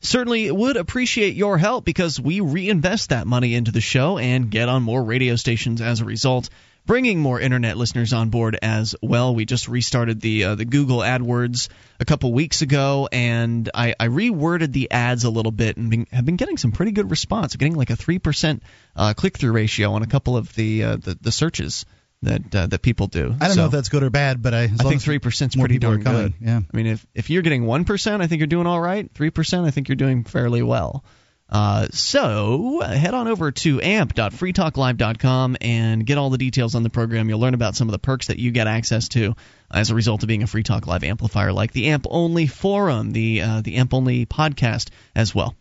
Certainly 0.01 0.51
would 0.51 0.77
appreciate 0.77 1.37
your 1.37 1.59
help 1.59 1.85
because 1.85 2.19
we 2.19 2.41
reinvest 2.41 3.11
that 3.11 3.27
money 3.27 3.55
into 3.55 3.71
the 3.71 3.81
show 3.81 4.19
and 4.19 4.51
get 4.51 4.69
on 4.69 4.83
more 4.83 5.03
radio 5.03 5.37
stations 5.37 5.81
as 5.81 6.01
a 6.01 6.05
result, 6.05 6.49
bringing 6.87 7.21
more 7.21 7.41
internet 7.41 7.77
listeners 7.77 8.13
on 8.13 8.31
board 8.31 8.59
as 8.61 8.95
well. 9.03 9.35
We 9.35 9.45
just 9.45 9.69
restarted 9.69 10.21
the 10.21 10.45
uh, 10.45 10.55
the 10.55 10.65
Google 10.65 10.99
AdWords 10.99 11.69
a 12.01 12.05
couple 12.05 12.33
weeks 12.33 12.63
ago, 12.63 13.09
and 13.11 13.71
I, 13.75 13.95
I 13.99 14.09
reworded 14.09 14.73
the 14.73 14.91
ads 14.91 15.25
a 15.25 15.31
little 15.31 15.53
bit 15.53 15.77
and 15.77 15.91
been, 15.91 16.07
have 16.13 16.25
been 16.25 16.37
getting 16.37 16.57
some 16.57 16.73
pretty 16.73 16.93
good 16.93 17.11
response. 17.11 17.55
I'm 17.55 17.59
getting 17.59 17.77
like 17.77 17.91
a 17.91 17.97
three 17.97 18.19
percent 18.19 18.63
uh, 18.97 19.15
click 19.15 19.39
through 19.39 19.53
ratio 19.53 19.93
on 19.93 20.03
a 20.03 20.07
couple 20.07 20.37
of 20.37 20.55
the 20.55 20.85
uh, 20.85 20.97
the, 20.97 21.19
the 21.21 21.33
searches 21.33 21.85
that 22.23 22.55
uh, 22.55 22.67
that 22.69 22.83
people 22.83 23.07
do. 23.09 23.35
I 23.41 23.47
don't 23.47 23.55
So 23.57 23.61
know 23.63 23.67
if 23.67 23.73
that's 23.73 23.89
good 23.89 24.03
or 24.03 24.11
bad, 24.11 24.43
but 24.43 24.55
I, 24.55 24.63
I 24.65 24.69
think 24.69 25.03
three 25.03 25.19
percent 25.19 25.55
is 25.55 25.61
pretty 25.61 25.79
darn 25.79 26.03
good. 26.03 26.35
yeah. 26.41 26.61
I 26.73 26.77
mean, 26.77 26.87
if 26.87 27.07
if 27.15 27.31
you're 27.31 27.43
getting 27.43 27.65
one 27.67 27.85
percent, 27.85 28.23
I 28.23 28.27
think 28.27 28.41
you're 28.41 28.47
doing 28.47 28.67
all 28.67 28.81
right. 28.81 29.11
Three 29.13 29.31
percent, 29.31 29.67
I 29.67 29.71
think 29.71 29.89
you're 29.89 29.97
doing 29.97 30.25
fairly 30.25 30.63
well. 30.63 31.05
Uh, 31.53 31.87
so 31.91 32.81
head 32.81 33.13
on 33.13 33.29
over 33.29 33.53
to 33.53 33.83
amp.freetalklive.com 33.83 35.59
and 35.61 36.07
get 36.07 36.17
all 36.17 36.31
the 36.31 36.39
details 36.39 36.75
on 36.75 36.83
the 36.83 36.89
program. 36.89 37.29
You'll 37.29 37.41
learn 37.41 37.53
about 37.53 37.77
some 37.77 37.89
of 37.89 37.93
the 37.93 37.99
perks 37.99 38.29
that 38.29 38.39
you 38.39 38.53
get 38.53 38.67
access 38.67 39.09
to 39.09 39.35
as 39.71 39.91
a 39.91 39.95
result 39.95 40.23
of 40.23 40.29
being 40.29 40.43
a 40.43 40.47
Free 40.47 40.63
Talk 40.63 40.87
Live 40.87 41.05
amplifier, 41.05 41.53
like 41.53 41.73
the 41.73 41.89
AMP 41.89 42.07
Only 42.09 42.47
forum, 42.47 43.13
the 43.13 43.43
uh, 43.43 43.61
the 43.61 43.77
AMP 43.77 43.93
Only 43.93 44.25
podcast 44.25 44.89
as 45.15 45.35
well. 45.35 45.55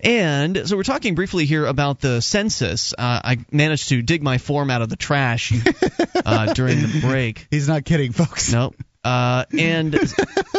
And 0.00 0.66
so 0.66 0.76
we're 0.76 0.82
talking 0.82 1.14
briefly 1.14 1.44
here 1.44 1.66
about 1.66 2.00
the 2.00 2.22
census. 2.22 2.94
Uh, 2.94 3.20
I 3.24 3.38
managed 3.50 3.90
to 3.90 4.00
dig 4.00 4.22
my 4.22 4.38
form 4.38 4.70
out 4.70 4.80
of 4.80 4.88
the 4.88 4.96
trash 4.96 5.52
uh, 6.24 6.54
during 6.54 6.80
the 6.80 7.00
break. 7.02 7.46
He's 7.50 7.68
not 7.68 7.84
kidding, 7.84 8.12
folks. 8.12 8.50
Nope. 8.50 8.76
Uh, 9.04 9.44
and 9.56 9.98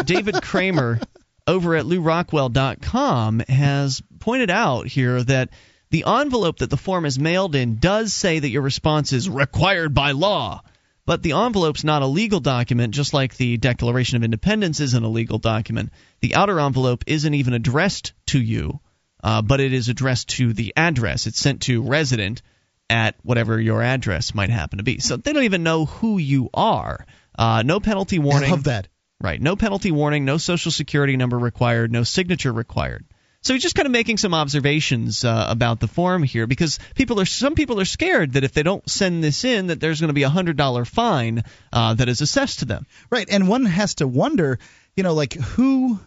David 0.05 0.41
Kramer 0.43 0.99
over 1.47 1.75
at 1.75 1.85
LewRockwell.com 1.85 3.39
has 3.47 4.01
pointed 4.19 4.49
out 4.49 4.87
here 4.87 5.21
that 5.23 5.49
the 5.91 6.05
envelope 6.05 6.59
that 6.59 6.69
the 6.69 6.77
form 6.77 7.05
is 7.05 7.19
mailed 7.19 7.55
in 7.55 7.77
does 7.77 8.13
say 8.13 8.39
that 8.39 8.49
your 8.49 8.63
response 8.63 9.13
is 9.13 9.29
required 9.29 9.93
by 9.93 10.11
law. 10.11 10.61
But 11.05 11.21
the 11.21 11.33
envelope's 11.33 11.83
not 11.83 12.01
a 12.01 12.07
legal 12.07 12.39
document, 12.39 12.95
just 12.95 13.13
like 13.13 13.37
the 13.37 13.57
Declaration 13.57 14.17
of 14.17 14.23
Independence 14.23 14.79
isn't 14.79 15.03
a 15.03 15.07
legal 15.07 15.37
document. 15.37 15.91
The 16.21 16.33
outer 16.33 16.59
envelope 16.59 17.03
isn't 17.05 17.33
even 17.33 17.53
addressed 17.53 18.13
to 18.27 18.41
you, 18.41 18.79
uh, 19.23 19.43
but 19.43 19.59
it 19.59 19.71
is 19.71 19.87
addressed 19.87 20.29
to 20.29 20.51
the 20.51 20.73
address. 20.75 21.27
It's 21.27 21.39
sent 21.39 21.61
to 21.63 21.83
resident 21.83 22.41
at 22.89 23.15
whatever 23.21 23.61
your 23.61 23.83
address 23.83 24.33
might 24.33 24.49
happen 24.49 24.77
to 24.77 24.83
be. 24.83 24.99
So 24.99 25.17
they 25.17 25.31
don't 25.31 25.43
even 25.43 25.63
know 25.63 25.85
who 25.85 26.17
you 26.17 26.49
are. 26.55 27.05
Uh, 27.37 27.61
no 27.63 27.79
penalty 27.79 28.17
warning. 28.17 28.49
I 28.49 28.51
love 28.51 28.63
that. 28.63 28.87
Right. 29.21 29.41
No 29.41 29.55
penalty 29.55 29.91
warning, 29.91 30.25
no 30.25 30.37
social 30.37 30.71
security 30.71 31.15
number 31.17 31.37
required, 31.39 31.91
no 31.91 32.03
signature 32.03 32.51
required. 32.51 33.05
So 33.41 33.53
he's 33.53 33.61
just 33.61 33.75
kind 33.75 33.85
of 33.85 33.91
making 33.91 34.17
some 34.17 34.33
observations 34.33 35.23
uh, 35.23 35.45
about 35.49 35.79
the 35.79 35.87
form 35.87 36.23
here 36.23 36.47
because 36.47 36.79
people 36.95 37.19
are 37.19 37.25
some 37.25 37.53
people 37.53 37.79
are 37.79 37.85
scared 37.85 38.33
that 38.33 38.43
if 38.43 38.53
they 38.53 38.63
don't 38.63 38.87
send 38.89 39.23
this 39.23 39.45
in 39.45 39.67
that 39.67 39.79
there's 39.79 39.99
going 40.01 40.09
to 40.09 40.15
be 40.15 40.23
a 40.23 40.29
hundred 40.29 40.57
dollar 40.57 40.83
fine 40.83 41.43
uh, 41.71 41.93
that 41.93 42.09
is 42.09 42.21
assessed 42.21 42.59
to 42.59 42.65
them. 42.65 42.87
Right, 43.11 43.27
and 43.29 43.47
one 43.47 43.65
has 43.65 43.95
to 43.95 44.07
wonder, 44.07 44.57
you 44.95 45.03
know, 45.03 45.13
like 45.13 45.33
who, 45.33 45.99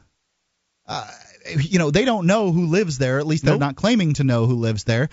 uh, 0.86 1.08
you 1.56 1.78
know, 1.78 1.92
they 1.92 2.04
don't 2.04 2.26
know 2.26 2.50
who 2.50 2.66
lives 2.66 2.98
there. 2.98 3.20
At 3.20 3.26
least 3.26 3.44
they're 3.44 3.54
Nope. 3.54 3.60
not 3.60 3.76
claiming 3.76 4.14
to 4.14 4.24
know 4.24 4.46
who 4.46 4.56
lives 4.56 4.82
there. 4.82 5.08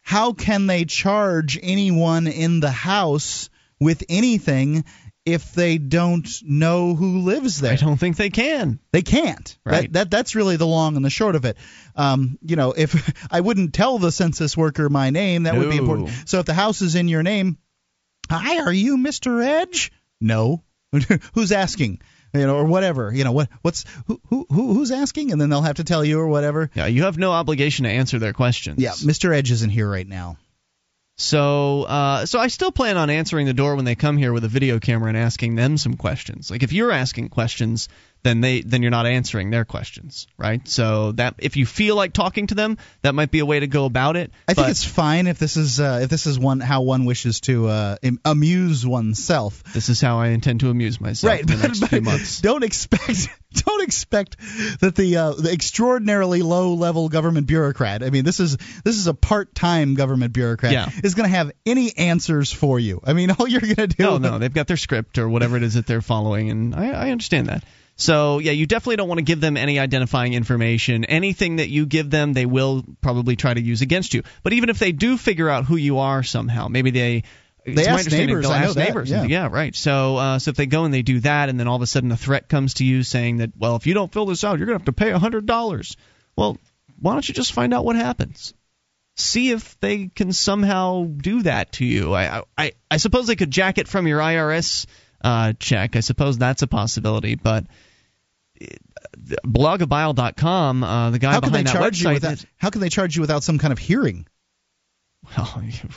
How 0.00 0.32
can 0.32 0.66
they 0.66 0.86
charge 0.86 1.58
anyone 1.62 2.26
in 2.26 2.60
the 2.60 2.70
house 2.70 3.50
with 3.78 4.02
anything 4.08 4.84
if 5.26 5.52
they 5.52 5.76
don't 5.78 6.26
know 6.44 6.94
who 6.94 7.18
lives 7.18 7.60
there? 7.60 7.72
I 7.72 7.76
don't 7.76 7.96
think 7.98 8.16
they 8.16 8.30
can. 8.30 8.78
They 8.92 9.02
can't. 9.02 9.58
Right. 9.64 9.82
That, 9.82 9.92
that 9.92 10.10
that's 10.10 10.34
really 10.34 10.56
the 10.56 10.66
long 10.66 10.96
and 10.96 11.04
the 11.04 11.10
short 11.10 11.34
of 11.34 11.44
it. 11.44 11.56
Um, 11.96 12.38
you 12.42 12.56
know, 12.56 12.72
if 12.72 13.12
I 13.30 13.40
wouldn't 13.40 13.74
tell 13.74 13.98
the 13.98 14.12
census 14.12 14.56
worker 14.56 14.88
my 14.88 15.10
name, 15.10 15.42
that 15.42 15.56
would 15.56 15.70
be 15.70 15.76
important. 15.76 16.10
So 16.26 16.38
if 16.38 16.46
the 16.46 16.54
house 16.54 16.80
is 16.80 16.94
in 16.94 17.08
your 17.08 17.22
name, 17.22 17.58
hi, 18.30 18.60
are 18.60 18.72
you 18.72 18.96
Mr. 18.96 19.44
Edge? 19.44 19.92
No. 20.20 20.62
Who's 21.34 21.52
asking? 21.52 22.00
You 22.32 22.46
know, 22.46 22.56
or 22.56 22.64
whatever. 22.64 23.12
You 23.14 23.24
know, 23.24 23.32
what 23.32 23.48
what's 23.62 23.84
who, 24.06 24.20
who 24.28 24.46
who- 24.50 24.74
who's 24.74 24.90
asking, 24.90 25.32
and 25.32 25.40
then 25.40 25.48
they'll 25.48 25.62
have 25.62 25.76
to 25.76 25.84
tell 25.84 26.04
you 26.04 26.20
or 26.20 26.28
whatever. 26.28 26.70
Yeah, 26.74 26.86
you 26.86 27.04
have 27.04 27.16
no 27.18 27.32
obligation 27.32 27.84
to 27.84 27.90
answer 27.90 28.18
their 28.18 28.32
questions. 28.34 28.78
Yeah, 28.80 28.90
Mr. 28.90 29.34
Edge 29.34 29.50
isn't 29.52 29.70
here 29.70 29.88
right 29.90 30.06
now. 30.06 30.36
So, 31.18 31.84
uh, 31.84 32.26
so 32.26 32.38
I 32.38 32.48
still 32.48 32.70
plan 32.72 32.98
on 32.98 33.08
answering 33.08 33.46
the 33.46 33.54
door 33.54 33.74
when 33.76 33.86
they 33.86 33.94
come 33.94 34.18
here 34.18 34.32
with 34.34 34.44
a 34.44 34.48
video 34.48 34.78
camera 34.78 35.08
and 35.08 35.16
asking 35.16 35.54
them 35.54 35.78
some 35.78 35.94
questions. 35.96 36.50
Like 36.50 36.62
if 36.62 36.72
you're 36.72 36.92
asking 36.92 37.30
questions, 37.30 37.88
then 38.22 38.40
they 38.42 38.60
then 38.60 38.82
you're 38.82 38.90
not 38.90 39.06
answering 39.06 39.50
their 39.50 39.64
questions, 39.64 40.26
right? 40.36 40.66
So 40.68 41.12
that 41.12 41.36
if 41.38 41.56
you 41.56 41.64
feel 41.64 41.96
like 41.96 42.12
talking 42.12 42.48
to 42.48 42.54
them, 42.54 42.76
that 43.02 43.14
might 43.14 43.30
be 43.30 43.38
a 43.38 43.46
way 43.46 43.60
to 43.60 43.66
go 43.66 43.84
about 43.86 44.16
it. 44.16 44.30
I 44.46 44.52
think 44.54 44.68
it's 44.68 44.84
fine 44.84 45.26
if 45.26 45.38
this 45.38 45.56
is 45.56 45.80
uh, 45.80 46.00
if 46.02 46.10
this 46.10 46.26
is 46.26 46.38
one 46.38 46.60
how 46.60 46.82
one 46.82 47.04
wishes 47.06 47.40
to 47.42 47.68
uh, 47.68 47.96
amuse 48.24 48.84
oneself. 48.86 49.62
this 49.72 49.88
is 49.88 50.00
how 50.00 50.18
I 50.18 50.28
intend 50.28 50.60
to 50.60 50.70
amuse 50.70 51.00
myself 51.00 51.30
Right, 51.30 51.40
in 51.40 51.46
the 51.46 51.56
but, 51.68 51.80
but 51.80 51.88
few 51.90 52.00
months. 52.02 52.40
don't 52.40 52.64
expect 52.64 53.28
don't 53.66 53.82
expect 53.82 54.36
that 54.80 54.94
the 54.96 55.16
uh, 55.16 55.30
the 55.32 55.52
extraordinarily 55.52 56.42
low 56.42 56.74
level 56.74 57.08
government 57.08 57.46
bureaucrat. 57.46 58.02
I 58.02 58.10
mean, 58.10 58.24
this 58.24 58.40
is 58.40 58.56
this 58.84 58.96
is 58.96 59.06
a 59.06 59.14
part 59.14 59.54
time 59.54 59.94
government 59.94 60.32
bureaucrat 60.32 60.72
Yeah. 60.72 60.88
is 61.04 61.14
going 61.14 61.28
to 61.28 61.36
have 61.36 61.52
any 61.64 61.96
answers 61.96 62.52
for 62.52 62.78
you. 62.78 63.00
I 63.04 63.12
mean, 63.12 63.30
all 63.38 63.46
you're 63.48 63.60
going 63.60 63.74
to 63.76 63.86
do. 63.86 64.02
No, 64.02 64.18
no, 64.18 64.38
they've 64.38 64.52
got 64.52 64.66
their 64.66 64.76
script 64.76 65.18
or 65.18 65.28
whatever 65.28 65.56
it 65.56 65.62
is 65.62 65.74
that 65.74 65.86
they're 65.86 66.02
following, 66.02 66.50
and 66.50 66.74
I, 66.74 66.90
I 66.90 67.10
understand 67.10 67.48
that. 67.48 67.64
So 67.98 68.40
yeah, 68.40 68.52
you 68.52 68.66
definitely 68.66 68.96
don't 68.96 69.08
want 69.08 69.18
to 69.20 69.24
give 69.24 69.40
them 69.40 69.56
any 69.56 69.78
identifying 69.78 70.34
information. 70.34 71.04
Anything 71.06 71.56
that 71.56 71.70
you 71.70 71.86
give 71.86 72.10
them, 72.10 72.34
they 72.34 72.44
will 72.44 72.84
probably 73.00 73.36
try 73.36 73.54
to 73.54 73.60
use 73.60 73.80
against 73.80 74.12
you. 74.12 74.22
But 74.42 74.52
even 74.52 74.68
if 74.68 74.78
they 74.78 74.92
do 74.92 75.16
figure 75.16 75.48
out 75.48 75.64
who 75.64 75.76
you 75.76 75.98
are 75.98 76.22
somehow, 76.22 76.68
maybe 76.68 76.90
they 76.90 77.22
it's 77.66 77.86
my 77.86 77.92
ask 77.94 78.10
neighbors, 78.10 78.44
They'll 78.44 78.52
I 78.52 78.60
know 78.60 78.68
ask 78.68 78.76
neighbors. 78.76 79.10
yeah. 79.10 79.48
right. 79.50 79.74
So, 79.74 80.16
uh, 80.16 80.38
so 80.38 80.50
if 80.50 80.56
they 80.56 80.66
go 80.66 80.84
and 80.84 80.94
they 80.94 81.02
do 81.02 81.20
that, 81.20 81.48
and 81.48 81.58
then 81.58 81.68
all 81.68 81.76
of 81.76 81.82
a 81.82 81.86
sudden 81.86 82.12
a 82.12 82.16
threat 82.16 82.48
comes 82.48 82.74
to 82.74 82.84
you 82.84 83.02
saying 83.02 83.38
that, 83.38 83.52
well, 83.56 83.76
if 83.76 83.86
you 83.86 83.94
don't 83.94 84.12
fill 84.12 84.26
this 84.26 84.44
out, 84.44 84.58
you're 84.58 84.66
gonna 84.66 84.78
have 84.78 84.86
to 84.86 84.92
pay 84.92 85.10
a 85.10 85.18
hundred 85.18 85.46
dollars. 85.46 85.96
Well, 86.36 86.58
why 87.00 87.12
don't 87.12 87.28
you 87.28 87.34
just 87.34 87.52
find 87.52 87.74
out 87.74 87.84
what 87.84 87.96
happens? 87.96 88.54
See 89.16 89.50
if 89.50 89.78
they 89.80 90.08
can 90.08 90.32
somehow 90.32 91.04
do 91.04 91.42
that 91.42 91.72
to 91.72 91.84
you. 91.84 92.14
I, 92.14 92.42
I, 92.56 92.72
I 92.90 92.96
suppose 92.98 93.26
they 93.26 93.36
could 93.36 93.50
jack 93.50 93.78
it 93.78 93.88
from 93.88 94.06
your 94.06 94.20
IRS 94.20 94.86
uh, 95.22 95.54
check. 95.58 95.96
I 95.96 96.00
suppose 96.00 96.36
that's 96.36 96.62
a 96.62 96.66
possibility, 96.66 97.34
but 97.34 97.64
blogabile.com, 99.16 100.84
uh, 100.84 101.10
the 101.10 101.18
guy 101.18 101.32
how 101.32 101.40
can 101.40 101.52
they 101.52 101.62
behind 101.62 101.66
that 101.66 101.72
charge 101.72 102.02
you 102.02 102.08
website, 102.08 102.14
without? 102.14 102.44
How 102.56 102.70
can 102.70 102.80
they 102.80 102.88
charge 102.88 103.16
you 103.16 103.22
without 103.22 103.42
some 103.42 103.58
kind 103.58 103.72
of 103.72 103.78
hearing? 103.78 104.26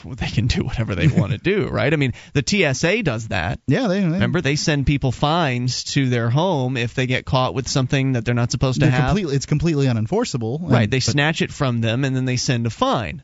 well, 0.04 0.14
they 0.16 0.26
can 0.26 0.46
do 0.46 0.64
whatever 0.64 0.94
they 0.94 1.08
want 1.08 1.32
to 1.32 1.38
do, 1.42 1.68
right? 1.68 1.92
I 1.92 1.96
mean, 1.96 2.12
the 2.32 2.42
TSA 2.46 3.02
does 3.02 3.28
that. 3.28 3.60
Yeah, 3.66 3.86
they, 3.88 4.00
they 4.00 4.06
Remember, 4.06 4.40
they 4.40 4.56
send 4.56 4.86
people 4.86 5.12
fines 5.12 5.84
to 5.94 6.08
their 6.08 6.30
home 6.30 6.76
if 6.76 6.94
they 6.94 7.06
get 7.06 7.24
caught 7.24 7.54
with 7.54 7.68
something 7.68 8.12
that 8.12 8.24
they're 8.24 8.34
not 8.34 8.50
supposed 8.50 8.80
to 8.80 8.86
they're 8.86 8.90
have. 8.90 9.10
completely 9.10 9.36
it's 9.36 9.46
completely 9.46 9.86
unenforceable. 9.86 10.58
Right, 10.62 10.90
they 10.90 10.98
but- 10.98 11.04
snatch 11.04 11.42
it 11.42 11.52
from 11.52 11.80
them 11.80 12.04
and 12.04 12.14
then 12.16 12.24
they 12.24 12.36
send 12.36 12.66
a 12.66 12.70
fine. 12.70 13.22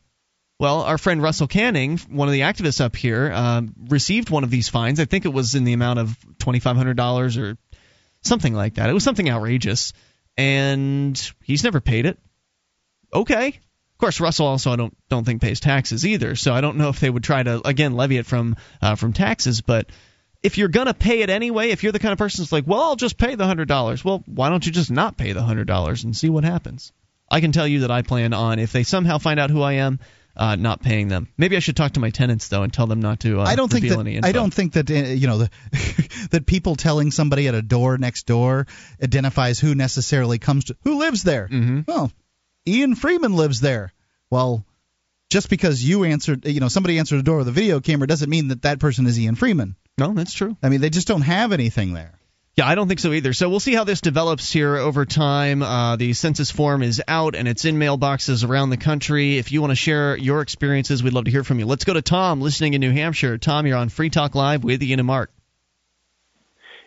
Well, 0.59 0.83
our 0.83 0.97
friend 0.97 1.23
Russell 1.23 1.49
Canning, 1.49 1.99
one 2.09 2.29
of 2.29 2.33
the 2.33 2.41
activists 2.41 2.81
up 2.81 2.97
here, 2.97 3.31
uh, 3.31 3.61
received 3.89 4.31
one 4.31 4.43
of 4.43 4.49
these 4.49 4.71
fines. 4.71 5.01
I 5.01 5.05
think 5.05 5.27
it 5.27 5.33
was 5.33 5.55
in 5.55 5.65
the 5.65 5.75
amount 5.75 5.99
of 5.99 6.17
twenty 6.39 6.61
five 6.61 6.77
hundred 6.77 6.97
dollars 6.97 7.37
or 7.37 7.59
something 8.23 8.55
like 8.55 8.75
that. 8.77 8.89
It 8.89 8.95
was 8.95 9.05
something 9.05 9.29
outrageous, 9.29 9.93
and 10.39 11.31
he's 11.43 11.63
never 11.63 11.83
paid 11.83 12.07
it. 12.07 12.19
Okay. 13.13 13.61
Of 13.97 13.99
course, 13.99 14.21
Russell 14.21 14.47
also 14.47 14.71
I 14.73 14.77
don't 14.77 14.95
don't 15.09 15.25
think 15.25 15.41
pays 15.41 15.59
taxes 15.59 16.05
either, 16.05 16.37
so 16.37 16.53
I 16.53 16.61
don't 16.61 16.77
know 16.77 16.91
if 16.91 17.01
they 17.01 17.09
would 17.09 17.25
try 17.25 17.43
to 17.43 17.67
again 17.67 17.95
levy 17.95 18.19
it 18.19 18.27
from 18.27 18.57
uh, 18.83 18.95
from 18.95 19.15
taxes. 19.15 19.63
But 19.63 19.87
if 20.43 20.59
you're 20.59 20.69
gonna 20.69 20.93
pay 20.93 21.23
it 21.23 21.31
anyway, 21.31 21.71
if 21.71 21.83
you're 21.83 21.93
the 21.93 21.99
kind 21.99 22.13
of 22.13 22.19
person 22.19 22.43
that's 22.43 22.53
like, 22.53 22.67
well, 22.67 22.83
I'll 22.83 22.97
just 22.97 23.17
pay 23.17 23.37
the 23.37 23.47
hundred 23.47 23.69
dollars. 23.69 24.05
Well, 24.05 24.23
why 24.27 24.51
don't 24.51 24.67
you 24.67 24.71
just 24.71 24.91
not 24.91 25.17
pay 25.17 25.33
the 25.33 25.43
hundred 25.43 25.67
dollars 25.67 26.05
and 26.05 26.15
see 26.15 26.29
what 26.29 26.45
happens? 26.45 26.93
I 27.31 27.41
can 27.41 27.53
tell 27.53 27.67
you 27.67 27.81
that 27.81 27.91
I 27.91 28.03
plan 28.03 28.35
on 28.35 28.59
if 28.59 28.71
they 28.71 28.83
somehow 28.83 29.17
find 29.17 29.41
out 29.41 29.49
who 29.49 29.63
I 29.63 29.73
am, 29.73 29.99
uh, 30.37 30.57
not 30.57 30.83
paying 30.83 31.09
them. 31.09 31.29
Maybe 31.39 31.57
I 31.57 31.61
should 31.61 31.75
talk 31.75 31.93
to 31.93 32.01
my 32.01 32.11
tenants 32.11 32.49
though 32.49 32.65
and 32.65 32.73
tell 32.73 32.87
them 32.87 33.01
not 33.01 33.21
to. 33.21 33.41
Uh, 33.41 33.45
I 33.45 33.57
don't 33.57 33.73
think 33.73 33.89
that. 33.89 34.27
I 34.27 34.33
don't 34.33 34.53
think 34.53 34.75
that 34.75 34.91
uh, 34.91 34.95
you 34.95 35.27
know 35.27 35.39
the, 35.39 35.51
that 36.33 36.45
people 36.45 36.77
telling 36.77 37.11
somebody 37.13 37.49
at 37.49 37.55
a 37.55 37.63
door 37.63 37.97
next 37.97 38.27
door 38.27 38.67
identifies 39.03 39.59
who 39.59 39.75
necessarily 39.75 40.39
comes 40.39 40.67
to 40.67 40.77
who 40.85 40.99
lives 40.99 41.23
there. 41.23 41.49
Mhm. 41.51 41.87
Well, 41.89 42.13
Ian 42.67 42.95
Freeman 42.95 43.35
lives 43.35 43.61
there. 43.61 43.93
Well, 44.31 44.65
just 45.31 45.51
because 45.51 45.83
you 45.83 46.05
answered, 46.05 46.47
you 46.47 46.61
know, 46.61 46.69
somebody 46.69 46.99
answered 46.99 47.19
the 47.19 47.23
door 47.23 47.39
with 47.39 47.49
a 47.49 47.53
video 47.53 47.81
camera 47.81 48.07
doesn't 48.07 48.31
mean 48.31 48.49
that 48.49 48.63
that 48.63 48.81
person 48.81 49.07
is 49.07 49.19
Ian 49.19 49.35
Freeman. 49.35 49.77
No, 49.99 50.13
that's 50.13 50.33
true. 50.33 50.57
I 50.63 50.69
mean, 50.69 50.81
they 50.81 50.91
just 50.91 51.09
don't 51.09 51.23
have 51.23 51.53
anything 51.53 51.95
there. 51.95 52.13
Yeah, 52.57 52.67
I 52.67 52.75
don't 52.75 52.89
think 52.89 53.01
so 53.01 53.13
either. 53.13 53.35
So 53.35 53.51
we'll 53.51 53.61
see 53.61 53.75
how 53.75 53.85
this 53.85 54.01
develops 54.01 54.51
here 54.51 54.77
over 54.77 55.05
time. 55.05 55.63
Uh, 55.63 55.97
the 55.97 56.15
census 56.15 56.51
form 56.51 56.83
is 56.83 57.03
out 57.07 57.35
and 57.35 57.47
it's 57.47 57.67
in 57.67 57.77
mailboxes 57.77 58.49
around 58.49 58.71
the 58.71 58.79
country. 58.79 59.37
If 59.37 59.53
you 59.53 59.61
want 59.61 59.73
to 59.73 59.77
share 59.77 60.17
your 60.17 60.41
experiences, 60.41 61.03
we'd 61.03 61.13
love 61.13 61.27
to 61.27 61.31
hear 61.31 61.45
from 61.45 61.59
you. 61.59 61.67
Let's 61.67 61.85
go 61.85 61.93
to 61.93 62.01
Tom, 62.01 62.41
listening 62.41 62.73
in 62.73 62.81
New 62.81 62.93
Hampshire. 62.93 63.37
Tom, 63.37 63.67
you're 63.67 63.77
on 63.77 63.91
Free 63.91 64.09
Talk 64.09 64.35
Live 64.35 64.65
with 64.65 64.83
Ian 64.83 65.01
and 65.01 65.07
Mark. 65.07 65.31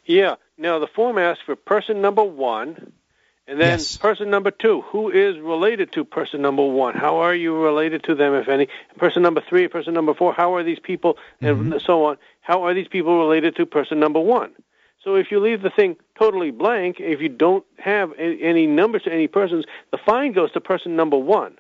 Yeah. 0.05 0.35
Now 0.57 0.79
the 0.79 0.87
form 0.87 1.19
asks 1.19 1.43
for 1.45 1.55
person 1.55 2.01
number 2.01 2.23
one, 2.23 2.91
and 3.49 3.59
then 3.59 3.79
Yes. 3.79 3.97
person 3.97 4.29
number 4.29 4.51
two. 4.51 4.81
Who 4.91 5.09
is 5.09 5.39
related 5.39 5.91
to 5.93 6.03
person 6.05 6.41
number 6.41 6.63
one? 6.63 6.93
How 6.95 7.17
are 7.17 7.33
you 7.33 7.55
related 7.55 8.03
to 8.03 8.15
them, 8.15 8.35
if 8.35 8.47
any? 8.47 8.67
Person 8.97 9.23
number 9.23 9.41
three, 9.41 9.67
person 9.67 9.93
number 9.93 10.13
four. 10.13 10.33
How 10.33 10.53
are 10.55 10.63
these 10.63 10.79
people, 10.79 11.17
and 11.41 11.81
so 11.81 12.05
on? 12.05 12.17
How 12.41 12.65
are 12.65 12.73
these 12.73 12.87
people 12.87 13.17
related 13.17 13.55
to 13.55 13.65
person 13.65 13.99
number 13.99 14.19
one? 14.19 14.51
So 15.03 15.15
if 15.15 15.31
you 15.31 15.39
leave 15.39 15.61
the 15.61 15.69
thing 15.69 15.95
totally 16.17 16.51
blank, 16.51 16.97
if 16.99 17.21
you 17.21 17.29
don't 17.29 17.65
have 17.77 18.13
any 18.19 18.67
numbers 18.67 19.03
to 19.03 19.13
any 19.13 19.27
persons, 19.27 19.65
the 19.91 19.97
fine 19.97 20.33
goes 20.33 20.51
to 20.51 20.61
person 20.61 20.95
number 20.95 21.17
one. 21.17 21.57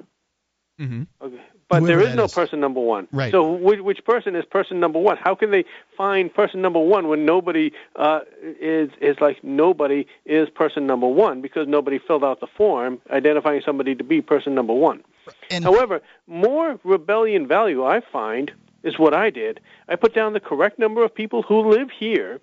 Mm-hmm. 0.79 1.03
Okay. 1.21 1.41
But 1.69 1.83
Whoever 1.83 2.01
there 2.01 2.09
is 2.09 2.15
no 2.15 2.23
is. 2.23 2.33
person 2.33 2.59
number 2.59 2.79
one. 2.79 3.07
Right. 3.11 3.31
So 3.31 3.51
which, 3.51 3.79
which 3.79 4.03
person 4.03 4.35
is 4.35 4.43
person 4.43 4.79
number 4.79 4.97
one? 4.97 5.17
How 5.17 5.35
can 5.35 5.51
they 5.51 5.65
find 5.95 6.33
person 6.33 6.63
number 6.63 6.79
one 6.79 7.07
when 7.07 7.25
nobody 7.25 7.71
uh, 7.95 8.21
is 8.59 8.89
is 8.99 9.17
like 9.21 9.43
nobody 9.43 10.07
is 10.25 10.49
person 10.49 10.87
number 10.87 11.07
one 11.07 11.41
because 11.41 11.67
nobody 11.67 11.99
filled 11.99 12.23
out 12.23 12.39
the 12.39 12.47
form 12.47 12.99
identifying 13.11 13.61
somebody 13.63 13.93
to 13.93 14.03
be 14.03 14.19
person 14.19 14.55
number 14.55 14.73
one. 14.73 15.03
And 15.51 15.63
However, 15.63 16.01
more 16.25 16.79
rebellion 16.83 17.47
value 17.47 17.85
I 17.85 18.01
find 18.01 18.51
is 18.81 18.97
what 18.97 19.13
I 19.13 19.29
did. 19.29 19.59
I 19.87 19.95
put 19.95 20.15
down 20.15 20.33
the 20.33 20.39
correct 20.39 20.79
number 20.79 21.03
of 21.03 21.13
people 21.13 21.43
who 21.43 21.69
live 21.69 21.89
here 21.91 22.39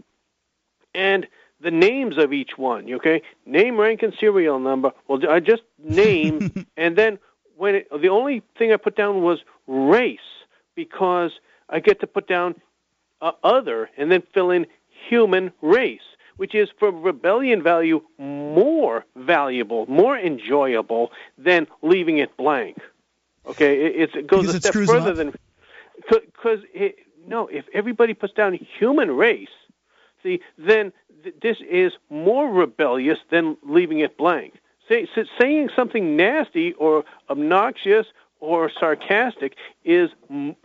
and 0.94 1.26
the 1.60 1.70
names 1.72 2.16
of 2.16 2.32
each 2.32 2.56
one. 2.56 2.92
Okay, 2.92 3.22
name, 3.44 3.76
rank, 3.76 4.02
and 4.02 4.12
serial 4.20 4.60
number. 4.60 4.92
Well, 5.08 5.20
I 5.28 5.40
just 5.40 5.62
name, 5.82 6.66
and 6.76 6.96
then 6.96 7.18
when 7.56 7.76
it, 7.76 7.88
the 7.90 8.08
only 8.08 8.42
thing 8.58 8.72
I 8.72 8.76
put 8.76 8.96
down 8.96 9.22
was 9.22 9.40
race 9.66 10.18
because 10.74 11.32
I 11.68 11.80
get 11.80 12.00
to 12.00 12.06
put 12.06 12.28
down 12.28 12.54
uh, 13.20 13.32
other 13.42 13.90
and 13.96 14.10
then 14.10 14.22
fill 14.34 14.50
in 14.50 14.66
human 15.08 15.52
race, 15.62 16.00
which 16.36 16.54
is 16.54 16.68
for 16.78 16.90
rebellion 16.90 17.62
value 17.62 18.00
more 18.18 19.04
valuable, 19.16 19.86
more 19.86 20.18
enjoyable 20.18 21.10
than 21.38 21.66
leaving 21.82 22.18
it 22.18 22.36
blank. 22.36 22.78
Okay, 23.46 23.86
it, 23.86 23.92
it's, 23.96 24.14
it 24.14 24.26
goes 24.26 24.46
Because 24.46 24.54
a 24.54 24.60
step 24.60 24.86
further 24.86 25.14
than 25.14 25.32
because 26.10 26.60
no, 27.26 27.46
if 27.48 27.64
everybody 27.72 28.14
puts 28.14 28.34
down 28.34 28.58
human 28.78 29.10
race, 29.10 29.48
see, 30.22 30.40
then 30.58 30.92
th- 31.22 31.34
this 31.42 31.56
is 31.68 31.92
more 32.10 32.50
rebellious 32.50 33.18
than 33.30 33.56
leaving 33.62 34.00
it 34.00 34.16
blank. 34.16 34.54
Say, 34.88 35.08
saying 35.40 35.70
something 35.74 36.16
nasty 36.16 36.72
or 36.74 37.04
obnoxious 37.28 38.06
or 38.40 38.70
sarcastic 38.78 39.54
is 39.84 40.10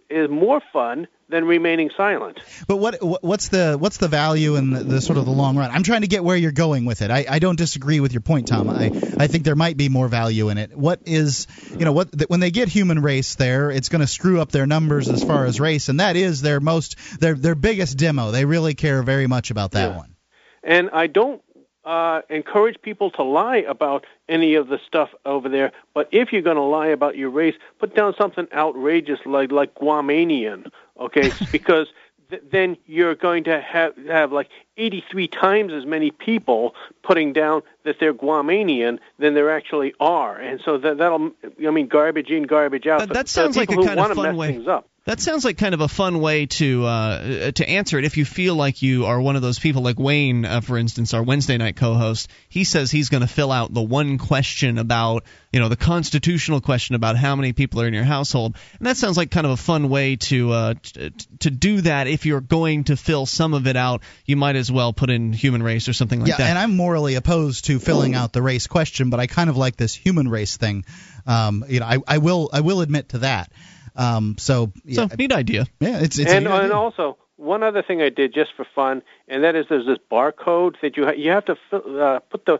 is 0.09 0.29
more 0.29 0.61
fun 0.73 1.07
than 1.29 1.45
remaining 1.45 1.89
silent. 1.95 2.37
But 2.67 2.77
what 2.77 3.01
what- 3.01 3.23
what's 3.23 3.47
the 3.47 3.77
what's 3.79 3.97
the 3.97 4.09
value 4.09 4.57
in 4.57 4.71
the, 4.71 4.83
the 4.83 5.01
sort 5.01 5.17
of 5.17 5.25
the 5.25 5.31
long 5.31 5.55
run? 5.57 5.71
I'm 5.71 5.81
trying 5.83 6.01
to 6.01 6.07
get 6.07 6.23
where 6.23 6.35
you're 6.35 6.51
going 6.51 6.83
with 6.85 7.01
it. 7.01 7.09
I, 7.09 7.25
I 7.29 7.39
don't 7.39 7.55
disagree 7.55 8.01
with 8.01 8.11
your 8.11 8.19
point, 8.21 8.49
Tom. 8.49 8.69
I 8.69 8.91
I 9.17 9.27
think 9.27 9.45
there 9.45 9.55
might 9.55 9.77
be 9.77 9.87
more 9.87 10.09
value 10.09 10.49
in 10.49 10.57
it. 10.57 10.75
What 10.75 10.99
is 11.05 11.47
you 11.79 11.85
know 11.85 11.93
what 11.93 12.11
th- 12.11 12.29
when 12.29 12.41
they 12.41 12.51
get 12.51 12.67
human 12.67 13.01
race 13.01 13.35
there, 13.35 13.71
it's 13.71 13.87
going 13.89 14.01
to 14.01 14.07
screw 14.07 14.41
up 14.41 14.51
their 14.51 14.67
numbers 14.67 15.07
as 15.07 15.23
far 15.23 15.45
as 15.45 15.59
race, 15.59 15.87
and 15.87 16.01
that 16.01 16.17
is 16.17 16.41
their 16.41 16.59
most 16.59 16.97
their 17.21 17.33
their 17.35 17.55
biggest 17.55 17.97
demo. 17.97 18.31
They 18.31 18.43
really 18.45 18.73
care 18.73 19.01
very 19.01 19.27
much 19.27 19.49
about 19.51 19.71
that 19.71 19.91
Yeah. 19.91 19.97
one. 19.97 20.15
And 20.63 20.89
I 20.91 21.07
don't 21.07 21.41
uh, 21.83 22.21
encourage 22.29 22.81
people 22.81 23.09
to 23.11 23.23
lie 23.23 23.57
about 23.57 24.05
any 24.29 24.55
of 24.55 24.67
the 24.67 24.79
stuff 24.85 25.09
over 25.25 25.49
there. 25.49 25.71
But 25.93 26.09
if 26.11 26.31
you're 26.31 26.41
going 26.41 26.57
to 26.57 26.61
lie 26.61 26.87
about 26.87 27.17
your 27.17 27.29
race, 27.29 27.55
put 27.79 27.95
down 27.95 28.13
something 28.17 28.47
outrageous 28.53 29.19
like 29.25 29.51
like 29.51 29.73
Guamanian, 29.75 30.71
okay? 30.99 31.31
because 31.51 31.87
th- 32.29 32.43
then 32.51 32.77
you're 32.85 33.15
going 33.15 33.45
to 33.45 33.59
have 33.61 33.95
have 34.07 34.31
like 34.31 34.49
83 34.77 35.27
times 35.27 35.73
as 35.73 35.85
many 35.85 36.11
people 36.11 36.75
putting 37.03 37.33
down 37.33 37.63
that 37.83 37.97
they're 37.99 38.13
Guamanian 38.13 38.99
than 39.17 39.33
there 39.33 39.49
actually 39.49 39.93
are, 39.99 40.37
and 40.37 40.61
so 40.63 40.77
that 40.77 40.97
that'll 40.97 41.31
I 41.65 41.71
mean 41.71 41.87
garbage 41.87 42.29
in, 42.29 42.43
garbage 42.43 42.85
out. 42.87 42.99
That- 42.99 43.07
for- 43.07 43.13
that 43.15 43.27
sounds 43.27 43.57
like 43.57 43.71
a 43.71 43.75
kind 43.75 43.99
of 43.99 44.11
fun 44.15 44.23
mess 44.23 44.35
way. 44.35 44.53
things 44.53 44.67
up. 44.67 44.87
That 45.05 45.19
sounds 45.19 45.43
like 45.43 45.57
kind 45.57 45.73
of 45.73 45.81
a 45.81 45.87
fun 45.87 46.21
way 46.21 46.45
to 46.45 46.85
uh, 46.85 47.51
to 47.51 47.67
answer 47.67 47.97
it. 47.97 48.05
If 48.05 48.17
you 48.17 48.25
feel 48.25 48.53
like 48.53 48.83
you 48.83 49.05
are 49.07 49.19
one 49.19 49.35
of 49.35 49.41
those 49.41 49.57
people, 49.57 49.81
like 49.81 49.97
Wayne, 49.97 50.45
uh, 50.45 50.61
for 50.61 50.77
instance, 50.77 51.15
our 51.15 51.23
Wednesday 51.23 51.57
night 51.57 51.75
co-host, 51.75 52.29
he 52.49 52.65
says 52.65 52.91
he's 52.91 53.09
going 53.09 53.21
to 53.21 53.27
fill 53.27 53.51
out 53.51 53.73
the 53.73 53.81
one 53.81 54.19
question 54.19 54.77
about, 54.77 55.23
you 55.51 55.59
know, 55.59 55.69
the 55.69 55.75
constitutional 55.75 56.61
question 56.61 56.93
about 56.93 57.15
how 57.15 57.35
many 57.35 57.51
people 57.51 57.81
are 57.81 57.87
in 57.87 57.95
your 57.95 58.03
household, 58.03 58.55
and 58.77 58.85
that 58.85 58.95
sounds 58.95 59.17
like 59.17 59.31
kind 59.31 59.47
of 59.47 59.53
a 59.53 59.57
fun 59.57 59.89
way 59.89 60.17
to 60.17 60.51
uh, 60.51 60.73
t- 60.83 61.11
to 61.39 61.49
do 61.49 61.81
that. 61.81 62.05
If 62.05 62.27
you're 62.27 62.39
going 62.39 62.83
to 62.83 62.95
fill 62.95 63.25
some 63.25 63.55
of 63.55 63.65
it 63.65 63.75
out, 63.75 64.03
you 64.27 64.35
might 64.35 64.55
as 64.55 64.71
well 64.71 64.93
put 64.93 65.09
in 65.09 65.33
human 65.33 65.63
race 65.63 65.89
or 65.89 65.93
something 65.93 66.19
like 66.19 66.29
yeah, 66.29 66.37
that. 66.37 66.43
Yeah, 66.43 66.49
and 66.51 66.59
I'm 66.59 66.77
morally 66.77 67.15
opposed 67.15 67.65
to 67.65 67.79
filling 67.79 68.13
out 68.13 68.33
the 68.33 68.43
race 68.43 68.67
question, 68.67 69.09
but 69.09 69.19
I 69.19 69.25
kind 69.25 69.49
of 69.49 69.57
like 69.57 69.77
this 69.77 69.95
human 69.95 70.27
race 70.27 70.57
thing. 70.57 70.85
Um, 71.25 71.65
you 71.67 71.79
know, 71.79 71.87
I, 71.87 71.97
I 72.07 72.17
will 72.19 72.51
I 72.53 72.61
will 72.61 72.81
admit 72.81 73.09
to 73.09 73.17
that. 73.19 73.51
Um, 73.95 74.35
so 74.37 74.71
yeah, 74.83 75.07
so 75.07 75.15
neat 75.17 75.31
idea. 75.31 75.65
yeah, 75.79 75.99
it's 75.99 76.17
it's 76.17 76.31
and 76.31 76.47
a 76.47 76.51
and 76.51 76.63
idea. 76.65 76.75
also 76.75 77.17
one 77.37 77.63
other 77.63 77.81
thing 77.81 78.01
I 78.01 78.09
did 78.09 78.33
just 78.33 78.51
for 78.55 78.65
fun, 78.75 79.01
and 79.27 79.43
that 79.43 79.55
is 79.55 79.65
there's 79.69 79.85
this 79.85 79.97
barcode 80.11 80.75
that 80.81 80.97
you 80.97 81.05
ha- 81.05 81.11
you 81.11 81.31
have 81.31 81.45
to 81.45 81.55
fill, 81.69 82.01
uh, 82.01 82.19
put 82.19 82.45
the 82.45 82.59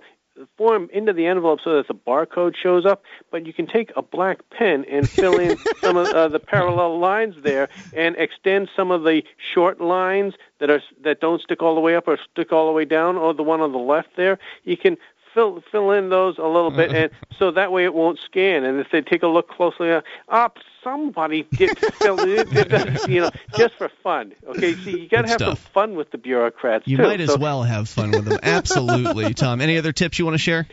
form 0.57 0.89
into 0.93 1.13
the 1.13 1.25
envelope 1.25 1.59
so 1.63 1.75
that 1.75 1.87
the 1.87 1.93
barcode 1.93 2.55
shows 2.55 2.85
up, 2.85 3.03
but 3.31 3.45
you 3.45 3.53
can 3.53 3.67
take 3.67 3.91
a 3.95 4.01
black 4.01 4.39
pen 4.49 4.85
and 4.89 5.09
fill 5.09 5.39
in 5.39 5.57
some 5.81 5.97
of 5.97 6.07
uh, 6.07 6.27
the 6.29 6.39
parallel 6.39 6.99
lines 6.99 7.35
there 7.43 7.69
and 7.93 8.15
extend 8.17 8.69
some 8.75 8.91
of 8.91 9.03
the 9.03 9.23
short 9.53 9.81
lines 9.81 10.33
that 10.59 10.69
are 10.69 10.81
that 11.03 11.19
don't 11.19 11.41
stick 11.41 11.61
all 11.61 11.75
the 11.75 11.81
way 11.81 11.95
up 11.95 12.07
or 12.07 12.17
stick 12.31 12.51
all 12.51 12.67
the 12.67 12.71
way 12.71 12.85
down, 12.85 13.17
or 13.17 13.33
the 13.33 13.43
one 13.43 13.61
on 13.61 13.71
the 13.71 13.77
left 13.77 14.09
there. 14.15 14.39
You 14.63 14.77
can 14.77 14.97
fill 15.33 15.63
fill 15.71 15.91
in 15.91 16.09
those 16.09 16.37
a 16.37 16.43
little 16.43 16.71
bit, 16.71 16.91
and 16.93 17.11
so 17.39 17.51
that 17.51 17.71
way 17.71 17.83
it 17.85 17.93
won't 17.93 18.19
scan. 18.19 18.63
And 18.63 18.79
if 18.79 18.87
they 18.91 19.01
take 19.01 19.23
a 19.23 19.27
look 19.27 19.49
closely, 19.49 19.91
uh, 19.91 20.01
up 20.29 20.57
somebody 20.83 21.43
did 21.43 21.77
fill 21.77 22.19
it, 22.21 22.47
in, 23.07 23.11
you 23.11 23.21
know, 23.21 23.29
just 23.55 23.75
for 23.75 23.89
fun. 24.03 24.33
Okay, 24.47 24.73
see, 24.75 24.99
you 25.01 25.07
got 25.07 25.21
to 25.23 25.27
have 25.27 25.37
stuff. 25.39 25.59
some 25.59 25.71
fun 25.73 25.95
with 25.95 26.09
the 26.11 26.17
bureaucrats 26.17 26.87
You 26.87 26.97
too. 26.97 27.03
might 27.03 27.21
as 27.21 27.29
So, 27.29 27.37
well 27.37 27.61
have 27.63 27.87
fun 27.87 28.11
with 28.11 28.25
them. 28.25 28.39
Absolutely, 28.41 29.33
Tom. 29.35 29.61
Any 29.61 29.77
other 29.77 29.91
tips 29.91 30.17
you 30.17 30.25
want 30.25 30.33
to 30.35 30.39
share? 30.39 30.67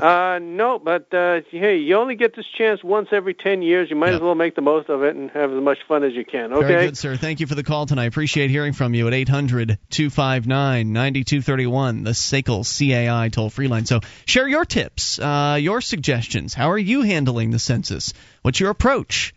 Uh, 0.00 0.40
no, 0.42 0.80
but 0.80 1.14
uh, 1.14 1.40
hey, 1.52 1.76
you 1.76 1.96
only 1.96 2.16
get 2.16 2.34
this 2.34 2.46
chance 2.58 2.82
once 2.82 3.08
every 3.12 3.32
ten 3.32 3.62
years. 3.62 3.88
You 3.90 3.94
might 3.96 4.08
Yeah. 4.10 4.16
as 4.16 4.20
well 4.22 4.34
make 4.34 4.56
the 4.56 4.60
most 4.60 4.88
of 4.88 5.04
it 5.04 5.14
and 5.14 5.30
have 5.30 5.52
as 5.52 5.62
much 5.62 5.78
fun 5.86 6.02
as 6.02 6.12
you 6.14 6.24
can. 6.24 6.52
Okay. 6.52 6.66
Very 6.66 6.86
good, 6.86 6.98
sir. 6.98 7.16
Thank 7.16 7.38
you 7.38 7.46
for 7.46 7.54
the 7.54 7.62
call 7.62 7.86
tonight. 7.86 8.02
I 8.02 8.06
appreciate 8.06 8.50
hearing 8.50 8.72
from 8.72 8.92
you 8.94 9.06
at 9.06 9.14
800 9.14 9.78
259 9.90 10.92
9231, 10.92 12.02
the 12.02 12.10
SACL 12.10 12.64
CAI 12.64 13.28
toll 13.28 13.50
free 13.50 13.68
line. 13.68 13.86
So 13.86 14.00
share 14.26 14.48
your 14.48 14.64
tips, 14.64 15.20
uh, 15.20 15.58
your 15.60 15.80
suggestions. 15.80 16.54
How 16.54 16.70
are 16.72 16.78
you 16.78 17.02
handling 17.02 17.50
the 17.50 17.60
census? 17.60 18.14
What's 18.42 18.58
your 18.58 18.70
approach? 18.70 19.32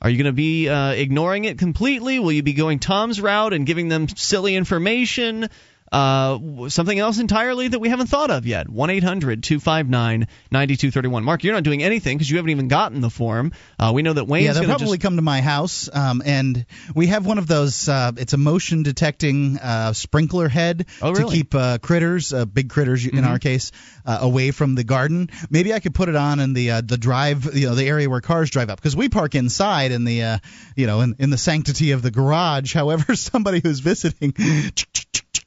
Are 0.00 0.10
you 0.10 0.16
going 0.16 0.26
to 0.26 0.32
be 0.32 0.68
uh, 0.68 0.90
ignoring 0.90 1.44
it 1.44 1.58
completely? 1.58 2.18
Will 2.18 2.32
you 2.32 2.42
be 2.42 2.54
going 2.54 2.80
Tom's 2.80 3.20
route 3.20 3.52
and 3.52 3.64
giving 3.64 3.86
them 3.88 4.08
silly 4.08 4.56
information? 4.56 5.48
Uh, 5.92 6.68
something 6.70 6.98
else 6.98 7.18
entirely 7.18 7.68
that 7.68 7.78
we 7.78 7.90
haven't 7.90 8.06
thought 8.06 8.30
of 8.30 8.46
yet. 8.46 8.68
1 8.68 8.90
800 8.90 9.42
259 9.42 10.20
9231. 10.50 11.22
Mark, 11.22 11.44
you're 11.44 11.52
not 11.52 11.62
doing 11.62 11.82
anything 11.82 12.16
because 12.16 12.30
you 12.30 12.38
haven't 12.38 12.50
even 12.50 12.68
gotten 12.68 13.02
the 13.02 13.10
form. 13.10 13.52
Uh, 13.78 13.92
we 13.94 14.00
know 14.02 14.14
that 14.14 14.24
Wayne's 14.24 14.46
yeah, 14.46 14.52
they'll 14.54 14.64
probably 14.64 14.96
just. 14.96 15.02
come 15.02 15.16
to 15.16 15.22
my 15.22 15.42
house, 15.42 15.90
um, 15.92 16.22
and 16.24 16.64
we 16.94 17.08
have 17.08 17.26
one 17.26 17.36
of 17.38 17.46
those. 17.46 17.88
Uh, 17.88 18.12
it's 18.16 18.32
a 18.32 18.38
motion 18.38 18.82
detecting 18.82 19.58
uh, 19.58 19.92
sprinkler 19.92 20.48
head 20.48 20.86
Oh, 21.02 21.12
to 21.14 21.26
keep 21.26 21.54
uh, 21.54 21.78
critters, 21.78 22.32
uh, 22.32 22.46
big 22.46 22.70
critters 22.70 23.06
in 23.06 23.24
our 23.24 23.38
case, 23.38 23.72
uh, 24.06 24.18
away 24.22 24.50
from 24.50 24.74
the 24.74 24.84
garden. 24.84 25.28
Maybe 25.50 25.74
I 25.74 25.80
could 25.80 25.94
put 25.94 26.08
it 26.08 26.16
on 26.16 26.40
in 26.40 26.54
the 26.54 26.70
uh, 26.70 26.80
the 26.80 26.96
drive, 26.96 27.54
you 27.54 27.68
know, 27.68 27.74
the 27.74 27.86
area 27.86 28.08
where 28.08 28.20
cars 28.20 28.50
drive 28.50 28.70
up, 28.70 28.78
because 28.78 28.96
we 28.96 29.08
park 29.08 29.34
inside 29.34 29.92
in 29.92 30.04
the, 30.04 30.22
uh, 30.22 30.38
you 30.74 30.86
know, 30.86 31.02
in, 31.02 31.16
in 31.18 31.30
the 31.30 31.38
sanctity 31.38 31.92
of 31.92 32.00
the 32.02 32.10
garage. 32.10 32.72
However, 32.82 33.14
somebody 33.14 33.60
who's 33.62 33.80
visiting. 33.80 34.34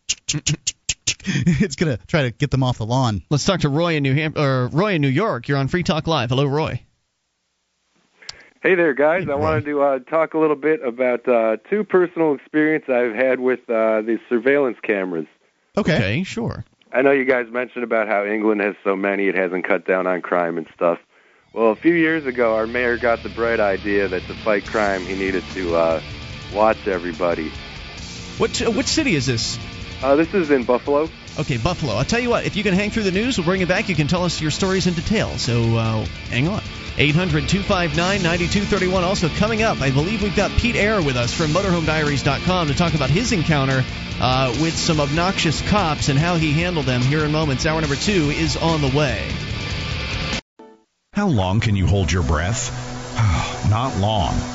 It's 1.28 1.76
gonna 1.76 1.98
try 2.08 2.24
to 2.24 2.32
get 2.32 2.52
them 2.52 2.62
off 2.62 2.78
the 2.78 2.86
lawn. 2.86 3.24
Let's 3.30 3.46
talk 3.46 3.62
to 3.62 3.70
Roy 3.70 3.96
in 3.96 4.04
New 4.04 4.14
Ham- 4.14 4.36
or 4.38 4.68
Roy 4.68 4.94
in 4.94 5.02
New 5.02 5.08
York. 5.08 5.48
You're 5.48 5.58
on 5.58 5.68
Free 5.68 5.82
Talk 5.82 6.06
Live. 6.06 6.30
Hello, 6.30 6.46
Roy. 6.46 6.84
Hey 8.62 8.76
there, 8.76 8.94
guys. 8.94 9.28
I 9.30 9.36
wanted 9.36 9.66
to 9.66 9.82
uh, 9.82 10.00
talk 10.00 10.34
a 10.34 10.40
little 10.40 10.56
bit 10.56 10.84
about 10.84 11.28
uh, 11.28 11.58
two 11.70 11.84
personal 11.84 12.34
experience 12.34 12.86
I've 12.88 13.14
had 13.14 13.40
with 13.40 13.62
uh, 13.70 14.02
the 14.02 14.20
surveillance 14.30 14.78
cameras. 14.82 15.28
Okay. 15.78 16.24
sure. 16.24 16.64
I 16.92 17.02
know 17.02 17.12
you 17.12 17.26
guys 17.26 17.48
mentioned 17.52 17.84
about 17.84 18.08
how 18.08 18.26
England 18.26 18.62
has 18.62 18.76
so 18.84 18.96
many, 18.96 19.28
it 19.28 19.36
hasn't 19.36 19.66
cut 19.66 19.86
down 19.86 20.08
on 20.08 20.22
crime 20.22 20.58
and 20.58 20.68
stuff. 20.74 21.00
Well, 21.54 21.72
a 21.72 21.76
few 21.76 21.94
years 21.94 22.26
ago, 22.26 22.56
our 22.56 22.68
mayor 22.68 22.98
got 22.98 23.22
the 23.22 23.30
bright 23.30 23.60
idea 23.60 24.08
that 24.08 24.24
to 24.28 24.34
fight 24.34 24.66
crime, 24.66 25.06
he 25.06 25.16
needed 25.16 25.44
to 25.54 25.76
uh, 25.76 26.02
watch 26.54 26.88
everybody. 26.88 27.52
What 28.38 28.62
uh, 28.62 28.72
which 28.72 28.88
city 28.88 29.16
is 29.16 29.26
this? 29.26 29.60
Uh, 30.06 30.16
this 30.16 30.32
is 30.36 30.52
in 30.52 30.64
Buffalo. 30.64 31.10
Okay, 31.40 31.58
Buffalo. 31.58 31.94
I'll 31.94 32.06
tell 32.06 32.20
you 32.20 32.30
what. 32.30 32.46
If 32.46 32.56
you 32.56 32.62
can 32.62 32.76
hang 32.76 32.92
through 32.92 33.04
the 33.04 33.12
news, 33.12 33.40
we'll 33.40 33.46
bring 33.46 33.62
it 33.62 33.68
back. 33.68 33.90
You 33.90 33.96
can 33.96 34.06
tell 34.06 34.24
us 34.24 34.40
your 34.40 34.52
stories 34.52 34.86
in 34.86 34.94
detail. 34.94 35.36
So 35.40 35.78
uh, 35.78 36.06
hang 36.30 36.48
on. 36.48 36.62
800 37.00 37.50
259 37.50 37.98
9231. 38.22 39.04
Also, 39.04 39.30
coming 39.30 39.64
up, 39.64 39.82
I 39.82 39.90
believe 39.90 40.22
we've 40.22 40.36
got 40.36 40.52
Pete 40.52 40.76
Eyre 40.76 41.02
with 41.02 41.18
us 41.18 41.34
from 41.34 41.48
MotorHomeDiaries.com 41.48 42.68
to 42.68 42.76
talk 42.76 42.94
about 42.94 43.10
his 43.10 43.32
encounter 43.32 43.84
uh, 44.22 44.56
with 44.62 44.78
some 44.78 45.00
obnoxious 45.00 45.68
cops 45.70 46.08
and 46.10 46.20
how 46.20 46.36
he 46.36 46.52
handled 46.52 46.86
them 46.86 47.02
here 47.02 47.26
in 47.26 47.32
moments. 47.32 47.66
Hour 47.66 47.82
number 47.82 47.96
two 47.96 48.30
is 48.30 48.58
on 48.58 48.82
the 48.82 48.96
way. 48.96 49.28
How 51.14 51.30
long 51.30 51.62
can 51.62 51.76
you 51.76 51.88
hold 51.88 52.12
your 52.12 52.24
breath? 52.24 52.70
Not 53.72 53.98
long. 53.98 54.55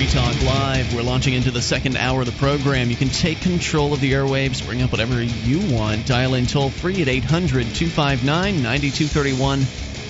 Free 0.00 0.08
Talk 0.08 0.42
Live. 0.44 0.94
We're 0.94 1.02
launching 1.02 1.34
into 1.34 1.50
the 1.50 1.60
second 1.60 1.98
hour 1.98 2.20
of 2.20 2.26
the 2.26 2.32
program. 2.32 2.88
You 2.88 2.96
can 2.96 3.10
take 3.10 3.42
control 3.42 3.92
of 3.92 4.00
the 4.00 4.12
airwaves, 4.12 4.64
bring 4.64 4.80
up 4.80 4.92
whatever 4.92 5.22
you 5.22 5.60
want. 5.76 6.06
Dial 6.06 6.32
in 6.32 6.46
toll 6.46 6.70
free 6.70 7.02
at 7.02 7.08
800 7.08 7.66
259 7.74 8.62
9231. 8.62 9.60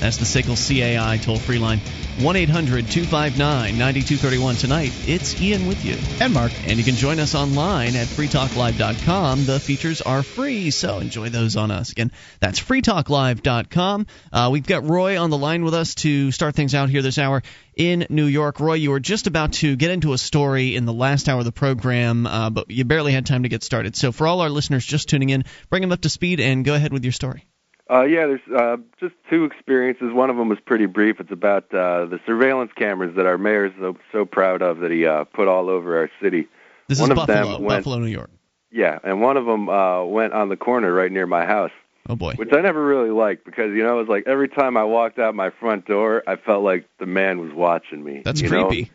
That's 0.00 0.16
the 0.16 0.24
SACL 0.24 0.56
CAI 0.56 1.18
toll 1.18 1.36
free 1.36 1.58
line. 1.58 1.80
1 2.20 2.36
800 2.36 2.90
259 2.90 3.78
9231. 3.78 4.56
Tonight, 4.56 4.92
it's 5.06 5.40
Ian 5.40 5.66
with 5.66 5.84
you. 5.84 5.96
And 6.20 6.34
Mark. 6.34 6.52
And 6.66 6.78
you 6.78 6.84
can 6.84 6.94
join 6.94 7.20
us 7.20 7.34
online 7.34 7.96
at 7.96 8.06
freetalklive.com. 8.06 9.44
The 9.44 9.60
features 9.60 10.00
are 10.02 10.22
free, 10.22 10.70
so 10.70 10.98
enjoy 10.98 11.28
those 11.28 11.56
on 11.56 11.70
us. 11.70 11.92
Again, 11.92 12.12
that's 12.40 12.60
freetalklive.com. 12.60 14.06
Uh, 14.32 14.48
we've 14.52 14.66
got 14.66 14.84
Roy 14.84 15.20
on 15.20 15.30
the 15.30 15.38
line 15.38 15.64
with 15.64 15.74
us 15.74 15.94
to 15.96 16.30
start 16.32 16.54
things 16.54 16.74
out 16.74 16.88
here 16.88 17.02
this 17.02 17.18
hour 17.18 17.42
in 17.76 18.06
New 18.10 18.26
York. 18.26 18.60
Roy, 18.60 18.74
you 18.74 18.90
were 18.90 19.00
just 19.00 19.26
about 19.26 19.52
to 19.54 19.76
get 19.76 19.90
into 19.90 20.12
a 20.12 20.18
story 20.18 20.76
in 20.76 20.84
the 20.84 20.92
last 20.92 21.28
hour 21.28 21.38
of 21.38 21.44
the 21.44 21.52
program, 21.52 22.26
uh, 22.26 22.50
but 22.50 22.70
you 22.70 22.84
barely 22.84 23.12
had 23.12 23.26
time 23.26 23.42
to 23.42 23.48
get 23.48 23.62
started. 23.62 23.96
So, 23.96 24.12
for 24.12 24.26
all 24.26 24.40
our 24.40 24.50
listeners 24.50 24.84
just 24.84 25.08
tuning 25.08 25.30
in, 25.30 25.44
bring 25.70 25.82
them 25.82 25.92
up 25.92 26.02
to 26.02 26.10
speed 26.10 26.40
and 26.40 26.64
go 26.64 26.74
ahead 26.74 26.92
with 26.92 27.04
your 27.04 27.12
story. 27.12 27.46
Uh, 27.90 28.02
yeah, 28.02 28.26
there's 28.26 28.40
uh, 28.56 28.76
just 29.00 29.14
two 29.28 29.44
experiences. 29.44 30.12
One 30.12 30.30
of 30.30 30.36
them 30.36 30.48
was 30.48 30.58
pretty 30.64 30.86
brief. 30.86 31.18
It's 31.18 31.32
about 31.32 31.64
uh, 31.74 32.06
the 32.06 32.20
surveillance 32.24 32.70
cameras 32.76 33.16
that 33.16 33.26
our 33.26 33.36
mayor 33.36 33.66
is 33.66 33.72
so, 33.80 33.96
so 34.12 34.24
proud 34.24 34.62
of 34.62 34.78
that 34.78 34.90
he 34.92 35.06
uh, 35.06 35.24
put 35.24 35.48
all 35.48 35.68
over 35.68 35.98
our 35.98 36.10
city. 36.22 36.46
This 36.86 37.00
One 37.00 37.10
is 37.12 37.18
of 37.18 37.26
them 37.26 37.44
Buffalo, 37.46 37.66
went- 37.66 37.84
Buffalo, 37.84 37.98
New 37.98 38.06
York. 38.06 38.30
Yeah, 38.70 39.00
and 39.02 39.20
one 39.20 39.36
of 39.36 39.46
them 39.46 39.68
uh, 39.68 40.04
went 40.04 40.32
on 40.32 40.48
the 40.48 40.56
corner 40.56 40.92
right 40.92 41.10
near 41.10 41.26
my 41.26 41.44
house. 41.44 41.72
Oh 42.08 42.16
boy. 42.16 42.34
which 42.34 42.52
I 42.52 42.60
never 42.60 42.84
really 42.84 43.10
liked 43.10 43.44
because 43.44 43.72
you 43.72 43.82
know 43.84 43.94
it 43.96 44.00
was 44.00 44.08
like 44.08 44.24
every 44.26 44.48
time 44.48 44.76
I 44.76 44.84
walked 44.84 45.18
out 45.18 45.34
my 45.34 45.50
front 45.50 45.86
door, 45.86 46.22
I 46.26 46.36
felt 46.36 46.64
like 46.64 46.88
the 46.98 47.06
man 47.06 47.40
was 47.40 47.52
watching 47.52 48.02
me. 48.02 48.22
That's 48.24 48.40
creepy. 48.40 48.82
know? 48.82 48.88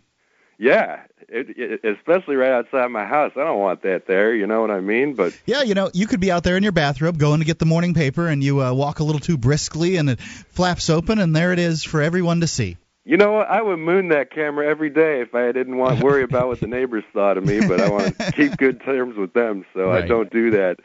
Yeah, 0.58 1.04
it, 1.28 1.48
it, 1.58 1.98
especially 1.98 2.36
right 2.36 2.52
outside 2.52 2.88
my 2.88 3.06
house. 3.06 3.32
I 3.36 3.44
don't 3.44 3.60
want 3.60 3.82
that 3.84 4.08
there. 4.08 4.34
You 4.36 4.48
know 4.48 4.62
what 4.62 4.72
I 4.72 4.80
mean? 4.80 5.14
But 5.16 5.34
Yeah, 5.46 5.64
you 5.64 5.74
know, 5.74 5.90
you 5.94 6.08
could 6.08 6.20
be 6.20 6.32
out 6.32 6.44
there 6.44 6.58
in 6.58 6.64
your 6.64 6.72
bathrobe 6.72 7.18
going 7.18 7.40
to 7.40 7.46
get 7.46 7.60
the 7.60 7.66
morning 7.66 7.94
paper, 7.94 8.28
and 8.28 8.44
you 8.44 8.62
uh, 8.62 8.74
walk 8.74 9.00
a 9.00 9.04
little 9.04 9.20
too 9.20 9.38
briskly, 9.38 9.98
and 9.98 10.10
it 10.10 10.20
flaps 10.22 10.90
open, 10.90 11.20
and 11.20 11.36
there 11.36 11.52
it 11.54 11.60
is 11.60 11.84
for 11.84 12.02
everyone 12.02 12.42
to 12.42 12.48
see. 12.48 12.78
you 13.04 13.18
know 13.18 13.34
what? 13.34 13.50
I 13.50 13.62
would 13.62 13.78
moon 13.78 14.10
that 14.10 14.32
camera 14.32 14.68
every 14.68 14.90
day 14.90 15.22
if 15.22 15.36
I 15.36 15.52
didn't 15.52 15.78
want 15.78 16.04
worry 16.04 16.24
about 16.30 16.48
what 16.48 16.60
the 16.60 16.68
neighbors 16.68 17.04
thought 17.14 17.38
of 17.38 17.46
me. 17.46 17.60
But 17.60 17.82
I 17.82 17.90
want 17.90 18.18
to 18.18 18.32
keep 18.36 18.58
good 18.58 18.82
terms 18.82 19.18
with 19.18 19.34
them, 19.34 19.66
so 19.74 19.90
Right. 19.90 20.04
I 20.04 20.08
don't 20.08 20.32
do 20.32 20.52
that. 20.52 20.78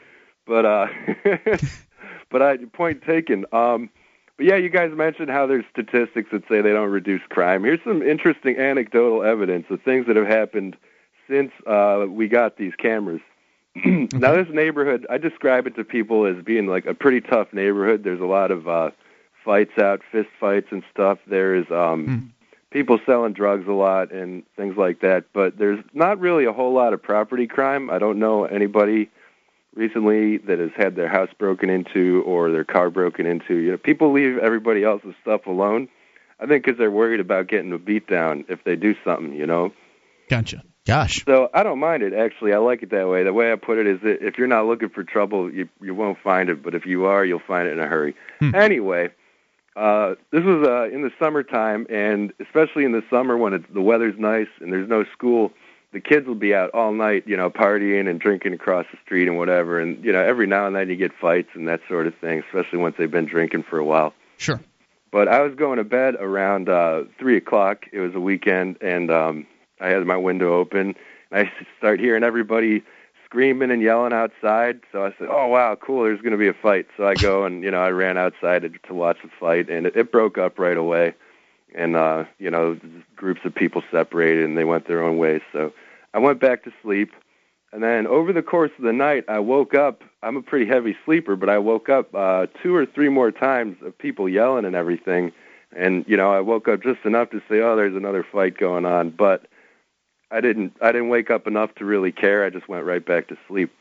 But 0.47 0.65
uh, 0.65 0.87
but 2.31 2.43
I 2.43 2.57
point 2.73 3.03
taken. 3.03 3.45
Um, 3.53 3.91
but 4.41 4.47
yeah, 4.47 4.57
you 4.57 4.71
guys 4.71 4.91
mentioned 4.97 5.29
how 5.29 5.47
there's 5.47 5.67
statistics 5.71 6.31
that 6.33 6.49
say 6.49 6.63
they 6.63 6.73
don't 6.73 6.89
reduce 6.89 7.21
crime. 7.29 7.63
Here's 7.63 7.85
some 7.85 8.01
interesting 8.01 8.57
anecdotal 8.57 9.23
evidence 9.23 9.67
of 9.69 9.83
things 9.83 10.07
that 10.07 10.17
have 10.17 10.27
happened 10.27 10.79
since 11.29 11.53
uh, 11.67 12.07
we 12.09 12.27
got 12.27 12.57
these 12.57 12.73
cameras. 12.75 13.21
now, 13.85 14.33
this 14.33 14.49
neighborhood, 14.51 15.07
I 15.11 15.19
describe 15.19 15.67
it 15.67 15.77
to 15.77 15.85
people 15.85 16.25
as 16.25 16.43
being 16.43 16.69
like 16.69 16.87
a 16.87 16.95
pretty 16.95 17.21
tough 17.21 17.53
neighborhood. 17.53 18.03
There's 18.03 18.23
a 18.23 18.25
lot 18.25 18.51
of 18.51 18.67
uh, 18.67 18.93
fights 19.45 19.77
out, 19.79 20.01
fist 20.11 20.31
fights 20.41 20.69
and 20.71 20.83
stuff. 20.91 21.19
There's 21.27 21.71
um, 21.71 22.33
people 22.71 22.99
selling 23.05 23.35
drugs 23.35 23.69
a 23.69 23.73
lot 23.73 24.11
and 24.11 24.43
things 24.57 24.79
like 24.79 25.03
that. 25.03 25.27
But 25.35 25.59
there's 25.59 25.85
not 25.93 26.19
really 26.19 26.47
a 26.47 26.53
whole 26.55 26.73
lot 26.73 26.95
of 26.95 27.03
property 27.03 27.47
crime. 27.47 27.91
I 27.91 27.99
don't 27.99 28.19
know 28.19 28.47
anybody 28.47 29.11
recently 29.75 30.39
that 30.39 30.59
has 30.59 30.71
had 30.77 30.97
their 30.97 31.09
house 31.09 31.31
broken 31.39 31.71
into 31.71 32.23
or 32.27 32.51
their 32.51 32.65
car 32.65 32.91
broken 32.91 33.27
into. 33.27 33.57
You 33.57 33.73
know, 33.73 33.77
people 33.79 34.13
leave 34.13 34.39
everybody 34.39 34.85
else's 34.85 35.15
stuff 35.23 35.47
alone. 35.47 35.89
I 36.39 36.47
think 36.47 36.65
because 36.65 36.79
they're 36.79 36.91
worried 36.91 37.21
about 37.21 37.49
getting 37.49 37.73
a 37.73 37.79
beat 37.79 38.07
down 38.07 38.45
if 38.49 38.65
they 38.65 38.77
do 38.77 38.95
something. 39.05 39.35
You 39.35 39.47
know. 39.47 39.73
Gotcha. 40.29 40.63
Gosh. 40.87 41.25
So 41.25 41.51
I 41.53 41.63
don't 41.63 41.79
mind 41.79 42.03
it 42.03 42.15
actually. 42.15 42.53
I 42.53 42.59
like 42.59 42.83
it 42.83 42.91
that 42.91 43.09
way. 43.09 43.23
The 43.23 43.33
way 43.33 43.53
I 43.53 43.57
put 43.57 43.79
it 43.79 43.87
is 43.87 44.01
that 44.01 44.27
if 44.27 44.39
you're 44.39 44.47
not 44.47 44.67
looking 44.67 44.89
for 44.89 45.05
trouble, 45.05 45.53
you 45.53 45.69
you 45.81 45.95
won't 45.95 46.19
find 46.19 46.49
it. 46.49 46.63
But 46.63 46.75
if 46.75 46.87
you 46.87 47.05
are, 47.05 47.25
you'll 47.25 47.43
find 47.47 47.69
it 47.69 47.73
in 47.73 47.81
a 47.81 47.87
hurry. 47.87 48.15
Anyway, 48.41 49.11
uh, 49.77 50.15
this 50.33 50.43
was 50.43 50.67
uh, 50.67 50.89
in 50.95 51.03
the 51.03 51.11
summertime, 51.19 51.87
and 51.91 52.33
especially 52.41 52.85
in 52.85 52.93
the 52.93 53.03
summer 53.09 53.37
when 53.37 53.53
it's, 53.53 53.65
the 53.73 53.81
weather's 53.81 54.19
nice 54.19 54.49
and 54.61 54.73
there's 54.73 54.89
no 54.89 55.05
school, 55.13 55.53
the 55.93 56.01
kids 56.01 56.27
will 56.27 56.35
be 56.35 56.55
out 56.55 56.71
all 56.73 56.93
night, 56.93 57.25
you 57.27 57.37
know, 57.37 57.51
partying 57.51 58.09
and 58.09 58.21
drinking 58.21 58.53
across 58.53 58.87
the 58.93 58.99
street 59.05 59.27
and 59.27 59.37
whatever. 59.37 59.81
And 59.81 60.05
you 60.05 60.13
know, 60.13 60.23
every 60.23 60.47
now 60.47 60.67
and 60.67 60.77
then 60.77 60.89
you 60.89 60.97
get 60.97 61.13
fights 61.21 61.51
and 61.55 61.67
that 61.69 61.81
sort 61.89 62.07
of 62.07 62.15
thing, 62.17 62.43
especially 62.47 62.79
once 62.79 62.97
they've 62.99 63.11
been 63.11 63.27
drinking 63.27 63.65
for 63.65 63.79
a 63.79 63.85
while. 63.85 64.15
Sure. 64.37 64.61
But 65.11 65.27
I 65.27 65.41
was 65.41 65.55
going 65.57 65.79
to 65.79 65.85
bed 65.85 66.15
around 66.15 66.69
uh, 66.69 67.03
three 67.19 67.37
o'clock. 67.37 67.87
It 67.93 67.99
was 67.99 68.15
a 68.15 68.21
weekend, 68.21 68.77
and 68.81 69.11
um, 69.11 69.47
I 69.81 69.89
had 69.89 70.07
my 70.07 70.17
window 70.17 70.55
open. 70.55 70.95
And 71.33 71.49
I 71.49 71.53
start 71.79 71.99
hearing 71.99 72.23
everybody 72.23 72.85
screaming 73.25 73.71
and 73.71 73.83
yelling 73.83 74.13
outside. 74.13 74.81
So 74.93 75.05
I 75.05 75.15
said, 75.19 75.29
"Oh 75.31 75.49
wow, 75.49 75.77
cool! 75.81 76.05
There's 76.05 76.21
going 76.21 76.33
to 76.33 76.39
be 76.39 76.49
a 76.49 76.55
fight." 76.55 76.87
So 76.97 77.07
I 77.07 77.15
go 77.15 77.45
and 77.45 77.65
you 77.65 77.71
know 77.71 77.81
I 77.81 77.91
ran 77.91 78.17
outside 78.17 78.63
to, 78.63 78.69
to 78.69 78.95
watch 78.95 79.19
the 79.23 79.31
fight, 79.41 79.69
and 79.69 79.87
it, 79.87 79.97
it 79.97 80.13
broke 80.13 80.39
up 80.39 80.59
right 80.59 80.77
away. 80.77 81.15
And 81.75 81.97
uh, 81.97 82.25
you 82.39 82.51
know, 82.51 82.79
groups 83.17 83.41
of 83.45 83.55
people 83.55 83.83
separated 83.91 84.45
and 84.45 84.57
they 84.57 84.65
went 84.65 84.87
their 84.87 85.03
own 85.03 85.19
ways. 85.19 85.43
So 85.53 85.73
I 86.15 86.19
went 86.19 86.41
back 86.41 86.65
to 86.65 86.73
sleep. 86.83 87.13
And 87.73 87.83
then 87.83 88.07
over 88.07 88.33
the 88.33 88.43
course 88.43 88.73
of 88.79 88.85
the 88.85 88.93
night, 88.93 89.25
I 89.29 89.39
woke 89.39 89.75
up. 89.75 90.03
I'm 90.23 90.37
a 90.37 90.43
pretty 90.43 90.67
heavy 90.67 90.97
sleeper, 91.05 91.37
but 91.37 91.49
I 91.49 91.59
woke 91.59 91.89
up 91.89 92.13
uh, 92.15 92.47
two 92.63 92.75
or 92.75 92.85
three 92.85 93.09
more 93.09 93.31
times 93.31 93.77
of 93.83 93.97
people 93.97 94.29
yelling 94.29 94.65
and 94.65 94.75
everything. 94.75 95.33
And 95.77 96.05
you 96.09 96.17
know, 96.17 96.33
I 96.33 96.41
woke 96.41 96.67
up 96.67 96.83
just 96.83 97.05
enough 97.05 97.31
to 97.31 97.39
say, 97.49 97.61
"Oh, 97.61 97.77
there's 97.77 97.95
another 97.95 98.27
fight 98.31 98.59
going 98.59 98.85
on," 98.85 99.11
but 99.11 99.47
I 100.33 100.41
didn't. 100.41 100.73
I 100.83 100.91
didn't 100.91 101.11
wake 101.11 101.31
up 101.31 101.47
enough 101.47 101.75
to 101.77 101.85
really 101.85 102.11
care. 102.11 102.45
I 102.45 102.51
just 102.51 102.69
went 102.69 102.85
right 102.85 103.05
back 103.05 103.29
to 103.29 103.37
sleep 103.47 103.73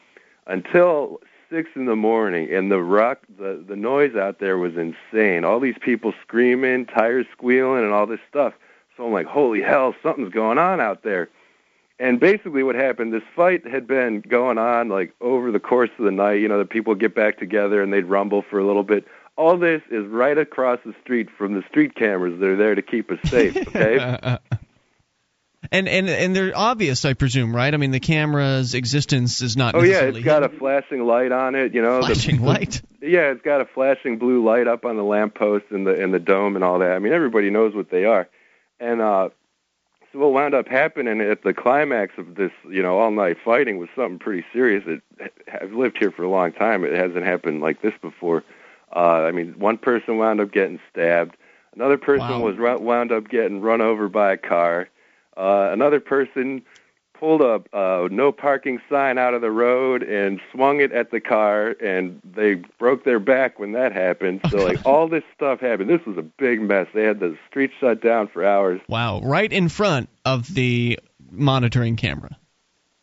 until 0.45 1.19
six 1.49 1.69
in 1.75 1.85
the 1.85 1.95
morning, 1.95 2.53
and 2.53 2.71
the 2.71 2.81
rock, 2.81 3.19
the 3.37 3.63
the 3.67 3.75
noise 3.75 4.15
out 4.15 4.39
there 4.39 4.57
was 4.57 4.73
insane. 4.75 5.43
All 5.43 5.59
these 5.59 5.77
people 5.79 6.13
screaming, 6.21 6.85
tires 6.85 7.25
squealing, 7.31 7.83
and 7.83 7.93
all 7.93 8.05
this 8.05 8.19
stuff. 8.29 8.53
So 8.95 9.05
I'm 9.05 9.13
like, 9.13 9.27
"Holy 9.27 9.61
hell, 9.61 9.95
something's 10.03 10.33
going 10.33 10.57
on 10.57 10.79
out 10.79 11.03
there." 11.03 11.29
And 11.99 12.19
basically, 12.19 12.63
what 12.63 12.75
happened? 12.75 13.11
This 13.11 13.23
fight 13.35 13.67
had 13.67 13.85
been 13.85 14.21
going 14.21 14.57
on 14.57 14.87
like 14.87 15.13
over 15.19 15.51
the 15.51 15.59
course 15.59 15.89
of 15.99 16.05
the 16.05 16.11
night. 16.11 16.35
You 16.35 16.47
know, 16.47 16.57
the 16.57 16.65
people 16.65 16.95
get 16.95 17.13
back 17.13 17.37
together 17.37 17.81
and 17.81 17.91
they'd 17.91 18.05
rumble 18.05 18.41
for 18.41 18.57
a 18.57 18.65
little 18.65 18.83
bit. 18.83 19.05
All 19.37 19.57
this 19.57 19.81
is 19.91 20.05
right 20.07 20.37
across 20.37 20.79
the 20.85 20.93
street 21.01 21.29
from 21.37 21.55
the 21.55 21.63
street 21.69 21.95
cameras 21.95 22.39
that 22.39 22.45
are 22.45 22.55
there 22.55 22.75
to 22.75 22.81
keep 22.81 23.11
us 23.11 23.19
safe. 23.29 23.55
Okay. 23.55 24.37
And 25.71 25.87
and 25.87 26.09
and 26.09 26.35
they're 26.35 26.51
obvious, 26.55 27.05
I 27.05 27.13
presume, 27.13 27.55
right? 27.55 27.71
I 27.71 27.77
mean, 27.77 27.91
the 27.91 27.99
camera's 27.99 28.73
existence 28.73 29.41
is 29.41 29.55
not 29.55 29.75
oh 29.75 29.83
yeah, 29.83 30.01
it's 30.01 30.19
got 30.19 30.43
a 30.43 30.49
flashing 30.49 31.05
light 31.05 31.31
on 31.31 31.53
it. 31.53 31.75
You 31.75 31.81
know, 31.83 31.99
the- 32.01 32.07
flashing 32.07 32.41
light. 32.53 32.81
Yeah, 33.01 33.31
it's 33.31 33.43
got 33.43 33.61
a 33.61 33.65
flashing 33.65 34.17
blue 34.17 34.43
light 34.43 34.67
up 34.67 34.83
on 34.83 34.97
the 34.97 35.03
lamppost 35.03 35.65
and 35.69 35.85
the 35.85 36.01
and 36.03 36.11
the 36.13 36.19
dome 36.19 36.55
and 36.55 36.63
all 36.65 36.79
that. 36.79 36.91
I 36.91 36.99
mean, 36.99 37.13
everybody 37.13 37.49
knows 37.51 37.75
what 37.75 37.91
they 37.91 38.05
are. 38.05 38.27
And 38.79 38.99
uh 38.99 39.29
so 40.11 40.17
what 40.17 40.31
wound 40.33 40.55
up 40.55 40.67
happening 40.67 41.21
at 41.21 41.43
the 41.43 41.53
climax 41.53 42.13
of 42.17 42.33
this, 42.33 42.51
you 42.67 42.81
know, 42.81 42.97
all 42.97 43.11
night 43.11 43.37
fighting 43.45 43.77
was 43.77 43.89
something 43.95 44.17
pretty 44.17 44.43
serious. 44.51 44.83
It 44.87 45.31
I've 45.61 45.73
lived 45.73 45.97
here 45.99 46.09
for 46.11 46.23
a 46.23 46.29
long 46.29 46.51
time. 46.51 46.83
It 46.83 46.93
hasn't 46.93 47.25
happened 47.25 47.61
like 47.61 47.83
this 47.83 47.93
before. 48.01 48.43
Uh 48.95 49.21
I 49.27 49.31
mean, 49.31 49.53
one 49.59 49.77
person 49.77 50.17
wound 50.17 50.41
up 50.41 50.51
getting 50.51 50.79
stabbed. 50.91 51.37
Another 51.75 51.99
person 51.99 52.27
Wow. 52.27 52.41
was 52.41 52.57
wound 52.57 53.11
up 53.11 53.29
getting 53.29 53.61
run 53.61 53.81
over 53.81 54.09
by 54.09 54.33
a 54.33 54.37
car. 54.37 54.89
Uh 55.39 55.69
another 55.71 55.99
person 55.99 56.63
pulled 57.19 57.41
a 57.41 57.61
uh, 57.75 58.07
no 58.09 58.31
parking 58.31 58.79
sign 58.89 59.17
out 59.17 59.33
of 59.33 59.41
the 59.41 59.51
road 59.51 60.03
and 60.03 60.39
swung 60.51 60.79
it 60.79 60.91
at 60.91 61.11
the 61.11 61.19
car, 61.19 61.75
and 61.81 62.21
they 62.23 62.55
broke 62.79 63.03
their 63.03 63.19
back 63.19 63.59
when 63.59 63.73
that 63.73 63.91
happened. 63.91 64.39
So 64.49 64.57
like 64.57 64.79
all 64.85 65.07
this 65.07 65.23
stuff 65.35 65.59
happened. 65.59 65.89
This 65.89 66.05
was 66.05 66.17
a 66.17 66.21
big 66.21 66.61
mess. 66.61 66.87
They 66.93 67.03
had 67.03 67.19
the 67.19 67.37
street 67.49 67.71
shut 67.79 68.01
down 68.01 68.29
for 68.29 68.45
hours. 68.45 68.79
Wow, 68.87 69.19
right 69.21 69.51
in 69.51 69.69
front 69.69 70.09
of 70.25 70.53
the 70.53 70.99
monitoring 71.29 71.97
camera. 71.97 72.37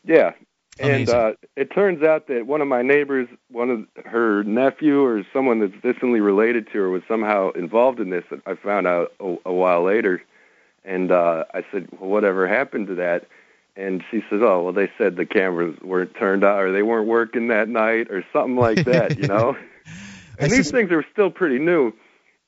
Yeah. 0.04 0.32
And 0.78 1.08
Amazing. 1.08 1.14
uh, 1.14 1.32
it 1.56 1.70
turns 1.74 2.02
out 2.02 2.28
that 2.28 2.46
one 2.46 2.60
of 2.60 2.68
my 2.68 2.82
neighbors, 2.82 3.28
one 3.50 3.70
of 3.70 4.04
her 4.04 4.44
nephew 4.44 5.02
or 5.02 5.24
someone 5.32 5.60
that's 5.60 5.72
distantly 5.82 6.20
related 6.20 6.66
to 6.66 6.78
her, 6.80 6.90
was 6.90 7.02
somehow 7.08 7.50
involved 7.52 7.98
in 7.98 8.10
this. 8.10 8.24
I 8.44 8.56
found 8.56 8.86
out 8.86 9.12
a, 9.18 9.36
a 9.46 9.52
while 9.52 9.84
later, 9.84 10.22
and 10.86 11.10
uh, 11.10 11.44
I 11.52 11.64
said, 11.70 11.88
"Well, 11.98 12.08
whatever 12.10 12.46
happened 12.48 12.86
to 12.88 12.94
that?" 12.96 13.26
And 13.76 14.02
she 14.10 14.20
says, 14.30 14.40
"Oh, 14.42 14.62
well, 14.62 14.72
they 14.72 14.90
said 14.96 15.16
the 15.16 15.26
cameras 15.26 15.78
weren't 15.82 16.14
turned 16.14 16.44
on, 16.44 16.58
or 16.58 16.72
they 16.72 16.82
weren't 16.82 17.06
working 17.08 17.48
that 17.48 17.68
night, 17.68 18.10
or 18.10 18.24
something 18.32 18.56
like 18.56 18.84
that." 18.84 19.18
You 19.18 19.28
know. 19.28 19.56
and 20.38 20.50
these 20.50 20.70
things 20.70 20.90
are 20.92 21.04
still 21.12 21.30
pretty 21.30 21.58
new. 21.58 21.92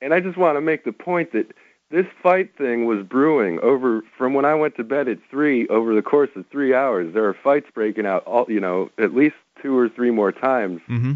And 0.00 0.14
I 0.14 0.20
just 0.20 0.36
want 0.36 0.56
to 0.56 0.60
make 0.60 0.84
the 0.84 0.92
point 0.92 1.32
that 1.32 1.52
this 1.90 2.06
fight 2.22 2.56
thing 2.56 2.84
was 2.86 3.02
brewing 3.04 3.58
over 3.60 4.02
from 4.16 4.34
when 4.34 4.44
I 4.44 4.54
went 4.54 4.76
to 4.76 4.84
bed 4.84 5.08
at 5.08 5.18
three. 5.30 5.66
Over 5.68 5.94
the 5.94 6.02
course 6.02 6.30
of 6.36 6.46
three 6.50 6.74
hours, 6.74 7.12
there 7.14 7.24
are 7.24 7.34
fights 7.34 7.66
breaking 7.74 8.06
out. 8.06 8.24
All 8.24 8.46
you 8.48 8.60
know, 8.60 8.90
at 8.98 9.14
least 9.14 9.36
two 9.60 9.76
or 9.76 9.88
three 9.88 10.10
more 10.10 10.30
times, 10.32 10.80
Mm-hmm. 10.88 11.14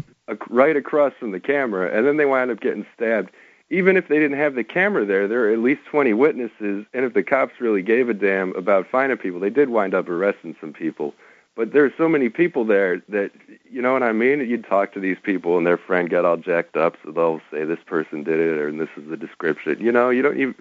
right 0.49 0.75
across 0.75 1.13
from 1.19 1.31
the 1.31 1.39
camera, 1.39 1.95
and 1.95 2.05
then 2.05 2.17
they 2.17 2.25
wind 2.25 2.51
up 2.51 2.59
getting 2.59 2.85
stabbed. 2.95 3.31
Even 3.69 3.97
if 3.97 4.07
they 4.07 4.19
didn't 4.19 4.37
have 4.37 4.55
the 4.55 4.63
camera 4.63 5.05
there, 5.05 5.27
there 5.27 5.45
are 5.45 5.53
at 5.53 5.59
least 5.59 5.81
20 5.89 6.13
witnesses, 6.13 6.85
and 6.93 7.05
if 7.05 7.13
the 7.13 7.23
cops 7.23 7.53
really 7.59 7.81
gave 7.81 8.09
a 8.09 8.13
damn 8.13 8.55
about 8.55 8.87
finding 8.91 9.17
people, 9.17 9.39
they 9.39 9.49
did 9.49 9.69
wind 9.69 9.93
up 9.93 10.07
arresting 10.09 10.55
some 10.61 10.73
people. 10.73 11.13
But 11.55 11.71
there 11.71 11.85
are 11.85 11.93
so 11.97 12.09
many 12.09 12.29
people 12.29 12.65
there 12.65 13.01
that, 13.09 13.31
you 13.69 13.81
know 13.81 13.93
what 13.93 14.03
I 14.03 14.11
mean? 14.11 14.39
You'd 14.39 14.65
talk 14.65 14.91
to 14.93 14.99
these 14.99 15.17
people, 15.21 15.57
and 15.57 15.65
their 15.65 15.77
friend 15.77 16.09
got 16.09 16.25
all 16.25 16.37
jacked 16.37 16.75
up, 16.75 16.95
so 17.03 17.11
they'll 17.11 17.41
say 17.51 17.63
this 17.63 17.83
person 17.85 18.23
did 18.23 18.39
it, 18.39 18.57
or 18.57 18.71
this 18.71 18.89
is 18.97 19.07
the 19.09 19.17
description. 19.17 19.79
You 19.79 19.91
know, 19.91 20.09
you 20.09 20.21
don't 20.21 20.39
even. 20.39 20.55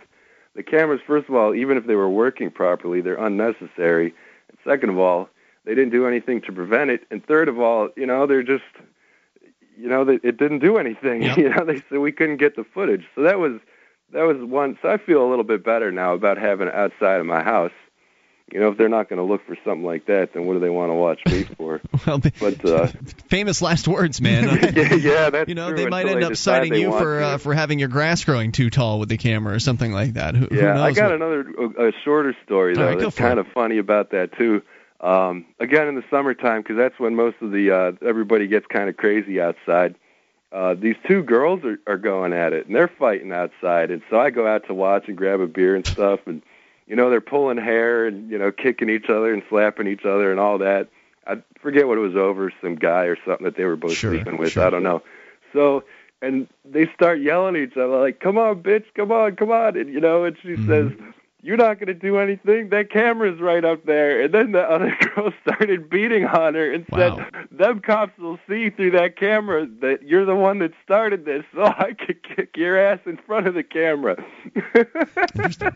The 0.55 0.63
cameras, 0.63 1.01
first 1.07 1.31
of 1.31 1.35
all, 1.35 1.55
even 1.55 1.79
if 1.79 1.87
they 1.87 1.95
were 1.95 2.11
working 2.11 2.51
properly, 2.51 3.01
they're 3.01 3.15
unnecessary. 3.15 4.13
And 4.49 4.59
second 4.65 4.91
of 4.91 4.99
all, 4.99 5.31
they 5.65 5.75
didn't 5.75 5.93
do 5.93 6.07
anything 6.07 6.43
to 6.43 6.53
prevent 6.53 6.91
it. 6.91 7.05
And 7.11 7.25
third 7.25 7.49
of 7.49 7.59
all, 7.59 7.89
you 7.97 8.05
know, 8.05 8.27
they're 8.27 8.43
just, 8.43 8.65
you 9.79 9.89
know, 9.89 10.03
it 10.09 10.37
didn't 10.39 10.61
do 10.61 10.79
anything. 10.79 11.23
Yep. 11.23 11.37
You 11.43 11.49
know, 11.51 11.65
they 11.65 11.83
said 11.89 11.99
we 11.99 12.13
couldn't 12.13 12.37
get 12.39 12.57
the 12.57 12.65
footage. 12.65 13.05
So 13.15 13.23
that 13.23 13.39
was 13.39 13.61
that 14.13 14.23
was 14.25 14.37
one. 14.39 14.79
So 14.83 14.89
I 14.91 14.99
feel 14.99 15.27
a 15.27 15.29
little 15.29 15.45
bit 15.45 15.65
better 15.65 15.91
now 15.91 16.15
about 16.15 16.39
having 16.39 16.69
it 16.69 16.75
outside 16.75 17.21
of 17.21 17.27
my 17.27 17.43
house. 17.43 17.73
You 18.53 18.61
know, 18.61 18.69
if 18.69 18.77
they're 18.77 18.91
not 18.91 19.09
going 19.09 19.17
to 19.17 19.23
look 19.23 19.47
for 19.47 19.57
something 19.65 19.83
like 19.85 20.05
that, 20.07 20.35
then 20.35 20.45
what 20.45 20.53
do 20.53 20.61
they 20.61 20.69
want 20.69 20.91
to 20.91 20.95
watch 20.95 21.21
me 21.25 21.45
for? 21.57 21.81
Well, 22.07 22.21
But 22.39 22.63
uh, 22.63 22.89
famous 23.29 23.63
last 23.63 23.89
words, 23.89 24.21
man. 24.21 24.45
yeah, 24.77 24.95
yeah, 24.95 25.31
that's 25.31 25.49
you 25.49 25.55
know, 25.55 25.69
true 25.69 25.77
they 25.79 25.87
might 25.89 26.07
end 26.07 26.23
up 26.23 26.37
citing 26.37 26.75
you 26.75 26.91
for 26.91 27.23
uh, 27.23 27.39
for 27.39 27.55
having 27.55 27.79
your 27.79 27.89
grass 27.89 28.23
growing 28.25 28.53
too 28.53 28.69
tall 28.69 28.99
with 28.99 29.09
the 29.09 29.17
camera 29.17 29.55
or 29.55 29.59
something 29.59 29.91
like 29.91 30.15
that. 30.15 30.35
Who, 30.35 30.45
who 30.47 30.57
Yeah, 30.57 30.75
knows 30.75 30.81
I 30.83 30.93
got 30.93 31.05
what- 31.07 31.15
another 31.15 31.41
a, 31.79 31.89
a 31.89 31.93
shorter 32.05 32.37
story 32.45 32.75
though 32.75 32.85
right, 32.85 32.99
that's 32.99 33.17
kind 33.17 33.39
it. 33.39 33.47
of 33.47 33.53
funny 33.55 33.79
about 33.79 34.11
that 34.11 34.37
too. 34.37 34.61
Um, 35.03 35.45
again, 35.59 35.89
in 35.89 35.97
the 35.97 36.05
summertime, 36.11 36.63
because 36.63 36.77
that's 36.77 36.99
when 36.99 37.17
most 37.17 37.37
of 37.41 37.51
the 37.51 37.71
uh, 37.71 37.93
everybody 38.07 38.47
gets 38.47 38.67
kind 38.67 38.89
of 38.89 38.97
crazy 38.97 39.41
outside. 39.41 39.97
Uh, 40.53 40.75
these 40.75 40.97
two 41.09 41.23
girls 41.23 41.65
are, 41.65 41.79
are 41.87 41.97
going 41.97 42.33
at 42.33 42.53
it, 42.53 42.67
and 42.67 42.77
they're 42.77 42.87
fighting 42.99 43.33
outside. 43.33 43.91
And 43.91 44.03
so 44.11 44.21
I 44.21 44.31
go 44.31 44.47
out 44.47 44.67
to 44.67 44.75
watch 44.75 45.09
and 45.09 45.17
grab 45.17 45.41
a 45.41 45.47
beer 45.47 45.75
and 45.75 45.85
stuff, 45.93 46.21
and 46.27 46.43
you 46.87 46.95
know, 46.95 47.11
they're 47.11 47.21
pulling 47.21 47.57
hair 47.59 48.07
and 48.07 48.31
you 48.31 48.39
know, 48.39 48.53
kicking 48.53 48.91
each 48.91 49.09
other 49.09 49.33
and 49.33 49.43
slapping 49.49 49.87
each 49.89 50.05
other 50.05 50.31
and 50.31 50.39
all 50.39 50.59
that. 50.59 50.89
I 51.27 51.37
forget 51.61 51.89
what 51.89 51.99
it 51.99 52.03
was 52.03 52.17
over, 52.17 52.53
some 52.61 52.75
guy 52.77 53.05
or 53.05 53.17
something 53.25 53.45
that 53.45 53.57
they 53.57 53.65
were 53.65 53.77
both 53.77 53.97
Sure, 53.97 54.13
sleeping 54.13 54.37
with. 54.39 54.53
sure. 54.53 54.65
I 54.67 54.71
don't 54.71 54.83
know. 54.83 55.03
So, 55.53 55.85
and 56.21 56.47
they 56.65 56.87
start 56.95 57.21
yelling 57.21 57.57
at 57.57 57.63
each 57.63 57.77
other 57.77 57.99
like, 57.99 58.21
"Come 58.21 58.39
on, 58.39 58.63
bitch! 58.63 58.85
Come 58.95 59.11
on, 59.11 59.35
come 59.37 59.51
on!" 59.51 59.77
And 59.77 59.93
you 59.93 60.01
know, 60.01 60.25
and 60.25 60.37
she 60.43 60.57
says, 60.67 60.91
"You're 61.43 61.57
not 61.57 61.75
going 61.79 61.89
to 61.89 61.95
do 61.95 62.19
anything. 62.19 62.71
That 62.71 62.91
camera's 62.91 63.41
right 63.41 63.65
up 63.65 63.85
there." 63.85 64.23
And 64.23 64.33
then 64.33 64.53
the 64.53 64.61
other 64.63 64.97
girl 65.15 65.33
started 65.47 65.91
beating 65.91 66.25
on 66.25 66.55
her 66.55 66.73
and 66.73 66.87
Wow. 66.91 67.17
said, 67.17 67.49
"Them 67.51 67.81
cops 67.81 68.17
will 68.19 68.39
see 68.49 68.71
through 68.71 68.93
that 68.93 69.17
camera 69.19 69.67
that 69.81 70.03
you're 70.05 70.25
the 70.25 70.37
one 70.37 70.61
that 70.61 70.73
started 70.85 71.25
this, 71.25 71.45
so 71.55 71.63
I 71.65 71.93
could 71.99 72.23
kick 72.23 72.57
your 72.57 72.79
ass 72.79 73.01
in 73.07 73.19
front 73.27 73.47
of 73.49 73.55
the 73.55 73.63
camera." 73.63 74.17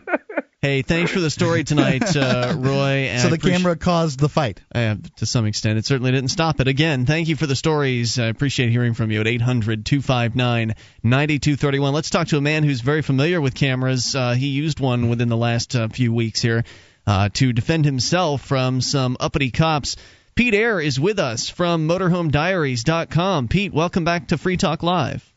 Hey, 0.59 0.81
thanks 0.81 1.11
for 1.11 1.19
the 1.19 1.29
story 1.29 1.63
tonight, 1.63 2.15
uh, 2.15 2.55
Roy. 2.57 2.73
and 3.11 3.21
So 3.21 3.29
the 3.29 3.35
appreciate- 3.35 3.57
camera 3.59 3.75
caused 3.77 4.19
the 4.19 4.27
fight. 4.27 4.59
Uh, 4.73 4.95
to 5.17 5.25
some 5.27 5.45
extent. 5.45 5.77
It 5.77 5.85
certainly 5.85 6.11
didn't 6.11 6.31
stop 6.31 6.59
it. 6.59 6.67
Again, 6.67 7.05
thank 7.05 7.27
you 7.27 7.35
for 7.35 7.45
the 7.45 7.55
stories. 7.55 8.17
I 8.17 8.25
appreciate 8.25 8.71
hearing 8.71 8.95
from 8.95 9.11
you 9.11 9.21
at 9.21 9.27
800 9.27 9.85
259 9.85 10.73
9231. 11.03 11.93
Let's 11.93 12.09
talk 12.09 12.27
to 12.29 12.37
a 12.37 12.41
man 12.41 12.63
who's 12.63 12.81
very 12.81 13.03
familiar 13.03 13.39
with 13.39 13.53
cameras. 13.53 14.15
Uh, 14.15 14.33
he 14.33 14.47
used 14.47 14.79
one 14.79 15.09
within 15.09 15.29
the 15.29 15.37
last 15.37 15.56
uh, 15.75 15.87
few 15.87 16.13
weeks 16.13 16.41
here 16.41 16.63
uh, 17.05 17.29
to 17.33 17.53
defend 17.53 17.85
himself 17.85 18.41
from 18.41 18.81
some 18.81 19.17
uppity 19.19 19.51
cops. 19.51 19.95
Pete 20.35 20.53
Air 20.53 20.79
is 20.79 20.99
with 20.99 21.17
us 21.17 21.49
from 21.49 21.87
MotorhomeDiaries.com. 21.87 23.47
Pete, 23.47 23.73
welcome 23.73 24.03
back 24.03 24.27
to 24.27 24.37
Free 24.37 24.57
Talk 24.57 24.83
Live. 24.83 25.33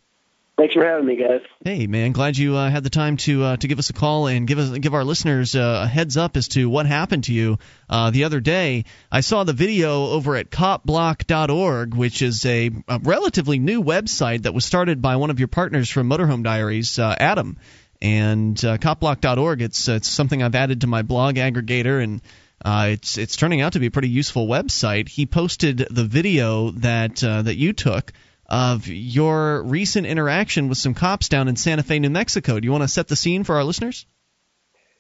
Thanks 0.61 0.75
for 0.75 0.85
having 0.85 1.07
me, 1.07 1.17
guys. 1.17 1.41
Hey 1.65 1.87
man, 1.87 2.13
glad 2.13 2.37
you 2.37 2.55
uh, 2.55 2.69
had 2.69 2.85
the 2.85 2.91
time 2.91 3.17
to 3.19 3.43
uh, 3.45 3.57
to 3.57 3.67
give 3.67 3.79
us 3.79 3.89
a 3.89 3.95
call 3.95 4.27
and 4.27 4.47
give 4.47 4.59
us 4.59 4.69
give 4.77 4.93
our 4.93 5.05
listeners 5.05 5.57
uh, 5.57 5.85
a 5.85 5.87
heads 5.87 6.19
up 6.19 6.37
as 6.37 6.49
to 6.49 6.69
what 6.69 6.85
happened 6.85 7.25
to 7.25 7.33
you 7.33 7.59
uh, 7.89 8.11
the 8.11 8.25
other 8.25 8.41
day. 8.41 8.85
I 9.11 9.23
saw 9.23 9.45
the 9.45 9.55
video 9.55 10.09
over 10.09 10.37
at 10.37 10.51
copblock.org, 10.51 11.95
which 11.95 12.21
is 12.21 12.45
a, 12.45 12.71
a 12.89 12.99
relatively 12.99 13.59
new 13.59 13.83
website 13.83 14.43
that 14.43 14.53
was 14.53 14.67
started 14.67 15.01
by 15.01 15.17
one 15.17 15.31
of 15.31 15.39
your 15.39 15.49
partners 15.49 15.89
from 15.89 16.11
Motorhome 16.11 16.43
Diaries, 16.43 16.99
uh, 16.99 17.17
Adam. 17.19 17.57
And 18.03 18.63
uh, 18.65 18.79
copblock.org, 18.79 19.63
it's 19.63 19.89
it's 19.89 20.09
something 20.09 20.43
I've 20.43 20.55
added 20.55 20.83
to 20.83 20.87
my 20.87 21.03
blog 21.03 21.37
aggregator 21.37 22.03
and. 22.03 22.21
Uh, 22.63 22.89
it's 22.91 23.17
it's 23.17 23.37
turning 23.37 23.63
out 23.63 23.73
to 23.73 23.81
be 23.81 23.87
a 23.87 23.91
pretty 23.91 24.11
useful 24.11 24.47
website. 24.47 25.09
He 25.09 25.25
posted 25.25 25.79
the 25.91 26.05
video 26.05 26.73
that 26.73 27.25
uh, 27.25 27.41
that 27.41 27.57
you 27.57 27.73
took 27.73 28.13
of 28.51 28.87
your 28.89 29.63
recent 29.63 30.07
interaction 30.07 30.69
with 30.69 30.77
some 30.77 30.93
cops 30.93 31.31
down 31.31 31.49
in 31.49 31.57
Santa 31.57 31.83
Fe, 31.83 32.01
New 32.01 32.11
Mexico. 32.11 32.61
Do 32.61 32.67
you 32.67 32.73
want 32.73 32.83
to 32.83 32.89
set 32.89 33.09
the 33.09 33.17
scene 33.17 33.45
for 33.45 33.55
our 33.55 33.65
listeners? 33.65 34.05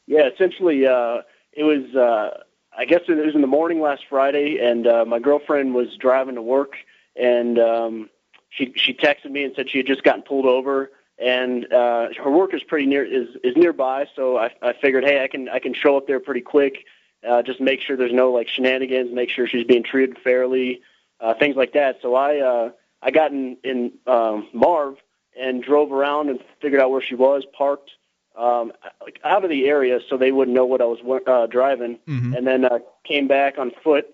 Yeah, 0.06 0.28
essentially, 0.32 0.86
uh, 0.86 1.18
it 1.52 1.64
was. 1.64 1.94
Uh, 1.94 2.44
I 2.76 2.84
guess 2.84 3.00
it 3.08 3.12
was 3.12 3.34
in 3.34 3.40
the 3.40 3.46
morning 3.46 3.80
last 3.80 4.04
Friday, 4.08 4.58
and 4.62 4.86
uh, 4.86 5.04
my 5.04 5.18
girlfriend 5.18 5.74
was 5.74 5.88
driving 5.98 6.36
to 6.36 6.42
work, 6.42 6.74
and 7.16 7.58
um, 7.58 8.10
she 8.48 8.72
she 8.76 8.94
texted 8.94 9.30
me 9.30 9.44
and 9.44 9.54
said 9.54 9.68
she 9.68 9.78
had 9.78 9.86
just 9.86 10.02
gotten 10.02 10.22
pulled 10.22 10.46
over, 10.46 10.90
and 11.20 11.70
uh, 11.72 12.08
her 12.22 12.30
work 12.30 12.54
is 12.54 12.62
pretty 12.62 12.86
near 12.86 13.04
is 13.04 13.28
is 13.44 13.56
nearby, 13.56 14.06
so 14.16 14.38
I 14.38 14.50
I 14.62 14.72
figured, 14.72 15.04
hey, 15.04 15.22
I 15.22 15.28
can 15.28 15.48
I 15.48 15.58
can 15.58 15.74
show 15.74 15.96
up 15.96 16.06
there 16.06 16.20
pretty 16.20 16.40
quick, 16.40 16.84
uh, 17.28 17.42
just 17.42 17.60
make 17.60 17.80
sure 17.80 17.96
there's 17.96 18.12
no 18.12 18.32
like 18.32 18.48
shenanigans, 18.48 19.12
make 19.12 19.30
sure 19.30 19.46
she's 19.46 19.66
being 19.66 19.82
treated 19.82 20.18
fairly, 20.18 20.80
uh, 21.20 21.34
things 21.34 21.56
like 21.56 21.72
that. 21.74 21.98
So 22.02 22.14
I 22.14 22.38
uh, 22.38 22.70
I 23.02 23.10
got 23.10 23.32
in 23.32 23.56
in 23.62 23.92
um, 24.06 24.48
Marv 24.52 24.96
and 25.38 25.62
drove 25.62 25.92
around 25.92 26.28
and 26.30 26.40
figured 26.60 26.80
out 26.80 26.90
where 26.90 27.02
she 27.02 27.14
was, 27.14 27.44
parked 27.56 27.90
um, 28.36 28.72
like 29.02 29.20
out 29.24 29.44
of 29.44 29.50
the 29.50 29.66
area 29.68 30.00
so 30.08 30.16
they 30.16 30.32
wouldn't 30.32 30.54
know 30.54 30.66
what 30.66 30.80
I 30.80 30.84
was 30.86 30.98
uh, 31.26 31.46
driving, 31.46 31.98
Mhm. 32.08 32.36
and 32.36 32.46
then 32.46 32.64
uh, 32.64 32.78
came 33.04 33.28
back 33.28 33.58
on 33.58 33.70
foot. 33.84 34.06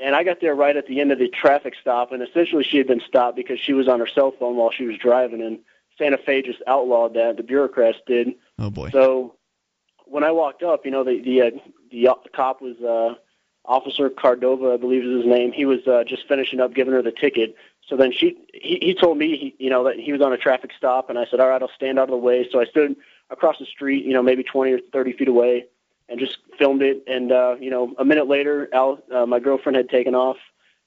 And 0.00 0.14
I 0.14 0.22
got 0.22 0.40
there 0.40 0.54
right 0.54 0.76
at 0.76 0.86
the 0.86 1.00
end 1.00 1.10
of 1.10 1.18
the 1.18 1.28
traffic 1.28 1.74
stop, 1.80 2.12
and 2.12 2.22
essentially 2.22 2.62
she 2.62 2.78
had 2.78 2.86
been 2.86 3.00
stopped 3.00 3.34
because 3.36 3.58
she 3.58 3.72
was 3.72 3.88
on 3.88 3.98
her 3.98 4.06
cell 4.06 4.30
phone 4.38 4.54
while 4.56 4.70
she 4.70 4.86
was 4.86 4.96
driving, 4.96 5.42
and 5.42 5.58
Santa 5.98 6.18
Fe 6.18 6.42
just 6.42 6.62
outlawed 6.66 7.14
that. 7.14 7.36
The 7.36 7.42
bureaucrats 7.42 7.98
did. 8.06 8.34
Oh 8.58 8.70
boy. 8.70 8.90
So 8.90 9.34
when 10.04 10.24
I 10.24 10.30
walked 10.30 10.62
up, 10.62 10.84
you 10.84 10.90
know, 10.90 11.04
the 11.04 11.20
the 11.20 11.42
uh, 11.42 11.50
the 11.90 12.08
uh, 12.08 12.14
cop 12.34 12.62
was 12.62 12.76
uh, 12.80 13.14
Officer 13.64 14.08
Cardova, 14.08 14.74
I 14.74 14.76
believe 14.76 15.04
is 15.04 15.18
his 15.18 15.26
name. 15.26 15.52
He 15.52 15.66
was 15.66 15.86
uh, 15.86 16.04
just 16.06 16.26
finishing 16.26 16.60
up 16.60 16.74
giving 16.74 16.94
her 16.94 17.02
the 17.02 17.12
ticket. 17.12 17.54
So 17.86 17.96
then 17.96 18.12
she 18.12 18.36
he, 18.54 18.78
he 18.80 18.94
told 18.94 19.18
me, 19.18 19.36
he, 19.36 19.64
you 19.64 19.70
know, 19.70 19.84
that 19.84 19.96
he 19.96 20.12
was 20.12 20.20
on 20.20 20.32
a 20.32 20.38
traffic 20.38 20.72
stop, 20.76 21.10
and 21.10 21.18
I 21.18 21.26
said, 21.26 21.40
all 21.40 21.48
right, 21.48 21.60
I'll 21.60 21.70
stand 21.74 21.98
out 21.98 22.04
of 22.04 22.10
the 22.10 22.16
way. 22.16 22.48
So 22.50 22.60
I 22.60 22.64
stood 22.64 22.96
across 23.30 23.58
the 23.58 23.66
street, 23.66 24.04
you 24.04 24.12
know, 24.12 24.22
maybe 24.22 24.42
20 24.42 24.72
or 24.72 24.78
30 24.92 25.12
feet 25.12 25.28
away, 25.28 25.66
and 26.08 26.18
just 26.18 26.38
filmed 26.58 26.82
it. 26.82 27.02
And 27.06 27.32
uh, 27.32 27.56
you 27.60 27.70
know, 27.70 27.94
a 27.98 28.04
minute 28.04 28.28
later, 28.28 28.68
Al, 28.72 29.00
uh, 29.14 29.26
my 29.26 29.40
girlfriend 29.40 29.76
had 29.76 29.88
taken 29.88 30.14
off, 30.14 30.38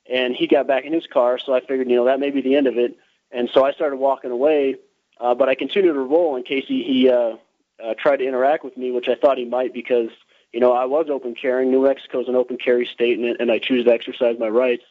and 0.09 0.35
he 0.35 0.47
got 0.47 0.67
back 0.67 0.85
in 0.85 0.93
his 0.93 1.07
car. 1.07 1.37
So 1.37 1.53
I 1.53 1.59
figured, 1.59 1.89
you 1.89 1.95
know, 1.95 2.05
that 2.05 2.19
may 2.19 2.31
be 2.31 2.41
the 2.41 2.55
end 2.55 2.67
of 2.67 2.77
it. 2.77 2.97
And 3.31 3.49
so 3.53 3.63
I 3.63 3.71
started 3.71 3.95
walking 3.95 4.31
away, 4.31 4.75
uh, 5.21 5.35
but 5.35 5.49
I 5.49 5.55
continued 5.55 5.93
to 5.93 5.99
roll 5.99 6.35
in 6.35 6.43
case 6.43 6.65
he 6.67 6.83
he 6.83 7.09
uh, 7.09 7.35
uh, 7.83 7.93
tried 7.97 8.17
to 8.17 8.27
interact 8.27 8.63
with 8.63 8.75
me, 8.77 8.91
which 8.91 9.07
I 9.07 9.15
thought 9.15 9.37
he 9.37 9.45
might 9.45 9.73
because 9.73 10.09
you 10.51 10.59
know 10.59 10.73
I 10.73 10.85
was 10.85 11.07
open 11.09 11.35
carrying. 11.35 11.71
New 11.71 11.83
Mexico 11.83 12.21
is 12.21 12.27
an 12.27 12.35
open 12.35 12.57
carry 12.57 12.85
state, 12.85 13.19
and, 13.19 13.39
and 13.39 13.51
I 13.51 13.59
choose 13.59 13.85
to 13.85 13.91
exercise 13.91 14.37
my 14.39 14.49
rights. 14.49 14.83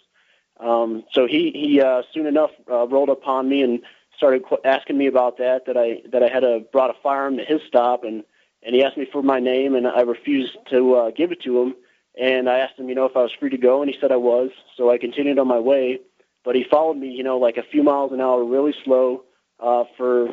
Um, 0.59 1.05
so 1.13 1.27
he 1.27 1.51
he 1.53 1.81
uh, 1.81 2.03
soon 2.13 2.27
enough 2.27 2.51
uh, 2.71 2.87
rolled 2.87 3.09
upon 3.09 3.49
me 3.49 3.63
and 3.63 3.81
started 4.17 4.45
qu- 4.45 4.59
asking 4.65 4.99
me 4.99 5.07
about 5.07 5.39
that 5.39 5.67
that 5.67 5.77
I 5.77 6.03
that 6.13 6.23
I 6.23 6.29
had 6.29 6.45
a, 6.45 6.61
brought 6.61 6.91
a 6.91 7.01
firearm 7.03 7.39
to 7.39 7.45
his 7.45 7.63
stop 7.67 8.05
and 8.05 8.23
and 8.63 8.75
he 8.75 8.85
asked 8.85 8.99
me 8.99 9.07
for 9.11 9.23
my 9.23 9.41
name 9.41 9.75
and 9.75 9.87
I 9.87 10.03
refused 10.03 10.57
to 10.69 10.95
uh, 10.95 11.11
give 11.11 11.33
it 11.33 11.43
to 11.45 11.63
him 11.63 11.75
and 12.21 12.49
I 12.51 12.59
asked 12.59 12.79
him 12.79 12.91
you 12.91 12.95
know 12.95 13.07
if 13.07 13.17
I 13.17 13.23
was 13.23 13.33
free 13.33 13.49
to 13.49 13.57
go 13.57 13.81
and 13.81 13.91
he 13.91 13.97
said 13.99 14.13
I 14.13 14.17
was 14.17 14.51
so 14.77 14.91
I 14.91 14.99
continued 14.99 15.39
on 15.39 15.49
my 15.49 15.59
way 15.59 16.01
but 16.45 16.55
he 16.55 16.65
followed 16.71 16.99
me 16.99 17.09
you 17.09 17.25
know 17.25 17.39
like 17.39 17.57
a 17.57 17.63
few 17.63 17.83
miles 17.83 18.13
an 18.13 18.21
hour 18.21 18.45
really 18.45 18.75
slow 18.85 19.25
uh, 19.61 19.85
for 19.97 20.29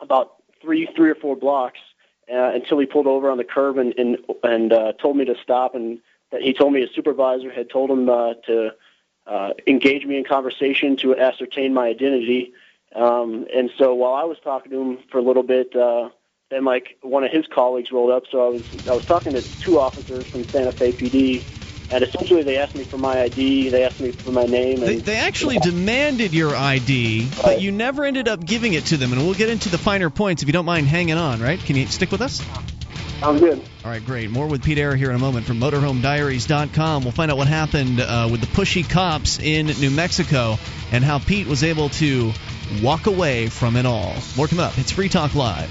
about 0.00 0.34
three 0.62 0.88
three 0.96 1.10
or 1.10 1.14
four 1.14 1.36
blocks 1.36 1.78
uh, 2.32 2.50
until 2.54 2.78
he 2.78 2.86
pulled 2.86 3.06
over 3.06 3.30
on 3.30 3.38
the 3.38 3.44
curb 3.44 3.78
and 3.78 3.94
and 3.98 4.18
and 4.42 4.72
uh, 4.72 4.92
told 4.94 5.16
me 5.16 5.24
to 5.24 5.34
stop 5.42 5.74
and 5.74 6.00
that 6.32 6.42
he 6.42 6.52
told 6.52 6.72
me 6.72 6.80
his 6.80 6.90
supervisor 6.94 7.50
had 7.50 7.70
told 7.70 7.90
him 7.90 8.08
uh, 8.08 8.34
to 8.46 8.70
uh, 9.26 9.50
engage 9.66 10.04
me 10.04 10.16
in 10.18 10.24
conversation 10.24 10.96
to 10.96 11.16
ascertain 11.16 11.74
my 11.74 11.88
identity. 11.88 12.52
Um, 12.94 13.46
and 13.54 13.70
so 13.76 13.94
while 13.94 14.14
I 14.14 14.24
was 14.24 14.38
talking 14.42 14.70
to 14.72 14.80
him 14.80 14.98
for 15.10 15.18
a 15.18 15.22
little 15.22 15.42
bit, 15.42 15.74
uh, 15.74 16.10
then 16.50 16.64
like 16.64 16.96
one 17.02 17.24
of 17.24 17.32
his 17.32 17.46
colleagues 17.46 17.90
rolled 17.90 18.10
up. 18.10 18.24
So 18.30 18.46
I 18.46 18.48
was 18.48 18.62
I 18.88 18.92
was 18.92 19.04
talking 19.04 19.32
to 19.34 19.42
two 19.64 19.78
officers 19.78 20.26
from 20.28 20.46
Santa 20.50 20.72
Fe 20.72 20.92
PD, 20.92 21.46
and 21.90 22.02
essentially 22.02 22.42
they 22.42 22.58
asked 22.58 22.74
me 22.74 22.84
for 22.84 22.98
my 22.98 23.22
ID, 23.22 23.68
they 23.70 23.84
asked 23.84 24.00
me 24.00 24.10
for 24.10 24.30
my 24.30 24.44
name, 24.44 24.82
and 24.82 24.88
They, 24.88 24.96
they 24.96 25.16
actually 25.16 25.58
demanded 25.58 26.32
your 26.32 26.54
ID, 26.54 27.28
but 27.42 27.60
you 27.60 27.72
never 27.72 28.04
ended 28.04 28.28
up 28.28 28.44
giving 28.44 28.74
it 28.74 28.86
to 28.86 28.96
them. 28.96 29.12
And 29.12 29.22
we'll 29.22 29.34
get 29.34 29.48
into 29.48 29.68
the 29.68 29.78
finer 29.78 30.10
points 30.10 30.42
if 30.42 30.48
you 30.48 30.52
don't 30.52 30.66
mind 30.66 30.86
hanging 30.86 31.16
on, 31.16 31.40
right? 31.40 31.58
Can 31.58 31.76
you 31.76 31.86
stick 31.86 32.10
with 32.10 32.20
us? 32.20 32.42
I'm 33.22 33.38
good. 33.38 33.58
All 33.84 33.90
right, 33.90 34.04
great. 34.04 34.30
More 34.30 34.46
with 34.46 34.62
Pete 34.62 34.78
Eyre 34.78 34.94
here 34.94 35.08
in 35.08 35.16
a 35.16 35.18
moment 35.18 35.46
from 35.46 35.58
MotorhomeDiaries.com. 35.58 37.02
We'll 37.02 37.12
find 37.12 37.30
out 37.30 37.38
what 37.38 37.48
happened 37.48 38.00
uh, 38.00 38.28
with 38.30 38.40
the 38.42 38.46
pushy 38.46 38.88
cops 38.88 39.38
in 39.38 39.66
New 39.66 39.90
Mexico 39.90 40.58
and 40.92 41.02
how 41.02 41.18
Pete 41.18 41.46
was 41.46 41.64
able 41.64 41.88
to 41.90 42.32
walk 42.82 43.06
away 43.06 43.48
from 43.48 43.76
it 43.76 43.86
all. 43.86 44.14
More 44.36 44.48
coming 44.48 44.64
up. 44.64 44.76
It's 44.78 44.90
Free 44.92 45.08
Talk 45.08 45.34
Live. 45.34 45.70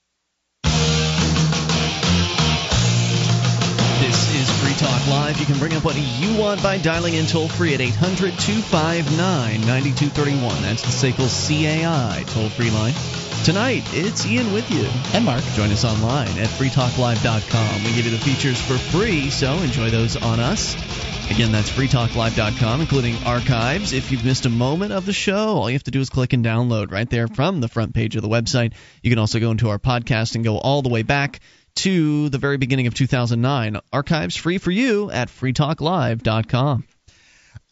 Talk 4.81 5.07
Live. 5.09 5.39
You 5.39 5.45
can 5.45 5.59
bring 5.59 5.73
up 5.75 5.85
what 5.85 5.95
you 5.95 6.35
want 6.35 6.63
by 6.63 6.79
dialing 6.79 7.13
in 7.13 7.27
toll 7.27 7.47
free 7.47 7.75
at 7.75 7.81
800 7.81 8.33
259 8.33 9.61
9231. 9.61 10.61
That's 10.63 10.81
the 10.81 10.89
SACL 10.89 11.29
CAI 11.29 12.23
toll 12.23 12.49
free 12.49 12.71
line. 12.71 12.95
Tonight, 13.45 13.83
it's 13.93 14.25
Ian 14.25 14.51
with 14.53 14.71
you. 14.71 14.87
And 15.13 15.23
Mark. 15.23 15.43
Join 15.53 15.69
us 15.69 15.85
online 15.85 16.35
at 16.39 16.47
freetalklive.com. 16.47 17.83
We 17.83 17.93
give 17.93 18.05
you 18.05 18.11
the 18.11 18.17
features 18.17 18.59
for 18.59 18.73
free, 18.73 19.29
so 19.29 19.53
enjoy 19.53 19.91
those 19.91 20.15
on 20.15 20.39
us. 20.39 20.73
Again, 21.29 21.51
that's 21.51 21.69
freetalklive.com, 21.69 22.81
including 22.81 23.15
archives. 23.23 23.93
If 23.93 24.11
you've 24.11 24.25
missed 24.25 24.47
a 24.47 24.49
moment 24.49 24.93
of 24.93 25.05
the 25.05 25.13
show, 25.13 25.57
all 25.57 25.69
you 25.69 25.75
have 25.75 25.83
to 25.83 25.91
do 25.91 26.01
is 26.01 26.09
click 26.09 26.33
and 26.33 26.43
download 26.43 26.91
right 26.91 27.09
there 27.09 27.27
from 27.27 27.61
the 27.61 27.67
front 27.67 27.93
page 27.93 28.15
of 28.15 28.23
the 28.23 28.29
website. 28.29 28.73
You 29.03 29.11
can 29.11 29.19
also 29.19 29.39
go 29.39 29.51
into 29.51 29.69
our 29.69 29.77
podcast 29.77 30.33
and 30.33 30.43
go 30.43 30.57
all 30.57 30.81
the 30.81 30.89
way 30.89 31.03
back 31.03 31.39
to 31.75 32.29
the 32.29 32.37
very 32.37 32.57
beginning 32.57 32.87
of 32.87 32.93
2009. 32.93 33.79
Archives 33.91 34.35
free 34.35 34.57
for 34.57 34.71
you 34.71 35.11
at 35.11 35.29
freetalklive.com. 35.29 36.85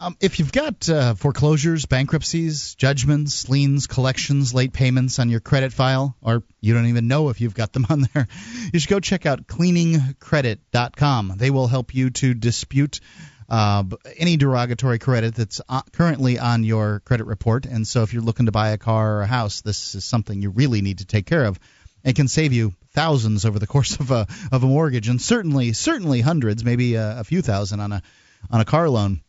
Um, 0.01 0.15
if 0.21 0.39
you've 0.39 0.53
got 0.53 0.87
uh, 0.87 1.13
foreclosures, 1.15 1.85
bankruptcies, 1.85 2.75
judgments, 2.75 3.49
liens, 3.49 3.85
collections, 3.85 4.53
late 4.53 4.71
payments 4.71 5.19
on 5.19 5.29
your 5.29 5.41
credit 5.41 5.73
file, 5.73 6.15
or 6.21 6.41
you 6.61 6.73
don't 6.73 6.85
even 6.85 7.09
know 7.09 7.27
if 7.27 7.41
you've 7.41 7.53
got 7.53 7.73
them 7.73 7.85
on 7.89 8.07
there, 8.13 8.29
you 8.71 8.79
should 8.79 8.89
go 8.89 9.01
check 9.01 9.25
out 9.25 9.45
cleaningcredit.com. 9.47 11.33
They 11.35 11.49
will 11.49 11.67
help 11.67 11.93
you 11.93 12.11
to 12.11 12.33
dispute 12.33 13.01
uh, 13.49 13.83
any 14.15 14.37
derogatory 14.37 14.99
credit 14.99 15.35
that's 15.35 15.59
uh, 15.67 15.81
currently 15.91 16.39
on 16.39 16.63
your 16.63 17.01
credit 17.01 17.25
report. 17.25 17.65
And 17.65 17.85
so 17.85 18.03
if 18.03 18.13
you're 18.13 18.23
looking 18.23 18.45
to 18.45 18.51
buy 18.53 18.69
a 18.69 18.77
car 18.77 19.17
or 19.17 19.21
a 19.23 19.27
house, 19.27 19.61
this 19.61 19.95
is 19.95 20.05
something 20.05 20.41
you 20.41 20.49
really 20.49 20.81
need 20.81 20.99
to 20.99 21.05
take 21.05 21.25
care 21.25 21.43
of. 21.43 21.59
It 22.03 22.15
can 22.15 22.27
save 22.27 22.53
you 22.53 22.73
thousands 22.91 23.45
over 23.45 23.59
the 23.59 23.67
course 23.67 23.99
of 23.99 24.11
a 24.11 24.27
of 24.51 24.63
a 24.63 24.67
mortgage, 24.67 25.07
and 25.09 25.21
certainly 25.21 25.73
certainly 25.73 26.21
hundreds, 26.21 26.63
maybe 26.63 26.95
a, 26.95 27.19
a 27.19 27.23
few 27.23 27.41
thousand 27.41 27.79
on 27.79 27.91
a 27.91 28.01
on 28.49 28.61
a 28.61 28.65
car 28.65 28.89
loan. 28.89 29.21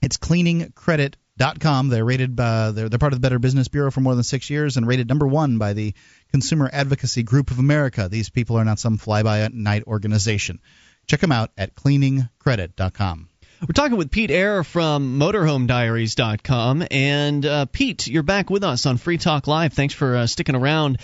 It's 0.00 0.16
cleaningcredit.com. 0.16 1.88
They're 1.88 2.04
rated 2.04 2.36
by 2.36 2.70
they're, 2.70 2.88
they're 2.88 2.98
part 2.98 3.12
of 3.12 3.18
the 3.18 3.22
Better 3.22 3.38
Business 3.38 3.68
Bureau 3.68 3.90
for 3.90 4.00
more 4.00 4.14
than 4.14 4.24
six 4.24 4.50
years 4.50 4.76
and 4.76 4.86
rated 4.86 5.08
number 5.08 5.26
one 5.26 5.58
by 5.58 5.72
the 5.72 5.94
Consumer 6.30 6.70
Advocacy 6.72 7.22
Group 7.22 7.50
of 7.50 7.58
America. 7.58 8.08
These 8.08 8.30
people 8.30 8.56
are 8.56 8.64
not 8.64 8.78
some 8.78 8.98
fly 8.98 9.22
by 9.22 9.48
night 9.52 9.84
organization. 9.86 10.60
Check 11.06 11.20
them 11.20 11.32
out 11.32 11.50
at 11.56 11.74
cleaningcredit.com. 11.74 13.28
We're 13.60 13.72
talking 13.72 13.96
with 13.96 14.12
Pete 14.12 14.30
Eyre 14.30 14.62
from 14.62 15.18
MotorhomeDiaries.com. 15.18 16.86
And 16.92 17.44
uh, 17.44 17.66
Pete, 17.66 18.06
you're 18.06 18.22
back 18.22 18.50
with 18.50 18.62
us 18.62 18.86
on 18.86 18.98
Free 18.98 19.18
Talk 19.18 19.48
Live. 19.48 19.72
Thanks 19.72 19.94
for 19.94 20.14
uh, 20.14 20.26
sticking 20.28 20.54
around. 20.54 20.98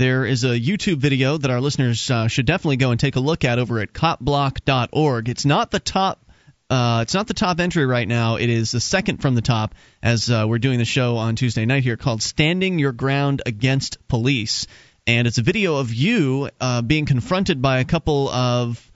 There 0.00 0.24
is 0.24 0.44
a 0.44 0.58
YouTube 0.58 0.96
video 0.96 1.36
that 1.36 1.50
our 1.50 1.60
listeners 1.60 2.10
uh, 2.10 2.26
should 2.26 2.46
definitely 2.46 2.78
go 2.78 2.90
and 2.90 2.98
take 2.98 3.16
a 3.16 3.20
look 3.20 3.44
at 3.44 3.58
over 3.58 3.80
at 3.80 3.92
copblock.org. 3.92 5.28
It's 5.28 5.44
not 5.44 5.70
the 5.70 5.78
top 5.78 6.24
uh, 6.70 7.00
it's 7.02 7.12
not 7.12 7.26
the 7.26 7.34
top 7.34 7.60
entry 7.60 7.84
right 7.84 8.08
now. 8.08 8.36
It 8.36 8.48
is 8.48 8.70
the 8.70 8.80
second 8.80 9.18
from 9.18 9.34
the 9.34 9.42
top 9.42 9.74
as 10.02 10.30
uh, 10.30 10.46
we're 10.48 10.58
doing 10.58 10.78
the 10.78 10.86
show 10.86 11.18
on 11.18 11.36
Tuesday 11.36 11.66
night 11.66 11.82
here 11.82 11.98
called 11.98 12.22
Standing 12.22 12.78
Your 12.78 12.92
Ground 12.92 13.42
Against 13.44 13.98
Police. 14.08 14.66
And 15.06 15.26
it's 15.28 15.36
a 15.36 15.42
video 15.42 15.76
of 15.76 15.92
you 15.92 16.48
uh, 16.62 16.80
being 16.80 17.04
confronted 17.04 17.60
by 17.60 17.80
a 17.80 17.84
couple 17.84 18.30
of 18.30 18.90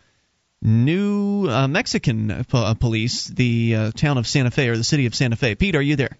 new 0.62 1.46
uh, 1.50 1.68
Mexican 1.68 2.46
po- 2.48 2.64
uh, 2.64 2.72
police, 2.72 3.26
the 3.26 3.76
uh, 3.76 3.90
town 3.90 4.16
of 4.16 4.26
Santa 4.26 4.50
Fe 4.50 4.70
or 4.70 4.76
the 4.78 4.84
city 4.84 5.04
of 5.04 5.14
Santa 5.14 5.36
Fe. 5.36 5.54
Pete, 5.54 5.76
are 5.76 5.82
you 5.82 5.96
there? 5.96 6.16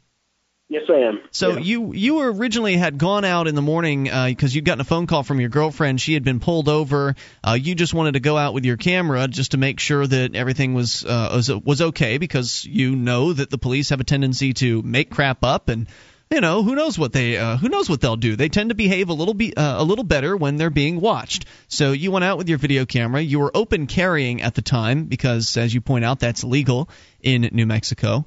Yes, 0.68 0.84
I 0.88 1.00
am. 1.00 1.20
So 1.30 1.52
yeah. 1.52 1.58
you 1.58 1.92
you 1.92 2.20
originally 2.20 2.76
had 2.76 2.96
gone 2.96 3.24
out 3.24 3.48
in 3.48 3.54
the 3.54 3.62
morning 3.62 4.04
because 4.04 4.52
uh, 4.52 4.54
you'd 4.54 4.64
gotten 4.64 4.80
a 4.80 4.84
phone 4.84 5.06
call 5.06 5.22
from 5.22 5.38
your 5.38 5.50
girlfriend. 5.50 6.00
She 6.00 6.14
had 6.14 6.24
been 6.24 6.40
pulled 6.40 6.70
over. 6.70 7.16
Uh, 7.46 7.52
you 7.52 7.74
just 7.74 7.92
wanted 7.92 8.12
to 8.12 8.20
go 8.20 8.38
out 8.38 8.54
with 8.54 8.64
your 8.64 8.78
camera 8.78 9.28
just 9.28 9.50
to 9.50 9.58
make 9.58 9.78
sure 9.78 10.06
that 10.06 10.34
everything 10.34 10.72
was 10.72 11.04
uh, 11.04 11.32
was 11.34 11.50
was 11.50 11.82
okay 11.82 12.16
because 12.16 12.64
you 12.64 12.96
know 12.96 13.32
that 13.32 13.50
the 13.50 13.58
police 13.58 13.90
have 13.90 14.00
a 14.00 14.04
tendency 14.04 14.54
to 14.54 14.80
make 14.80 15.10
crap 15.10 15.44
up 15.44 15.68
and 15.68 15.86
you 16.30 16.40
know 16.40 16.62
who 16.62 16.74
knows 16.74 16.98
what 16.98 17.12
they 17.12 17.36
uh, 17.36 17.58
who 17.58 17.68
knows 17.68 17.90
what 17.90 18.00
they'll 18.00 18.16
do. 18.16 18.34
They 18.34 18.48
tend 18.48 18.70
to 18.70 18.74
behave 18.74 19.10
a 19.10 19.12
little 19.12 19.34
be, 19.34 19.54
uh, 19.54 19.82
a 19.82 19.84
little 19.84 20.02
better 20.02 20.34
when 20.34 20.56
they're 20.56 20.70
being 20.70 20.98
watched. 20.98 21.44
So 21.68 21.92
you 21.92 22.10
went 22.10 22.24
out 22.24 22.38
with 22.38 22.48
your 22.48 22.58
video 22.58 22.86
camera. 22.86 23.20
You 23.20 23.38
were 23.40 23.54
open 23.54 23.86
carrying 23.86 24.40
at 24.40 24.54
the 24.54 24.62
time 24.62 25.04
because, 25.04 25.58
as 25.58 25.74
you 25.74 25.82
point 25.82 26.06
out, 26.06 26.20
that's 26.20 26.42
legal 26.42 26.88
in 27.20 27.50
New 27.52 27.66
Mexico. 27.66 28.24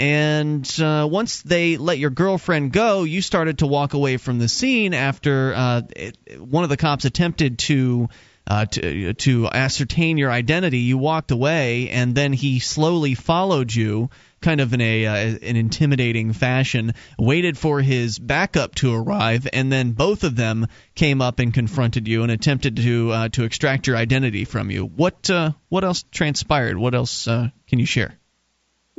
And 0.00 0.80
uh, 0.80 1.06
once 1.10 1.42
they 1.42 1.76
let 1.76 1.98
your 1.98 2.08
girlfriend 2.08 2.72
go, 2.72 3.04
you 3.04 3.20
started 3.20 3.58
to 3.58 3.66
walk 3.66 3.92
away 3.92 4.16
from 4.16 4.38
the 4.38 4.48
scene 4.48 4.94
after 4.94 5.52
uh, 5.54 5.82
it, 5.94 6.16
one 6.40 6.64
of 6.64 6.70
the 6.70 6.78
cops 6.78 7.04
attempted 7.04 7.58
to. 7.60 8.08
Uh, 8.46 8.64
to 8.64 9.12
to 9.14 9.46
ascertain 9.46 10.18
your 10.18 10.30
identity, 10.32 10.78
you 10.78 10.98
walked 10.98 11.30
away, 11.30 11.88
and 11.90 12.16
then 12.16 12.32
he 12.32 12.58
slowly 12.58 13.14
followed 13.14 13.72
you, 13.72 14.10
kind 14.40 14.60
of 14.60 14.72
in 14.72 14.80
a 14.80 15.06
uh, 15.06 15.14
an 15.14 15.56
intimidating 15.56 16.32
fashion. 16.32 16.94
Waited 17.16 17.56
for 17.56 17.80
his 17.80 18.18
backup 18.18 18.74
to 18.76 18.92
arrive, 18.92 19.46
and 19.52 19.70
then 19.70 19.92
both 19.92 20.24
of 20.24 20.34
them 20.34 20.66
came 20.96 21.22
up 21.22 21.38
and 21.38 21.54
confronted 21.54 22.08
you 22.08 22.22
and 22.24 22.32
attempted 22.32 22.76
to 22.76 23.10
uh, 23.12 23.28
to 23.28 23.44
extract 23.44 23.86
your 23.86 23.96
identity 23.96 24.44
from 24.46 24.70
you. 24.70 24.84
What 24.84 25.30
uh, 25.30 25.52
what 25.68 25.84
else 25.84 26.02
transpired? 26.10 26.76
What 26.76 26.94
else 26.94 27.28
uh, 27.28 27.50
can 27.68 27.78
you 27.78 27.86
share? 27.86 28.19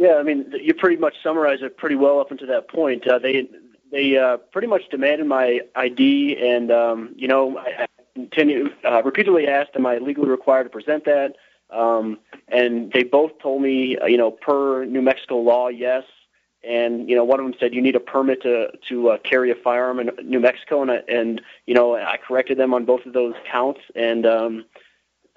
Yeah, 0.02 0.16
I 0.16 0.24
mean, 0.24 0.52
you 0.60 0.74
pretty 0.74 0.97
much 0.97 1.14
summarized 1.22 1.62
it 1.62 1.78
pretty 1.78 1.93
well 1.93 2.20
up 2.20 2.32
until 2.32 2.47
that 2.47 2.68
point. 2.68 3.08
Uh, 3.08 3.20
they 3.20 3.47
they 3.91 4.18
uh, 4.18 4.38
pretty 4.52 4.68
much 4.68 4.89
demanded 4.89 5.28
my 5.28 5.60
ID, 5.76 6.38
and 6.41 6.72
um, 6.72 7.14
you 7.16 7.28
know, 7.28 7.60
I, 7.60 7.84
I 7.84 7.88
continue 8.16 8.70
uh, 8.84 9.04
repeatedly 9.04 9.47
asked, 9.47 9.76
"Am 9.76 9.86
I 9.86 9.99
legally 9.99 10.28
required 10.28 10.64
to 10.64 10.70
present 10.72 11.06
that?" 11.06 11.36
Um, 11.70 12.18
and 12.47 12.91
they 12.91 13.04
both 13.04 13.38
told 13.43 13.62
me, 13.62 13.95
uh, 13.99 14.08
you 14.08 14.18
know, 14.18 14.32
per 14.32 14.86
New 14.86 15.04
Mexico 15.04 15.38
law, 15.38 15.68
yes. 15.68 16.04
And 16.68 17.08
you 17.08 17.16
know, 17.16 17.24
one 17.24 17.39
of 17.39 17.45
them 17.45 17.54
said 17.60 17.76
you 17.76 17.82
need 17.84 17.95
a 17.95 17.99
permit 17.99 18.41
to 18.41 18.70
to 18.89 19.10
uh, 19.10 19.18
carry 19.20 19.52
a 19.52 19.56
firearm 19.64 19.99
in 19.99 20.10
New 20.24 20.39
Mexico, 20.39 20.82
and 20.82 20.89
and 21.08 21.43
you 21.68 21.76
know, 21.76 21.95
I 21.95 22.18
corrected 22.18 22.58
them 22.58 22.74
on 22.74 22.86
both 22.86 23.06
of 23.06 23.14
those 23.14 23.36
counts, 23.52 23.82
and 23.95 24.26
um, 24.26 24.66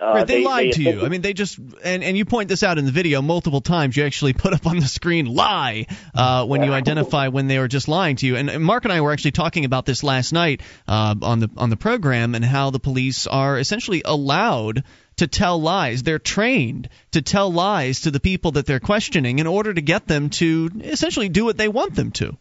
uh, 0.00 0.06
right, 0.06 0.26
they, 0.26 0.38
they 0.38 0.44
lied 0.44 0.66
they 0.66 0.70
to 0.72 0.82
you. 0.82 1.04
I 1.04 1.08
mean, 1.08 1.20
they 1.20 1.32
just 1.32 1.58
and 1.84 2.02
and 2.02 2.16
you 2.16 2.24
point 2.24 2.48
this 2.48 2.62
out 2.62 2.78
in 2.78 2.84
the 2.84 2.90
video 2.90 3.22
multiple 3.22 3.60
times. 3.60 3.96
You 3.96 4.04
actually 4.04 4.32
put 4.44 4.52
up 4.52 4.66
on 4.66 4.78
the 4.78 4.86
screen 4.86 5.26
"lie" 5.26 5.86
uh, 6.14 6.46
when 6.46 6.62
you 6.62 6.72
identify 6.72 7.28
when 7.28 7.46
they 7.46 7.58
were 7.58 7.68
just 7.68 7.86
lying 7.86 8.16
to 8.16 8.26
you. 8.26 8.36
And, 8.36 8.50
and 8.50 8.64
Mark 8.64 8.84
and 8.84 8.92
I 8.92 9.00
were 9.00 9.12
actually 9.12 9.32
talking 9.32 9.64
about 9.64 9.86
this 9.86 10.02
last 10.02 10.32
night 10.32 10.62
uh, 10.88 11.14
on 11.22 11.38
the 11.38 11.50
on 11.56 11.70
the 11.70 11.76
program 11.76 12.34
and 12.34 12.44
how 12.44 12.70
the 12.70 12.80
police 12.80 13.26
are 13.26 13.58
essentially 13.58 14.02
allowed 14.04 14.82
to 15.16 15.28
tell 15.28 15.60
lies. 15.60 16.02
They're 16.02 16.18
trained 16.18 16.88
to 17.12 17.22
tell 17.22 17.52
lies 17.52 18.00
to 18.00 18.10
the 18.10 18.20
people 18.20 18.52
that 18.52 18.66
they're 18.66 18.80
questioning 18.80 19.38
in 19.38 19.46
order 19.46 19.72
to 19.72 19.80
get 19.80 20.08
them 20.08 20.30
to 20.30 20.70
essentially 20.82 21.28
do 21.28 21.44
what 21.44 21.56
they 21.56 21.68
want 21.68 21.94
them 21.94 22.10
to. 22.12 22.36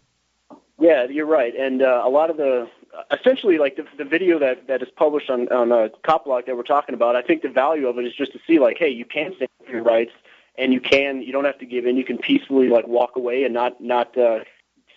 Yeah, 0.79 1.05
you're 1.09 1.27
right. 1.27 1.53
And 1.55 1.83
uh, 1.83 2.01
a 2.03 2.09
lot 2.09 2.31
of 2.31 2.37
the 2.37 2.67
essentially 3.11 3.57
like 3.57 3.75
the, 3.75 3.85
the 3.97 4.05
video 4.05 4.39
that 4.39 4.67
that 4.67 4.81
is 4.81 4.89
published 4.95 5.29
on 5.29 5.47
on 5.49 5.71
a 5.71 5.89
cop 6.05 6.25
block 6.25 6.45
that 6.45 6.55
we're 6.55 6.63
talking 6.63 6.95
about. 6.95 7.15
I 7.15 7.21
think 7.21 7.41
the 7.41 7.49
value 7.49 7.87
of 7.87 7.97
it 7.97 8.05
is 8.05 8.13
just 8.13 8.33
to 8.33 8.39
see 8.45 8.59
like, 8.59 8.77
hey, 8.77 8.89
you 8.89 9.05
can 9.05 9.33
stand 9.35 9.49
up 9.59 9.65
for 9.65 9.71
your 9.73 9.83
rights, 9.83 10.11
and 10.57 10.73
you 10.73 10.79
can 10.79 11.21
you 11.21 11.31
don't 11.31 11.45
have 11.45 11.59
to 11.59 11.65
give 11.65 11.85
in. 11.85 11.97
You 11.97 12.05
can 12.05 12.17
peacefully 12.17 12.69
like 12.69 12.87
walk 12.87 13.15
away 13.15 13.43
and 13.43 13.53
not 13.53 13.81
not 13.81 14.17
uh, 14.17 14.39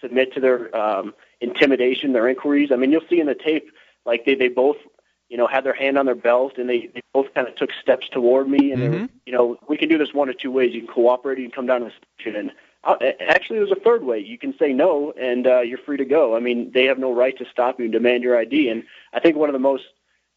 submit 0.01 0.33
to 0.35 0.41
their 0.41 0.75
um, 0.77 1.15
intimidation, 1.41 2.13
their 2.13 2.29
inquiries. 2.29 2.71
I 2.73 2.77
mean, 2.77 2.93
you'll 2.93 3.09
see 3.09 3.21
in 3.21 3.27
the 3.27 3.35
tape 3.35 3.71
like 4.05 4.25
they 4.25 4.35
they 4.35 4.49
both 4.49 4.77
you 5.29 5.37
know 5.37 5.47
had 5.47 5.65
their 5.65 5.75
hand 5.75 5.99
on 5.99 6.07
their 6.07 6.15
belt 6.15 6.59
and 6.59 6.69
they, 6.69 6.91
they 6.95 7.03
both 7.13 7.33
kind 7.35 7.49
of 7.49 7.57
took 7.57 7.71
steps 7.81 8.09
toward 8.09 8.49
me 8.49 8.73
and 8.73 8.83
mm-hmm. 8.83 8.93
they 8.93 9.01
were, 9.01 9.09
you 9.27 9.33
know 9.33 9.57
we 9.69 9.77
can 9.77 9.89
do 9.89 9.99
this 9.99 10.13
one 10.13 10.29
of 10.29 10.39
two 10.39 10.51
ways. 10.51 10.75
You 10.75 10.83
can 10.83 10.93
cooperate, 10.93 11.39
you 11.39 11.45
can 11.45 11.53
come 11.53 11.67
down 11.67 11.81
to 11.81 11.87
the 11.87 11.93
station 12.21 12.37
and 12.37 12.51
uh, 12.51 12.53
actually, 12.85 13.59
there's 13.59 13.71
a 13.71 13.81
third 13.81 14.05
way. 14.05 14.19
You 14.19 14.39
can 14.39 14.57
say 14.59 14.73
no, 14.73 15.13
and 15.13 15.47
uh, 15.47 15.61
you're 15.61 15.79
free 15.79 15.97
to 15.97 16.05
go. 16.05 16.37
I 16.37 16.41
mean, 16.41 16.71
they 16.73 16.85
have 16.85 16.99
no 16.99 17.13
right 17.13 17.37
to 17.39 17.45
stop 17.51 17.79
you 17.79 17.87
and 17.87 17.93
demand 17.93 18.23
your 18.23 18.39
ID. 18.39 18.69
And 18.69 18.85
I 19.13 19.21
think 19.21 19.37
one 19.37 19.49
of 19.49 19.55
the 19.55 19.59
most, 19.59 19.85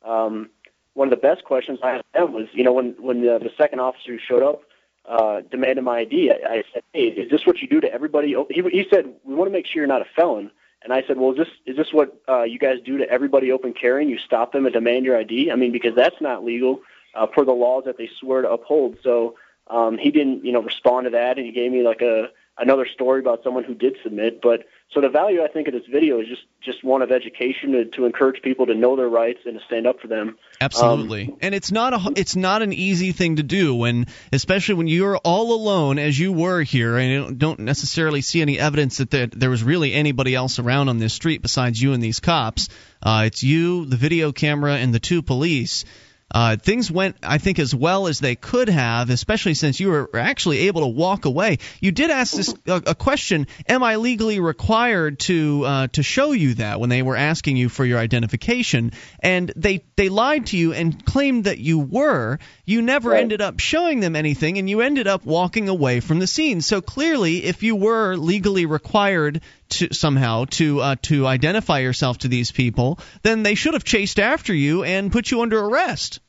um, 0.03 0.49
one 0.93 1.07
of 1.07 1.11
the 1.11 1.27
best 1.27 1.43
questions 1.43 1.79
I 1.83 1.91
asked 1.91 2.13
them 2.13 2.33
was, 2.33 2.47
you 2.53 2.63
know, 2.63 2.73
when 2.73 2.95
when 2.99 3.21
the, 3.21 3.39
the 3.39 3.51
second 3.57 3.79
officer 3.79 4.17
showed 4.19 4.43
up 4.43 4.63
uh, 5.07 5.41
demanded 5.49 5.83
my 5.83 5.99
ID, 5.99 6.31
I, 6.31 6.53
I 6.53 6.63
said, 6.73 6.83
"Hey, 6.93 7.07
is 7.07 7.29
this 7.29 7.45
what 7.45 7.61
you 7.61 7.67
do 7.67 7.81
to 7.81 7.91
everybody?" 7.91 8.35
He, 8.49 8.61
he 8.61 8.85
said, 8.89 9.13
"We 9.23 9.35
want 9.35 9.47
to 9.49 9.53
make 9.53 9.65
sure 9.65 9.81
you're 9.81 9.87
not 9.87 10.01
a 10.01 10.07
felon." 10.15 10.51
And 10.81 10.93
I 10.93 11.03
said, 11.05 11.17
"Well, 11.17 11.31
is 11.31 11.37
this 11.37 11.47
is 11.65 11.77
this 11.77 11.91
what 11.91 12.21
uh, 12.27 12.43
you 12.43 12.59
guys 12.59 12.77
do 12.85 12.97
to 12.97 13.09
everybody 13.09 13.51
open 13.51 13.73
carrying? 13.73 14.09
You 14.09 14.17
stop 14.17 14.53
them 14.53 14.65
and 14.65 14.73
demand 14.73 15.05
your 15.05 15.17
ID? 15.17 15.51
I 15.51 15.55
mean, 15.55 15.71
because 15.71 15.95
that's 15.95 16.19
not 16.21 16.45
legal 16.45 16.81
uh, 17.15 17.25
per 17.25 17.43
the 17.43 17.51
laws 17.51 17.83
that 17.85 17.97
they 17.97 18.09
swear 18.19 18.41
to 18.41 18.51
uphold." 18.51 18.97
So 19.03 19.35
um, 19.69 19.97
he 19.97 20.11
didn't, 20.11 20.45
you 20.45 20.51
know, 20.51 20.61
respond 20.61 21.05
to 21.05 21.11
that, 21.11 21.37
and 21.37 21.45
he 21.45 21.51
gave 21.51 21.71
me 21.71 21.83
like 21.83 22.01
a 22.01 22.29
another 22.61 22.85
story 22.93 23.21
about 23.21 23.41
someone 23.43 23.63
who 23.63 23.73
did 23.73 23.95
submit. 24.03 24.41
But 24.41 24.65
so 24.93 24.99
the 24.99 25.07
value 25.09 25.41
I 25.41 25.47
think 25.47 25.67
of 25.67 25.73
this 25.73 25.85
video 25.89 26.19
is 26.19 26.27
just 26.27 26.41
just 26.61 26.83
one 26.83 27.01
of 27.01 27.11
education 27.11 27.71
to, 27.71 27.85
to 27.95 28.05
encourage 28.05 28.41
people 28.41 28.65
to 28.65 28.75
know 28.75 28.97
their 28.97 29.07
rights 29.07 29.39
and 29.45 29.57
to 29.57 29.65
stand 29.65 29.87
up 29.87 30.01
for 30.01 30.07
them. 30.07 30.37
Absolutely, 30.59 31.27
Um, 31.27 31.37
and 31.41 31.55
it's 31.55 31.71
not 31.71 31.93
a 31.93 32.13
it's 32.19 32.35
not 32.35 32.61
an 32.61 32.73
easy 32.73 33.11
thing 33.11 33.37
to 33.37 33.43
do 33.43 33.75
when, 33.75 34.07
especially 34.33 34.75
when 34.75 34.87
you're 34.87 35.17
all 35.17 35.53
alone 35.53 35.99
as 35.99 36.19
you 36.19 36.33
were 36.33 36.61
here, 36.61 36.97
and 36.97 37.11
you 37.11 37.33
don't 37.33 37.59
necessarily 37.59 38.21
see 38.21 38.41
any 38.41 38.59
evidence 38.59 38.97
that 38.97 39.09
there, 39.09 39.27
there 39.27 39.49
was 39.49 39.63
really 39.63 39.93
anybody 39.93 40.35
else 40.35 40.59
around 40.59 40.89
on 40.89 40.97
this 40.97 41.13
street 41.13 41.41
besides 41.41 41.81
you 41.81 41.93
and 41.93 42.03
these 42.03 42.19
cops. 42.19 42.67
Uh, 43.01 43.23
it's 43.27 43.43
you, 43.43 43.85
the 43.85 43.95
video 43.95 44.31
camera, 44.31 44.75
and 44.75 44.93
the 44.93 44.99
two 44.99 45.21
police. 45.21 45.85
Uh, 46.31 46.57
things 46.57 46.91
went, 46.91 47.15
I 47.23 47.39
think, 47.39 47.57
as 47.59 47.73
well 47.73 48.07
as 48.07 48.19
they 48.19 48.35
could 48.35 48.69
have, 48.69 49.09
especially 49.09 49.55
since 49.55 49.79
you 49.79 49.87
were 49.89 50.09
actually 50.15 50.67
able 50.67 50.81
to 50.81 50.87
walk 50.87 51.25
away. 51.25 51.57
You 51.81 51.91
did 51.91 52.11
ask 52.11 52.35
this 52.35 52.53
a, 52.67 52.81
a 52.87 52.95
question: 52.95 53.47
Am 53.67 53.83
I 53.83 53.95
legally 53.95 54.39
required 54.39 55.19
to 55.21 55.63
uh, 55.65 55.87
to 55.93 56.03
show 56.03 56.31
you 56.31 56.53
that 56.55 56.79
when 56.79 56.89
they 56.89 57.01
were 57.01 57.15
asking 57.15 57.57
you 57.57 57.67
for 57.69 57.83
your 57.83 57.97
identification? 57.99 58.91
And 59.21 59.51
they 59.55 59.83
they 59.95 60.09
lied 60.09 60.45
to 60.47 60.57
you 60.57 60.73
and 60.73 61.03
claimed 61.03 61.45
that 61.45 61.57
you 61.59 61.79
were. 61.79 62.37
You 62.65 62.81
never 62.83 63.09
Right. 63.09 63.21
ended 63.21 63.41
up 63.41 63.59
showing 63.59 63.99
them 63.99 64.15
anything, 64.15 64.59
and 64.59 64.69
you 64.69 64.81
ended 64.81 65.07
up 65.07 65.25
walking 65.25 65.67
away 65.69 65.99
from 65.99 66.19
the 66.19 66.27
scene. 66.27 66.61
So 66.61 66.81
clearly, 66.81 67.43
if 67.45 67.63
you 67.63 67.75
were 67.75 68.15
legally 68.15 68.67
required 68.67 69.41
to 69.69 69.93
somehow 69.93 70.45
to 70.51 70.81
uh, 70.81 70.95
to 71.03 71.25
identify 71.27 71.79
yourself 71.79 72.19
to 72.19 72.27
these 72.27 72.51
people, 72.51 72.99
then 73.23 73.43
they 73.43 73.55
should 73.55 73.73
have 73.73 73.83
chased 73.83 74.19
after 74.19 74.53
you 74.53 74.83
and 74.83 75.11
put 75.11 75.31
you 75.31 75.41
under 75.41 75.59
arrest. 75.59 76.19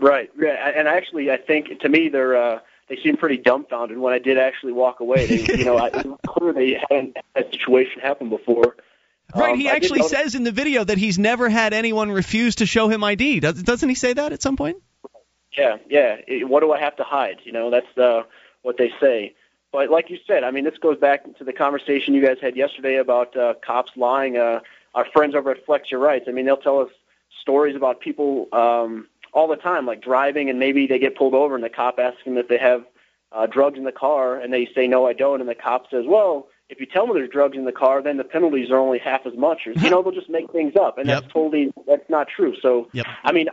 Right. 0.00 0.30
Yeah. 0.40 0.72
And 0.76 0.88
actually, 0.88 1.30
I 1.30 1.36
think 1.36 1.80
to 1.80 1.88
me 1.88 2.08
they're 2.08 2.36
uh, 2.36 2.58
they 2.88 2.96
seem 3.02 3.16
pretty 3.16 3.36
dumbfounded 3.38 3.98
when 3.98 4.12
I 4.14 4.18
did 4.18 4.38
actually 4.38 4.72
walk 4.72 5.00
away. 5.00 5.26
They, 5.26 5.58
you 5.58 5.64
know, 5.64 5.76
I, 5.76 5.88
it 5.88 6.06
was 6.06 6.18
clear 6.26 6.52
they 6.52 6.80
hadn't 6.88 7.16
had 7.34 7.46
a 7.46 7.50
situation 7.52 8.00
happen 8.00 8.28
before. 8.30 8.76
Right, 9.34 9.52
Um, 9.52 9.58
he 9.58 9.68
actually 9.68 9.98
notice- 10.00 10.12
says 10.12 10.34
in 10.36 10.44
the 10.44 10.52
video 10.52 10.84
that 10.84 10.98
he's 10.98 11.18
never 11.18 11.48
had 11.48 11.72
anyone 11.72 12.10
refuse 12.12 12.56
to 12.56 12.66
show 12.66 12.88
him 12.88 13.02
ID. 13.02 13.40
Does, 13.40 13.60
doesn't 13.62 13.88
he 13.88 13.96
say 13.96 14.12
that 14.12 14.32
at 14.32 14.40
some 14.40 14.56
point? 14.56 14.76
Yeah, 15.56 15.78
yeah. 15.88 16.16
It- 16.26 16.48
What 16.48 16.60
do 16.60 16.72
I 16.72 16.78
have 16.80 16.96
to 16.96 17.02
hide? 17.04 17.38
You 17.44 17.52
know, 17.52 17.70
that's 17.70 17.98
uh, 17.98 18.22
what 18.62 18.76
they 18.78 18.90
say. 19.00 19.34
But 19.76 19.90
like 19.90 20.08
you 20.08 20.16
said, 20.26 20.42
I 20.42 20.52
mean, 20.52 20.64
this 20.64 20.78
goes 20.78 20.96
back 20.96 21.36
to 21.36 21.44
the 21.44 21.52
conversation 21.52 22.14
you 22.14 22.22
guys 22.24 22.38
had 22.40 22.56
yesterday 22.56 22.96
about 22.96 23.36
uh, 23.36 23.52
cops 23.60 23.92
lying. 23.94 24.38
Uh, 24.38 24.60
our 24.94 25.04
friends 25.04 25.34
over 25.34 25.50
at 25.50 25.66
Flex 25.66 25.90
Your 25.90 26.00
Rights, 26.00 26.24
I 26.28 26.32
mean, 26.32 26.46
they'll 26.46 26.56
tell 26.56 26.80
us 26.80 26.88
stories 27.42 27.76
about 27.76 28.00
people 28.00 28.48
um, 28.54 29.06
all 29.34 29.46
the 29.48 29.56
time, 29.56 29.84
like 29.84 30.00
driving 30.00 30.48
and 30.48 30.58
maybe 30.58 30.86
they 30.86 30.98
get 30.98 31.14
pulled 31.14 31.34
over 31.34 31.54
and 31.54 31.62
the 31.62 31.68
cop 31.68 31.98
asks 31.98 32.24
them 32.24 32.38
if 32.38 32.48
they 32.48 32.56
have 32.56 32.86
uh, 33.32 33.44
drugs 33.44 33.76
in 33.76 33.84
the 33.84 33.92
car 33.92 34.40
and 34.40 34.50
they 34.50 34.66
say, 34.74 34.86
no, 34.86 35.06
I 35.06 35.12
don't. 35.12 35.42
And 35.42 35.48
the 35.48 35.54
cop 35.54 35.90
says, 35.90 36.06
well, 36.08 36.48
if 36.70 36.80
you 36.80 36.86
tell 36.86 37.06
me 37.06 37.12
there's 37.12 37.28
drugs 37.28 37.58
in 37.58 37.66
the 37.66 37.70
car, 37.70 38.00
then 38.00 38.16
the 38.16 38.24
penalties 38.24 38.70
are 38.70 38.78
only 38.78 38.98
half 38.98 39.26
as 39.26 39.36
much. 39.36 39.66
Or, 39.66 39.72
you 39.72 39.90
know, 39.90 40.02
they'll 40.02 40.10
just 40.10 40.30
make 40.30 40.50
things 40.52 40.74
up. 40.74 40.96
And 40.96 41.06
Yep. 41.06 41.20
that's 41.20 41.32
totally, 41.34 41.70
that's 41.86 42.08
not 42.08 42.28
true. 42.28 42.56
So, 42.62 42.88
Yep. 42.94 43.06
I 43.24 43.32
mean, 43.32 43.48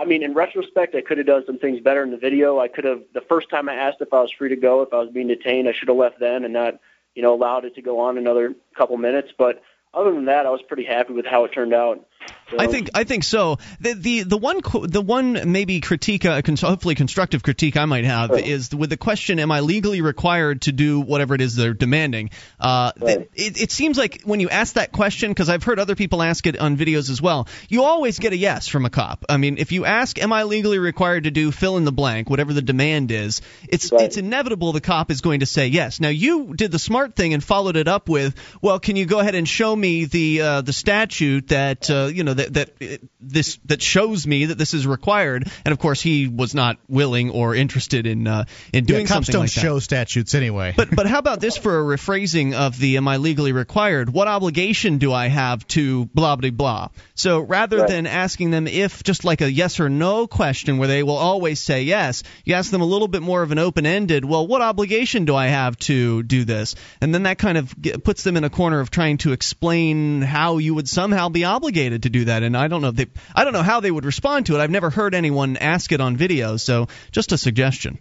I 0.00 0.06
mean, 0.06 0.22
in 0.22 0.32
retrospect, 0.32 0.94
I 0.94 1.02
could 1.02 1.18
have 1.18 1.26
done 1.26 1.44
some 1.44 1.58
things 1.58 1.78
better 1.80 2.02
in 2.02 2.10
the 2.10 2.16
video. 2.16 2.58
I 2.58 2.68
could 2.68 2.84
have 2.84 3.02
the 3.12 3.20
first 3.20 3.50
time 3.50 3.68
I 3.68 3.74
asked 3.74 3.98
if 4.00 4.14
I 4.14 4.22
was 4.22 4.32
free 4.32 4.48
to 4.48 4.56
go, 4.56 4.80
if 4.80 4.94
I 4.94 4.96
was 4.96 5.10
being 5.10 5.28
detained, 5.28 5.68
I 5.68 5.72
should 5.72 5.88
have 5.88 5.96
left 5.98 6.18
then 6.18 6.42
and 6.44 6.54
not, 6.54 6.80
you 7.14 7.22
know, 7.22 7.34
allowed 7.34 7.66
it 7.66 7.74
to 7.74 7.82
go 7.82 8.00
on 8.00 8.16
another 8.16 8.54
couple 8.74 8.96
minutes. 8.96 9.30
But 9.36 9.62
other 9.92 10.10
than 10.10 10.24
that, 10.24 10.46
I 10.46 10.50
was 10.50 10.62
pretty 10.62 10.84
happy 10.84 11.12
with 11.12 11.26
how 11.26 11.44
it 11.44 11.52
turned 11.52 11.74
out. 11.74 12.06
So, 12.50 12.58
I 12.58 12.66
think 12.66 12.90
I 12.94 13.04
think 13.04 13.22
so. 13.22 13.58
The 13.80 13.94
the 13.94 14.22
the 14.24 14.36
one 14.36 14.60
the 14.82 15.00
one 15.00 15.52
maybe 15.52 15.80
critique, 15.80 16.24
uh, 16.24 16.42
hopefully 16.60 16.96
constructive 16.96 17.44
critique 17.44 17.76
I 17.76 17.84
might 17.84 18.04
have 18.04 18.36
is 18.36 18.74
with 18.74 18.90
the 18.90 18.96
question: 18.96 19.38
Am 19.38 19.52
I 19.52 19.60
legally 19.60 20.00
required 20.00 20.62
to 20.62 20.72
do 20.72 21.00
whatever 21.00 21.36
it 21.36 21.40
is 21.40 21.54
they're 21.54 21.74
demanding? 21.74 22.30
Uh, 22.58 22.90
Right. 22.98 23.28
it, 23.34 23.60
it 23.62 23.70
seems 23.70 23.96
like 23.96 24.22
when 24.24 24.40
you 24.40 24.48
ask 24.48 24.74
that 24.74 24.90
question, 24.90 25.30
because 25.30 25.48
I've 25.48 25.62
heard 25.62 25.78
other 25.78 25.94
people 25.94 26.22
ask 26.22 26.44
it 26.48 26.58
on 26.58 26.76
videos 26.76 27.08
as 27.08 27.22
well, 27.22 27.46
you 27.68 27.84
always 27.84 28.18
get 28.18 28.32
a 28.32 28.36
yes 28.36 28.66
from 28.66 28.84
a 28.84 28.90
cop. 28.90 29.24
I 29.28 29.36
mean, 29.36 29.58
if 29.58 29.70
you 29.70 29.84
ask, 29.84 30.20
"Am 30.20 30.32
I 30.32 30.42
legally 30.42 30.80
required 30.80 31.24
to 31.24 31.30
do 31.30 31.52
fill 31.52 31.76
in 31.76 31.84
the 31.84 31.92
blank, 31.92 32.28
whatever 32.28 32.52
the 32.52 32.62
demand 32.62 33.12
is?" 33.12 33.42
It's 33.68 33.92
Right. 33.92 34.02
it's 34.02 34.16
inevitable 34.16 34.72
the 34.72 34.80
cop 34.80 35.12
is 35.12 35.20
going 35.20 35.40
to 35.40 35.46
say 35.46 35.68
yes. 35.68 36.00
Now 36.00 36.08
you 36.08 36.52
did 36.56 36.72
the 36.72 36.80
smart 36.80 37.14
thing 37.14 37.32
and 37.32 37.44
followed 37.44 37.76
it 37.76 37.86
up 37.86 38.08
with, 38.08 38.34
"Well, 38.60 38.80
can 38.80 38.96
you 38.96 39.06
go 39.06 39.20
ahead 39.20 39.36
and 39.36 39.48
show 39.48 39.74
me 39.76 40.06
the 40.06 40.40
uh, 40.40 40.60
the 40.62 40.72
statute 40.72 41.48
that 41.48 41.88
uh, 41.88 42.09
you 42.14 42.24
know 42.24 42.34
that 42.34 42.54
that 42.54 42.70
uh, 42.82 42.96
this 43.20 43.58
that 43.66 43.82
shows 43.82 44.26
me 44.26 44.46
that 44.46 44.58
this 44.58 44.74
is 44.74 44.86
required?" 44.86 45.50
And 45.64 45.72
of 45.72 45.78
course, 45.78 46.00
he 46.00 46.28
was 46.28 46.54
not 46.54 46.78
willing 46.88 47.30
or 47.30 47.54
interested 47.54 48.06
in 48.06 48.26
uh, 48.26 48.44
in 48.72 48.84
doing 48.84 49.00
yeah, 49.02 49.06
cops 49.06 49.26
something 49.26 49.32
don't 49.32 49.42
like 49.42 49.52
that. 49.54 49.60
show 49.60 49.78
statutes 49.78 50.34
anyway. 50.34 50.74
But 50.76 50.94
but 50.94 51.06
how 51.06 51.18
about 51.18 51.40
this 51.40 51.56
for 51.56 51.78
a 51.80 51.96
rephrasing 51.96 52.54
of 52.54 52.78
the 52.78 52.96
am 52.96 53.08
I 53.08 53.16
legally 53.18 53.52
required? 53.52 54.10
What 54.12 54.28
obligation 54.28 54.98
do 54.98 55.12
I 55.12 55.28
have 55.28 55.66
to 55.68 56.06
blah 56.06 56.36
blah 56.36 56.50
blah? 56.50 56.88
So 57.14 57.40
rather 57.40 57.78
Right. 57.78 57.88
than 57.88 58.06
asking 58.06 58.50
them 58.50 58.66
if 58.66 59.02
just 59.02 59.24
like 59.24 59.40
a 59.40 59.50
yes 59.50 59.80
or 59.80 59.88
no 59.88 60.26
question 60.26 60.78
where 60.78 60.88
they 60.88 61.02
will 61.02 61.16
always 61.16 61.60
say 61.60 61.82
yes, 61.82 62.22
you 62.44 62.54
ask 62.54 62.70
them 62.70 62.80
a 62.80 62.86
little 62.86 63.08
bit 63.08 63.22
more 63.22 63.42
of 63.42 63.52
an 63.52 63.58
open 63.58 63.86
ended. 63.86 64.24
Well, 64.24 64.46
what 64.46 64.62
obligation 64.62 65.24
do 65.24 65.34
I 65.34 65.46
have 65.46 65.76
to 65.78 66.22
do 66.22 66.44
this? 66.44 66.74
And 67.00 67.14
then 67.14 67.24
that 67.24 67.38
kind 67.38 67.58
of 67.58 67.74
puts 68.04 68.22
them 68.22 68.36
in 68.36 68.44
a 68.44 68.50
corner 68.50 68.80
of 68.80 68.90
trying 68.90 69.18
to 69.18 69.32
explain 69.32 70.22
how 70.22 70.58
you 70.58 70.74
would 70.74 70.88
somehow 70.88 71.28
be 71.28 71.44
obligated 71.44 71.99
to 72.02 72.10
do 72.10 72.24
that. 72.26 72.42
And 72.42 72.56
I 72.56 72.68
don't 72.68 72.82
know 72.82 72.88
if 72.88 72.96
they 72.96 73.06
I 73.34 73.44
don't 73.44 73.52
know 73.52 73.62
how 73.62 73.80
they 73.80 73.90
would 73.90 74.04
respond 74.04 74.46
to 74.46 74.56
it. 74.56 74.60
I've 74.60 74.70
never 74.70 74.90
heard 74.90 75.14
anyone 75.14 75.56
ask 75.56 75.92
it 75.92 76.00
on 76.00 76.16
video. 76.16 76.56
So 76.56 76.88
just 77.12 77.32
a 77.32 77.38
suggestion. 77.38 77.98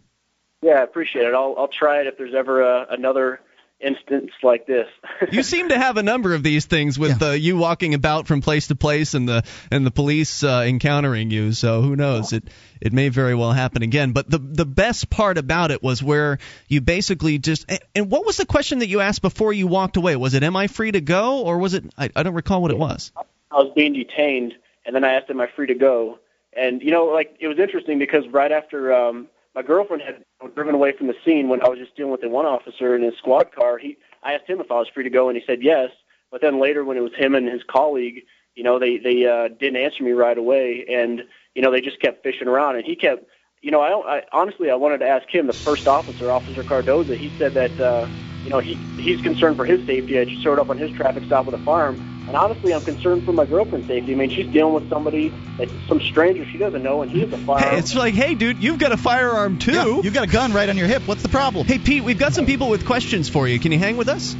yeah, 0.62 0.80
I 0.80 0.84
appreciate 0.84 1.26
it. 1.26 1.34
I'll 1.34 1.56
I'll 1.58 1.68
try 1.70 2.02
it 2.02 2.08
if 2.08 2.18
there's 2.18 2.36
ever 2.36 2.64
uh, 2.64 2.86
another 2.90 3.40
instance 3.82 4.32
like 4.44 4.68
this. 4.68 4.88
You 5.32 5.44
seem 5.44 5.70
to 5.70 5.78
have 5.78 5.96
a 5.98 6.04
number 6.04 6.34
of 6.34 6.44
these 6.44 6.66
things 6.66 6.98
with 7.00 7.22
uh, 7.22 7.32
you 7.32 7.56
walking 7.58 7.94
about 7.94 8.28
from 8.28 8.42
place 8.42 8.68
to 8.68 8.76
place 8.76 9.14
and 9.14 9.28
the 9.28 9.44
and 9.72 9.86
the 9.86 9.92
police 9.92 10.44
uh, 10.44 10.64
encountering 10.68 11.30
you. 11.30 11.52
So 11.54 11.82
who 11.82 11.96
knows? 11.96 12.34
It 12.34 12.44
it 12.82 12.92
may 12.94 13.08
very 13.10 13.36
well 13.36 13.52
happen 13.54 13.82
again. 13.84 14.12
But 14.12 14.30
the 14.30 14.38
the 14.38 14.66
best 14.66 15.10
part 15.10 15.38
about 15.38 15.72
it 15.72 15.82
was 15.84 16.02
where 16.04 16.40
you 16.68 16.82
basically 16.82 17.38
just 17.38 17.66
and- 17.70 17.80
and 17.96 18.12
what 18.12 18.26
was 18.26 18.36
the 18.38 18.46
question 18.46 18.80
that 18.80 18.88
you 18.88 19.00
asked 19.02 19.22
before 19.22 19.54
you 19.54 19.68
walked 19.68 19.96
away? 19.98 20.16
Was 20.18 20.34
it 20.34 20.44
am 20.44 20.56
I 20.58 20.68
free 20.68 20.92
to 20.92 21.02
go 21.02 21.42
or 21.44 21.58
was 21.58 21.74
it 21.74 21.84
I, 21.98 22.10
I 22.16 22.24
don't 22.24 22.34
recall 22.36 22.62
what 22.62 22.72
it 22.72 22.78
was. 22.78 23.12
I 23.52 23.56
was 23.56 23.72
being 23.76 23.94
detained, 23.94 24.54
and 24.86 24.96
then 24.96 25.04
I 25.04 25.14
asked, 25.14 25.30
"Am 25.30 25.42
I 25.42 25.48
free 25.48 25.68
to 25.68 25.76
go?" 25.76 26.20
And 26.54 26.82
you 26.82 26.92
know, 26.92 27.06
like 27.06 27.36
it 27.40 27.48
was 27.48 27.60
interesting 27.60 28.00
because 28.00 28.28
right 28.28 28.52
after 28.52 28.94
um, 28.94 29.28
my 29.56 29.62
girlfriend 29.62 30.04
had 30.04 30.24
driven 30.56 30.76
away 30.76 30.94
from 30.98 31.08
the 31.08 31.16
scene 31.26 31.50
when 31.50 31.62
I 31.64 31.70
was 31.70 31.80
just 31.80 31.96
dealing 31.96 32.12
with 32.12 32.22
the 32.22 32.30
one 32.30 32.46
officer 32.46 32.96
in 32.96 33.02
his 33.04 33.16
squad 33.18 33.52
car, 33.54 33.78
he 33.78 33.98
I 34.24 34.34
asked 34.34 34.48
him 34.48 34.60
if 34.60 34.72
I 34.72 34.76
was 34.76 34.88
free 34.94 35.04
to 35.04 35.10
go, 35.10 35.30
and 35.30 35.38
he 35.38 35.44
said 35.46 35.62
yes. 35.64 35.92
But 36.32 36.42
then 36.42 36.60
later, 36.60 36.84
when 36.86 36.98
it 36.98 37.02
was 37.02 37.14
him 37.16 37.34
and 37.36 37.48
his 37.48 37.64
colleague, 37.64 38.24
you 38.56 38.64
know, 38.64 38.80
they 38.80 38.98
they 38.98 39.26
uh, 39.26 39.48
didn't 39.48 39.78
answer 39.78 40.04
me 40.04 40.12
right 40.12 40.38
away, 40.38 40.86
and 40.90 41.24
you 41.56 41.62
know, 41.62 41.72
they 41.72 41.82
just 41.82 42.00
kept 42.00 42.24
fishing 42.24 42.48
around, 42.48 42.76
and 42.76 42.86
he 42.86 42.96
kept. 42.96 43.26
You 43.62 43.72
know, 43.72 43.82
I, 43.82 44.20
I 44.20 44.24
honestly 44.32 44.72
I 44.72 44.76
wanted 44.76 45.00
to 45.00 45.08
ask 45.08 45.28
him, 45.28 45.48
the 45.48 45.54
first 45.66 45.86
officer, 45.86 46.32
Officer 46.32 46.64
Cardoza. 46.64 47.18
He 47.18 47.34
said 47.38 47.54
that 47.56 47.80
uh, 47.80 48.08
you 48.44 48.50
know 48.50 48.60
he 48.60 48.88
he's 48.98 49.20
concerned 49.22 49.58
for 49.58 49.66
his 49.66 49.80
safety. 49.86 50.18
I 50.20 50.26
just 50.26 50.42
showed 50.42 50.60
up 50.60 50.70
on 50.70 50.78
his 50.78 50.92
traffic 50.92 51.26
stop 51.26 51.46
with 51.46 51.56
a 51.56 51.64
firearm, 51.64 52.00
and 52.30 52.38
honestly, 52.38 52.74
I'm 52.74 52.82
concerned 52.82 53.26
for 53.26 53.34
my 53.34 53.46
girlfriend's 53.46 53.88
safety. 53.88 54.14
I 54.14 54.16
mean, 54.16 54.30
she's 54.30 54.48
dealing 54.48 54.76
with 54.76 54.88
somebody, 54.88 55.34
that's 55.58 55.72
some 55.88 56.00
stranger 56.00 56.46
she 56.46 56.60
doesn't 56.60 56.84
know, 56.84 57.02
and 57.02 57.10
he 57.10 57.22
has 57.22 57.34
a 57.34 57.38
firearm. 57.46 57.74
Hey, 57.74 57.80
it's 57.80 57.96
like, 57.96 58.14
hey, 58.14 58.36
dude, 58.36 58.62
you've 58.64 58.78
got 58.78 58.92
a 58.92 58.98
firearm 58.98 59.58
too. 59.58 59.72
Yeah, 59.74 60.02
you 60.04 60.12
got 60.12 60.26
a 60.26 60.32
gun 60.32 60.54
right 60.54 60.70
on 60.70 60.78
your 60.78 60.88
hip. 60.88 61.08
What's 61.08 61.24
the 61.24 61.30
problem? 61.30 61.66
Hey, 61.66 61.80
Pete, 61.80 62.04
we've 62.04 62.20
got 62.20 62.34
some 62.34 62.46
people 62.46 62.70
with 62.70 62.86
questions 62.86 63.28
for 63.30 63.48
you. 63.48 63.60
Can 63.60 63.72
you 63.72 63.80
hang 63.80 63.98
with 63.98 64.10
us? 64.10 64.36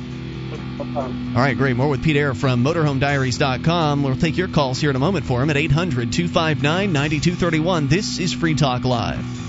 Um, 0.80 1.34
All 1.36 1.42
right, 1.42 1.58
great. 1.58 1.76
More 1.76 1.90
with 1.90 2.04
Pete 2.04 2.16
Eyre 2.16 2.36
from 2.36 2.64
MotorhomeDiaries.com. 2.64 4.04
We'll 4.04 4.16
take 4.16 4.38
your 4.38 4.48
calls 4.48 4.80
here 4.80 4.92
in 4.92 4.96
a 4.96 5.00
moment 5.00 5.26
for 5.26 5.42
him 5.42 5.50
at 5.50 5.58
800 5.58 6.14
259 6.14 6.94
9231. 6.94 7.88
This 7.88 8.20
is 8.20 8.34
Free 8.34 8.56
Talk 8.56 8.86
Live. 8.86 9.49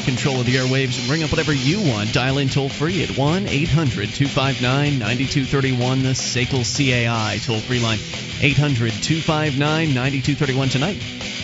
take 0.00 0.06
control 0.06 0.40
of 0.40 0.46
the 0.46 0.56
airwaves 0.56 0.98
and 0.98 1.08
bring 1.08 1.22
up 1.22 1.30
whatever 1.30 1.52
you 1.52 1.80
want. 1.80 2.12
Dial 2.12 2.38
in 2.38 2.48
toll 2.48 2.68
free 2.68 3.02
at 3.02 3.16
1 3.16 3.48
800 3.48 4.08
259 4.08 4.98
9231, 4.98 6.02
the 6.02 6.10
SACL 6.10 6.64
CAI 6.64 7.38
toll 7.38 7.60
free 7.60 7.80
line. 7.80 7.98
800 8.40 8.92
259 8.92 9.58
9231 9.94 10.68
tonight. 10.68 10.98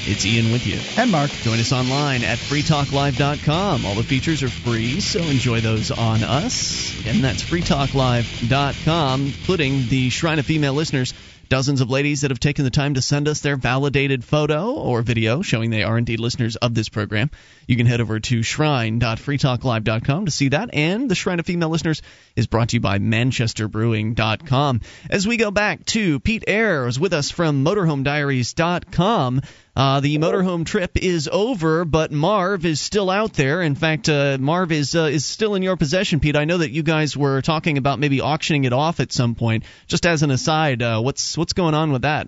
It's 0.09 0.25
Ian 0.25 0.53
with 0.53 0.67
you. 0.67 0.79
And 0.97 1.11
Mark. 1.11 1.31
Join 1.43 1.59
us 1.59 1.73
online 1.73 2.23
at 2.23 2.39
freetalklive.com. 2.39 3.85
All 3.85 3.95
the 3.95 4.05
features 4.05 4.43
are 4.43 4.49
free, 4.49 5.01
so 5.01 5.21
enjoy 5.21 5.61
those 5.61 5.91
on 5.91 6.23
us. 6.23 7.05
And 7.07 7.23
that's 7.23 7.43
freetalklive.com, 7.43 9.27
including 9.27 9.89
the 9.89 10.11
Shrine 10.11 10.39
of 10.39 10.47
Female 10.47 10.75
Listeners. 10.75 11.13
Dozens 11.49 11.81
of 11.81 11.91
ladies 11.91 12.23
that 12.23 12.31
have 12.33 12.41
taken 12.41 12.65
the 12.65 12.71
time 12.71 12.95
to 12.95 13.03
send 13.03 13.29
us 13.29 13.41
their 13.41 13.57
validated 13.57 14.25
photo 14.25 14.73
or 14.73 15.03
video 15.03 15.43
showing 15.43 15.71
they 15.71 15.85
are 15.85 15.97
indeed 15.97 16.19
listeners 16.19 16.57
of 16.57 16.75
this 16.75 16.89
program. 16.89 17.31
You 17.69 17.77
can 17.77 17.87
head 17.87 18.01
over 18.01 18.19
to 18.19 18.43
shrine.freetalklive.com 18.43 20.27
to 20.27 20.31
see 20.33 20.49
that. 20.49 20.71
And 20.73 21.09
the 21.09 21.15
Shrine 21.15 21.39
of 21.39 21.47
Female 21.47 21.69
Listeners 21.69 22.03
is 22.35 22.47
brought 22.47 22.71
to 22.71 22.77
you 22.77 22.81
by 22.81 22.99
manchesterbrewing.com. 22.99 24.81
As 25.09 25.27
we 25.27 25.37
go 25.37 25.51
back 25.51 25.85
to 25.87 26.19
Pete 26.21 26.45
Eyre's 26.49 26.99
with 26.99 27.13
us 27.13 27.31
from 27.31 27.65
motorhomediaries.com. 27.65 29.43
Uh, 29.77 30.01
the 30.01 30.16
motorhome 30.16 30.64
trip 30.64 30.93
is 30.97 31.29
over, 31.31 31.85
but 31.85 32.11
Marv 32.11 32.64
is 32.64 32.81
still 32.81 33.11
out 33.11 33.35
there. 33.35 33.61
In 33.61 33.74
fact, 33.74 34.09
uh, 34.09 34.39
Marv 34.41 34.72
is 34.72 34.97
uh, 34.97 35.03
is 35.03 35.27
still 35.27 35.55
in 35.55 35.62
your 35.62 35.77
possession, 35.77 36.18
Pete. 36.18 36.35
I 36.35 36.47
know 36.47 36.57
that 36.57 36.70
you 36.70 36.83
guys 36.83 37.14
were 37.14 37.43
talking 37.43 37.77
about 37.77 37.99
maybe 37.99 38.22
auctioning 38.22 38.64
it 38.64 38.72
off 38.72 39.01
at 39.01 39.12
some 39.12 39.35
point. 39.35 39.64
Just 39.87 40.07
as 40.07 40.22
an 40.22 40.31
aside, 40.31 40.81
uh, 40.81 41.03
what's 41.03 41.37
what's 41.37 41.53
going 41.53 41.74
on 41.74 41.93
with 41.93 42.03
that? 42.03 42.27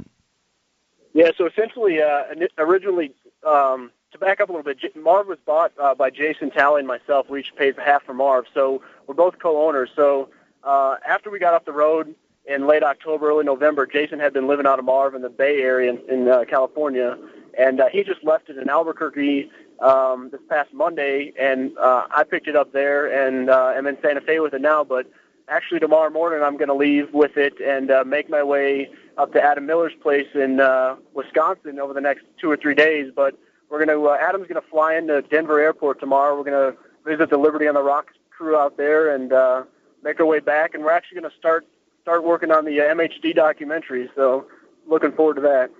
Yeah, 1.14 1.30
so 1.38 1.46
essentially, 1.46 2.02
uh, 2.02 2.24
originally, 2.58 3.14
um, 3.46 3.92
to 4.12 4.18
back 4.18 4.40
up 4.40 4.50
a 4.50 4.52
little 4.52 4.62
bit, 4.62 4.78
J- 4.78 5.00
Marv 5.00 5.26
was 5.26 5.38
bought 5.46 5.72
uh, 5.80 5.94
by 5.94 6.10
Jason 6.10 6.50
Talley 6.50 6.80
and 6.80 6.86
myself. 6.86 7.30
We 7.30 7.40
each 7.40 7.56
paid 7.56 7.76
half 7.78 8.04
for 8.04 8.12
Marv, 8.12 8.44
so 8.52 8.82
we're 9.06 9.14
both 9.14 9.38
co-owners. 9.38 9.88
So 9.96 10.28
uh, 10.62 10.96
after 11.06 11.30
we 11.30 11.38
got 11.38 11.54
off 11.54 11.64
the 11.64 11.72
road 11.72 12.14
in 12.46 12.66
late 12.66 12.82
October, 12.82 13.30
early 13.30 13.44
November, 13.44 13.86
Jason 13.86 14.18
had 14.18 14.34
been 14.34 14.46
living 14.46 14.66
out 14.66 14.78
of 14.78 14.84
Marv 14.84 15.14
in 15.14 15.22
the 15.22 15.30
Bay 15.30 15.62
Area 15.62 15.90
in, 15.90 15.98
in 16.10 16.28
uh, 16.28 16.44
California, 16.44 17.18
and 17.58 17.80
uh, 17.80 17.88
he 17.88 18.04
just 18.04 18.22
left 18.24 18.48
it 18.48 18.56
in 18.56 18.70
Albuquerque 18.70 19.50
um, 19.80 20.30
this 20.30 20.40
past 20.48 20.72
Monday, 20.72 21.32
and 21.38 21.76
uh, 21.76 22.06
I 22.10 22.24
picked 22.24 22.48
it 22.48 22.56
up 22.56 22.72
there, 22.72 23.06
and 23.06 23.50
uh, 23.50 23.74
I'm 23.76 23.86
in 23.86 23.98
Santa 24.00 24.20
Fe 24.20 24.40
with 24.40 24.54
it 24.54 24.60
now. 24.60 24.84
But 24.84 25.10
actually 25.48 25.80
tomorrow 25.80 26.10
morning 26.10 26.42
I'm 26.42 26.56
going 26.56 26.68
to 26.68 26.74
leave 26.74 27.12
with 27.12 27.36
it 27.36 27.54
and 27.60 27.90
uh, 27.90 28.04
make 28.06 28.28
my 28.30 28.42
way 28.42 28.90
up 29.16 29.32
to 29.32 29.42
Adam 29.42 29.66
Mueller's 29.66 29.94
place 30.00 30.28
in 30.34 30.60
uh, 30.60 30.96
Wisconsin 31.14 31.78
over 31.78 31.92
the 31.92 32.00
next 32.00 32.24
two 32.40 32.50
or 32.50 32.56
three 32.56 32.74
days. 32.74 33.12
But 33.14 33.38
we're 33.68 33.84
going 33.84 33.98
to 33.98 34.08
uh, 34.08 34.18
Adam's 34.20 34.46
going 34.46 34.60
to 34.60 34.68
fly 34.68 34.94
into 34.94 35.22
Denver 35.22 35.60
Airport 35.60 36.00
tomorrow. 36.00 36.36
We're 36.36 36.50
going 36.50 36.72
to 36.72 36.78
visit 37.04 37.30
the 37.30 37.38
Liberty 37.38 37.66
on 37.66 37.74
the 37.74 37.82
Rocks 37.82 38.14
crew 38.30 38.56
out 38.56 38.76
there 38.76 39.14
and 39.14 39.32
uh, 39.32 39.64
make 40.02 40.20
our 40.20 40.26
way 40.26 40.40
back. 40.40 40.74
And 40.74 40.84
we're 40.84 40.92
actually 40.92 41.20
going 41.20 41.30
to 41.30 41.36
start 41.36 41.66
start 42.02 42.24
working 42.24 42.50
on 42.50 42.64
the 42.64 42.80
uh, 42.80 42.94
MHD 42.94 43.34
documentary. 43.34 44.08
So 44.14 44.46
looking 44.86 45.12
forward 45.12 45.34
to 45.36 45.42
that. 45.42 45.70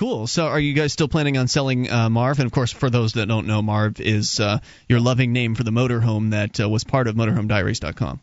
Cool. 0.00 0.26
So, 0.26 0.46
are 0.46 0.58
you 0.58 0.72
guys 0.72 0.94
still 0.94 1.08
planning 1.08 1.36
on 1.36 1.46
selling 1.46 1.90
uh, 1.90 2.08
Marv? 2.08 2.38
And 2.38 2.46
of 2.46 2.52
course, 2.52 2.72
for 2.72 2.88
those 2.88 3.12
that 3.12 3.26
don't 3.28 3.46
know, 3.46 3.60
Marv 3.60 4.00
is 4.00 4.40
uh, 4.40 4.60
your 4.88 4.98
loving 4.98 5.34
name 5.34 5.54
for 5.54 5.62
the 5.62 5.72
motorhome 5.72 6.30
that 6.30 6.58
uh, 6.58 6.70
was 6.70 6.84
part 6.84 7.06
of 7.06 7.16
MotorhomeDiaries.com. 7.16 8.18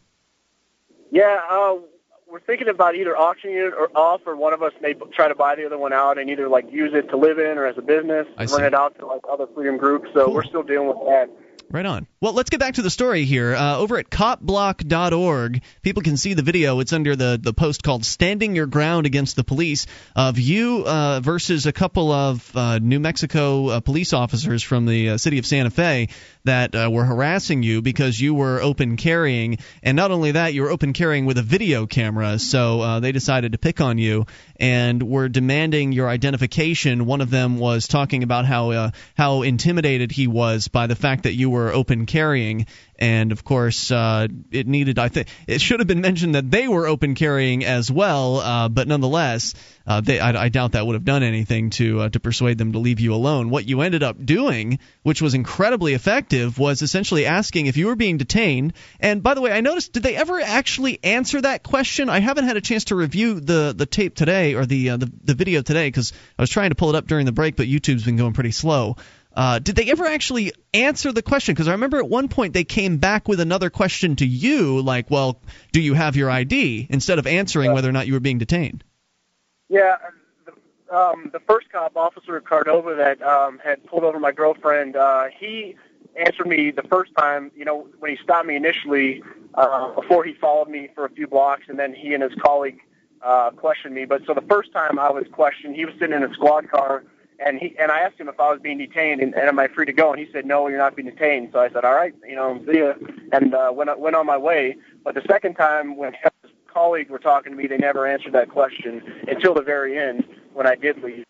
Yeah, 1.11 1.39
uh, 1.47 1.75
we're 2.27 2.39
thinking 2.39 2.67
about 2.67 2.95
either 2.95 3.15
auctioning 3.15 3.57
it 3.57 3.73
or 3.77 3.95
off, 3.95 4.21
or 4.25 4.35
one 4.35 4.55
of 4.55 4.63
us 4.63 4.73
may 4.81 4.95
try 5.13 5.27
to 5.27 5.35
buy 5.35 5.53
the 5.53 5.67
other 5.67 5.77
one 5.77 5.93
out 5.93 6.17
and 6.17 6.31
either 6.31 6.49
like 6.49 6.65
use 6.71 6.95
it 6.95 7.09
to 7.09 7.15
live 7.15 7.37
in 7.37 7.59
or 7.59 7.67
as 7.67 7.77
a 7.77 7.83
business, 7.83 8.25
I 8.37 8.45
rent 8.45 8.49
see. 8.49 8.63
it 8.63 8.73
out 8.73 8.97
to 8.97 9.05
like 9.05 9.21
other 9.31 9.45
freedom 9.53 9.77
groups. 9.77 10.09
So 10.15 10.25
Cool. 10.25 10.33
we're 10.33 10.45
still 10.45 10.63
dealing 10.63 10.87
with 10.87 10.97
that. 11.05 11.29
Right 11.69 11.85
on. 11.85 12.07
Well, 12.21 12.31
let's 12.31 12.49
get 12.49 12.61
back 12.61 12.75
to 12.75 12.81
the 12.81 12.89
story 12.89 13.25
here. 13.25 13.53
Uh, 13.53 13.77
over 13.77 13.97
at 13.97 14.09
copblock.org, 14.09 15.61
people 15.81 16.01
can 16.01 16.15
see 16.15 16.33
the 16.33 16.41
video. 16.41 16.79
It's 16.79 16.93
under 16.93 17.15
the, 17.17 17.37
the 17.41 17.53
post 17.53 17.83
called 17.83 18.05
Standing 18.05 18.55
Your 18.55 18.67
Ground 18.67 19.05
Against 19.05 19.35
the 19.35 19.43
Police 19.43 19.85
of 20.15 20.39
you 20.39 20.85
uh, 20.87 21.19
versus 21.19 21.65
a 21.65 21.73
couple 21.73 22.11
of 22.11 22.55
uh, 22.55 22.79
New 22.79 23.01
Mexico 23.01 23.67
uh, 23.67 23.79
police 23.81 24.13
officers 24.13 24.63
from 24.63 24.85
the 24.85 25.09
uh, 25.09 25.17
city 25.17 25.39
of 25.39 25.45
Santa 25.45 25.69
Fe 25.69 26.07
that 26.45 26.73
uh, 26.73 26.89
were 26.89 27.03
harassing 27.03 27.63
you 27.63 27.81
because 27.81 28.17
you 28.17 28.33
were 28.33 28.61
open 28.61 28.95
carrying. 28.95 29.57
And 29.83 29.97
not 29.97 30.11
only 30.11 30.31
that, 30.31 30.53
you 30.53 30.61
were 30.61 30.71
open 30.71 30.93
carrying 30.93 31.25
with 31.25 31.37
a 31.37 31.43
video 31.43 31.85
camera. 31.85 32.39
So 32.39 33.01
they 33.01 33.11
decided 33.11 33.51
to 33.51 33.57
pick 33.57 33.81
on 33.81 33.97
you 33.97 34.25
and 34.57 35.03
were 35.03 35.27
demanding 35.27 35.91
your 35.91 36.07
identification. 36.07 37.05
One 37.05 37.19
of 37.19 37.29
them 37.29 37.59
was 37.59 37.89
talking 37.89 38.23
about 38.23 38.45
how 38.45 38.91
how 39.15 39.41
intimidated 39.41 40.13
he 40.13 40.27
was 40.27 40.69
by 40.69 40.87
the 40.87 40.95
fact 40.95 41.23
that 41.23 41.33
you 41.33 41.46
were 41.49 41.71
open 41.73 42.05
carrying, 42.05 42.67
and 42.99 43.31
of 43.31 43.43
course 43.43 43.91
uh, 43.91 44.27
it 44.51 44.67
needed. 44.67 44.99
I 44.99 45.09
think 45.09 45.27
it 45.47 45.61
should 45.61 45.79
have 45.79 45.87
been 45.87 46.01
mentioned 46.01 46.35
that 46.35 46.49
they 46.49 46.67
were 46.67 46.87
open 46.87 47.15
carrying 47.15 47.63
as 47.65 47.91
well, 47.91 48.37
uh, 48.37 48.69
but 48.69 48.87
nonetheless, 48.87 49.53
uh, 49.85 50.01
they 50.01 50.19
I, 50.19 50.45
I 50.45 50.49
doubt 50.49 50.73
that 50.73 50.85
would 50.85 50.95
have 50.95 51.05
done 51.05 51.23
anything 51.23 51.69
to 51.71 52.01
uh, 52.01 52.09
to 52.09 52.19
persuade 52.19 52.57
them 52.57 52.73
to 52.73 52.79
leave 52.79 52.99
you 52.99 53.13
alone. 53.13 53.49
What 53.49 53.67
you 53.67 53.81
ended 53.81 54.03
up 54.03 54.23
doing, 54.23 54.79
which 55.03 55.21
was 55.21 55.33
incredibly 55.33 55.93
effective, 55.93 56.57
was 56.59 56.81
essentially 56.81 57.25
asking 57.25 57.67
if 57.67 57.77
you 57.77 57.87
were 57.87 57.95
being 57.95 58.17
detained. 58.17 58.73
And 58.99 59.23
by 59.23 59.33
the 59.33 59.41
way, 59.41 59.51
I 59.51 59.61
noticed 59.61 59.93
did 59.93 60.03
they 60.03 60.15
ever 60.15 60.39
actually 60.39 60.99
answer 61.03 61.41
that 61.41 61.63
question? 61.63 62.09
I 62.09 62.19
haven't 62.19 62.45
had 62.45 62.57
a 62.57 62.61
chance 62.61 62.85
to 62.85 62.95
review 62.95 63.39
the 63.39 63.73
the 63.75 63.85
tape 63.85 64.15
today 64.15 64.55
or 64.55 64.65
the 64.65 64.91
uh, 64.91 64.97
the, 64.97 65.11
the 65.23 65.33
video 65.33 65.61
today 65.61 65.87
because 65.87 66.13
I 66.37 66.41
was 66.41 66.49
trying 66.49 66.69
to 66.69 66.75
pull 66.75 66.89
it 66.89 66.95
up 66.95 67.07
during 67.07 67.25
the 67.25 67.31
break, 67.31 67.55
but 67.55 67.67
YouTube's 67.67 68.03
been 68.03 68.17
going 68.17 68.33
pretty 68.33 68.51
slow. 68.51 68.97
Uh, 69.37 69.59
did 69.59 69.75
they 69.75 69.91
ever 69.91 70.03
actually 70.03 70.51
answer 70.73 71.11
the 71.11 71.21
question? 71.21 71.53
Because 71.53 71.67
I 71.67 71.73
remember 71.73 71.99
at 71.99 72.09
one 72.09 72.27
point 72.27 72.53
they 72.53 72.63
came 72.63 72.97
back 72.97 73.27
with 73.27 73.39
another 73.39 73.69
question 73.69 74.15
to 74.15 74.25
you, 74.25 74.81
like, 74.81 75.11
"Well, 75.11 75.39
do 75.71 75.79
you 75.79 75.93
have 75.93 76.15
your 76.15 76.31
ID?" 76.31 76.87
instead 76.89 77.19
of 77.19 77.27
answering 77.27 77.71
whether 77.71 77.87
or 77.87 77.91
not 77.91 78.07
you 78.07 78.13
were 78.13 78.19
being 78.19 78.39
detained. 78.39 78.83
Yeah, 79.69 79.97
the, 80.45 80.97
um, 80.97 81.29
the 81.31 81.39
first 81.41 81.71
cop, 81.71 81.95
Officer 81.95 82.41
Cardova, 82.41 82.97
that 82.97 83.21
um, 83.21 83.59
had 83.63 83.85
pulled 83.85 84.03
over 84.03 84.17
my 84.17 84.31
girlfriend, 84.31 84.95
uh, 84.95 85.25
he 85.39 85.75
answered 86.15 86.47
me 86.47 86.71
the 86.71 86.87
first 86.89 87.11
time. 87.15 87.51
You 87.55 87.65
know, 87.65 87.87
when 87.99 88.09
he 88.09 88.17
stopped 88.23 88.47
me 88.47 88.55
initially, 88.55 89.21
uh, 89.53 89.91
before 89.91 90.23
he 90.23 90.33
followed 90.33 90.67
me 90.67 90.89
for 90.95 91.05
a 91.05 91.09
few 91.11 91.27
blocks, 91.27 91.65
and 91.67 91.77
then 91.77 91.93
he 91.93 92.15
and 92.15 92.23
his 92.23 92.33
colleague 92.41 92.79
uh, 93.21 93.51
questioned 93.51 93.93
me. 93.93 94.05
But 94.05 94.25
so 94.25 94.33
the 94.33 94.41
first 94.49 94.73
time 94.73 94.97
I 94.97 95.11
was 95.11 95.25
questioned, 95.31 95.75
he 95.75 95.85
was 95.85 95.93
sitting 95.99 96.15
in 96.15 96.23
a 96.23 96.33
squad 96.33 96.71
car, 96.71 97.03
and 97.45 97.59
he 97.59 97.75
and 97.79 97.91
I 97.91 97.99
asked 97.99 98.19
him 98.19 98.29
if 98.29 98.39
I 98.39 98.51
was 98.51 98.59
being 98.61 98.77
detained 98.77 99.21
and, 99.21 99.33
and 99.33 99.43
am 99.43 99.59
I 99.59 99.67
free 99.67 99.85
to 99.85 99.93
go, 99.93 100.11
and 100.11 100.19
he 100.19 100.31
said 100.31 100.45
no, 100.45 100.67
you're 100.67 100.77
not 100.77 100.95
being 100.95 101.09
detained. 101.09 101.49
So 101.53 101.59
I 101.59 101.69
said 101.69 101.85
all 101.85 101.95
right, 101.95 102.13
you 102.27 102.35
know, 102.35 102.61
see 102.71 102.79
ya, 102.79 102.93
and 103.31 103.53
uh, 103.53 103.71
went 103.73 103.99
went 103.99 104.15
on 104.15 104.25
my 104.25 104.37
way. 104.37 104.75
But 105.03 105.15
the 105.15 105.23
second 105.27 105.55
time 105.55 105.97
when 105.97 106.13
his 106.13 106.51
colleagues 106.71 107.09
were 107.09 107.19
talking 107.19 107.51
to 107.51 107.57
me, 107.57 107.67
they 107.67 107.77
never 107.77 108.07
answered 108.07 108.33
that 108.33 108.49
question 108.49 109.01
until 109.27 109.53
the 109.53 109.61
very 109.61 109.97
end 109.97 110.25
when 110.53 110.67
I 110.67 110.75
did 110.75 111.01
leave. 111.03 111.25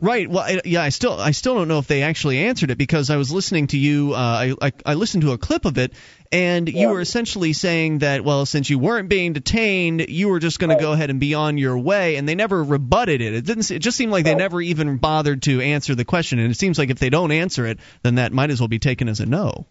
Right. 0.00 0.28
Well, 0.28 0.42
I, 0.42 0.60
yeah. 0.64 0.82
I 0.82 0.88
still, 0.88 1.12
I 1.12 1.32
still 1.32 1.54
don't 1.54 1.68
know 1.68 1.78
if 1.78 1.86
they 1.86 2.02
actually 2.02 2.38
answered 2.38 2.70
it 2.70 2.78
because 2.78 3.10
I 3.10 3.16
was 3.16 3.32
listening 3.32 3.66
to 3.68 3.78
you. 3.78 4.14
Uh, 4.14 4.16
I, 4.16 4.54
I, 4.60 4.72
I 4.86 4.94
listened 4.94 5.22
to 5.22 5.32
a 5.32 5.38
clip 5.38 5.64
of 5.64 5.78
it, 5.78 5.92
and 6.30 6.68
you 6.68 6.88
were 6.88 7.00
essentially 7.00 7.52
saying 7.52 7.98
that, 7.98 8.24
well, 8.24 8.46
since 8.46 8.70
you 8.70 8.78
weren't 8.78 9.08
being 9.08 9.32
detained, 9.32 10.08
you 10.08 10.28
were 10.28 10.38
just 10.38 10.58
going 10.58 10.76
to 10.76 10.82
go 10.82 10.92
ahead 10.92 11.10
and 11.10 11.20
be 11.20 11.34
on 11.34 11.58
your 11.58 11.78
way, 11.78 12.16
and 12.16 12.28
they 12.28 12.34
never 12.34 12.62
rebutted 12.62 13.20
it. 13.20 13.34
It 13.34 13.44
didn't. 13.44 13.70
It 13.70 13.80
just 13.80 13.96
seemed 13.96 14.12
like 14.12 14.24
they 14.24 14.34
never 14.34 14.60
even 14.60 14.96
bothered 14.96 15.42
to 15.42 15.60
answer 15.60 15.94
the 15.94 16.04
question, 16.04 16.38
and 16.38 16.50
it 16.50 16.56
seems 16.56 16.78
like 16.78 16.90
if 16.90 16.98
they 16.98 17.10
don't 17.10 17.32
answer 17.32 17.66
it, 17.66 17.78
then 18.02 18.16
that 18.16 18.32
might 18.32 18.50
as 18.50 18.60
well 18.60 18.68
be 18.68 18.78
taken 18.78 19.08
as 19.08 19.20
a 19.20 19.26
no. 19.26 19.66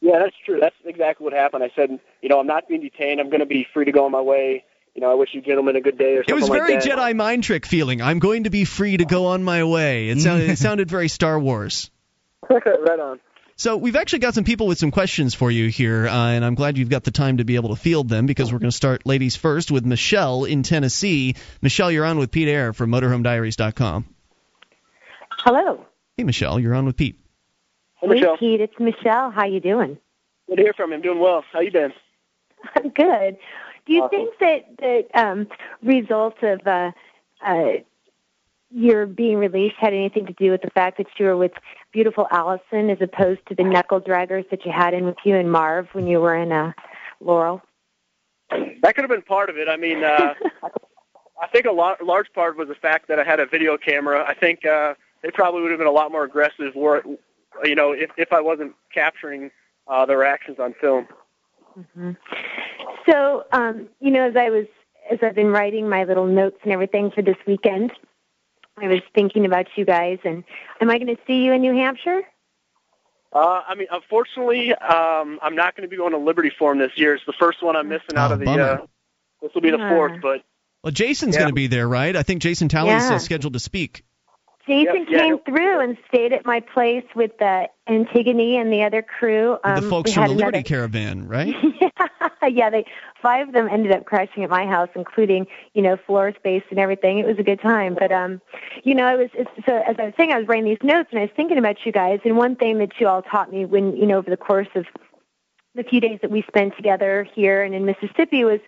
Yeah, 0.00 0.18
that's 0.18 0.36
true. 0.44 0.58
That's 0.60 0.76
exactly 0.84 1.24
what 1.24 1.32
happened. 1.32 1.64
I 1.64 1.70
said, 1.74 1.98
you 2.20 2.28
know, 2.28 2.38
I'm 2.38 2.46
not 2.46 2.68
being 2.68 2.82
detained. 2.82 3.20
I'm 3.20 3.30
going 3.30 3.40
to 3.40 3.46
be 3.46 3.66
free 3.72 3.86
to 3.86 3.92
go 3.92 4.04
on 4.04 4.12
my 4.12 4.20
way. 4.20 4.64
You 4.96 5.02
know, 5.02 5.10
I 5.10 5.14
wish 5.14 5.28
you 5.34 5.42
gentlemen 5.42 5.76
a 5.76 5.82
good 5.82 5.98
day 5.98 6.16
or 6.16 6.20
It 6.22 6.30
something 6.30 6.40
was 6.40 6.48
like 6.48 6.58
very 6.58 6.76
that. 6.76 6.84
Jedi 6.84 7.14
mind 7.14 7.44
trick 7.44 7.66
feeling. 7.66 8.00
I'm 8.00 8.18
going 8.18 8.44
to 8.44 8.50
be 8.50 8.64
free 8.64 8.96
to 8.96 9.04
go 9.04 9.26
on 9.26 9.44
my 9.44 9.62
way. 9.62 10.08
It 10.08 10.22
sounded, 10.22 10.48
it 10.48 10.58
sounded 10.66 10.88
very 10.88 11.08
Star 11.08 11.38
Wars. 11.38 11.90
right 12.48 12.98
on. 12.98 13.20
So 13.56 13.76
we've 13.76 13.96
actually 13.96 14.20
got 14.20 14.32
some 14.32 14.44
people 14.44 14.66
with 14.66 14.78
some 14.78 14.90
questions 14.90 15.34
for 15.34 15.50
you 15.50 15.68
here, 15.68 16.08
uh, 16.08 16.30
and 16.30 16.42
I'm 16.44 16.54
glad 16.54 16.78
you've 16.78 16.88
got 16.88 17.04
the 17.04 17.10
time 17.10 17.38
to 17.38 17.44
be 17.44 17.56
able 17.56 17.70
to 17.70 17.76
field 17.76 18.08
them 18.08 18.24
because 18.24 18.50
we're 18.50 18.58
going 18.58 18.70
to 18.70 18.76
start 18.76 19.04
ladies 19.04 19.36
first 19.36 19.70
with 19.70 19.84
Michelle 19.84 20.44
in 20.44 20.62
Tennessee. 20.62 21.36
Michelle, 21.60 21.90
you're 21.90 22.04
on 22.06 22.16
with 22.16 22.30
Pete 22.30 22.48
Eyre 22.48 22.72
from 22.72 22.90
MotorhomeDiaries.com. 22.90 24.06
Hello. 25.44 25.84
Hey, 26.16 26.24
Michelle, 26.24 26.58
you're 26.58 26.74
on 26.74 26.86
with 26.86 26.96
Pete. 26.96 27.18
Hey, 27.96 28.06
Michelle. 28.08 28.36
Hey, 28.36 28.56
Pete. 28.56 28.60
It's 28.62 28.80
Michelle. 28.80 29.30
How 29.30 29.44
you 29.44 29.60
doing? 29.60 29.98
Good 30.48 30.56
to 30.56 30.62
hear 30.62 30.72
from 30.74 30.90
you. 30.90 30.96
I'm 30.96 31.02
doing 31.02 31.20
well. 31.20 31.44
How 31.52 31.60
you 31.60 31.70
been? 31.70 31.92
I'm 32.76 32.88
good. 32.90 33.36
Do 33.86 33.92
you 33.92 34.02
Awesome. 34.02 34.10
think 34.10 34.38
that 34.40 35.06
that 35.12 35.20
um, 35.20 35.48
result 35.82 36.42
of 36.42 36.66
uh, 36.66 36.90
uh, 37.44 37.72
your 38.70 39.06
being 39.06 39.38
released 39.38 39.76
had 39.78 39.92
anything 39.92 40.26
to 40.26 40.32
do 40.32 40.50
with 40.50 40.62
the 40.62 40.70
fact 40.70 40.98
that 40.98 41.06
you 41.18 41.26
were 41.26 41.36
with 41.36 41.52
beautiful 41.92 42.26
Allison 42.30 42.90
as 42.90 42.98
opposed 43.00 43.40
to 43.48 43.54
the 43.54 43.62
knuckle 43.62 44.00
draggers 44.00 44.48
that 44.50 44.64
you 44.64 44.72
had 44.72 44.92
in 44.92 45.04
with 45.04 45.16
you 45.24 45.36
and 45.36 45.50
Marv 45.50 45.88
when 45.92 46.06
you 46.06 46.20
were 46.20 46.34
in 46.34 46.52
uh, 46.52 46.72
Laurel? 47.20 47.62
That 48.50 48.94
could 48.94 49.02
have 49.02 49.10
been 49.10 49.22
part 49.22 49.50
of 49.50 49.56
it. 49.56 49.68
I 49.68 49.76
mean, 49.76 50.02
uh, 50.02 50.34
I 51.42 51.46
think 51.52 51.66
a 51.66 51.72
lot, 51.72 52.04
large 52.04 52.32
part 52.32 52.56
was 52.56 52.68
the 52.68 52.74
fact 52.74 53.08
that 53.08 53.18
I 53.18 53.24
had 53.24 53.40
a 53.40 53.46
video 53.46 53.76
camera. 53.76 54.24
I 54.26 54.34
think 54.34 54.64
uh, 54.64 54.94
they 55.22 55.30
probably 55.30 55.62
would 55.62 55.70
have 55.70 55.78
been 55.78 55.86
a 55.86 55.92
lot 55.92 56.10
more 56.10 56.24
aggressive, 56.24 56.74
were, 56.74 57.02
you 57.64 57.74
know, 57.74 57.92
if 57.92 58.10
if 58.16 58.32
I 58.32 58.40
wasn't 58.40 58.74
capturing 58.92 59.50
uh, 59.86 60.06
their 60.06 60.24
actions 60.24 60.58
on 60.58 60.74
film. 60.80 61.06
Hmm 61.94 62.12
So, 63.08 63.44
um, 63.52 63.88
you 64.00 64.10
know, 64.10 64.28
as 64.28 64.36
I 64.36 64.50
was 64.50 64.66
as 65.10 65.18
I've 65.22 65.34
been 65.34 65.48
writing 65.52 65.88
my 65.88 66.04
little 66.04 66.26
notes 66.26 66.56
and 66.64 66.72
everything 66.72 67.10
for 67.12 67.22
this 67.22 67.36
weekend, 67.46 67.92
I 68.76 68.88
was 68.88 69.00
thinking 69.14 69.46
about 69.46 69.66
you 69.76 69.84
guys. 69.84 70.18
And 70.24 70.42
am 70.80 70.90
I 70.90 70.98
going 70.98 71.14
to 71.14 71.22
see 71.26 71.44
you 71.44 71.52
in 71.52 71.60
New 71.60 71.74
Hampshire? 71.74 72.22
Uh, 73.32 73.62
I 73.68 73.74
mean, 73.74 73.86
unfortunately, 73.90 74.74
um, 74.74 75.38
I'm 75.42 75.54
not 75.54 75.76
going 75.76 75.82
to 75.82 75.88
be 75.88 75.96
going 75.96 76.12
to 76.12 76.18
Liberty 76.18 76.50
Forum 76.58 76.78
this 76.78 76.92
year. 76.96 77.14
It's 77.14 77.24
the 77.26 77.34
first 77.34 77.62
one 77.62 77.76
I'm 77.76 77.88
missing 77.88 78.16
out 78.16 78.30
Oh, 78.30 78.34
of 78.34 78.40
the. 78.40 78.46
bummer. 78.46 78.62
Uh, 78.62 78.86
this 79.42 79.52
will 79.54 79.60
be 79.60 79.70
the 79.70 79.78
fourth, 79.88 80.20
but 80.22 80.42
Well, 80.82 80.92
Jason's 80.92 81.34
Yeah. 81.34 81.40
going 81.42 81.50
to 81.50 81.54
be 81.54 81.66
there, 81.66 81.86
right? 81.88 82.16
I 82.16 82.22
think 82.22 82.42
Jason 82.42 82.68
Talley's 82.68 83.08
Yeah. 83.10 83.16
uh, 83.16 83.18
scheduled 83.18 83.52
to 83.52 83.60
speak. 83.60 84.02
Jason 84.66 84.96
Yep, 85.02 85.06
yeah. 85.10 85.18
came 85.18 85.38
through 85.40 85.80
and 85.80 85.96
stayed 86.08 86.32
at 86.32 86.44
my 86.44 86.60
place 86.60 87.04
with 87.14 87.40
uh, 87.40 87.66
Antigone 87.88 88.56
and 88.56 88.72
the 88.72 88.82
other 88.82 89.00
crew. 89.00 89.56
Um, 89.62 89.82
the 89.84 89.88
folks 89.88 90.10
we 90.10 90.14
from 90.14 90.22
had 90.22 90.30
the 90.30 90.34
Liberty 90.34 90.58
another- 90.58 90.68
Caravan, 90.68 91.28
right? 91.28 91.54
yeah, 92.50 92.70
they 92.70 92.84
five 93.22 93.48
of 93.48 93.54
them 93.54 93.68
ended 93.70 93.92
up 93.92 94.04
crashing 94.04 94.42
at 94.42 94.50
my 94.50 94.66
house, 94.66 94.88
including 94.96 95.46
you 95.74 95.82
know 95.82 95.96
floor 96.06 96.32
space 96.36 96.64
and 96.70 96.78
everything. 96.78 97.18
It 97.18 97.26
was 97.26 97.38
a 97.38 97.42
good 97.44 97.60
time, 97.60 97.94
but 97.98 98.10
um, 98.10 98.40
you 98.82 98.94
know, 98.94 99.06
it 99.12 99.18
was 99.18 99.30
it's, 99.34 99.66
so 99.66 99.76
as 99.86 99.96
I 99.98 100.06
was 100.06 100.14
saying, 100.16 100.32
I 100.32 100.38
was 100.38 100.48
writing 100.48 100.64
these 100.64 100.78
notes 100.82 101.08
and 101.12 101.20
I 101.20 101.22
was 101.22 101.32
thinking 101.36 101.58
about 101.58 101.76
you 101.84 101.92
guys. 101.92 102.20
And 102.24 102.36
one 102.36 102.56
thing 102.56 102.78
that 102.78 102.92
you 102.98 103.06
all 103.08 103.22
taught 103.22 103.52
me 103.52 103.64
when 103.64 103.96
you 103.96 104.06
know 104.06 104.18
over 104.18 104.30
the 104.30 104.36
course 104.36 104.68
of 104.74 104.84
the 105.74 105.84
few 105.84 106.00
days 106.00 106.18
that 106.22 106.30
we 106.30 106.42
spent 106.48 106.74
together 106.76 107.28
here 107.34 107.62
and 107.62 107.74
in 107.74 107.84
Mississippi 107.84 108.44
was 108.44 108.60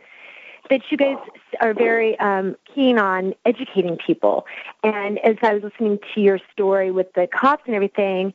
that 0.71 0.81
you 0.91 0.97
guys 0.97 1.17
are 1.61 1.75
very 1.75 2.19
um, 2.19 2.57
keen 2.75 2.99
on 2.99 3.35
educating 3.45 3.97
people. 3.97 4.47
And 4.83 5.19
as 5.21 5.37
I 5.43 5.55
was 5.55 5.63
listening 5.63 5.99
to 6.15 6.21
your 6.21 6.39
story 6.53 6.91
with 6.91 7.13
the 7.15 7.27
cops 7.27 7.65
and 7.67 7.75
everything, 7.75 8.35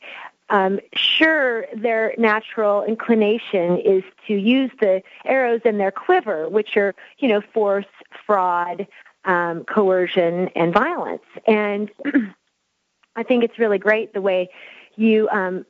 um, 0.49 0.79
sure, 0.95 1.65
their 1.75 2.13
natural 2.17 2.83
inclination 2.83 3.77
is 3.79 4.03
to 4.27 4.33
use 4.33 4.71
the 4.79 5.01
arrows 5.25 5.61
in 5.65 5.77
their 5.77 5.91
quiver, 5.91 6.49
which 6.49 6.75
are, 6.77 6.93
you 7.19 7.29
know, 7.29 7.41
force, 7.53 7.85
fraud, 8.25 8.87
um, 9.25 9.63
coercion, 9.63 10.49
and 10.49 10.73
violence. 10.73 11.23
And 11.47 11.89
I 13.15 13.23
think 13.23 13.43
it's 13.43 13.57
really 13.57 13.77
great 13.77 14.13
the 14.13 14.21
way 14.21 14.49
you 14.95 15.29
um, 15.29 15.65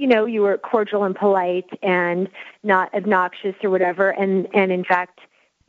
you 0.00 0.06
know, 0.06 0.24
you 0.24 0.40
were 0.40 0.56
cordial 0.56 1.04
and 1.04 1.14
polite 1.14 1.68
and 1.82 2.28
not 2.62 2.94
obnoxious 2.94 3.54
or 3.62 3.70
whatever, 3.70 4.10
and 4.10 4.48
and 4.54 4.72
in 4.72 4.84
fact, 4.84 5.20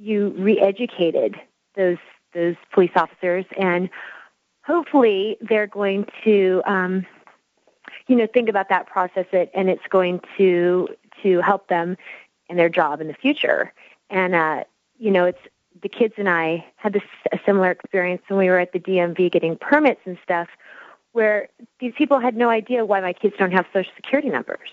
you 0.01 0.29
re-educated 0.37 1.39
those 1.75 1.97
those 2.33 2.55
police 2.73 2.91
officers, 2.95 3.45
and 3.57 3.89
hopefully 4.65 5.37
they're 5.41 5.67
going 5.67 6.05
to, 6.23 6.61
um, 6.65 7.05
you 8.07 8.15
know, 8.15 8.25
think 8.25 8.47
about 8.47 8.69
that, 8.69 8.87
process 8.87 9.25
it, 9.33 9.51
and 9.53 9.69
it's 9.69 9.85
going 9.89 10.21
to 10.37 10.87
to 11.23 11.41
help 11.41 11.67
them 11.67 11.97
in 12.49 12.57
their 12.57 12.69
job 12.69 12.99
in 12.99 13.07
the 13.07 13.13
future. 13.13 13.71
And 14.09 14.33
uh, 14.33 14.63
you 14.97 15.11
know, 15.11 15.25
it's 15.25 15.39
the 15.81 15.89
kids 15.89 16.15
and 16.17 16.29
I 16.29 16.65
had 16.75 16.93
this 16.93 17.03
a 17.31 17.39
similar 17.45 17.71
experience 17.71 18.21
when 18.27 18.39
we 18.39 18.49
were 18.49 18.59
at 18.59 18.73
the 18.73 18.79
DMV 18.79 19.31
getting 19.31 19.55
permits 19.55 20.01
and 20.05 20.17
stuff, 20.23 20.47
where 21.11 21.49
these 21.79 21.93
people 21.97 22.19
had 22.19 22.35
no 22.35 22.49
idea 22.49 22.85
why 22.85 23.01
my 23.01 23.13
kids 23.13 23.35
don't 23.37 23.51
have 23.51 23.65
social 23.71 23.91
security 23.95 24.29
numbers, 24.29 24.69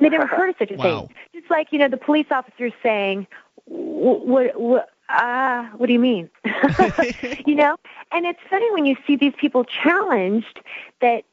they 0.00 0.08
never 0.08 0.26
heard 0.26 0.50
of 0.50 0.56
such 0.58 0.70
a 0.70 0.76
Wow. 0.76 1.08
thing. 1.08 1.16
Just 1.34 1.50
like 1.50 1.72
you 1.72 1.78
know, 1.78 1.88
the 1.88 1.96
police 1.96 2.26
officers 2.30 2.72
saying, 2.82 3.26
"What? 3.66 4.58
What? 4.58 4.88
Ah, 5.08 5.70
what 5.76 5.86
do 5.86 5.92
you 5.92 5.98
mean?" 5.98 6.30
you 7.46 7.54
know, 7.54 7.76
and 8.12 8.26
it's 8.26 8.40
funny 8.48 8.70
when 8.72 8.86
you 8.86 8.96
see 9.06 9.16
these 9.16 9.34
people 9.38 9.64
challenged 9.64 10.60
that, 11.00 11.24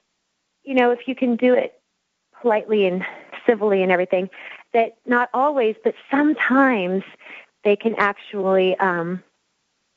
you 0.63 0.73
know, 0.73 0.91
if 0.91 1.07
you 1.07 1.15
can 1.15 1.35
do 1.35 1.53
it 1.53 1.79
politely 2.41 2.85
and 2.85 3.05
civilly 3.45 3.83
and 3.83 3.91
everything, 3.91 4.29
that 4.73 4.97
not 5.05 5.29
always, 5.33 5.75
but 5.83 5.93
sometimes 6.09 7.03
they 7.63 7.75
can 7.75 7.95
actually 7.97 8.77
um, 8.77 9.23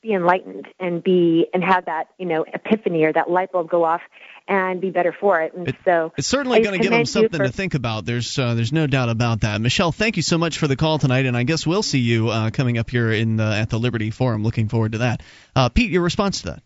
be 0.05 0.13
enlightened 0.13 0.67
and 0.79 1.03
be 1.03 1.47
and 1.53 1.63
have 1.63 1.85
that 1.85 2.09
you 2.17 2.25
know 2.25 2.45
epiphany 2.53 3.03
or 3.03 3.13
that 3.13 3.29
light 3.29 3.51
bulb 3.51 3.69
go 3.69 3.83
off 3.83 4.01
and 4.47 4.79
be 4.79 4.91
better 4.91 5.11
for 5.19 5.41
it. 5.41 5.53
And 5.55 5.75
so 5.83 6.13
It's 6.17 6.27
certainly 6.27 6.61
going 6.61 6.77
to 6.77 6.83
give 6.83 6.91
them 6.91 7.05
something 7.05 7.39
for- 7.39 7.45
to 7.45 7.51
think 7.51 7.73
about. 7.73 8.05
There's 8.05 8.37
uh, 8.37 8.53
there's 8.53 8.71
no 8.71 8.85
doubt 8.87 9.09
about 9.09 9.41
that. 9.41 9.59
Michelle, 9.59 9.91
thank 9.91 10.17
you 10.17 10.23
so 10.23 10.37
much 10.37 10.59
for 10.59 10.67
the 10.67 10.75
call 10.75 10.99
tonight, 10.99 11.25
and 11.25 11.35
I 11.35 11.43
guess 11.43 11.65
we'll 11.65 11.83
see 11.83 11.99
you 11.99 12.29
uh, 12.29 12.51
coming 12.51 12.77
up 12.77 12.89
here 12.89 13.11
in 13.11 13.37
the, 13.37 13.43
at 13.43 13.69
the 13.69 13.79
Liberty 13.79 14.11
Forum. 14.11 14.43
Looking 14.43 14.69
forward 14.69 14.91
to 14.91 14.99
that. 14.99 15.23
Uh, 15.55 15.69
Pete, 15.69 15.89
your 15.89 16.03
response 16.03 16.41
to 16.41 16.47
that? 16.51 16.63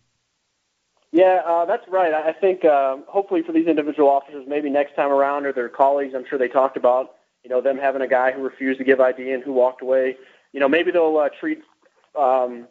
Yeah, 1.12 1.40
uh, 1.44 1.64
that's 1.64 1.84
right. 1.88 2.12
I 2.12 2.28
I 2.28 2.32
think 2.34 2.64
uh, 2.64 2.98
hopefully 3.08 3.42
for 3.42 3.52
these 3.52 3.66
individual 3.66 4.10
officers, 4.10 4.44
maybe 4.46 4.68
next 4.68 4.94
time 4.94 5.10
around 5.10 5.46
or 5.46 5.52
their 5.52 5.68
colleagues, 5.70 6.12
I'm 6.14 6.24
sure 6.28 6.38
they 6.38 6.48
talked 6.48 6.76
about, 6.76 7.14
you 7.42 7.50
know, 7.50 7.62
them 7.62 7.78
having 7.78 8.02
a 8.02 8.08
guy 8.08 8.32
who 8.32 8.42
refused 8.42 8.78
to 8.78 8.84
give 8.84 9.00
ID 9.00 9.32
and 9.32 9.42
who 9.42 9.52
walked 9.52 9.80
away. 9.80 10.16
You 10.52 10.60
know, 10.60 10.68
maybe 10.68 10.90
they'll 10.90 11.16
uh, 11.16 11.30
treat 11.40 11.62
um, 12.18 12.68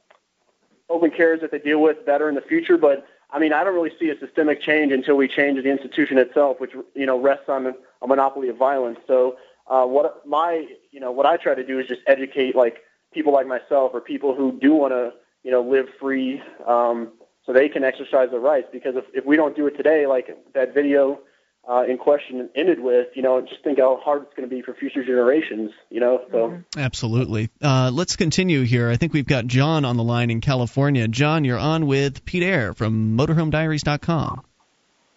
open 0.90 1.12
carriers 1.12 1.42
that 1.42 1.52
they 1.52 1.60
deal 1.60 1.82
with 1.82 2.06
better 2.06 2.30
in 2.30 2.36
the 2.36 2.42
future. 2.42 2.78
But 2.78 3.06
I 3.32 3.40
mean, 3.40 3.54
I 3.54 3.64
don't 3.64 3.76
really 3.76 3.92
see 4.00 4.10
a 4.10 4.20
systemic 4.20 4.62
change 4.62 4.92
until 4.92 5.16
we 5.16 5.28
change 5.28 5.62
the 5.62 5.70
institution 5.70 6.18
itself, 6.18 6.60
which 6.60 6.72
you 6.96 7.06
know 7.06 7.20
rests 7.20 7.48
on 7.48 7.74
a 8.02 8.08
monopoly 8.08 8.50
of 8.50 8.58
violence. 8.58 9.00
So 9.08 9.38
uh, 9.68 9.86
what 9.86 10.26
my 10.28 10.68
you 10.92 11.00
know 11.00 11.12
what 11.12 11.26
I 11.26 11.38
try 11.38 11.56
to 11.56 11.66
do 11.66 11.80
is 11.80 11.88
just 11.88 12.02
educate 12.08 12.56
like 12.56 12.78
people 13.14 13.34
like 13.34 13.48
myself 13.48 13.92
or 13.94 14.02
people 14.02 14.36
who 14.36 14.58
do 14.60 14.74
want 14.74 14.94
to 14.94 15.14
you 15.44 15.52
know 15.52 15.62
live 15.62 15.88
free. 16.00 16.42
Um, 16.66 17.14
so 17.46 17.54
they 17.54 17.70
can 17.70 17.84
exercise 17.84 18.30
their 18.30 18.40
rights. 18.40 18.68
Because 18.72 18.96
if, 18.96 19.06
if 19.12 19.26
we 19.26 19.36
don't 19.36 19.56
do 19.56 19.66
it 19.66 19.76
today, 19.76 20.06
like 20.06 20.38
that 20.54 20.72
video 20.72 21.20
uh, 21.68 21.84
in 21.88 21.98
question 21.98 22.50
ended 22.56 22.80
with, 22.80 23.08
you 23.16 23.22
know, 23.22 23.38
and 23.38 23.48
just 23.48 23.64
think 23.64 23.80
how 23.80 23.98
hard 23.98 24.24
it's 24.24 24.34
going 24.36 24.48
to 24.48 24.54
be 24.54 24.62
for 24.62 24.74
future 24.74 25.04
generations, 25.04 25.72
you 25.90 26.00
know. 26.00 26.22
So 26.32 26.64
Absolutely. 26.78 27.50
Uh, 27.62 27.92
let's 27.94 28.16
continue 28.16 28.64
here. 28.64 28.90
I 28.90 28.98
think 28.98 29.14
we've 29.14 29.28
got 29.28 29.46
John 29.46 29.86
on 29.86 29.98
the 29.98 30.04
line 30.04 30.32
in 30.32 30.42
California. 30.42 31.08
John, 31.08 31.46
you're 31.46 31.60
on 31.60 31.86
with 31.86 32.26
Pete 32.26 32.44
Eyre 32.44 32.74
from 32.74 33.18
MotorhomeDiaries.com. 33.18 34.44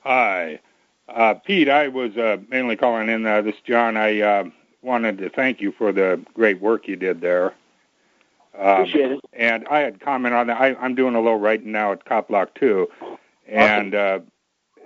Hi. 0.01 0.61
Uh, 1.09 1.35
Pete, 1.35 1.69
I 1.69 1.89
was 1.89 2.17
uh, 2.17 2.39
mainly 2.49 2.77
calling 2.77 3.09
in. 3.09 3.25
Uh, 3.25 3.43
this 3.43 3.57
John. 3.65 3.97
I 3.97 4.21
uh, 4.21 4.45
wanted 4.83 5.19
to 5.19 5.31
thank 5.31 5.61
you 5.61 5.73
for 5.73 5.93
the 5.93 6.25
great 6.35 6.61
work 6.61 6.89
you 6.89 6.97
did 6.97 7.21
there. 7.21 7.55
Um, 8.59 8.83
Appreciate 8.83 9.13
it. 9.13 9.21
And 9.33 9.67
I 9.69 9.81
had 9.81 10.01
comment 10.01 10.35
on 10.35 10.49
that. 10.49 10.61
I, 10.61 10.75
I'm 10.75 10.95
doing 10.95 11.15
a 11.15 11.21
little 11.21 11.39
writing 11.39 11.73
now 11.73 11.93
at 11.93 12.05
Cop 12.05 12.29
Block 12.29 12.55
2. 12.57 12.89
And 13.49 13.95
uh, 13.95 14.21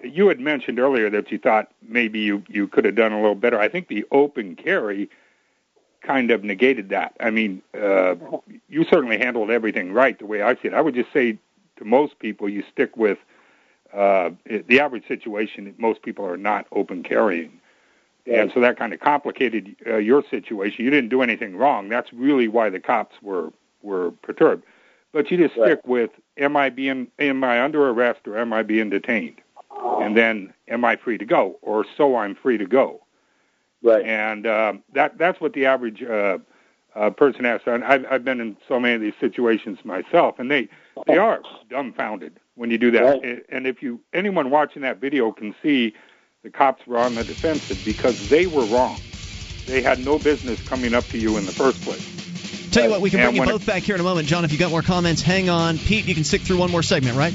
you 0.02 0.28
had 0.28 0.40
mentioned 0.40 0.78
earlier 0.78 1.10
that 1.10 1.30
you 1.30 1.38
thought 1.38 1.70
maybe 1.82 2.18
you, 2.20 2.42
you 2.48 2.68
could 2.68 2.84
have 2.84 2.94
done 2.94 3.12
a 3.12 3.20
little 3.20 3.34
better. 3.34 3.58
I 3.58 3.68
think 3.68 3.88
the 3.88 4.04
open 4.10 4.56
carry 4.56 5.10
kind 6.02 6.30
of 6.30 6.44
negated 6.44 6.90
that. 6.90 7.16
I 7.20 7.30
mean, 7.30 7.62
uh, 7.74 8.14
you 8.68 8.84
certainly 8.84 9.18
handled 9.18 9.50
everything 9.50 9.92
right 9.92 10.18
the 10.18 10.26
way 10.26 10.42
I 10.42 10.54
see 10.54 10.68
it. 10.68 10.74
I 10.74 10.80
would 10.80 10.94
just 10.94 11.12
say 11.12 11.38
to 11.76 11.84
most 11.84 12.18
people, 12.18 12.48
you 12.48 12.62
stick 12.72 12.96
with 12.96 13.18
uh, 13.92 14.30
the 14.44 14.80
average 14.80 15.06
situation. 15.08 15.74
Most 15.78 16.02
people 16.02 16.24
are 16.24 16.36
not 16.36 16.66
open 16.72 17.02
carrying. 17.02 17.60
And 18.26 18.50
so 18.52 18.60
that 18.60 18.76
kind 18.76 18.92
of 18.92 18.98
complicated 18.98 19.76
uh, 19.86 19.98
your 19.98 20.22
situation. 20.28 20.84
You 20.84 20.90
didn't 20.90 21.10
do 21.10 21.22
anything 21.22 21.56
wrong. 21.56 21.88
That's 21.88 22.12
really 22.12 22.48
why 22.48 22.70
the 22.70 22.80
cops 22.80 23.14
were 23.22 23.52
were 23.82 24.10
perturbed. 24.22 24.64
But 25.12 25.30
you 25.30 25.38
just 25.38 25.54
stick 25.54 25.86
with 25.86 26.10
am 26.36 26.56
I 26.56 26.70
being 26.70 27.06
am 27.20 27.44
I 27.44 27.62
under 27.62 27.88
arrest 27.88 28.26
or 28.26 28.36
am 28.36 28.52
I 28.52 28.64
being 28.64 28.90
detained? 28.90 29.40
And 30.02 30.16
then 30.16 30.52
am 30.68 30.84
I 30.84 30.96
free 30.96 31.18
to 31.18 31.24
go 31.24 31.58
or 31.62 31.84
so 31.96 32.16
I'm 32.16 32.34
free 32.34 32.58
to 32.58 32.66
go? 32.66 33.02
Right. 33.82 34.04
And 34.04 34.46
uh, 34.46 34.74
that 34.94 35.18
that's 35.18 35.40
what 35.40 35.52
the 35.52 35.66
average 35.66 36.02
uh, 36.02 36.38
uh, 36.94 37.10
person 37.10 37.44
has. 37.44 37.60
And 37.66 37.84
I've 37.84 38.04
I've 38.10 38.24
been 38.24 38.40
in 38.40 38.56
so 38.66 38.80
many 38.80 38.94
of 38.94 39.00
these 39.00 39.14
situations 39.20 39.78
myself, 39.84 40.38
and 40.38 40.50
they 40.50 40.68
they 41.06 41.18
are 41.18 41.42
dumbfounded 41.70 42.40
when 42.54 42.70
you 42.70 42.78
do 42.78 42.90
that. 42.92 43.22
Right. 43.22 43.44
And 43.48 43.66
if 43.66 43.82
you 43.82 44.00
anyone 44.12 44.50
watching 44.50 44.82
that 44.82 45.00
video 45.00 45.30
can 45.32 45.54
see 45.62 45.94
the 46.42 46.50
cops 46.50 46.86
were 46.86 46.98
on 46.98 47.14
the 47.14 47.24
defensive 47.24 47.80
because 47.84 48.28
they 48.28 48.46
were 48.46 48.64
wrong. 48.66 48.98
They 49.66 49.82
had 49.82 49.98
no 49.98 50.18
business 50.18 50.62
coming 50.62 50.94
up 50.94 51.04
to 51.06 51.18
you 51.18 51.36
in 51.36 51.44
the 51.44 51.52
first 51.52 51.82
place. 51.82 52.70
Tell 52.70 52.84
you 52.84 52.90
what, 52.90 53.00
we 53.00 53.10
can 53.10 53.20
bring 53.20 53.36
you 53.36 53.44
both 53.44 53.66
back 53.66 53.82
here 53.82 53.94
in 53.94 54.00
a 54.00 54.04
moment. 54.04 54.28
John, 54.28 54.44
if 54.44 54.52
you 54.52 54.58
got 54.58 54.70
more 54.70 54.82
comments, 54.82 55.22
hang 55.22 55.48
on. 55.48 55.78
Pete, 55.78 56.06
you 56.06 56.14
can 56.14 56.24
stick 56.24 56.42
through 56.42 56.58
one 56.58 56.70
more 56.70 56.82
segment, 56.82 57.16
right? 57.16 57.32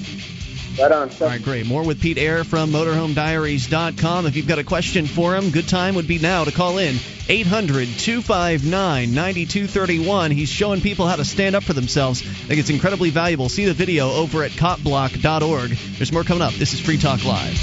Right 0.79 0.91
on. 0.91 1.09
All 1.09 1.27
right, 1.27 1.41
great. 1.41 1.65
More 1.65 1.83
with 1.83 2.01
Pete 2.01 2.17
Eyre 2.17 2.43
from 2.43 2.71
MotorhomeDiaries.com. 2.71 4.25
If 4.25 4.35
you've 4.35 4.47
got 4.47 4.59
a 4.59 4.63
question 4.63 5.05
for 5.05 5.35
him, 5.35 5.51
good 5.51 5.67
time 5.67 5.95
would 5.95 6.07
be 6.07 6.17
now 6.17 6.43
to 6.43 6.51
call 6.51 6.77
in. 6.77 6.97
800 7.27 7.87
259 7.87 9.13
9231. 9.13 10.31
He's 10.31 10.49
showing 10.49 10.81
people 10.81 11.07
how 11.07 11.17
to 11.17 11.25
stand 11.25 11.55
up 11.55 11.63
for 11.63 11.73
themselves. 11.73 12.21
I 12.21 12.25
think 12.25 12.59
it's 12.59 12.69
incredibly 12.69 13.09
valuable. 13.09 13.49
See 13.49 13.65
the 13.65 13.73
video 13.73 14.11
over 14.11 14.43
at 14.43 14.51
copblock.org. 14.51 15.69
There's 15.71 16.11
more 16.11 16.23
coming 16.23 16.41
up. 16.41 16.53
This 16.53 16.73
is 16.73 16.79
Free 16.79 16.97
Talk 16.97 17.23
Live. 17.25 17.57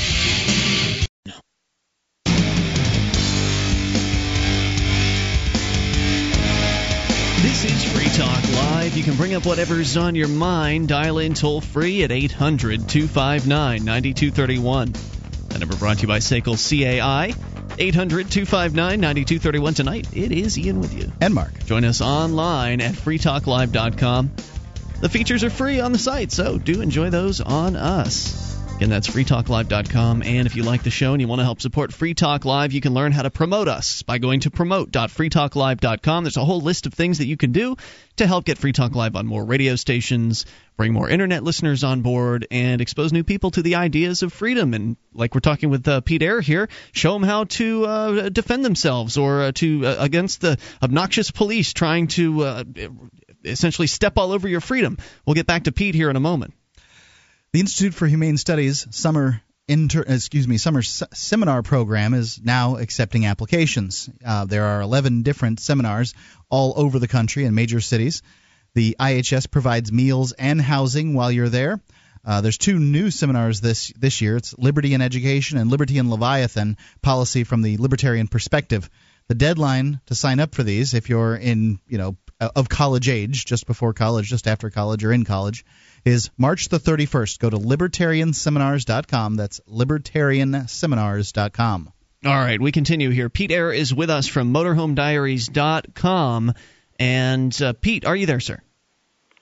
This 7.43 7.65
is 7.65 7.88
Free 7.99 8.11
Talk 8.11 8.49
Live. 8.53 8.97
You 8.97 9.03
can 9.03 9.17
bring 9.17 9.35
up 9.35 9.45
whatever's 9.45 9.97
on 9.97 10.15
your 10.15 10.29
mind. 10.29 10.87
Dial 10.87 11.19
in 11.19 11.35
toll 11.35 11.61
free 11.61 12.05
at 12.05 12.13
800 12.13 12.89
259 12.89 13.85
9231. 13.85 14.93
That 15.49 15.59
number 15.59 15.75
brought 15.75 15.97
to 15.97 16.03
you 16.03 16.07
by 16.07 16.19
Sekel 16.19 16.55
CAI. 16.55 17.35
800 17.77 18.31
259 18.31 19.01
9231. 19.01 19.75
Tonight, 19.75 20.07
it 20.13 20.31
is 20.31 20.57
Ian 20.57 20.79
with 20.79 20.95
you. 20.95 21.11
And 21.21 21.35
Mark. 21.35 21.65
Join 21.65 21.85
us 21.85 22.01
online 22.01 22.81
at 22.81 22.95
freetalklive.com. 22.95 24.31
The 25.01 25.09
features 25.09 25.43
are 25.43 25.51
free 25.51 25.81
on 25.81 25.91
the 25.91 25.99
site, 25.99 26.31
so 26.31 26.57
do 26.57 26.81
enjoy 26.81 27.11
those 27.11 27.41
on 27.41 27.75
us. 27.75 28.58
Again, 28.79 28.91
that's 28.91 29.09
freetalklive.com. 29.09 30.23
And 30.23 30.47
if 30.47 30.55
you 30.55 30.63
like 30.63 30.85
the 30.85 30.91
show 30.91 31.13
and 31.13 31.21
you 31.21 31.27
want 31.27 31.41
to 31.41 31.45
help 31.45 31.61
support 31.61 31.93
Free 31.93 32.15
Talk 32.15 32.45
Live, 32.45 32.73
you 32.73 32.81
can 32.81 32.95
learn 32.95 33.11
how 33.11 33.23
to 33.23 33.31
promote 33.31 33.67
us 33.67 34.03
by 34.03 34.19
going 34.19 34.39
to 34.43 34.53
promote.freetalklive.com. 34.53 36.23
There's 36.23 36.37
a 36.37 36.45
whole 36.45 36.61
list 36.61 36.87
of 36.87 36.95
things 36.95 37.19
that 37.19 37.27
you 37.27 37.37
can 37.37 37.51
do 37.51 37.75
to 38.19 38.27
help 38.29 38.45
get 38.45 38.57
Free 38.57 38.71
Talk 38.71 38.95
Live 38.95 39.17
on 39.17 39.27
more 39.27 39.45
radio 39.45 39.75
stations, 39.75 40.47
bring 40.77 40.93
more 40.93 41.11
internet 41.11 41.43
listeners 41.43 41.83
on 41.83 42.03
board, 42.03 42.47
and 42.53 42.81
expose 42.81 43.13
new 43.13 43.25
people 43.25 43.51
to 43.51 43.63
the 43.63 43.75
ideas 43.75 44.23
of 44.23 44.33
freedom. 44.33 44.73
And 44.75 44.97
like 45.13 45.35
we're 45.35 45.41
talking 45.41 45.71
with 45.71 45.89
uh, 45.89 46.01
Pete 46.03 46.23
Eyre 46.23 46.41
here, 46.41 46.69
show 46.93 47.15
them 47.15 47.25
how 47.25 47.45
to 47.59 47.85
uh, 47.85 48.29
defend 48.29 48.65
themselves 48.65 49.19
or 49.19 49.43
uh, 49.43 49.53
to 49.57 49.87
uh, 49.87 49.97
against 49.99 50.41
the 50.41 50.57
obnoxious 50.81 51.33
police 51.33 51.73
trying 51.73 52.07
to 52.07 52.43
uh, 52.45 52.65
essentially 53.45 53.89
step 53.89 54.19
all 54.19 54.31
over 54.31 54.47
your 54.47 54.61
freedom. 54.61 54.99
We'll 55.27 55.35
get 55.35 55.49
back 55.49 55.65
to 55.65 55.73
Pete 55.73 55.97
here 55.97 56.11
in 56.11 56.15
a 56.15 56.21
moment. 56.21 56.55
The 57.55 57.61
Institute 57.61 57.95
for 57.95 58.07
Humane 58.07 58.37
Studies 58.37 58.87
summer 58.91 59.41
inter, 59.67 60.05
excuse 60.07 60.47
me 60.47 60.59
summer 60.59 60.83
seminar 60.83 61.63
program 61.63 62.13
is 62.13 62.39
now 62.45 62.77
accepting 62.77 63.25
applications. 63.25 64.11
Uh, 64.23 64.45
there 64.45 64.65
are 64.65 64.83
11 64.83 65.23
different 65.23 65.59
seminars 65.59 66.13
all 66.51 66.75
over 66.77 66.99
the 66.99 67.09
country 67.09 67.47
in 67.47 67.55
major 67.55 67.81
cities. 67.81 68.21
The 68.75 68.97
IHS 69.01 69.51
provides 69.51 69.91
meals 69.91 70.33
and 70.33 70.61
housing 70.61 71.15
while 71.15 71.33
you're 71.33 71.49
there. 71.49 71.81
Uh, 72.23 72.43
there's 72.43 72.59
two 72.59 72.79
new 72.79 73.11
seminars 73.11 73.63
this 73.63 73.95
this 73.97 74.21
year. 74.21 74.37
It's 74.37 74.57
Liberty 74.59 74.93
and 74.93 75.03
Education 75.03 75.57
and 75.57 75.71
Liberty 75.71 75.97
and 75.97 76.11
Leviathan 76.11 76.77
Policy 77.01 77.45
from 77.45 77.63
the 77.63 77.79
Libertarian 77.79 78.29
Perspective. 78.29 78.91
The 79.29 79.35
deadline 79.35 80.03
to 80.07 80.15
sign 80.15 80.39
up 80.39 80.55
for 80.55 80.65
these, 80.65 80.93
if 80.93 81.09
you're 81.09 81.35
in 81.35 81.81
you 81.89 81.97
know 81.97 82.19
of 82.39 82.69
college 82.69 83.09
age, 83.09 83.47
just 83.47 83.67
before 83.67 83.95
college, 83.95 84.29
just 84.29 84.47
after 84.47 84.69
college, 84.69 85.03
or 85.03 85.15
in 85.15 85.25
college, 85.25 85.65
is 86.09 86.31
March 86.37 86.69
the 86.69 86.79
31st. 86.79 87.39
Go 87.39 87.51
to 87.51 87.59
libertarianseminars.com. 87.59 89.37
That's 89.37 89.61
libertarianseminars.com. 89.69 91.93
All 92.25 92.35
right, 92.35 92.61
we 92.61 92.73
continue 92.73 93.11
here. 93.11 93.29
Pete 93.29 93.53
Eyre 93.53 93.73
is 93.73 93.95
with 93.95 94.11
us 94.11 94.27
from 94.27 94.53
motorhomediaries.com. 94.53 96.55
And 96.99 97.63
uh, 97.63 97.75
Pete, 97.75 98.05
are 98.05 98.17
you 98.17 98.27
there, 98.27 98.41
sir? 98.41 98.61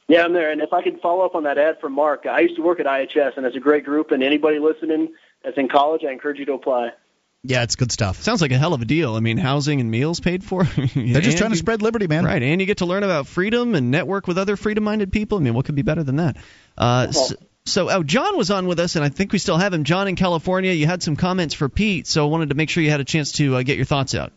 Yeah, 0.09 0.25
I'm 0.25 0.35
there. 0.35 0.53
And 0.53 0.61
if 0.61 0.75
I 0.75 0.83
could 0.83 1.01
follow 1.01 1.25
up 1.25 1.35
on 1.35 1.45
that 1.45 1.57
ad 1.57 1.81
from 1.81 1.95
Mark, 1.95 2.27
I 2.27 2.41
used 2.41 2.57
to 2.57 2.63
work 2.63 2.79
at 2.79 2.85
IHS, 2.87 3.37
and 3.37 3.47
it's 3.47 3.57
a 3.57 3.61
great 3.61 3.85
group. 3.85 4.11
And 4.11 4.23
anybody 4.23 4.59
listening 4.59 5.15
that's 5.43 5.57
in 5.57 5.69
college, 5.69 6.03
I 6.07 6.13
encourage 6.13 6.39
you 6.39 6.45
to 6.47 6.53
apply. 6.53 6.91
Yeah, 7.49 7.63
it's 7.63 7.77
good 7.77 7.93
stuff. 7.93 8.23
Sounds 8.23 8.43
like 8.43 8.51
a 8.51 8.59
hell 8.59 8.75
of 8.75 8.83
a 8.83 8.85
deal. 8.85 9.15
I 9.15 9.21
mean, 9.21 9.37
housing 9.39 9.81
and 9.81 9.89
meals 9.89 10.19
paid 10.19 10.43
for. 10.43 10.65
They're 10.95 11.21
just 11.21 11.39
trying 11.39 11.53
to 11.53 11.57
spread 11.57 11.81
liberty, 11.81 12.09
man. 12.09 12.25
Right, 12.25 12.43
and 12.43 12.61
you 12.61 12.67
get 12.67 12.79
to 12.79 12.87
learn 12.87 13.05
about 13.05 13.29
freedom 13.29 13.77
and 13.77 13.93
network 13.93 14.27
with 14.27 14.37
other 14.37 14.57
freedom-minded 14.57 15.13
people. 15.13 15.39
I 15.39 15.43
mean, 15.43 15.55
what 15.55 15.65
could 15.65 15.77
be 15.77 15.83
better 15.83 16.03
than 16.03 16.17
that? 16.17 16.37
Uh, 16.77 17.13
so, 17.13 17.37
so 17.65 17.91
oh, 17.91 18.03
John 18.03 18.37
was 18.37 18.51
on 18.51 18.67
with 18.67 18.81
us, 18.81 18.97
and 18.97 19.05
I 19.05 19.11
think 19.11 19.33
we 19.33 19.39
still 19.39 19.59
have 19.59 19.73
him. 19.73 19.85
John 19.85 20.09
in 20.09 20.17
California. 20.17 20.73
You 20.73 20.87
had 20.87 21.05
some 21.05 21.15
comments 21.15 21.55
for 21.55 21.69
Pete, 21.69 22.09
so 22.09 22.27
I 22.27 22.29
wanted 22.29 22.49
to 22.49 22.57
make 22.57 22.69
sure 22.69 22.83
you 22.83 22.91
had 22.91 23.01
a 23.01 23.05
chance 23.05 23.33
to 23.33 23.55
uh, 23.57 23.63
get 23.63 23.77
your 23.77 23.87
thoughts 23.87 24.17
out. 24.17 24.33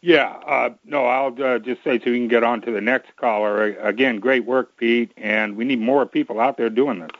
Yeah, 0.00 0.28
uh, 0.28 0.70
no, 0.84 1.06
I'll 1.06 1.42
uh, 1.42 1.58
just 1.58 1.82
say 1.84 1.98
so 1.98 2.10
we 2.10 2.18
can 2.18 2.28
get 2.28 2.44
on 2.44 2.60
to 2.62 2.72
the 2.72 2.80
next 2.80 3.16
caller. 3.16 3.76
Again, 3.78 4.18
great 4.18 4.44
work, 4.44 4.76
Pete, 4.76 5.12
and 5.16 5.56
we 5.56 5.64
need 5.64 5.80
more 5.80 6.06
people 6.06 6.40
out 6.40 6.56
there 6.56 6.70
doing 6.70 7.00
this. 7.00 7.10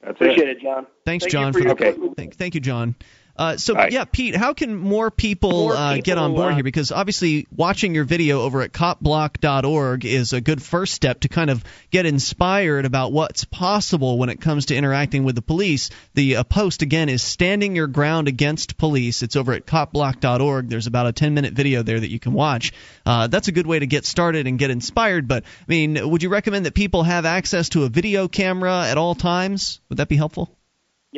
That's 0.00 0.12
Appreciate 0.12 0.48
it. 0.48 0.56
it, 0.58 0.62
John. 0.62 0.86
Thanks, 1.04 1.24
Thank 1.24 1.32
John. 1.32 1.46
You 1.48 1.52
for, 1.52 1.58
for 1.58 1.84
your 1.84 1.92
okay. 1.92 2.14
Thank, 2.16 2.34
thank 2.36 2.54
you, 2.54 2.60
John. 2.60 2.94
Uh, 3.38 3.56
so 3.56 3.74
Right. 3.74 3.92
yeah, 3.92 4.04
Pete, 4.04 4.34
how 4.34 4.52
can 4.52 4.74
more 4.74 5.12
people, 5.12 5.50
More 5.50 5.76
uh, 5.76 5.96
get 5.98 6.18
on 6.18 6.34
board 6.34 6.52
uh, 6.52 6.54
here? 6.56 6.64
Because 6.64 6.90
obviously, 6.90 7.46
watching 7.54 7.94
your 7.94 8.02
video 8.04 8.42
over 8.42 8.62
at 8.62 8.72
copblock.org 8.72 10.04
is 10.04 10.32
a 10.32 10.40
good 10.40 10.60
first 10.60 10.92
step 10.92 11.20
to 11.20 11.28
kind 11.28 11.48
of 11.48 11.62
get 11.90 12.04
inspired 12.04 12.84
about 12.84 13.12
what's 13.12 13.44
possible 13.44 14.18
when 14.18 14.28
it 14.28 14.40
comes 14.40 14.66
to 14.66 14.74
interacting 14.74 15.22
with 15.22 15.36
the 15.36 15.42
police. 15.42 15.90
The 16.14 16.36
uh, 16.36 16.44
post 16.44 16.82
again 16.82 17.08
is 17.08 17.22
"Standing 17.22 17.76
Your 17.76 17.86
Ground 17.86 18.26
Against 18.26 18.76
Police." 18.76 19.22
It's 19.22 19.36
over 19.36 19.52
at 19.52 19.66
copblock.org. 19.66 20.68
There's 20.68 20.88
about 20.88 21.06
a 21.06 21.12
10 21.12 21.32
minute 21.32 21.52
video 21.54 21.84
there 21.84 22.00
that 22.00 22.10
you 22.10 22.18
can 22.18 22.32
watch. 22.32 22.72
Uh, 23.06 23.28
that's 23.28 23.46
a 23.46 23.52
good 23.52 23.66
way 23.68 23.78
to 23.78 23.86
get 23.86 24.04
started 24.04 24.48
and 24.48 24.58
get 24.58 24.70
inspired. 24.70 25.28
But 25.28 25.44
I 25.44 25.64
mean, 25.68 26.10
would 26.10 26.24
you 26.24 26.28
recommend 26.28 26.66
that 26.66 26.74
people 26.74 27.04
have 27.04 27.24
access 27.24 27.68
to 27.70 27.84
a 27.84 27.88
video 27.88 28.26
camera 28.26 28.86
at 28.88 28.98
all 28.98 29.14
times? 29.14 29.80
Would 29.88 29.98
that 29.98 30.08
be 30.08 30.16
helpful? 30.16 30.57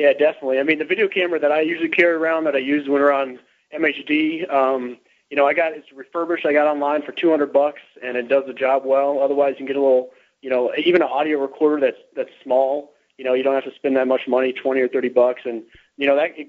Yeah, 0.01 0.13
definitely. 0.13 0.57
I 0.57 0.63
mean, 0.63 0.79
the 0.79 0.85
video 0.85 1.07
camera 1.07 1.39
that 1.39 1.51
I 1.51 1.61
usually 1.61 1.87
carry 1.87 2.13
around 2.13 2.45
that 2.45 2.55
I 2.55 2.57
use 2.57 2.89
when 2.89 3.03
we're 3.03 3.11
on 3.11 3.37
MHD, 3.71 4.51
um, 4.51 4.97
you 5.29 5.37
know, 5.37 5.45
I 5.45 5.53
got 5.53 5.73
it's 5.73 5.91
refurbished. 5.93 6.43
I 6.43 6.53
got 6.53 6.65
online 6.65 7.03
for 7.03 7.11
200 7.11 7.53
bucks, 7.53 7.81
and 8.03 8.17
it 8.17 8.27
does 8.27 8.45
the 8.47 8.53
job 8.53 8.81
well. 8.83 9.19
Otherwise, 9.21 9.51
you 9.51 9.57
can 9.57 9.65
get 9.67 9.75
a 9.75 9.79
little, 9.79 10.09
you 10.41 10.49
know, 10.49 10.73
even 10.75 11.03
an 11.03 11.07
audio 11.07 11.39
recorder 11.39 11.79
that's 11.79 12.01
that's 12.15 12.31
small. 12.43 12.93
You 13.19 13.25
know, 13.25 13.35
you 13.35 13.43
don't 13.43 13.53
have 13.53 13.65
to 13.65 13.75
spend 13.75 13.95
that 13.95 14.07
much 14.07 14.21
money, 14.27 14.53
20 14.53 14.81
or 14.81 14.87
30 14.87 15.09
bucks, 15.09 15.41
and 15.45 15.61
you 15.97 16.07
know 16.07 16.15
that 16.15 16.35
you, 16.35 16.47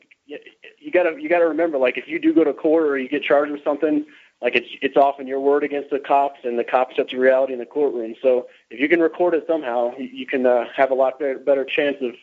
you 0.78 0.90
gotta 0.90 1.20
you 1.20 1.28
gotta 1.28 1.46
remember, 1.46 1.76
like 1.76 1.98
if 1.98 2.08
you 2.08 2.18
do 2.18 2.32
go 2.32 2.44
to 2.44 2.54
court 2.54 2.84
or 2.84 2.96
you 2.96 3.10
get 3.10 3.22
charged 3.22 3.52
with 3.52 3.62
something, 3.62 4.06
like 4.40 4.56
it's 4.56 4.68
it's 4.80 4.96
often 4.96 5.26
your 5.26 5.40
word 5.40 5.62
against 5.62 5.90
the 5.90 5.98
cops, 5.98 6.40
and 6.42 6.58
the 6.58 6.64
cops 6.64 6.98
up 6.98 7.08
to 7.08 7.18
reality 7.18 7.52
in 7.52 7.58
the 7.58 7.66
courtroom. 7.66 8.14
So 8.22 8.46
if 8.70 8.80
you 8.80 8.88
can 8.88 9.00
record 9.00 9.34
it 9.34 9.44
somehow, 9.46 9.92
you, 9.98 10.08
you 10.10 10.26
can 10.26 10.46
uh, 10.46 10.64
have 10.74 10.90
a 10.90 10.94
lot 10.94 11.18
better, 11.18 11.38
better 11.38 11.66
chance 11.66 11.98
of 12.00 12.14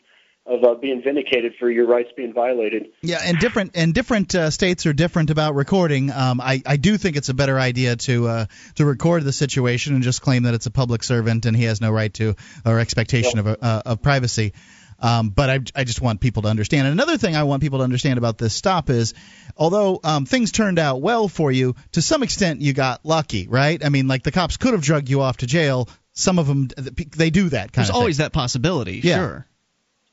of 0.50 0.64
uh, 0.64 0.74
being 0.76 1.02
vindicated 1.04 1.54
for 1.60 1.70
your 1.70 1.88
rights 1.88 2.10
being 2.18 2.34
violated. 2.34 2.88
Yeah, 3.02 3.20
and 3.24 3.38
different 3.40 3.72
and 3.76 3.94
different 3.94 4.34
uh, 4.34 4.50
states 4.50 4.86
are 4.86 4.94
different 4.94 5.30
about 5.30 5.56
recording. 5.56 6.12
Um, 6.12 6.42
I 6.42 6.62
I 6.66 6.78
do 6.78 6.98
think 6.98 7.16
it's 7.16 7.30
a 7.30 7.34
better 7.34 7.60
idea 7.60 7.96
to 7.96 8.28
uh, 8.28 8.46
to 8.76 8.86
record 8.86 9.24
the 9.24 9.32
situation 9.32 9.94
and 9.94 10.04
just 10.04 10.22
claim 10.22 10.44
that 10.44 10.56
it's 10.56 10.66
a 10.66 10.72
public 10.72 11.04
servant 11.04 11.46
and 11.46 11.56
he 11.56 11.66
has 11.66 11.80
no 11.80 11.92
right 11.92 12.14
to 12.16 12.36
or 12.66 12.80
expectation 12.80 13.40
of 13.40 13.48
uh, 13.48 13.82
of 13.86 14.02
privacy. 14.02 14.54
Um, 15.02 15.30
but 15.30 15.50
I, 15.50 15.60
I 15.76 15.84
just 15.86 16.02
want 16.02 16.20
people 16.20 16.42
to 16.42 16.50
understand. 16.50 16.86
And 16.86 16.92
another 16.92 17.18
thing 17.18 17.34
I 17.34 17.44
want 17.44 17.62
people 17.62 17.80
to 17.80 17.86
understand 17.86 18.18
about 18.18 18.38
this 18.38 18.54
stop 18.54 18.90
is, 18.90 19.14
although 19.56 20.02
um, 20.04 20.26
things 20.26 20.52
turned 20.52 20.78
out 20.78 21.00
well 21.00 21.30
for 21.30 21.54
you, 21.54 21.76
to 21.94 22.02
some 22.02 22.22
extent 22.22 22.60
you 22.60 22.74
got 22.74 23.06
lucky, 23.06 23.48
right? 23.48 23.84
I 23.84 23.88
mean, 23.88 24.10
like 24.10 24.24
the 24.24 24.32
cops 24.34 24.58
could 24.58 24.74
have 24.74 24.82
drugged 24.82 25.10
you 25.10 25.22
off 25.22 25.38
to 25.38 25.48
jail. 25.48 25.88
Some 26.12 26.38
of 26.38 26.48
them 26.48 26.68
they 27.16 27.30
do 27.30 27.48
that 27.50 27.72
kind 27.72 27.76
There's 27.76 27.90
of 27.90 27.94
There's 27.94 28.02
always 28.02 28.18
that 28.18 28.34
possibility. 28.34 29.00
Yeah. 29.02 29.20
Sure. 29.20 29.46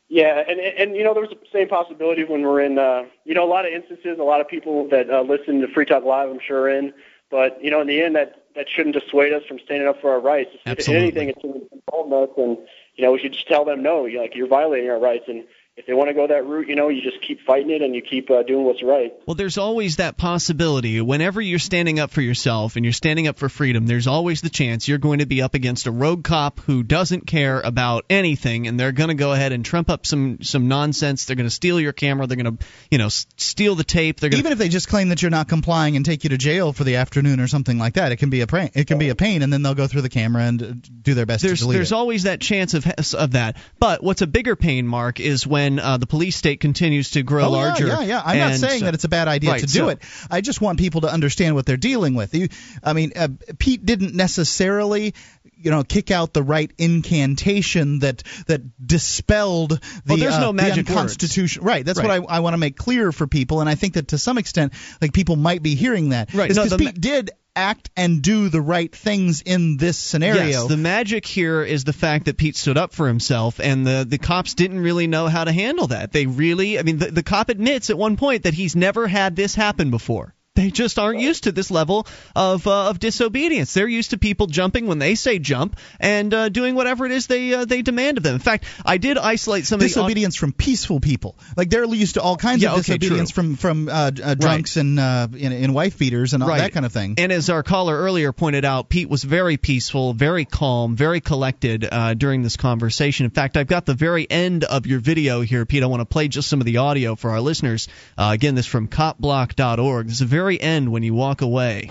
Yeah, 0.09 0.45
and 0.47 0.61
and 0.61 0.97
you 0.97 1.03
know 1.03 1.15
there's 1.15 1.31
the 1.31 1.39
same 1.53 1.69
possibility 1.69 2.23
when 2.23 2.43
we're 2.43 2.61
in 2.61 2.79
uh 2.79 3.05
you 3.25 3.35
know 3.35 3.45
a 3.45 3.51
lot 3.51 3.67
of 3.67 3.73
instances 3.73 4.19
a 4.19 4.23
lot 4.23 4.41
of 4.41 4.47
people 4.47 4.89
that 4.89 5.11
uh, 5.11 5.23
listen 5.23 5.61
to 5.61 5.69
Free 5.69 5.85
Talk 5.85 6.05
Live 6.05 6.31
I'm 6.31 6.39
sure 6.41 6.69
in 6.69 6.93
but 7.31 7.63
you 7.63 7.71
know 7.71 7.81
in 7.81 7.89
the 7.89 8.01
end 8.01 8.15
that 8.15 8.45
that 8.55 8.67
shouldn't 8.69 8.95
dissuade 8.95 9.33
us 9.33 9.43
from 9.47 9.59
standing 9.59 9.87
up 9.87 10.01
for 10.01 10.11
our 10.11 10.21
rights. 10.21 10.51
Absolutely. 10.65 11.09
If 11.09 11.17
anything 11.17 11.29
it's 11.29 11.45
involved 11.45 12.13
us 12.13 12.37
and 12.39 12.57
you 12.95 13.05
know 13.05 13.13
we 13.13 13.19
should 13.19 13.33
just 13.33 13.49
tell 13.49 13.65
them 13.65 13.83
no 13.83 14.07
you 14.07 14.21
like 14.21 14.35
you're 14.35 14.47
violating 14.47 14.91
our 14.91 14.99
rights 14.99 15.25
and 15.29 15.45
if 15.77 15.85
they 15.85 15.93
want 15.93 16.09
to 16.09 16.15
go 16.15 16.27
that 16.27 16.47
route 16.47 16.69
you 16.69 16.75
know 16.75 16.89
you 16.89 17.03
just 17.03 17.21
keep 17.21 17.41
fighting 17.43 17.71
it 17.71 17.83
and 17.83 17.95
you 17.95 18.01
keep 18.01 18.31
uh, 18.31 18.43
doing 18.43 18.65
what's 18.65 18.83
right. 18.83 19.13
Well, 19.27 19.35
there's 19.35 19.59
always 19.59 19.97
that 19.97 20.17
possibility. 20.17 21.01
Whenever 21.01 21.41
you're 21.41 21.59
standing 21.59 21.99
up 22.01 22.11
for 22.11 22.23
yourself 22.23 22.77
and 22.77 22.85
you're 22.85 22.93
standing 22.93 23.29
up 23.29 23.39
for 23.39 23.49
freedom, 23.49 23.87
there's 23.87 24.07
always 24.07 24.41
the 24.41 24.49
chance 24.49 24.89
you're 24.89 24.99
going 24.99 25.19
to 25.19 25.27
be 25.27 25.43
up 25.43 25.55
against 25.55 25.87
a 25.87 25.91
rogue 25.91 26.25
cop 26.25 26.61
who 26.61 26.83
doesn't 26.83 27.27
care 27.27 27.61
about 27.61 28.05
anything, 28.09 28.67
and 28.67 28.81
they're 28.81 28.93
going 28.93 29.09
to 29.09 29.15
go 29.15 29.33
ahead 29.33 29.53
and 29.53 29.65
trump 29.65 29.91
up 29.91 30.07
some 30.07 30.39
some 30.43 30.69
nonsense. 30.69 31.25
They're 31.27 31.37
going 31.37 31.49
to 31.49 31.55
steal 31.55 31.79
your 31.79 31.93
camera. 31.93 32.27
They're 32.27 32.43
going 32.43 32.57
to, 32.57 32.65
you 32.91 32.99
know, 32.99 33.07
s- 33.07 33.27
steal 33.37 33.75
the 33.75 33.85
tape. 33.85 34.21
They're 34.21 34.31
going 34.31 34.41
Even 34.41 34.53
if 34.53 34.59
they 34.59 34.69
just 34.69 34.89
claim 34.89 35.11
that 35.11 35.21
you're 35.21 35.31
not 35.31 35.49
complying 35.49 35.97
and 35.97 36.05
take 36.05 36.25
you 36.25 36.31
to 36.31 36.39
jail 36.39 36.73
for 36.73 36.85
the 36.85 36.97
afternoon 36.97 37.41
or 37.41 37.49
something 37.49 37.79
like 37.79 37.95
that, 37.95 38.13
it 38.13 38.17
can 38.17 38.31
be 38.31 38.41
a 38.41 38.47
pain. 38.47 38.71
It 38.75 38.87
can 38.87 38.99
be 38.99 39.11
a 39.11 39.15
pain, 39.15 39.43
and 39.43 39.53
then 39.53 39.63
they'll 39.63 39.75
go 39.75 39.87
through 39.87 40.03
the 40.03 40.09
camera 40.09 40.43
and 40.43 40.63
uh, 40.63 40.73
do 41.03 41.15
their 41.15 41.27
best 41.27 41.43
there's 41.43 41.59
to 41.59 41.65
delete 41.65 41.77
there's 41.77 41.93
it. 41.93 41.97
always 41.97 42.23
that 42.23 42.41
chance 42.41 42.75
of 42.75 42.87
of 43.15 43.33
that. 43.33 43.57
But 43.79 44.03
what's 44.03 44.23
a 44.23 44.27
bigger 44.27 44.57
pain, 44.57 44.87
Mark, 44.87 45.21
is 45.21 45.47
when 45.47 45.66
uh, 45.79 45.97
the 45.97 46.07
police 46.07 46.37
state 46.37 46.61
continues 46.61 47.11
to 47.13 47.23
grow 47.23 47.47
oh, 47.47 47.51
larger. 47.51 47.87
Yeah, 47.87 48.01
yeah, 48.01 48.07
yeah. 48.07 48.23
I'm 48.25 48.39
not 48.39 48.55
saying 48.55 48.85
that 48.85 48.95
it's 48.95 49.05
a 49.05 49.09
bad 49.09 49.29
idea 49.29 49.51
right, 49.51 49.61
to 49.61 49.67
do 49.67 49.73
so- 49.73 49.89
it. 49.89 50.03
I 50.31 50.41
just 50.41 50.61
want 50.61 50.79
people 50.79 51.03
to 51.03 51.13
understand 51.13 51.55
what 51.55 51.67
they're 51.67 51.77
dealing 51.77 52.15
with. 52.15 52.35
You, 52.35 52.49
I 52.83 52.93
mean, 52.93 53.13
uh, 53.17 53.29
Pete 53.59 53.85
didn't 53.85 54.15
necessarily, 54.15 55.15
you 55.57 55.71
know, 55.71 55.83
kick 55.83 56.11
out 56.11 56.33
the 56.33 56.43
right 56.43 56.71
incantation 56.79 58.01
that 58.01 58.23
that 58.47 58.63
dispelled 58.85 59.71
the, 59.71 59.81
Well, 60.07 60.17
there's 60.19 60.35
uh, 60.35 60.41
no 60.41 60.47
the 60.49 60.53
magic 60.55 60.89
unconstitution. 60.89 61.63
Right. 61.63 61.85
That's 61.85 61.99
Right. 61.99 62.21
what 62.21 62.31
I, 62.31 62.37
I 62.37 62.41
want 62.41 62.55
to 62.55 62.59
make 62.59 62.77
clear 62.77 63.13
for 63.13 63.27
people, 63.27 63.61
and 63.61 63.69
I 63.69 63.75
think 63.75 63.95
that 63.95 64.09
to 64.09 64.19
some 64.19 64.39
extent, 64.39 64.73
like 65.01 65.13
people 65.13 65.37
might 65.37 65.63
be 65.63 65.75
hearing 65.75 66.11
that. 66.11 66.33
Right, 66.35 66.51
It's 66.51 66.57
no, 66.57 66.67
the 66.67 66.79
Pete 66.79 67.01
did 67.01 67.31
act 67.57 67.91
and 67.97 68.23
do 68.23 68.49
the 68.49 68.61
right 68.61 68.95
things 68.95 69.43
in 69.43 69.79
this 69.79 69.97
scenario. 69.97 70.45
Yes, 70.45 70.67
the 70.67 70.77
magic 70.77 71.27
here 71.27 71.63
is 71.63 71.85
the 71.85 71.93
fact 71.93 72.27
that 72.27 72.37
Pete 72.37 72.57
stood 72.57 72.79
up 72.79 72.93
for 72.93 73.09
himself, 73.09 73.59
and 73.59 73.87
the 73.87 74.07
the 74.09 74.19
cops 74.19 74.55
didn't 74.55 74.81
really 74.81 75.07
know 75.07 75.27
how 75.27 75.45
to 75.45 75.53
handle 75.53 75.89
that. 75.89 76.13
They 76.13 76.27
really, 76.27 76.79
I 76.79 76.83
mean, 76.83 76.99
the, 76.99 77.11
the 77.11 77.23
cop 77.23 77.49
admits 77.49 77.91
at 77.91 77.99
one 77.99 78.17
point 78.17 78.45
that 78.45 78.55
he's 78.55 78.77
never 78.77 79.09
had 79.09 79.35
this 79.35 79.55
happen 79.55 79.91
before. 79.91 80.36
They 80.57 80.71
just 80.71 80.99
aren't 80.99 81.21
used 81.21 81.45
to 81.45 81.53
this 81.53 81.71
level 81.71 82.07
of 82.35 82.67
uh, 82.67 82.91
of 82.91 82.99
disobedience. 82.99 83.73
They're 83.75 83.87
used 83.89 84.11
to 84.11 84.19
people 84.19 84.47
jumping 84.47 84.87
when 84.87 84.99
they 84.99 85.15
say 85.15 85.39
jump 85.39 85.77
and 86.01 86.33
uh, 86.35 86.49
doing 86.49 86.75
whatever 86.75 87.07
it 87.07 87.13
is 87.13 87.27
they 87.27 87.55
uh, 87.55 87.65
they 87.65 87.83
demand 87.83 88.17
of 88.17 88.23
them. 88.25 88.35
In 88.35 88.41
fact, 88.41 88.65
I 88.85 88.97
did 88.99 89.19
isolate 89.19 89.67
some 89.67 89.77
of 89.77 89.81
the 89.83 89.89
disobedience 89.89 90.35
from 90.35 90.53
peaceful 90.53 90.99
people. 91.01 91.37
Like 91.57 91.71
they're 91.71 91.85
used 91.85 92.15
to 92.15 92.23
all 92.23 92.37
kinds 92.37 92.63
Yeah, 92.63 92.73
of 92.73 92.79
disobedience 92.85 93.31
from 93.31 93.57
from 93.57 93.89
uh, 93.89 94.11
uh, 94.23 94.35
drunks 94.35 94.77
and 94.77 94.99
uh, 94.99 95.29
in, 95.37 95.53
in 95.53 95.73
wife 95.73 95.99
beaters 95.99 96.33
and 96.35 96.43
all 96.43 96.49
Right. 96.49 96.59
that 96.59 96.73
kind 96.73 96.87
of 96.87 96.93
thing. 96.93 97.15
And 97.19 97.33
as 97.33 97.51
our 97.51 97.63
caller 97.63 97.97
earlier 97.97 98.33
pointed 98.33 98.65
out, 98.65 98.89
Pete 98.89 99.09
was 99.09 99.23
very 99.23 99.57
peaceful, 99.59 100.15
very 100.15 100.45
calm, 100.45 100.97
very 100.97 101.21
collected 101.21 101.87
uh, 101.91 102.15
during 102.15 102.43
this 102.43 102.57
conversation. 102.57 103.25
In 103.27 103.31
fact, 103.31 103.57
I've 103.57 103.67
got 103.67 103.85
the 103.85 103.95
very 103.95 104.27
end 104.31 104.65
of 104.65 104.87
your 104.87 105.01
video 105.01 105.41
here, 105.43 105.67
Pete. 105.67 105.83
I 105.83 105.87
want 105.87 106.01
to 106.01 106.07
play 106.07 106.29
just 106.29 106.49
some 106.49 106.61
of 106.61 106.67
the 106.67 106.79
audio 106.79 107.15
for 107.15 107.31
our 107.31 107.41
listeners. 107.41 107.89
Uh, 108.17 108.31
again, 108.33 108.55
this 108.55 108.65
is 108.67 108.71
from 108.71 108.89
copblock.org. 108.89 110.07
This 110.07 110.15
is 110.15 110.21
the 110.21 110.27
very 110.27 110.46
end 110.55 110.93
when 110.93 111.03
you 111.03 111.15
walk 111.15 111.43
away. 111.43 111.91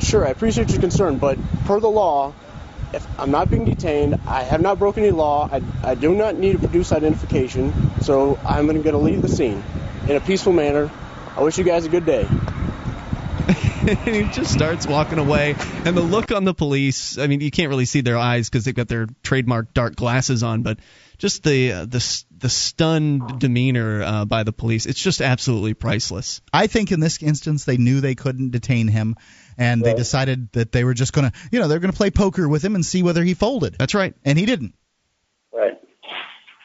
Sure, 0.00 0.26
I 0.26 0.30
appreciate 0.30 0.70
your 0.70 0.80
concern, 0.80 1.18
but 1.18 1.38
per 1.64 1.80
the 1.80 1.88
law, 1.88 2.34
if 2.92 3.06
I'm 3.18 3.30
not 3.30 3.50
being 3.50 3.64
detained, 3.64 4.16
I 4.26 4.42
have 4.42 4.60
not 4.60 4.78
broken 4.78 5.02
any 5.04 5.12
law, 5.12 5.48
I, 5.50 5.62
I 5.82 5.94
do 5.94 6.14
not 6.14 6.36
need 6.36 6.52
to 6.52 6.58
produce 6.58 6.92
identification, 6.92 7.72
so 8.00 8.38
I'm 8.44 8.66
going 8.66 8.82
to 8.82 8.98
leave 8.98 9.22
the 9.22 9.28
scene 9.28 9.62
in 10.08 10.16
a 10.16 10.20
peaceful 10.20 10.52
manner. 10.52 10.90
I 11.36 11.42
wish 11.42 11.58
you 11.58 11.64
guys 11.64 11.84
a 11.84 11.88
good 11.88 12.06
day. 12.06 12.28
and 13.80 13.98
he 14.04 14.22
just 14.24 14.52
starts 14.52 14.86
walking 14.86 15.18
away. 15.18 15.54
And 15.84 15.96
the 15.96 16.02
look 16.02 16.32
on 16.32 16.44
the 16.44 16.54
police, 16.54 17.18
I 17.18 17.26
mean, 17.26 17.40
you 17.40 17.50
can't 17.50 17.68
really 17.68 17.84
see 17.84 18.00
their 18.00 18.18
eyes 18.18 18.48
because 18.48 18.64
they've 18.64 18.74
got 18.74 18.88
their 18.88 19.06
trademark 19.22 19.72
dark 19.74 19.96
glasses 19.96 20.42
on, 20.42 20.62
but 20.62 20.78
just 21.18 21.42
the 21.42 21.72
uh, 21.72 21.84
the 21.84 22.24
the 22.38 22.48
stunned 22.48 23.38
demeanor 23.38 24.02
uh, 24.02 24.24
by 24.24 24.42
the 24.42 24.52
police, 24.52 24.86
it's 24.86 25.02
just 25.02 25.20
absolutely 25.20 25.74
priceless. 25.74 26.40
I 26.52 26.66
think 26.66 26.92
in 26.92 27.00
this 27.00 27.22
instance 27.22 27.64
they 27.64 27.76
knew 27.76 28.00
they 28.00 28.14
couldn't 28.14 28.50
detain 28.50 28.88
him, 28.88 29.16
and 29.58 29.82
they 29.82 29.94
decided 29.94 30.50
that 30.52 30.72
they 30.72 30.84
were 30.84 30.94
just 30.94 31.12
going 31.12 31.30
to, 31.30 31.38
you 31.52 31.60
know, 31.60 31.68
they're 31.68 31.78
going 31.78 31.92
to 31.92 31.96
play 31.96 32.10
poker 32.10 32.48
with 32.48 32.64
him 32.64 32.74
and 32.74 32.84
see 32.84 33.02
whether 33.02 33.22
he 33.22 33.34
folded. 33.34 33.76
That's 33.78 33.94
right. 33.94 34.14
And 34.24 34.38
he 34.38 34.46
didn't. 34.46 34.74
Right. 35.52 35.78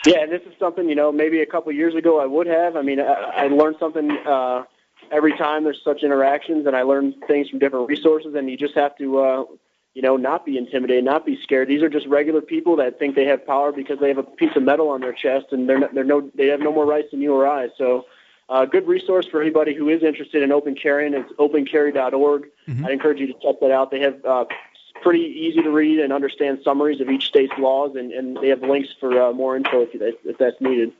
Yeah, 0.05 0.21
and 0.21 0.31
this 0.31 0.41
is 0.45 0.53
something 0.59 0.87
you 0.87 0.95
know 0.95 1.11
maybe 1.11 1.41
a 1.41 1.45
couple 1.45 1.71
years 1.71 1.95
ago 1.95 2.21
I 2.21 2.25
would 2.25 2.47
have. 2.47 2.75
I 2.75 2.81
mean, 2.81 2.99
I, 2.99 3.45
I 3.45 3.47
learned 3.47 3.77
something 3.79 4.09
uh, 4.09 4.63
every 5.11 5.37
time 5.37 5.63
there's 5.63 5.81
such 5.83 6.03
interactions, 6.03 6.65
and 6.67 6.75
I 6.75 6.83
learn 6.83 7.13
things 7.27 7.49
from 7.49 7.59
different 7.59 7.87
resources, 7.89 8.35
and 8.35 8.49
you 8.49 8.57
just 8.57 8.75
have 8.75 8.97
to. 8.97 9.19
Uh, 9.19 9.43
you 9.95 10.01
know, 10.01 10.17
not 10.17 10.45
be 10.45 10.57
intimidated, 10.57 11.05
not 11.05 11.25
be 11.25 11.41
scared. 11.41 11.69
These 11.69 11.81
are 11.81 11.87
just 11.87 12.05
regular 12.07 12.41
people 12.41 12.75
that 12.75 12.99
think 12.99 13.15
they 13.15 13.23
have 13.27 13.47
power 13.47 13.71
because 13.71 13.97
they 13.99 14.09
have 14.09 14.17
a 14.17 14.23
piece 14.23 14.53
of 14.57 14.61
metal 14.61 14.89
on 14.89 14.99
their 14.99 15.13
chest, 15.13 15.45
and 15.51 15.69
they're 15.69 15.79
not, 15.79 15.95
they're 15.95 16.03
no 16.03 16.29
they 16.35 16.47
have 16.47 16.59
no 16.59 16.73
more 16.73 16.85
rights 16.85 17.11
than 17.11 17.21
you 17.21 17.33
or 17.33 17.47
I. 17.47 17.69
So, 17.77 18.05
a 18.49 18.67
good 18.67 18.85
resource 18.87 19.25
for 19.25 19.41
anybody 19.41 19.73
who 19.73 19.87
is 19.87 20.03
interested 20.03 20.43
in 20.43 20.51
open 20.51 20.75
carrying. 20.75 21.13
It's 21.13 21.31
opencarry.org. 21.39 22.43
Mm-hmm. 22.67 22.85
I'd 22.85 22.91
encourage 22.91 23.19
you 23.19 23.27
to 23.27 23.33
check 23.41 23.61
that 23.61 23.71
out. 23.71 23.89
They 23.89 24.01
have 24.01 24.23
uh, 24.25 24.45
pretty 25.01 25.23
easy 25.23 25.61
to 25.61 25.69
read 25.69 25.99
and 25.99 26.11
understand 26.11 26.59
summaries 26.63 26.99
of 26.99 27.09
each 27.09 27.25
state's 27.25 27.53
laws, 27.57 27.95
and, 27.95 28.11
and 28.11 28.37
they 28.37 28.49
have 28.49 28.61
links 28.61 28.89
for 28.99 29.21
uh, 29.21 29.31
more 29.31 29.55
info 29.55 29.81
if, 29.81 29.89
if 29.93 30.37
that's 30.37 30.59
needed. 30.59 30.91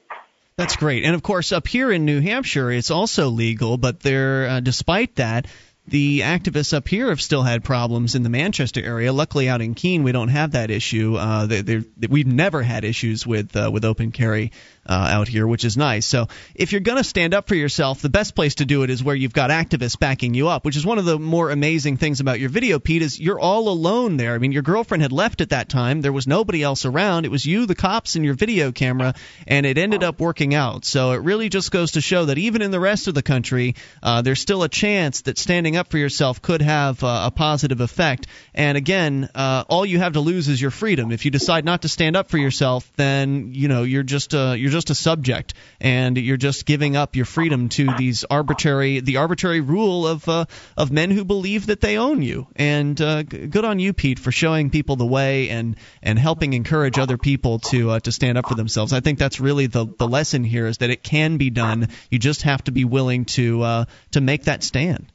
That's 0.58 0.78
great. 0.78 1.04
And 1.04 1.16
of 1.16 1.22
course, 1.22 1.52
up 1.52 1.68
here 1.68 1.92
in 1.92 2.06
New 2.06 2.22
Hampshire, 2.22 2.72
it's 2.72 2.92
also 2.92 3.28
legal, 3.28 3.78
but 3.78 4.00
there, 4.00 4.48
uh, 4.48 4.60
despite 4.62 5.16
that, 5.16 5.48
the 5.88 6.22
activists 6.22 6.74
up 6.74 6.88
here 6.88 7.10
have 7.10 7.22
still 7.22 7.44
had 7.44 7.64
problems 7.64 8.16
in 8.16 8.24
the 8.24 8.30
Manchester 8.30 8.82
area. 8.82 9.12
Luckily, 9.12 9.50
out 9.50 9.62
in 9.62 9.76
Keene, 9.76 10.04
we 10.04 10.14
don't 10.14 10.30
have 10.30 10.54
that 10.54 10.72
issue. 10.72 11.16
Uh, 11.16 11.46
they, 11.46 11.84
we've 12.10 12.26
never 12.26 12.64
had 12.64 12.86
issues 12.86 13.28
with 13.28 13.56
uh, 13.56 13.70
with 13.72 13.86
open 13.86 14.12
carry 14.12 14.52
uh, 14.88 14.94
out 14.94 15.28
here, 15.28 15.48
which 15.48 15.66
is 15.66 15.78
nice. 15.78 16.06
So, 16.06 16.28
if 16.54 16.72
you're 16.72 16.82
going 16.82 16.98
to 16.98 17.04
stand 17.04 17.34
up 17.34 17.48
for 17.48 17.56
yourself, 17.56 18.02
the 18.02 18.10
best 18.10 18.36
place 18.36 18.56
to 18.56 18.66
do 18.66 18.84
it 18.84 18.90
is 18.90 19.04
where 19.04 19.16
you've 19.16 19.34
got 19.34 19.50
activists 19.50 20.00
backing 20.00 20.34
you 20.34 20.48
up. 20.48 20.66
Which 20.66 20.78
is 20.78 20.86
one 20.86 21.00
of 21.00 21.06
the 21.06 21.20
more 21.20 21.50
amazing 21.50 21.98
things 21.98 22.20
about 22.20 22.40
your 22.40 22.50
video, 22.50 22.80
Pete, 22.80 23.02
is 23.02 23.20
you're 23.20 23.40
all 23.40 23.70
alone 23.70 24.18
there. 24.18 24.34
I 24.34 24.38
mean, 24.38 24.52
your 24.52 24.62
girlfriend 24.62 25.02
had 25.02 25.12
left 25.12 25.42
at 25.42 25.50
that 25.50 25.70
time. 25.70 26.02
There 26.02 26.14
was 26.14 26.28
nobody 26.28 26.62
else 26.62 26.86
around. 26.86 27.26
It 27.26 27.32
was 27.32 27.46
you, 27.46 27.66
the 27.66 27.76
cops, 27.76 28.16
and 28.16 28.24
your 28.24 28.36
video 28.36 28.72
camera, 28.72 29.16
and 29.48 29.66
it 29.66 29.78
ended 29.78 30.04
up 30.04 30.20
working 30.20 30.54
out. 30.54 30.86
So 30.86 31.12
it 31.12 31.22
really 31.22 31.50
just 31.50 31.72
goes 31.72 31.94
to 31.94 32.02
show 32.02 32.26
that 32.26 32.38
even 32.38 32.62
in 32.62 32.72
the 32.72 32.80
rest 32.80 33.08
of 33.08 33.14
the 33.14 33.24
country, 33.24 33.76
uh, 34.04 34.22
there's 34.22 34.40
still 34.40 34.64
a 34.64 34.70
chance 34.70 35.22
that 35.22 35.38
standing 35.38 35.76
up 35.78 35.90
for 35.90 35.98
yourself 35.98 36.42
could 36.42 36.62
have 36.62 37.04
uh, 37.04 37.24
a 37.28 37.32
positive 37.32 37.82
effect. 37.82 38.28
And 38.54 38.78
again, 38.78 39.30
uh, 39.34 39.64
all 39.68 39.86
you 39.86 40.00
have 40.00 40.14
to 40.14 40.20
lose 40.20 40.48
is 40.48 40.62
your 40.62 40.72
freedom. 40.72 41.12
If 41.12 41.26
you 41.26 41.32
decide 41.32 41.66
not 41.66 41.82
to 41.84 41.90
stand 41.90 42.16
up 42.16 42.30
for 42.30 42.38
yourself, 42.38 42.92
then 42.96 43.52
you 43.54 43.68
know 43.68 43.84
you're 43.84 44.04
just 44.04 44.34
a, 44.34 44.56
you're 44.58 44.72
just 44.76 44.90
a 44.90 44.96
subject, 44.96 45.54
and 45.80 46.18
you're 46.18 46.36
just 46.36 46.66
giving 46.66 46.98
up 46.98 47.16
your 47.16 47.24
freedom 47.24 47.70
to 47.70 47.96
these 47.98 48.26
arbitrary 48.26 49.00
the 49.00 49.16
arbitrary 49.18 49.62
rule 49.62 50.06
of 50.06 50.28
uh, 50.28 50.46
of 50.76 50.92
men 50.92 51.12
who 51.12 51.24
believe 51.24 51.68
that 51.68 51.80
they 51.80 51.98
own 51.98 52.22
you. 52.22 52.48
And 52.58 53.00
uh, 53.00 53.24
good 53.24 53.64
on 53.64 53.80
you, 53.80 53.94
Pete, 53.94 54.20
for 54.20 54.34
showing 54.34 54.70
people 54.70 54.98
the 54.98 55.06
way 55.06 55.50
and 55.50 55.78
and 56.04 56.20
helping 56.20 56.52
encourage 56.52 57.00
other 57.00 57.18
people 57.18 57.60
to 57.72 57.92
uh, 57.92 58.00
to 58.02 58.12
stand 58.12 58.38
up 58.38 58.50
for 58.50 58.56
themselves. 58.56 58.92
I 58.92 59.00
think 59.00 59.18
that's 59.18 59.40
really 59.40 59.68
the 59.68 59.86
the 59.98 60.10
lesson 60.10 60.44
here 60.44 60.68
is 60.68 60.80
that 60.80 60.90
it 60.90 61.04
can 61.04 61.38
be 61.38 61.50
done. 61.50 61.88
You 62.12 62.20
just 62.20 62.42
have 62.42 62.62
to 62.66 62.74
be 62.74 62.84
willing 62.84 63.24
to 63.38 63.62
uh, 63.62 63.86
to 64.12 64.20
make 64.20 64.44
that 64.44 64.62
stand. 64.62 65.10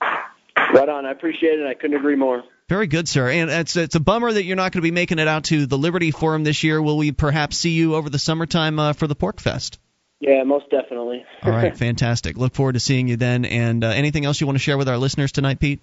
Right 0.00 0.88
on. 0.88 1.04
I 1.04 1.10
appreciate 1.10 1.58
it. 1.58 1.66
I 1.66 1.74
couldn't 1.74 1.98
agree 1.98 2.16
more. 2.16 2.42
Very 2.68 2.86
good, 2.86 3.08
sir. 3.08 3.28
And 3.28 3.50
it's 3.50 3.76
it's 3.76 3.94
a 3.94 4.00
bummer 4.00 4.32
that 4.32 4.44
you're 4.44 4.56
not 4.56 4.72
going 4.72 4.80
to 4.80 4.86
be 4.86 4.90
making 4.90 5.18
it 5.18 5.28
out 5.28 5.44
to 5.44 5.66
the 5.66 5.76
Liberty 5.76 6.10
Forum 6.10 6.44
this 6.44 6.64
year. 6.64 6.80
Will 6.80 6.96
we 6.96 7.12
perhaps 7.12 7.58
see 7.58 7.70
you 7.70 7.94
over 7.94 8.08
the 8.08 8.18
summertime 8.18 8.78
uh, 8.78 8.92
for 8.94 9.06
the 9.06 9.16
PorcFest? 9.16 9.76
Yeah, 10.20 10.42
most 10.44 10.70
definitely. 10.70 11.24
All 11.42 11.50
right, 11.50 11.76
fantastic. 11.76 12.38
Look 12.38 12.54
forward 12.54 12.72
to 12.72 12.80
seeing 12.80 13.08
you 13.08 13.16
then. 13.16 13.44
And 13.44 13.84
uh, 13.84 13.88
anything 13.88 14.24
else 14.24 14.40
you 14.40 14.46
want 14.46 14.56
to 14.56 14.62
share 14.62 14.78
with 14.78 14.88
our 14.88 14.96
listeners 14.96 15.32
tonight, 15.32 15.60
Pete? 15.60 15.82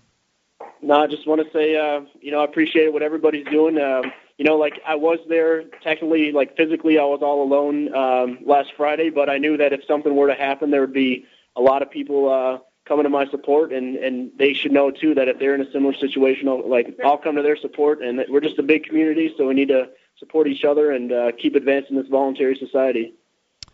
No, 0.81 0.95
I 0.95 1.05
just 1.05 1.27
want 1.27 1.45
to 1.45 1.51
say, 1.53 1.75
uh, 1.75 2.01
you 2.19 2.31
know, 2.31 2.41
I 2.41 2.45
appreciate 2.45 2.91
what 2.91 3.03
everybody's 3.03 3.45
doing. 3.45 3.79
Um, 3.79 4.11
you 4.37 4.45
know, 4.45 4.57
like 4.57 4.81
I 4.87 4.95
was 4.95 5.19
there 5.29 5.65
technically, 5.83 6.31
like 6.31 6.57
physically, 6.57 6.97
I 6.97 7.03
was 7.03 7.19
all 7.21 7.43
alone 7.43 7.93
um, 7.93 8.39
last 8.43 8.69
Friday, 8.75 9.11
but 9.11 9.29
I 9.29 9.37
knew 9.37 9.57
that 9.57 9.73
if 9.73 9.81
something 9.85 10.15
were 10.15 10.27
to 10.27 10.33
happen, 10.33 10.71
there 10.71 10.81
would 10.81 10.93
be 10.93 11.25
a 11.55 11.61
lot 11.61 11.83
of 11.83 11.91
people 11.91 12.27
uh, 12.27 12.57
coming 12.91 13.05
to 13.05 13.09
my 13.09 13.25
support, 13.27 13.71
and 13.71 13.95
and 13.95 14.31
they 14.37 14.53
should 14.53 14.73
know 14.73 14.91
too 14.91 15.15
that 15.15 15.29
if 15.29 15.39
they're 15.39 15.55
in 15.55 15.61
a 15.61 15.71
similar 15.71 15.93
situation, 15.93 16.49
I'll, 16.49 16.69
like 16.69 16.99
I'll 17.05 17.17
come 17.17 17.37
to 17.37 17.41
their 17.41 17.55
support, 17.55 18.01
and 18.01 18.21
we're 18.27 18.41
just 18.41 18.59
a 18.59 18.63
big 18.63 18.83
community, 18.83 19.33
so 19.37 19.47
we 19.47 19.53
need 19.53 19.69
to 19.69 19.87
support 20.19 20.47
each 20.47 20.65
other 20.65 20.91
and 20.91 21.09
uh, 21.09 21.31
keep 21.41 21.55
advancing 21.55 21.95
this 21.95 22.07
voluntary 22.07 22.57
society. 22.57 23.13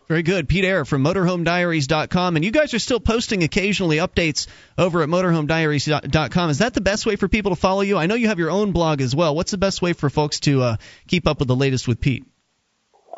Very 0.06 0.22
good. 0.22 0.48
Pete 0.48 0.64
Eyre 0.64 0.84
from 0.84 1.02
MotorhomeDiaries.com. 1.02 2.36
And 2.36 2.44
you 2.44 2.50
guys 2.50 2.72
are 2.72 2.78
still 2.78 3.00
posting 3.00 3.42
occasionally 3.42 3.98
updates 3.98 4.46
over 4.78 5.02
at 5.02 5.08
MotorhomeDiaries.com. 5.10 6.48
Is 6.48 6.58
that 6.58 6.72
the 6.72 6.80
best 6.80 7.04
way 7.04 7.16
for 7.16 7.28
people 7.28 7.50
to 7.50 7.60
follow 7.60 7.82
you? 7.82 7.98
I 7.98 8.06
know 8.06 8.14
you 8.14 8.28
have 8.28 8.38
your 8.38 8.50
own 8.50 8.72
blog 8.72 9.02
as 9.02 9.14
well. 9.14 9.34
What's 9.34 9.50
the 9.50 9.58
best 9.58 9.82
way 9.82 9.92
for 9.92 10.08
folks 10.08 10.40
to 10.40 10.62
uh, 10.62 10.76
keep 11.08 11.26
up 11.26 11.40
with 11.40 11.48
the 11.48 11.56
latest 11.56 11.86
with 11.86 12.00
Pete? 12.00 12.24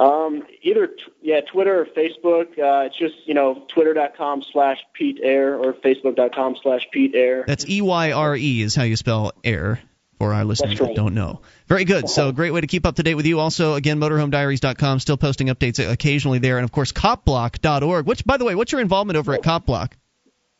Um, 0.00 0.44
either 0.62 0.86
t- 0.86 0.94
yeah, 1.20 1.42
Twitter 1.42 1.82
or 1.82 1.84
Facebook. 1.84 2.58
Uh, 2.58 2.86
it's 2.86 2.98
just 2.98 3.16
you 3.26 3.34
know 3.34 3.66
twitter.com 3.68 4.42
slash 4.50 4.78
Pete 4.94 5.20
Eyre 5.22 5.54
or 5.56 5.74
facebook.com 5.74 6.56
slash 6.62 6.88
Pete 6.90 7.14
Eyre. 7.14 7.44
That's 7.46 7.68
E 7.68 7.82
Y 7.82 8.12
R 8.12 8.34
E 8.34 8.62
is 8.62 8.74
how 8.74 8.84
you 8.84 8.96
spell 8.96 9.32
air 9.44 9.78
for 10.18 10.32
our 10.32 10.44
listeners 10.46 10.78
that 10.78 10.94
don't 10.94 11.14
know. 11.14 11.42
Very 11.66 11.84
good. 11.84 12.08
So 12.08 12.32
great 12.32 12.52
way 12.52 12.62
to 12.62 12.66
keep 12.66 12.86
up 12.86 12.96
to 12.96 13.02
date 13.02 13.14
with 13.14 13.26
you. 13.26 13.40
Also, 13.40 13.74
again, 13.74 14.00
motorhomediaries.com, 14.00 15.00
still 15.00 15.18
posting 15.18 15.48
updates 15.48 15.78
occasionally 15.86 16.38
there, 16.38 16.56
and 16.56 16.64
of 16.64 16.72
course, 16.72 16.92
copblock.org. 16.92 18.06
Which, 18.06 18.24
by 18.24 18.38
the 18.38 18.46
way, 18.46 18.54
what's 18.54 18.72
your 18.72 18.80
involvement 18.80 19.18
over 19.18 19.34
at 19.34 19.42
Copblock? 19.42 19.92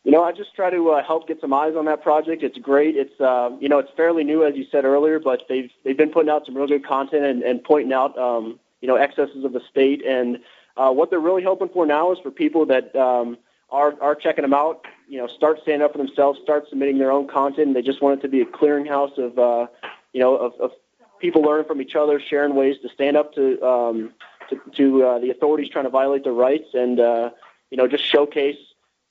You 0.05 0.13
know, 0.13 0.23
I 0.23 0.33
just 0.33 0.55
try 0.55 0.71
to 0.71 0.91
uh, 0.91 1.05
help 1.05 1.29
get 1.29 1.41
some 1.41 1.53
eyes 1.55 1.75
on 1.77 1.87
that 1.87 2.03
project. 2.03 2.43
It's 2.43 2.59
great. 2.59 2.97
It's 2.97 3.19
uh, 3.21 3.51
you 3.59 3.71
know, 3.71 3.79
it's 3.79 3.91
fairly 3.97 4.25
new 4.25 4.47
as 4.47 4.55
you 4.55 4.67
said 4.71 4.85
earlier, 4.85 5.19
but 5.19 5.43
they've 5.49 5.71
they've 5.83 5.97
been 5.97 6.11
putting 6.11 6.31
out 6.31 6.45
some 6.45 6.57
real 6.57 6.67
good 6.67 6.87
content 6.87 7.25
and, 7.25 7.43
and 7.43 7.65
pointing 7.65 7.93
out 7.93 8.19
um, 8.19 8.59
you 8.81 8.89
know 8.89 8.97
excesses 8.97 9.45
of 9.45 9.53
the 9.53 9.61
state. 9.71 10.05
And 10.05 10.41
uh, 10.77 10.91
what 10.91 11.11
they're 11.11 11.21
really 11.21 11.43
hoping 11.43 11.69
for 11.69 11.87
now 11.87 12.13
is 12.13 12.19
for 12.23 12.31
people 12.31 12.67
that 12.67 12.95
um, 12.97 13.39
are 13.71 13.95
are 14.01 14.15
checking 14.15 14.43
them 14.43 14.55
out. 14.55 14.87
You 15.09 15.19
know, 15.19 15.27
start 15.27 15.59
standing 15.63 15.85
up 15.85 15.93
for 15.93 15.99
themselves, 15.99 16.39
start 16.43 16.69
submitting 16.69 16.99
their 16.99 17.11
own 17.11 17.29
content. 17.29 17.69
And 17.69 17.77
They 17.77 17.83
just 17.83 18.03
want 18.03 18.19
it 18.19 18.23
to 18.23 18.29
be 18.29 18.41
a 18.41 18.47
clearinghouse 18.47 19.19
of 19.19 19.39
uh, 19.39 19.67
you 20.13 20.21
know 20.21 20.37
of, 20.37 20.55
of 20.61 20.73
people 21.21 21.43
learning 21.43 21.67
from 21.67 21.81
each 21.83 21.95
other, 21.95 22.21
sharing 22.21 22.55
ways 22.55 22.77
to 22.83 22.89
stand 22.89 23.17
up 23.17 23.35
to 23.35 23.63
um, 23.63 24.13
to, 24.49 24.61
to 24.77 25.05
uh, 25.05 25.19
the 25.19 25.31
authorities 25.31 25.71
trying 25.71 25.85
to 25.85 25.91
violate 25.91 26.25
their 26.25 26.33
rights, 26.33 26.69
and 26.75 27.01
uh, 27.01 27.31
you 27.71 27.77
know 27.77 27.87
just 27.87 28.05
showcase 28.05 28.59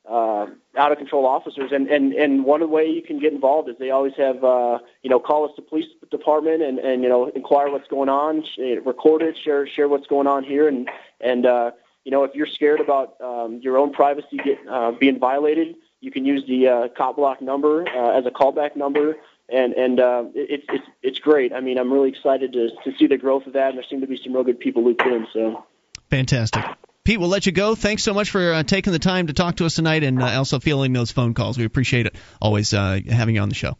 uh, 0.09 0.47
out 0.79 0.91
of 0.91 0.97
control 0.97 1.25
officers. 1.25 1.71
And, 1.71 1.87
and 1.89 2.13
and 2.13 2.45
one 2.45 2.67
way 2.71 2.85
you 2.87 3.01
can 3.01 3.19
get 3.19 3.33
involved 3.33 3.69
is 3.69 3.75
they 3.77 3.91
always 3.91 4.13
have 4.17 4.43
uh, 4.43 4.79
you 5.03 5.09
know 5.09 5.19
call 5.19 5.45
us 5.45 5.51
to 5.57 5.61
police 5.61 5.85
department 6.09 6.63
and 6.63 6.79
and 6.79 7.03
you 7.03 7.09
know 7.09 7.27
inquire 7.27 7.69
what's 7.69 7.87
going 7.87 8.09
on, 8.09 8.43
record 8.85 9.21
it, 9.21 9.37
share 9.37 9.67
share 9.67 9.87
what's 9.87 10.07
going 10.07 10.27
on 10.27 10.43
here, 10.43 10.67
and 10.67 10.89
and 11.19 11.45
uh, 11.45 11.71
you 12.05 12.11
know 12.11 12.23
if 12.23 12.33
you're 12.33 12.47
scared 12.47 12.79
about 12.79 13.19
um, 13.21 13.59
your 13.61 13.77
own 13.77 13.91
privacy 13.91 14.37
get, 14.43 14.57
uh, 14.67 14.91
being 14.91 15.19
violated, 15.19 15.75
you 15.99 16.11
can 16.11 16.25
use 16.25 16.43
the 16.47 16.67
uh, 16.67 16.87
cop 16.97 17.17
block 17.17 17.41
number 17.41 17.87
uh, 17.87 18.17
as 18.17 18.25
a 18.25 18.31
callback 18.31 18.75
number. 18.75 19.17
And 19.51 19.73
and 19.73 19.99
uh, 19.99 20.25
it's 20.35 20.65
it's 20.69 20.85
it's 21.01 21.19
great. 21.19 21.53
I 21.53 21.59
mean, 21.59 21.79
I'm 21.79 21.91
really 21.91 22.09
excited 22.09 22.53
to 22.53 22.69
to 22.83 22.97
see 22.97 23.07
the 23.07 23.17
growth 23.17 23.47
of 23.47 23.53
that, 23.53 23.69
and 23.69 23.77
there 23.77 23.85
seem 23.89 23.99
to 24.01 24.07
be 24.07 24.19
some 24.23 24.33
real 24.33 24.43
good 24.43 24.59
people 24.59 24.85
looped 24.85 25.01
in. 25.01 25.25
So 25.33 25.65
Fantastic. 26.11 26.63
Pete, 27.09 27.19
we'll 27.19 27.29
let 27.29 27.47
you 27.47 27.51
go. 27.51 27.73
Thanks 27.73 28.03
so 28.03 28.13
much 28.13 28.29
for 28.29 28.53
uh, 28.53 28.61
taking 28.61 28.93
the 28.93 28.99
time 28.99 29.25
to 29.25 29.33
talk 29.33 29.55
to 29.55 29.65
us 29.65 29.73
tonight 29.73 30.03
and 30.03 30.21
uh, 30.21 30.27
also 30.27 30.59
fielding 30.59 30.93
those 30.93 31.09
phone 31.09 31.33
calls. 31.33 31.57
We 31.57 31.65
appreciate 31.65 32.05
it. 32.05 32.15
Always 32.39 32.71
uh, 32.71 32.99
having 33.09 33.33
you 33.33 33.41
on 33.41 33.49
the 33.49 33.55
show. 33.55 33.75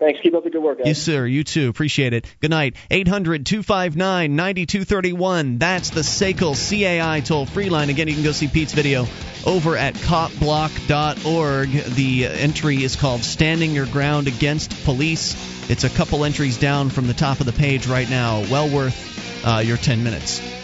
thanks. 0.00 0.18
Keep 0.22 0.36
up 0.36 0.42
the 0.42 0.48
good 0.48 0.62
work, 0.62 0.78
guys. 0.78 0.86
Yes, 0.86 0.98
sir. 0.98 1.26
You 1.26 1.44
too. 1.44 1.68
Appreciate 1.68 2.14
it. 2.14 2.24
Good 2.40 2.48
night. 2.48 2.76
800 2.90 3.44
259 3.44 4.34
9231. 4.34 5.58
That's 5.58 5.90
the 5.90 6.00
SACL 6.00 6.54
CAI 6.56 7.20
toll 7.20 7.44
free 7.44 7.68
line. 7.68 7.90
Again, 7.90 8.08
you 8.08 8.14
can 8.14 8.24
go 8.24 8.32
see 8.32 8.48
Pete's 8.48 8.72
video 8.72 9.06
over 9.44 9.76
at 9.76 9.92
copblock.org. 9.92 11.68
The 11.68 12.26
entry 12.28 12.82
is 12.82 12.96
called 12.96 13.20
Standing 13.20 13.72
Your 13.72 13.84
Ground 13.84 14.26
Against 14.26 14.84
Police. 14.84 15.70
It's 15.70 15.84
a 15.84 15.90
couple 15.90 16.24
entries 16.24 16.56
down 16.56 16.88
from 16.88 17.08
the 17.08 17.14
top 17.14 17.40
of 17.40 17.46
the 17.46 17.52
page 17.52 17.86
right 17.86 18.08
now. 18.08 18.40
Well 18.50 18.74
worth 18.74 19.46
uh, 19.46 19.58
your 19.58 19.76
10 19.76 20.02
minutes. 20.02 20.61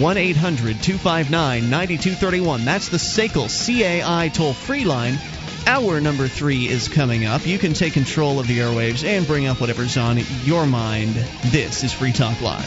1 0.00 0.16
800 0.16 0.82
259 0.82 1.70
9231. 1.70 2.64
That's 2.64 2.88
the 2.88 2.98
SACL 2.98 3.48
CAI 3.48 4.28
toll 4.28 4.52
free 4.52 4.84
line. 4.84 5.18
Hour 5.66 6.00
number 6.00 6.28
three 6.28 6.68
is 6.68 6.88
coming 6.88 7.26
up. 7.26 7.46
You 7.46 7.58
can 7.58 7.74
take 7.74 7.92
control 7.92 8.40
of 8.40 8.46
the 8.46 8.58
airwaves 8.58 9.04
and 9.04 9.26
bring 9.26 9.46
up 9.46 9.60
whatever's 9.60 9.96
on 9.96 10.18
your 10.44 10.66
mind. 10.66 11.14
This 11.46 11.84
is 11.84 11.92
Free 11.92 12.12
Talk 12.12 12.40
Live. 12.40 12.64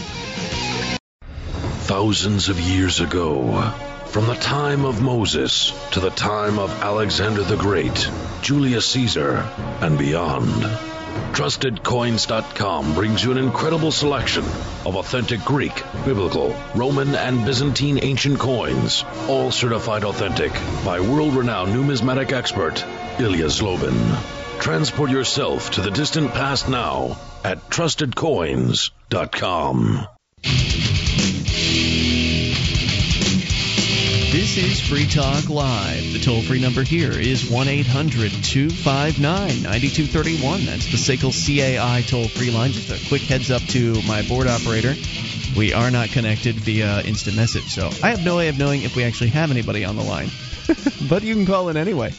Thousands 1.88 2.49
of 2.49 2.60
years 2.60 2.99
ago, 2.99 3.74
from 4.06 4.28
the 4.28 4.36
time 4.36 4.86
of 4.86 5.02
Moses 5.02 5.74
to 5.91 5.99
the 5.99 6.10
time 6.10 6.60
of 6.60 6.70
Alexander 6.82 7.44
the 7.44 7.58
Great, 7.58 8.10
Julius 8.41 8.86
Caesar, 8.88 9.38
and 9.82 9.98
beyond. 9.98 10.91
TrustedCoins.com 11.34 12.94
brings 12.94 13.24
you 13.24 13.32
an 13.32 13.38
incredible 13.38 13.92
selection 13.92 14.44
of 14.86 14.96
authentic 14.96 15.42
Greek, 15.42 15.84
Biblical, 16.06 16.56
Roman, 16.76 17.16
and 17.16 17.46
Byzantine 17.46 18.00
ancient 18.02 18.40
coins, 18.40 19.04
all 19.28 19.52
certified 19.52 20.04
authentic 20.04 20.52
by 20.86 21.00
world 21.00 21.36
renowned 21.36 21.74
numismatic 21.74 22.32
expert 22.32 22.84
Ilya 23.20 23.46
Zlobin. 23.46 24.62
Transport 24.62 25.10
yourself 25.10 25.72
to 25.72 25.82
the 25.82 25.92
distant 25.92 26.34
past 26.34 26.70
now 26.70 27.18
at 27.44 27.70
TrustedCoins.com. 27.70 30.08
This 34.53 34.82
is 34.82 34.82
Free 34.82 35.06
Talk 35.07 35.48
Live. 35.48 36.11
The 36.11 36.19
toll 36.19 36.41
free 36.41 36.60
number 36.60 36.84
here 36.84 37.14
is 37.14 37.49
1 37.49 37.69
800 37.69 38.32
259 38.44 39.64
9231. 39.64 40.65
That's 40.65 40.91
the 40.91 40.98
SACL 40.98 41.32
CAI 41.32 42.02
toll 42.02 42.28
free 42.28 42.52
line. 42.52 42.73
Just 42.73 42.90
a 42.90 43.07
quick 43.07 43.22
heads 43.22 43.49
up 43.49 43.61
to 43.68 44.02
my 44.06 44.23
board 44.23 44.48
operator. 44.48 44.94
We 45.56 45.72
are 45.72 45.90
not 45.90 46.10
connected 46.10 46.56
via 46.56 47.02
instant 47.03 47.38
message, 47.38 47.73
so 47.73 47.91
I 48.03 48.10
have 48.10 48.26
no 48.26 48.36
way 48.36 48.49
of 48.49 48.60
knowing 48.60 48.82
if 48.82 48.94
we 48.94 49.06
actually 49.06 49.30
have 49.30 49.52
anybody 49.52 49.86
on 49.86 49.95
the 49.95 50.03
line. 50.03 50.30
but 51.10 51.23
you 51.23 51.34
can 51.34 51.45
call 51.45 51.69
in 51.69 51.78
anyway. 51.78 52.11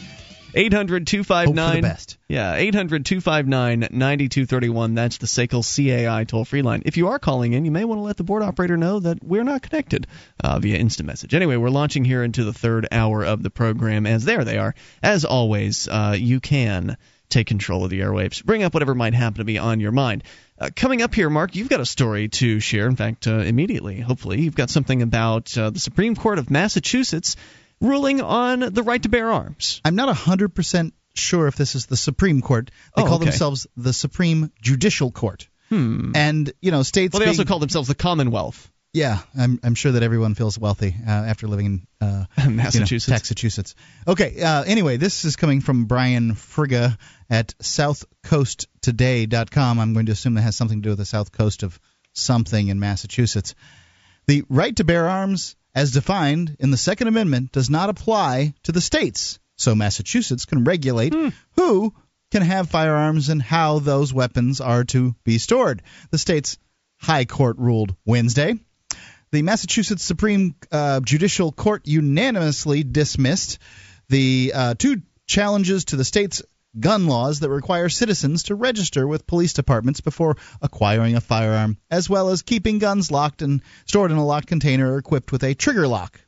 800 0.55 1.07
259 1.07 1.81
best. 1.81 2.17
Yeah, 2.27 2.55
800 2.55 3.05
259 3.05 3.79
9231. 3.91 4.95
That's 4.95 5.17
the 5.17 5.27
SACL 5.27 5.63
CAI 5.63 6.23
toll 6.25 6.45
free 6.45 6.61
line. 6.61 6.83
If 6.85 6.97
you 6.97 7.09
are 7.09 7.19
calling 7.19 7.53
in, 7.53 7.65
you 7.65 7.71
may 7.71 7.85
want 7.85 7.99
to 7.99 8.03
let 8.03 8.17
the 8.17 8.23
board 8.23 8.43
operator 8.43 8.77
know 8.77 8.99
that 8.99 9.23
we're 9.23 9.43
not 9.43 9.61
connected 9.61 10.07
uh, 10.43 10.59
via 10.59 10.77
instant 10.77 11.07
message. 11.07 11.33
Anyway, 11.33 11.55
we're 11.55 11.69
launching 11.69 12.05
here 12.05 12.23
into 12.23 12.43
the 12.43 12.53
third 12.53 12.87
hour 12.91 13.23
of 13.23 13.43
the 13.43 13.49
program. 13.49 14.05
As 14.05 14.25
there 14.25 14.43
they 14.43 14.57
are. 14.57 14.75
As 15.01 15.25
always, 15.25 15.87
uh, 15.87 16.15
you 16.17 16.39
can 16.39 16.97
take 17.29 17.47
control 17.47 17.83
of 17.83 17.89
the 17.89 18.01
airwaves. 18.01 18.43
Bring 18.43 18.63
up 18.63 18.73
whatever 18.73 18.93
might 18.93 19.13
happen 19.13 19.39
to 19.39 19.43
be 19.43 19.57
on 19.57 19.79
your 19.79 19.91
mind. 19.91 20.23
Uh, 20.59 20.69
coming 20.75 21.01
up 21.01 21.15
here, 21.15 21.29
Mark, 21.29 21.55
you've 21.55 21.69
got 21.69 21.79
a 21.79 21.85
story 21.85 22.29
to 22.29 22.59
share. 22.59 22.87
In 22.87 22.95
fact, 22.95 23.27
uh, 23.27 23.39
immediately, 23.39 23.99
hopefully, 23.99 24.41
you've 24.41 24.55
got 24.55 24.69
something 24.69 25.01
about 25.01 25.57
uh, 25.57 25.71
the 25.71 25.79
Supreme 25.79 26.15
Court 26.15 26.37
of 26.37 26.51
Massachusetts 26.51 27.35
ruling 27.83 28.21
on 28.21 28.59
the 28.61 28.81
right 28.83 29.01
to 29.03 29.09
bear 29.09 29.31
arms. 29.31 29.81
I'm 29.85 29.95
not 29.95 30.15
100% 30.15 30.91
sure 31.13 31.47
if 31.47 31.55
this 31.55 31.75
is 31.75 31.85
the 31.85 31.97
Supreme 31.97 32.41
Court. 32.41 32.71
They 32.95 33.03
Oh, 33.03 33.05
call 33.05 33.15
okay. 33.17 33.25
themselves 33.25 33.67
the 33.77 33.93
Supreme 33.93 34.51
Judicial 34.61 35.11
Court. 35.11 35.47
Hmm. 35.69 36.11
And, 36.15 36.51
you 36.61 36.71
know, 36.71 36.81
states. 36.83 37.13
Well, 37.13 37.21
they 37.21 37.27
also 37.27 37.45
call 37.45 37.59
themselves 37.59 37.87
the 37.87 37.95
Commonwealth. 37.95 38.69
Yeah, 38.95 39.17
I'm, 39.37 39.59
I'm 39.63 39.73
sure 39.73 39.93
that 39.93 40.03
everyone 40.03 40.35
feels 40.35 40.59
wealthy 40.59 40.93
uh, 41.07 41.09
after 41.09 41.47
living 41.47 41.65
in 41.65 41.87
uh, 41.99 42.25
Massachusetts. 42.47 43.07
You 43.07 43.11
know, 43.11 43.15
Massachusetts. 43.15 43.73
Okay. 44.07 44.39
Uh, 44.41 44.61
anyway, 44.63 44.97
this 44.97 45.25
is 45.25 45.35
coming 45.35 45.61
from 45.61 45.85
Brian 45.85 46.35
Fraga 46.35 46.95
at 47.27 47.55
SouthCoastToday.com. 47.59 49.79
I'm 49.79 49.93
going 49.93 50.05
to 50.07 50.11
assume 50.11 50.35
that 50.35 50.41
has 50.41 50.55
something 50.55 50.77
to 50.79 50.83
do 50.83 50.89
with 50.89 50.99
the 50.99 51.05
south 51.05 51.31
coast 51.31 51.63
of 51.63 51.79
something 52.13 52.67
in 52.67 52.79
Massachusetts. 52.79 53.55
The 54.27 54.43
right 54.47 54.75
to 54.75 54.83
bear 54.83 55.09
arms, 55.09 55.55
as 55.75 55.91
defined 55.91 56.55
in 56.59 56.71
the 56.71 56.77
Second 56.77 57.07
Amendment, 57.07 57.51
does 57.51 57.69
not 57.69 57.89
apply 57.89 58.53
to 58.63 58.71
the 58.71 58.81
states. 58.81 59.39
So 59.57 59.75
Massachusetts 59.75 60.45
can 60.45 60.63
regulate 60.63 61.13
who 61.55 61.93
can 62.31 62.41
have 62.41 62.69
firearms 62.69 63.29
and 63.29 63.41
how 63.41 63.79
those 63.79 64.13
weapons 64.13 64.59
are 64.59 64.83
to 64.85 65.15
be 65.23 65.37
stored. 65.37 65.83
The 66.09 66.17
state's 66.17 66.57
High 66.99 67.25
Court 67.25 67.57
ruled 67.59 67.95
Wednesday. 68.05 68.55
The 69.31 69.41
Massachusetts 69.41 70.03
Supreme 70.03 70.55
uh, 70.71 70.99
Judicial 71.01 71.51
Court 71.51 71.87
unanimously 71.87 72.83
dismissed 72.83 73.59
the 74.09 74.51
uh, 74.55 74.73
two 74.75 75.01
challenges 75.27 75.85
to 75.85 75.95
the 75.95 76.05
state's 76.05 76.43
gun 76.79 77.07
laws 77.07 77.39
that 77.39 77.49
require 77.49 77.89
citizens 77.89 78.43
to 78.43 78.55
register 78.55 79.07
with 79.07 79.27
police 79.27 79.53
departments 79.53 80.01
before 80.01 80.37
acquiring 80.61 81.15
a 81.15 81.21
firearm, 81.21 81.77
as 81.91 82.09
well 82.09 82.29
as 82.29 82.41
keeping 82.41 82.79
guns 82.79 83.11
locked 83.11 83.41
and 83.41 83.61
stored 83.85 84.11
in 84.11 84.17
a 84.17 84.25
locked 84.25 84.47
container 84.47 84.93
or 84.93 84.97
equipped 84.97 85.31
with 85.31 85.43
a 85.43 85.53
trigger 85.53 85.87
lock. 85.87 86.19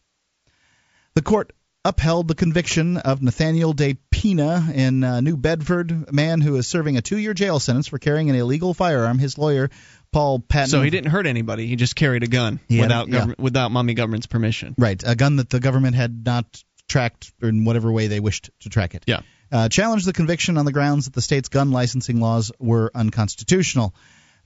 The 1.15 1.21
court 1.21 1.53
upheld 1.85 2.27
the 2.27 2.35
conviction 2.35 2.97
of 2.97 3.21
Nathaniel 3.21 3.71
De 3.71 3.93
Pina 4.09 4.71
in 4.73 5.03
uh, 5.03 5.21
New 5.21 5.37
Bedford, 5.37 5.91
a 6.09 6.11
man 6.11 6.41
who 6.41 6.55
is 6.55 6.67
serving 6.67 6.97
a 6.97 7.01
two-year 7.01 7.33
jail 7.33 7.59
sentence 7.59 7.87
for 7.87 7.99
carrying 7.99 8.29
an 8.29 8.35
illegal 8.35 8.73
firearm. 8.73 9.19
His 9.19 9.37
lawyer, 9.37 9.69
Paul 10.11 10.39
Patton, 10.39 10.69
So 10.69 10.81
he 10.81 10.89
didn't 10.89 11.11
hurt 11.11 11.27
anybody. 11.27 11.67
He 11.67 11.75
just 11.75 11.95
carried 11.95 12.23
a 12.23 12.27
gun 12.27 12.59
without 12.69 13.07
yeah. 13.07 13.27
without 13.37 13.71
mommy 13.71 13.93
government's 13.93 14.25
permission. 14.25 14.75
Right, 14.77 15.01
a 15.05 15.15
gun 15.15 15.37
that 15.37 15.49
the 15.49 15.59
government 15.59 15.95
had 15.95 16.25
not 16.25 16.63
tracked 16.89 17.31
in 17.41 17.65
whatever 17.65 17.91
way 17.91 18.07
they 18.07 18.19
wished 18.19 18.49
to 18.61 18.69
track 18.69 18.95
it. 18.95 19.03
Yeah. 19.05 19.21
Uh, 19.51 19.69
challenged 19.69 20.07
the 20.07 20.13
conviction 20.13 20.57
on 20.57 20.65
the 20.65 20.71
grounds 20.71 21.05
that 21.05 21.13
the 21.13 21.21
state's 21.21 21.49
gun 21.49 21.71
licensing 21.71 22.19
laws 22.19 22.51
were 22.59 22.91
unconstitutional. 22.95 23.93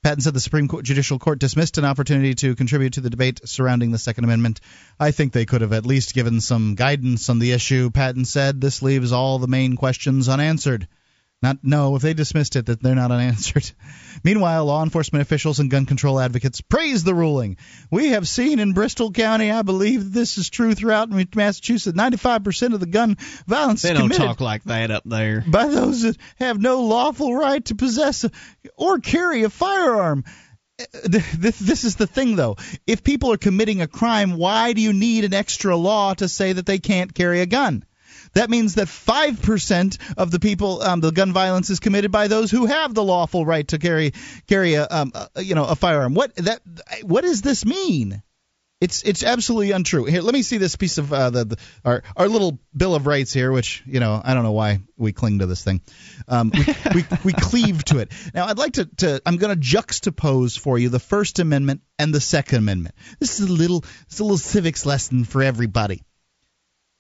Patton 0.02 0.22
said 0.22 0.34
the 0.34 0.40
Supreme 0.40 0.68
Court, 0.68 0.86
Judicial 0.86 1.20
Court 1.20 1.40
dismissed 1.40 1.78
an 1.78 1.86
opportunity 1.86 2.34
to 2.36 2.56
contribute 2.56 2.94
to 2.94 3.02
the 3.02 3.10
debate 3.10 3.42
surrounding 3.46 3.92
the 3.92 3.98
Second 3.98 4.24
Amendment. 4.24 4.62
I 5.00 5.12
think 5.12 5.34
they 5.34 5.46
could 5.46 5.62
have 5.62 5.74
at 5.74 5.86
least 5.86 6.14
given 6.14 6.40
some 6.40 6.76
guidance 6.76 7.30
on 7.30 7.40
the 7.40 7.52
issue. 7.52 7.90
Patton 7.90 8.24
said 8.26 8.62
this 8.62 8.82
leaves 8.82 9.12
all 9.12 9.40
the 9.40 9.48
main 9.48 9.76
questions 9.76 10.30
unanswered. 10.30 10.88
Not 11.42 11.60
no, 11.64 11.96
if 11.96 12.02
they 12.02 12.14
dismissed 12.14 12.58
it, 12.58 12.66
that 12.66 12.84
they're 12.84 12.96
not 12.96 13.12
unanswered. 13.12 13.72
Meanwhile, 14.26 14.66
law 14.66 14.84
enforcement 14.84 15.22
officials 15.22 15.60
and 15.60 15.72
gun 15.72 15.86
control 15.86 16.20
advocates 16.20 16.60
praise 16.60 17.06
the 17.06 17.16
ruling. 17.16 17.56
We 17.90 18.10
have 18.10 18.28
seen 18.28 18.60
in 18.60 18.74
Bristol 18.74 19.12
County, 19.14 19.50
I 19.50 19.62
believe 19.62 20.12
this 20.12 20.38
is 20.38 20.50
true 20.50 20.76
throughout 20.76 21.10
Massachusetts, 21.36 21.98
95% 21.98 22.74
of 22.74 22.82
the 22.82 22.88
gun 22.88 23.16
violence 23.48 23.84
They 23.84 23.94
don't 23.94 24.02
committed 24.10 24.26
talk 24.28 24.42
like 24.42 24.66
that 24.66 24.92
up 24.92 25.04
there. 25.06 25.46
by 25.48 25.68
those 25.68 26.02
that 26.02 26.18
have 26.40 26.60
no 26.60 26.82
lawful 26.84 27.34
right 27.34 27.64
to 27.66 27.76
possess 27.76 28.26
or 28.76 29.00
carry 29.00 29.44
a 29.44 29.50
firearm. 29.50 30.26
Uh, 30.78 30.86
This, 31.04 31.58
this 31.60 31.84
is 31.86 31.96
the 31.96 32.08
thing, 32.08 32.36
though. 32.36 32.58
If 32.86 33.02
people 33.02 33.32
are 33.32 33.38
committing 33.38 33.82
a 33.82 33.88
crime, 33.88 34.34
why 34.38 34.74
do 34.74 34.82
you 34.82 34.92
need 34.92 35.24
an 35.24 35.34
extra 35.34 35.78
law 35.78 36.14
to 36.16 36.28
say 36.28 36.52
that 36.52 36.66
they 36.66 36.80
can't 36.80 37.14
carry 37.16 37.40
a 37.40 37.46
gun? 37.46 37.86
That 38.34 38.50
means 38.50 38.76
that 38.76 38.88
five 38.88 39.42
percent 39.42 39.98
of 40.18 40.32
the 40.32 40.40
people, 40.40 40.82
um, 40.82 41.02
the 41.02 41.12
gun 41.12 41.34
violence 41.34 41.70
is 41.70 41.80
committed 41.80 42.12
by 42.12 42.28
those 42.28 42.52
who 42.52 42.66
have 42.66 42.94
the 42.94 43.04
lawful 43.04 43.46
right 43.46 43.68
to 43.70 43.80
carry 43.80 44.14
carry 44.48 44.76
a, 44.76 44.88
um, 44.90 45.12
a 45.36 45.42
you 45.42 45.56
know 45.56 45.66
a 45.66 45.76
firearm. 45.76 46.14
What 46.14 46.36
that 46.38 46.62
what 47.04 47.22
does 47.22 47.42
this 47.42 47.66
mean? 47.66 48.22
It's 48.82 49.04
it's 49.04 49.24
absolutely 49.24 49.72
untrue. 49.72 50.06
Here, 50.06 50.22
let 50.22 50.34
me 50.34 50.42
see 50.42 50.58
this 50.58 50.78
piece 50.78 50.98
of 50.98 51.12
uh, 51.12 51.32
the, 51.32 51.44
the 51.44 51.58
our 51.84 52.02
our 52.16 52.30
little 52.30 52.60
Bill 52.76 52.96
of 52.96 53.08
Rights 53.08 53.34
here, 53.34 53.52
which 53.52 53.84
you 53.86 54.00
know 54.00 54.22
I 54.24 54.34
don't 54.34 54.44
know 54.44 54.54
why 54.54 54.80
we 54.96 55.12
cling 55.12 55.40
to 55.40 55.48
this 55.48 55.62
thing. 55.62 55.82
Um, 56.30 56.50
we, 56.54 56.66
we 56.96 57.06
we 57.26 57.34
cleave 57.34 57.84
to 57.86 58.00
it. 58.00 58.10
Now 58.34 58.46
I'd 58.46 58.58
like 58.58 58.74
to, 58.74 58.86
to 58.86 59.22
I'm 59.26 59.36
going 59.36 59.54
to 59.54 59.62
juxtapose 59.62 60.58
for 60.58 60.80
you 60.80 60.88
the 60.88 61.00
First 61.00 61.40
Amendment 61.40 61.82
and 61.98 62.14
the 62.14 62.22
Second 62.22 62.60
Amendment. 62.60 62.96
This 63.20 63.42
is 63.42 63.50
a 63.50 63.52
little 63.52 63.84
it's 64.08 64.20
a 64.20 64.24
little 64.24 64.38
civics 64.38 64.86
lesson 64.86 65.26
for 65.26 65.44
everybody. 65.44 66.02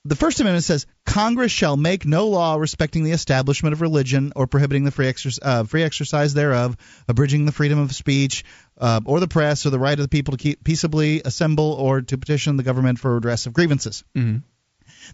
The 0.05 0.15
First 0.15 0.39
Amendment 0.39 0.63
says 0.63 0.85
Congress 1.05 1.51
shall 1.51 1.75
make 1.75 2.05
no 2.05 2.27
law 2.29 2.55
respecting 2.55 3.03
the 3.03 3.11
establishment 3.11 3.73
of 3.73 3.81
religion 3.81 4.31
or 4.35 4.47
prohibiting 4.47 4.85
the 4.85 4.91
free, 4.91 5.07
exer- 5.11 5.39
uh, 5.41 5.63
free 5.65 5.83
exercise 5.83 6.33
thereof, 6.33 6.77
abridging 7.09 7.45
the 7.45 7.51
freedom 7.51 7.79
of 7.79 7.93
speech 7.93 8.45
uh, 8.77 9.01
or 9.05 9.19
the 9.19 9.27
press 9.27 9.65
or 9.65 9.71
the 9.71 9.79
right 9.79 9.99
of 9.99 10.03
the 10.03 10.07
people 10.09 10.31
to 10.31 10.41
keep 10.41 10.63
peaceably 10.63 11.21
assemble 11.25 11.73
or 11.73 12.01
to 12.01 12.17
petition 12.17 12.55
the 12.55 12.63
government 12.63 12.97
for 12.97 13.13
redress 13.15 13.45
of 13.45 13.53
grievances. 13.53 14.05
Mm-hmm. 14.15 14.37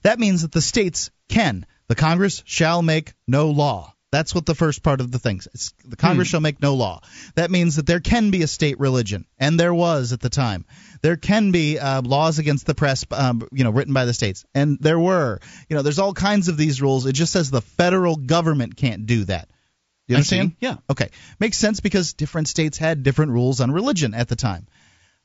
That 0.03 0.19
means 0.19 0.43
that 0.43 0.51
the 0.51 0.61
states 0.61 1.09
can. 1.29 1.65
The 1.87 1.95
Congress 1.95 2.43
shall 2.45 2.81
make 2.81 3.13
no 3.27 3.49
law. 3.49 3.91
That's 4.11 4.33
what 4.35 4.45
the 4.45 4.55
first 4.55 4.81
part 4.81 5.01
of 5.01 5.11
the 5.11 5.19
thing 5.19 5.41
says. 5.41 5.73
The 5.83 5.97
Congress 5.97 6.29
Hmm. 6.29 6.31
shall 6.33 6.39
make 6.41 6.61
no 6.61 6.75
law. 6.75 7.01
That 7.35 7.51
means 7.51 7.75
that 7.75 7.85
there 7.85 7.99
can 7.99 8.31
be 8.31 8.43
a 8.43 8.47
state 8.47 8.79
religion, 8.79 9.25
and 9.37 9.59
there 9.59 9.73
was 9.73 10.13
at 10.13 10.21
the 10.21 10.29
time. 10.29 10.63
There 11.05 11.17
can 11.17 11.51
be 11.51 11.77
uh, 11.77 12.01
laws 12.01 12.39
against 12.39 12.65
the 12.65 12.73
press, 12.73 13.05
um, 13.11 13.47
you 13.51 13.63
know, 13.63 13.69
written 13.69 13.93
by 13.93 14.05
the 14.05 14.13
states, 14.13 14.43
and 14.55 14.79
there 14.81 14.97
were. 14.97 15.39
You 15.69 15.75
know, 15.75 15.83
there's 15.83 15.99
all 15.99 16.15
kinds 16.15 16.47
of 16.47 16.57
these 16.57 16.81
rules. 16.81 17.05
It 17.05 17.13
just 17.13 17.31
says 17.31 17.51
the 17.51 17.61
federal 17.61 18.15
government 18.15 18.75
can't 18.75 19.05
do 19.05 19.23
that. 19.25 19.47
You 20.07 20.15
understand? 20.15 20.55
Yeah. 20.59 20.77
Okay. 20.89 21.11
Makes 21.39 21.59
sense 21.59 21.79
because 21.79 22.13
different 22.13 22.47
states 22.47 22.79
had 22.79 23.03
different 23.03 23.33
rules 23.33 23.61
on 23.61 23.69
religion 23.69 24.15
at 24.15 24.29
the 24.29 24.35
time. 24.35 24.65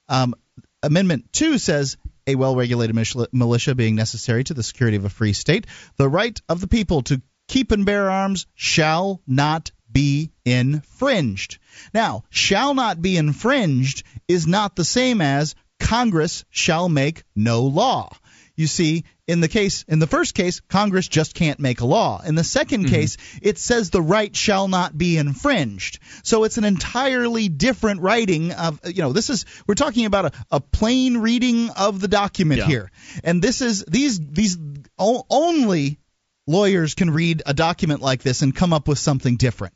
Um, 0.06 0.34
Amendment 0.82 1.32
2 1.32 1.56
says 1.56 1.96
a 2.26 2.34
well 2.34 2.54
regulated 2.54 2.94
militia 3.32 3.74
being 3.74 3.94
necessary 3.94 4.44
to 4.44 4.52
the 4.52 4.62
security 4.62 4.98
of 4.98 5.06
a 5.06 5.08
free 5.08 5.32
state, 5.32 5.66
the 5.96 6.10
right 6.10 6.38
of 6.46 6.60
the 6.60 6.68
people 6.68 7.00
to 7.04 7.22
keep 7.48 7.72
and 7.72 7.86
bear 7.86 8.10
arms 8.10 8.46
shall 8.54 9.22
not 9.26 9.72
be 9.90 10.30
infringed. 10.44 11.58
Now, 11.94 12.24
shall 12.28 12.74
not 12.74 13.00
be 13.00 13.16
infringed 13.16 14.02
is 14.28 14.46
not 14.46 14.76
the 14.76 14.84
same 14.84 15.22
as 15.22 15.54
Congress 15.80 16.44
shall 16.50 16.88
make 16.88 17.24
no 17.34 17.62
law. 17.64 18.16
You 18.56 18.66
see, 18.66 19.04
in 19.26 19.40
the 19.40 19.48
case 19.48 19.84
in 19.88 20.00
the 20.00 20.06
first 20.06 20.34
case, 20.34 20.60
Congress 20.60 21.08
just 21.08 21.34
can't 21.34 21.58
make 21.60 21.80
a 21.80 21.86
law. 21.86 22.20
In 22.22 22.34
the 22.34 22.42
2nd 22.42 22.88
case, 22.90 23.16
it 23.40 23.56
says 23.58 23.88
the 23.88 24.02
right 24.02 24.34
shall 24.36 24.68
not 24.68 24.96
be 24.98 25.16
infringed. 25.16 25.98
So 26.24 26.44
it's 26.44 26.58
an 26.58 26.64
entirely 26.64 27.48
different 27.48 28.02
writing 28.02 28.52
of 28.52 28.78
you 28.84 29.00
know, 29.02 29.12
this 29.14 29.30
is 29.30 29.46
we're 29.66 29.76
talking 29.76 30.04
about 30.04 30.26
a, 30.26 30.32
a 30.50 30.60
plain 30.60 31.16
reading 31.18 31.70
of 31.70 32.00
the 32.00 32.08
document 32.08 32.58
Yeah. 32.60 32.66
here. 32.66 32.90
And 33.24 33.40
this 33.40 33.62
is 33.62 33.82
these 33.86 34.20
these 34.20 34.58
o- 34.98 35.24
only 35.30 35.98
lawyers 36.46 36.94
can 36.94 37.10
read 37.10 37.42
a 37.46 37.54
document 37.54 38.02
like 38.02 38.22
this 38.22 38.42
and 38.42 38.54
come 38.54 38.72
up 38.74 38.88
with 38.88 38.98
something 38.98 39.36
different. 39.36 39.72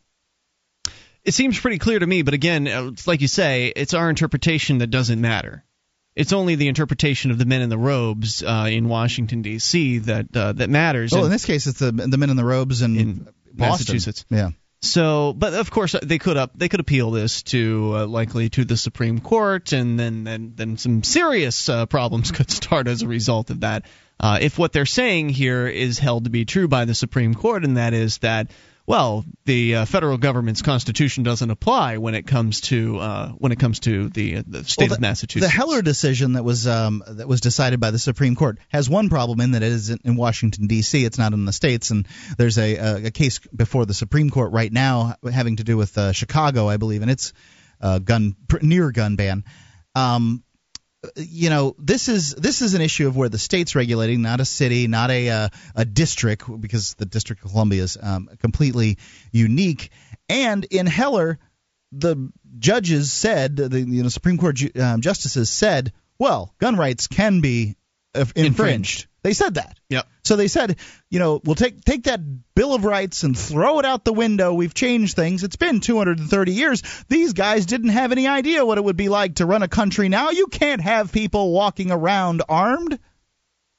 It 1.24 1.32
seems 1.32 1.58
pretty 1.58 1.78
clear 1.78 1.98
to 1.98 2.06
me, 2.06 2.20
but 2.20 2.34
again, 2.34 2.68
uh, 2.68 2.88
it's 2.88 3.06
like 3.06 3.22
you 3.22 3.28
say, 3.28 3.72
it's 3.74 3.94
our 3.94 4.10
interpretation 4.10 4.78
that 4.78 4.88
doesn't 4.88 5.20
matter. 5.22 5.64
It's 6.16 6.32
only 6.32 6.54
the 6.54 6.68
interpretation 6.68 7.30
of 7.30 7.38
the 7.38 7.44
men 7.44 7.60
in 7.62 7.68
the 7.70 7.78
robes 7.78 8.42
uh, 8.42 8.68
in 8.70 8.88
Washington 8.88 9.42
D.C. 9.42 9.98
that 9.98 10.26
uh, 10.36 10.52
that 10.52 10.70
matters. 10.70 11.12
Well, 11.12 11.22
And- 11.22 11.26
in 11.26 11.32
this 11.32 11.44
case, 11.44 11.66
it's 11.66 11.80
the 11.80 11.90
the 11.92 12.16
men 12.18 12.30
in 12.30 12.36
the 12.36 12.44
robes 12.44 12.82
in, 12.82 12.96
In 12.96 13.14
Boston. 13.14 13.56
Massachusetts. 13.56 14.24
Yeah. 14.30 14.50
So, 14.82 15.32
but 15.32 15.54
of 15.54 15.70
course 15.70 15.96
they 16.02 16.18
could 16.18 16.36
up 16.36 16.52
they 16.54 16.68
could 16.68 16.80
appeal 16.80 17.10
this 17.10 17.42
to 17.44 17.92
uh, 17.96 18.06
likely 18.06 18.50
to 18.50 18.64
the 18.66 18.76
Supreme 18.76 19.18
Court, 19.20 19.72
and 19.72 19.98
then 19.98 20.24
then 20.24 20.52
then 20.54 20.76
some 20.76 21.02
serious 21.02 21.68
uh, 21.68 21.86
problems 21.86 22.30
could 22.36 22.50
start 22.50 22.86
as 22.86 23.02
a 23.02 23.08
result 23.08 23.50
of 23.50 23.60
that. 23.60 23.86
Uh, 24.20 24.38
if 24.40 24.58
what 24.58 24.72
they're 24.72 24.86
saying 24.86 25.30
here 25.30 25.66
is 25.66 25.98
held 25.98 26.24
to 26.24 26.30
be 26.30 26.44
true 26.44 26.68
by 26.68 26.84
the 26.84 26.94
Supreme 26.94 27.34
Court, 27.34 27.64
and 27.64 27.76
that 27.78 27.94
is 27.94 28.18
that 28.18 28.50
well, 28.86 29.24
the 29.46 29.76
uh, 29.76 29.84
federal 29.86 30.18
government's 30.18 30.60
constitution 30.60 31.24
doesn't 31.24 31.50
apply 31.50 31.96
when 31.96 32.14
it 32.14 32.26
comes 32.26 32.60
to 32.62 32.98
uh, 32.98 33.28
when 33.30 33.50
it 33.50 33.58
comes 33.58 33.80
to 33.80 34.10
the, 34.10 34.36
uh, 34.36 34.42
the 34.46 34.64
state 34.64 34.82
Well, 34.82 34.88
the, 34.88 34.94
of 34.96 35.00
Massachusetts. 35.00 35.50
The 35.50 35.56
Heller 35.56 35.80
decision 35.80 36.34
that 36.34 36.44
was 36.44 36.66
um, 36.66 37.02
that 37.06 37.26
was 37.26 37.40
decided 37.40 37.80
by 37.80 37.92
the 37.92 37.98
Supreme 37.98 38.36
Court 38.36 38.58
has 38.68 38.90
one 38.90 39.08
problem 39.08 39.40
in 39.40 39.52
that 39.52 39.62
it 39.62 39.72
is 39.72 39.88
in 39.90 40.16
Washington 40.16 40.66
D.C. 40.66 41.02
It's 41.02 41.18
not 41.18 41.32
in 41.32 41.46
the 41.46 41.52
states, 41.52 41.90
and 41.90 42.06
there's 42.36 42.58
a, 42.58 42.76
a, 42.76 43.06
a 43.06 43.10
case 43.10 43.38
before 43.38 43.86
the 43.86 43.94
Supreme 43.94 44.28
Court 44.28 44.52
right 44.52 44.72
now 44.72 45.16
having 45.32 45.56
to 45.56 45.64
do 45.64 45.78
with 45.78 45.96
uh, 45.96 46.12
Chicago, 46.12 46.68
I 46.68 46.76
believe, 46.76 47.00
and 47.00 47.10
its 47.10 47.32
uh, 47.80 48.00
gun 48.00 48.36
near 48.60 48.90
gun 48.92 49.16
ban. 49.16 49.44
Um, 49.94 50.44
you 51.16 51.50
know 51.50 51.74
this 51.78 52.08
is 52.08 52.34
this 52.34 52.62
is 52.62 52.74
an 52.74 52.80
issue 52.80 53.06
of 53.06 53.16
where 53.16 53.28
the 53.28 53.38
state's 53.38 53.74
regulating, 53.74 54.22
not 54.22 54.40
a 54.40 54.44
city, 54.44 54.86
not 54.86 55.10
a 55.10 55.28
uh, 55.28 55.48
a 55.74 55.84
district, 55.84 56.44
because 56.60 56.94
the 56.94 57.06
District 57.06 57.44
of 57.44 57.50
Columbia 57.50 57.82
is 57.82 57.98
um, 58.00 58.28
completely 58.40 58.98
unique. 59.32 59.90
And 60.28 60.64
in 60.64 60.86
Heller, 60.86 61.38
the 61.92 62.30
judges 62.58 63.12
said, 63.12 63.56
the 63.56 63.80
you 63.80 64.02
know 64.02 64.08
Supreme 64.08 64.38
Court 64.38 64.56
ju- 64.56 64.70
um, 64.80 65.00
justices 65.00 65.50
said, 65.50 65.92
well, 66.18 66.54
gun 66.58 66.76
rights 66.76 67.06
can 67.06 67.40
be 67.40 67.76
uh, 68.14 68.20
infringed. 68.20 68.46
Infringed. 68.46 69.06
They 69.24 69.32
said 69.32 69.54
that. 69.54 69.80
Yep. 69.88 70.06
So 70.22 70.36
they 70.36 70.48
said, 70.48 70.76
you 71.08 71.18
know, 71.18 71.40
we'll 71.42 71.54
take 71.54 71.82
take 71.82 72.04
that 72.04 72.20
Bill 72.54 72.74
of 72.74 72.84
Rights 72.84 73.22
and 73.22 73.36
throw 73.36 73.78
it 73.78 73.86
out 73.86 74.04
the 74.04 74.12
window. 74.12 74.52
We've 74.52 74.74
changed 74.74 75.16
things. 75.16 75.42
It's 75.42 75.56
been 75.56 75.80
230 75.80 76.52
years. 76.52 76.82
These 77.08 77.32
guys 77.32 77.64
didn't 77.64 77.88
have 77.88 78.12
any 78.12 78.28
idea 78.28 78.66
what 78.66 78.76
it 78.76 78.84
would 78.84 78.98
be 78.98 79.08
like 79.08 79.36
to 79.36 79.46
run 79.46 79.62
a 79.62 79.68
country 79.68 80.10
now. 80.10 80.28
You 80.28 80.46
can't 80.48 80.82
have 80.82 81.10
people 81.10 81.52
walking 81.52 81.90
around 81.90 82.42
armed. 82.50 82.98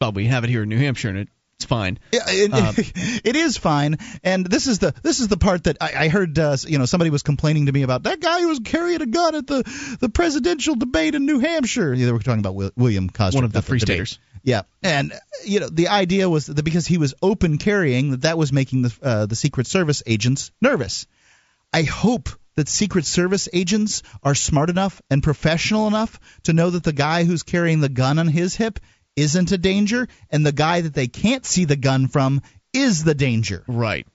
Well, 0.01 0.13
we 0.13 0.25
have 0.25 0.43
it 0.43 0.49
here 0.49 0.63
in 0.63 0.69
New 0.69 0.79
Hampshire, 0.79 1.09
and 1.09 1.19
it, 1.19 1.29
it's 1.57 1.65
fine. 1.65 1.97
Yeah, 2.11 2.21
it, 2.27 2.53
Uh, 2.53 2.73
it 3.23 3.35
is 3.35 3.57
fine, 3.57 3.97
and 4.23 4.45
this 4.45 4.67
is 4.67 4.79
the 4.79 4.93
this 5.03 5.19
is 5.21 5.29
the 5.29 5.37
part 5.37 5.63
that 5.65 5.77
I, 5.79 6.05
I 6.05 6.07
heard. 6.09 6.37
Uh, 6.37 6.57
you 6.67 6.77
know, 6.77 6.85
somebody 6.85 7.09
was 7.09 7.23
complaining 7.23 7.67
to 7.67 7.71
me 7.71 7.83
about 7.83 8.03
that 8.03 8.19
guy 8.19 8.41
who 8.41 8.49
was 8.49 8.59
carrying 8.59 9.01
a 9.01 9.05
gun 9.05 9.35
at 9.35 9.47
the 9.47 9.97
the 10.01 10.09
presidential 10.09 10.75
debate 10.75 11.15
in 11.15 11.25
New 11.25 11.39
Hampshire. 11.39 11.93
Yeah, 11.93 12.07
they 12.07 12.11
were 12.11 12.19
talking 12.19 12.45
about 12.45 12.73
William 12.75 13.09
Cosby, 13.09 13.37
One 13.37 13.45
of 13.45 13.53
the 13.53 13.61
free 13.61 13.79
debate. 13.79 13.95
staters. 14.07 14.19
Yeah, 14.43 14.63
and 14.83 15.13
you 15.45 15.61
know 15.61 15.69
the 15.69 15.87
idea 15.87 16.29
was 16.29 16.45
that 16.47 16.61
because 16.63 16.85
he 16.85 16.97
was 16.97 17.13
open 17.21 17.57
carrying, 17.57 18.11
that 18.11 18.21
that 18.23 18.37
was 18.37 18.51
making 18.51 18.81
the 18.83 18.97
uh, 19.01 19.25
the 19.25 19.35
Secret 19.35 19.65
Service 19.65 20.03
agents 20.05 20.51
nervous. 20.61 21.07
I 21.73 21.83
hope 21.83 22.29
that 22.55 22.69
Secret 22.69 23.05
Service 23.05 23.49
agents 23.51 24.03
are 24.23 24.35
smart 24.35 24.69
enough 24.69 25.01
and 25.09 25.21
professional 25.23 25.87
enough 25.87 26.19
to 26.43 26.53
know 26.53 26.69
that 26.69 26.83
the 26.83 26.93
guy 26.93 27.23
who's 27.23 27.43
carrying 27.43 27.79
the 27.81 27.89
gun 27.89 28.17
on 28.19 28.27
his 28.27 28.55
hip 28.55 28.79
isn't 29.15 29.51
a 29.51 29.57
danger, 29.57 30.07
and 30.29 30.45
the 30.45 30.51
guy 30.51 30.81
that 30.81 30.93
they 30.93 31.07
can't 31.07 31.45
see 31.45 31.65
the 31.65 31.75
gun 31.75 32.07
from 32.07 32.41
is 32.73 33.03
the 33.03 33.15
danger. 33.15 33.63
Right. 33.67 34.07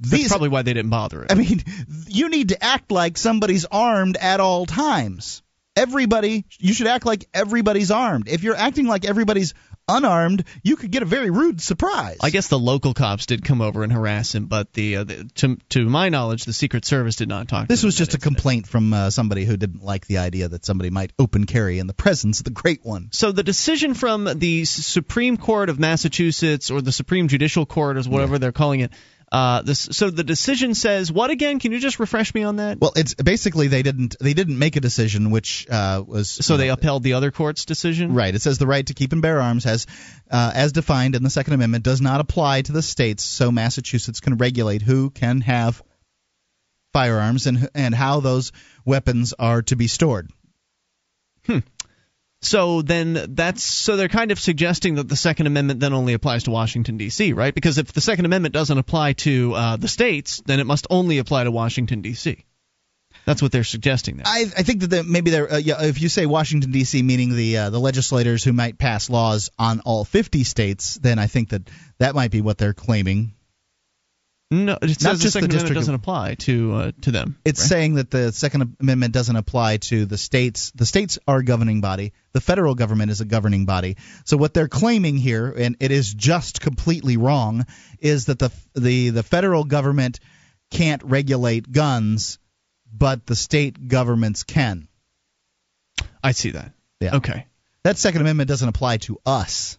That's 0.00 0.28
probably 0.28 0.48
why 0.48 0.62
they 0.62 0.72
didn't 0.72 0.90
bother 0.90 1.22
it. 1.22 1.32
I 1.32 1.34
mean, 1.34 1.62
you 2.08 2.28
need 2.28 2.48
to 2.48 2.62
act 2.62 2.90
like 2.90 3.18
somebody's 3.18 3.64
armed 3.66 4.16
at 4.16 4.40
all 4.40 4.66
times. 4.66 5.42
Everybody, 5.76 6.44
you 6.58 6.74
should 6.74 6.86
act 6.86 7.06
like 7.06 7.26
everybody's 7.32 7.90
armed. 7.90 8.28
If 8.28 8.42
you're 8.42 8.56
acting 8.56 8.86
like 8.86 9.04
everybody's 9.04 9.54
unarmed, 9.88 10.44
you 10.62 10.76
could 10.76 10.90
get 10.90 11.02
a 11.02 11.06
very 11.06 11.30
rude 11.30 11.60
surprise. 11.60 12.18
I 12.22 12.30
guess 12.30 12.48
the 12.48 12.58
local 12.58 12.94
cops 12.94 13.26
did 13.26 13.44
come 13.44 13.60
over 13.60 13.82
and 13.82 13.92
harass 13.92 14.34
him, 14.34 14.46
but 14.46 14.72
the, 14.72 14.96
uh, 14.96 15.04
the 15.04 15.30
to 15.36 15.56
to 15.70 15.88
my 15.88 16.08
knowledge, 16.08 16.44
the 16.44 16.52
Secret 16.52 16.84
Service 16.84 17.16
did 17.16 17.28
not 17.28 17.48
talk. 17.48 17.68
This 17.68 17.82
him 17.82 17.86
was 17.86 17.96
just 17.96 18.14
a 18.14 18.18
complaint 18.18 18.66
from 18.66 18.92
uh, 18.92 19.10
somebody 19.10 19.44
who 19.44 19.56
didn't 19.56 19.82
like 19.82 20.06
the 20.06 20.18
idea 20.18 20.48
that 20.48 20.64
somebody 20.64 20.90
might 20.90 21.12
open 21.18 21.44
carry 21.46 21.78
in 21.78 21.86
the 21.86 21.94
presence 21.94 22.40
of 22.40 22.44
the 22.44 22.50
Great 22.50 22.84
One. 22.84 23.08
So 23.12 23.32
the 23.32 23.42
decision 23.42 23.94
from 23.94 24.24
the 24.24 24.64
Supreme 24.64 25.36
Court 25.36 25.68
of 25.68 25.78
Massachusetts, 25.78 26.70
or 26.70 26.80
the 26.80 26.92
Supreme 26.92 27.28
Judicial 27.28 27.66
Court, 27.66 27.96
or 27.96 28.02
whatever 28.02 28.38
they're 28.38 28.52
calling 28.52 28.80
it, 28.80 28.92
uh, 29.32 29.62
this, 29.62 29.88
so 29.92 30.10
the 30.10 30.24
decision 30.24 30.74
says 30.74 31.10
what 31.10 31.30
again? 31.30 31.58
Can 31.58 31.72
you 31.72 31.80
just 31.80 31.98
refresh 31.98 32.34
me 32.34 32.42
on 32.42 32.56
that? 32.56 32.78
Well, 32.78 32.92
it's 32.94 33.14
basically 33.14 33.68
they 33.68 33.82
didn't 33.82 34.16
they 34.20 34.34
didn't 34.34 34.58
make 34.58 34.76
a 34.76 34.80
decision 34.80 35.30
which 35.30 35.66
uh, 35.70 36.04
was 36.06 36.30
So 36.30 36.58
they 36.58 36.68
upheld 36.68 37.02
the 37.02 37.14
other 37.14 37.30
court's 37.30 37.64
decision. 37.64 38.12
Right. 38.12 38.34
It 38.34 38.42
says 38.42 38.58
the 38.58 38.66
right 38.66 38.86
to 38.86 38.92
keep 38.92 39.12
and 39.12 39.22
bear 39.22 39.40
arms 39.40 39.64
has, 39.64 39.86
uh, 40.30 40.52
as 40.54 40.72
defined 40.72 41.14
in 41.14 41.22
the 41.22 41.30
Second 41.30 41.54
Amendment, 41.54 41.82
does 41.82 42.02
not 42.02 42.20
apply 42.20 42.60
to 42.60 42.72
the 42.72 42.82
states. 42.82 43.24
So 43.24 43.50
Massachusetts 43.50 44.20
can 44.20 44.36
regulate 44.36 44.82
who 44.82 45.08
can 45.08 45.40
have 45.40 45.82
firearms 46.92 47.46
and 47.46 47.70
and 47.74 47.94
how 47.94 48.20
those 48.20 48.52
weapons 48.84 49.32
are 49.38 49.62
to 49.62 49.76
be 49.76 49.86
stored. 49.86 50.30
So 52.42 52.82
then 52.82 53.34
that's 53.36 53.62
so 53.62 53.96
they're 53.96 54.08
kind 54.08 54.32
of 54.32 54.40
suggesting 54.40 54.96
that 54.96 55.08
the 55.08 55.16
Second 55.16 55.46
Amendment 55.46 55.78
then 55.78 55.92
only 55.92 56.12
applies 56.12 56.44
to 56.44 56.50
Washington 56.50 56.96
D.C., 56.96 57.32
right? 57.32 57.54
Because 57.54 57.78
if 57.78 57.92
the 57.92 58.00
Second 58.00 58.24
Amendment 58.24 58.52
doesn't 58.52 58.76
apply 58.76 59.12
to 59.14 59.54
uh, 59.54 59.76
the 59.76 59.88
states, 59.88 60.42
then 60.44 60.58
it 60.58 60.66
must 60.66 60.88
only 60.90 61.18
apply 61.18 61.44
to 61.44 61.52
Washington 61.52 62.02
D.C. 62.02 62.44
That's 63.24 63.40
what 63.40 63.52
they're 63.52 63.62
suggesting 63.62 64.16
there. 64.16 64.26
I, 64.26 64.40
I 64.56 64.62
think 64.64 64.80
that 64.80 64.88
the, 64.88 65.04
maybe 65.04 65.30
they're 65.30 65.52
uh, 65.52 65.58
yeah, 65.58 65.84
if 65.84 66.02
you 66.02 66.08
say 66.08 66.26
Washington 66.26 66.72
D.C. 66.72 67.02
meaning 67.02 67.36
the 67.36 67.56
uh, 67.58 67.70
the 67.70 67.78
legislators 67.78 68.42
who 68.42 68.52
might 68.52 68.76
pass 68.76 69.08
laws 69.08 69.50
on 69.56 69.80
all 69.80 70.04
50 70.04 70.42
states, 70.42 70.96
then 70.96 71.20
I 71.20 71.28
think 71.28 71.50
that 71.50 71.62
that 71.98 72.16
might 72.16 72.32
be 72.32 72.40
what 72.40 72.58
they're 72.58 72.74
claiming. 72.74 73.34
No, 74.52 74.74
it 74.74 74.82
Not 74.82 75.00
says 75.00 75.18
the 75.18 75.22
just 75.22 75.32
the 75.32 75.38
Amendment 75.38 75.52
District 75.52 75.74
doesn't 75.76 75.94
apply 75.94 76.34
to 76.34 76.74
uh, 76.74 76.92
to 77.00 77.10
them. 77.10 77.38
It's 77.42 77.60
right? 77.62 77.68
saying 77.68 77.94
that 77.94 78.10
the 78.10 78.32
Second 78.32 78.76
Amendment 78.80 79.14
doesn't 79.14 79.34
apply 79.34 79.78
to 79.78 80.04
the 80.04 80.18
states. 80.18 80.72
The 80.74 80.84
states 80.84 81.18
are 81.26 81.38
a 81.38 81.44
governing 81.44 81.80
body. 81.80 82.12
The 82.32 82.40
federal 82.42 82.74
government 82.74 83.10
is 83.10 83.22
a 83.22 83.24
governing 83.24 83.64
body. 83.64 83.96
So 84.26 84.36
what 84.36 84.52
they're 84.52 84.68
claiming 84.68 85.16
here, 85.16 85.50
and 85.50 85.76
it 85.80 85.90
is 85.90 86.12
just 86.12 86.60
completely 86.60 87.16
wrong, 87.16 87.64
is 87.98 88.26
that 88.26 88.38
the 88.38 88.50
the 88.74 89.08
the 89.08 89.22
federal 89.22 89.64
government 89.64 90.20
can't 90.70 91.02
regulate 91.02 91.72
guns, 91.72 92.38
but 92.92 93.24
the 93.24 93.36
state 93.36 93.88
governments 93.88 94.42
can. 94.42 94.86
I 96.22 96.32
see 96.32 96.50
that. 96.50 96.72
Yeah. 97.00 97.16
Okay. 97.16 97.46
That 97.84 97.96
Second 97.96 98.20
Amendment 98.20 98.48
doesn't 98.48 98.68
apply 98.68 98.98
to 98.98 99.18
us. 99.24 99.78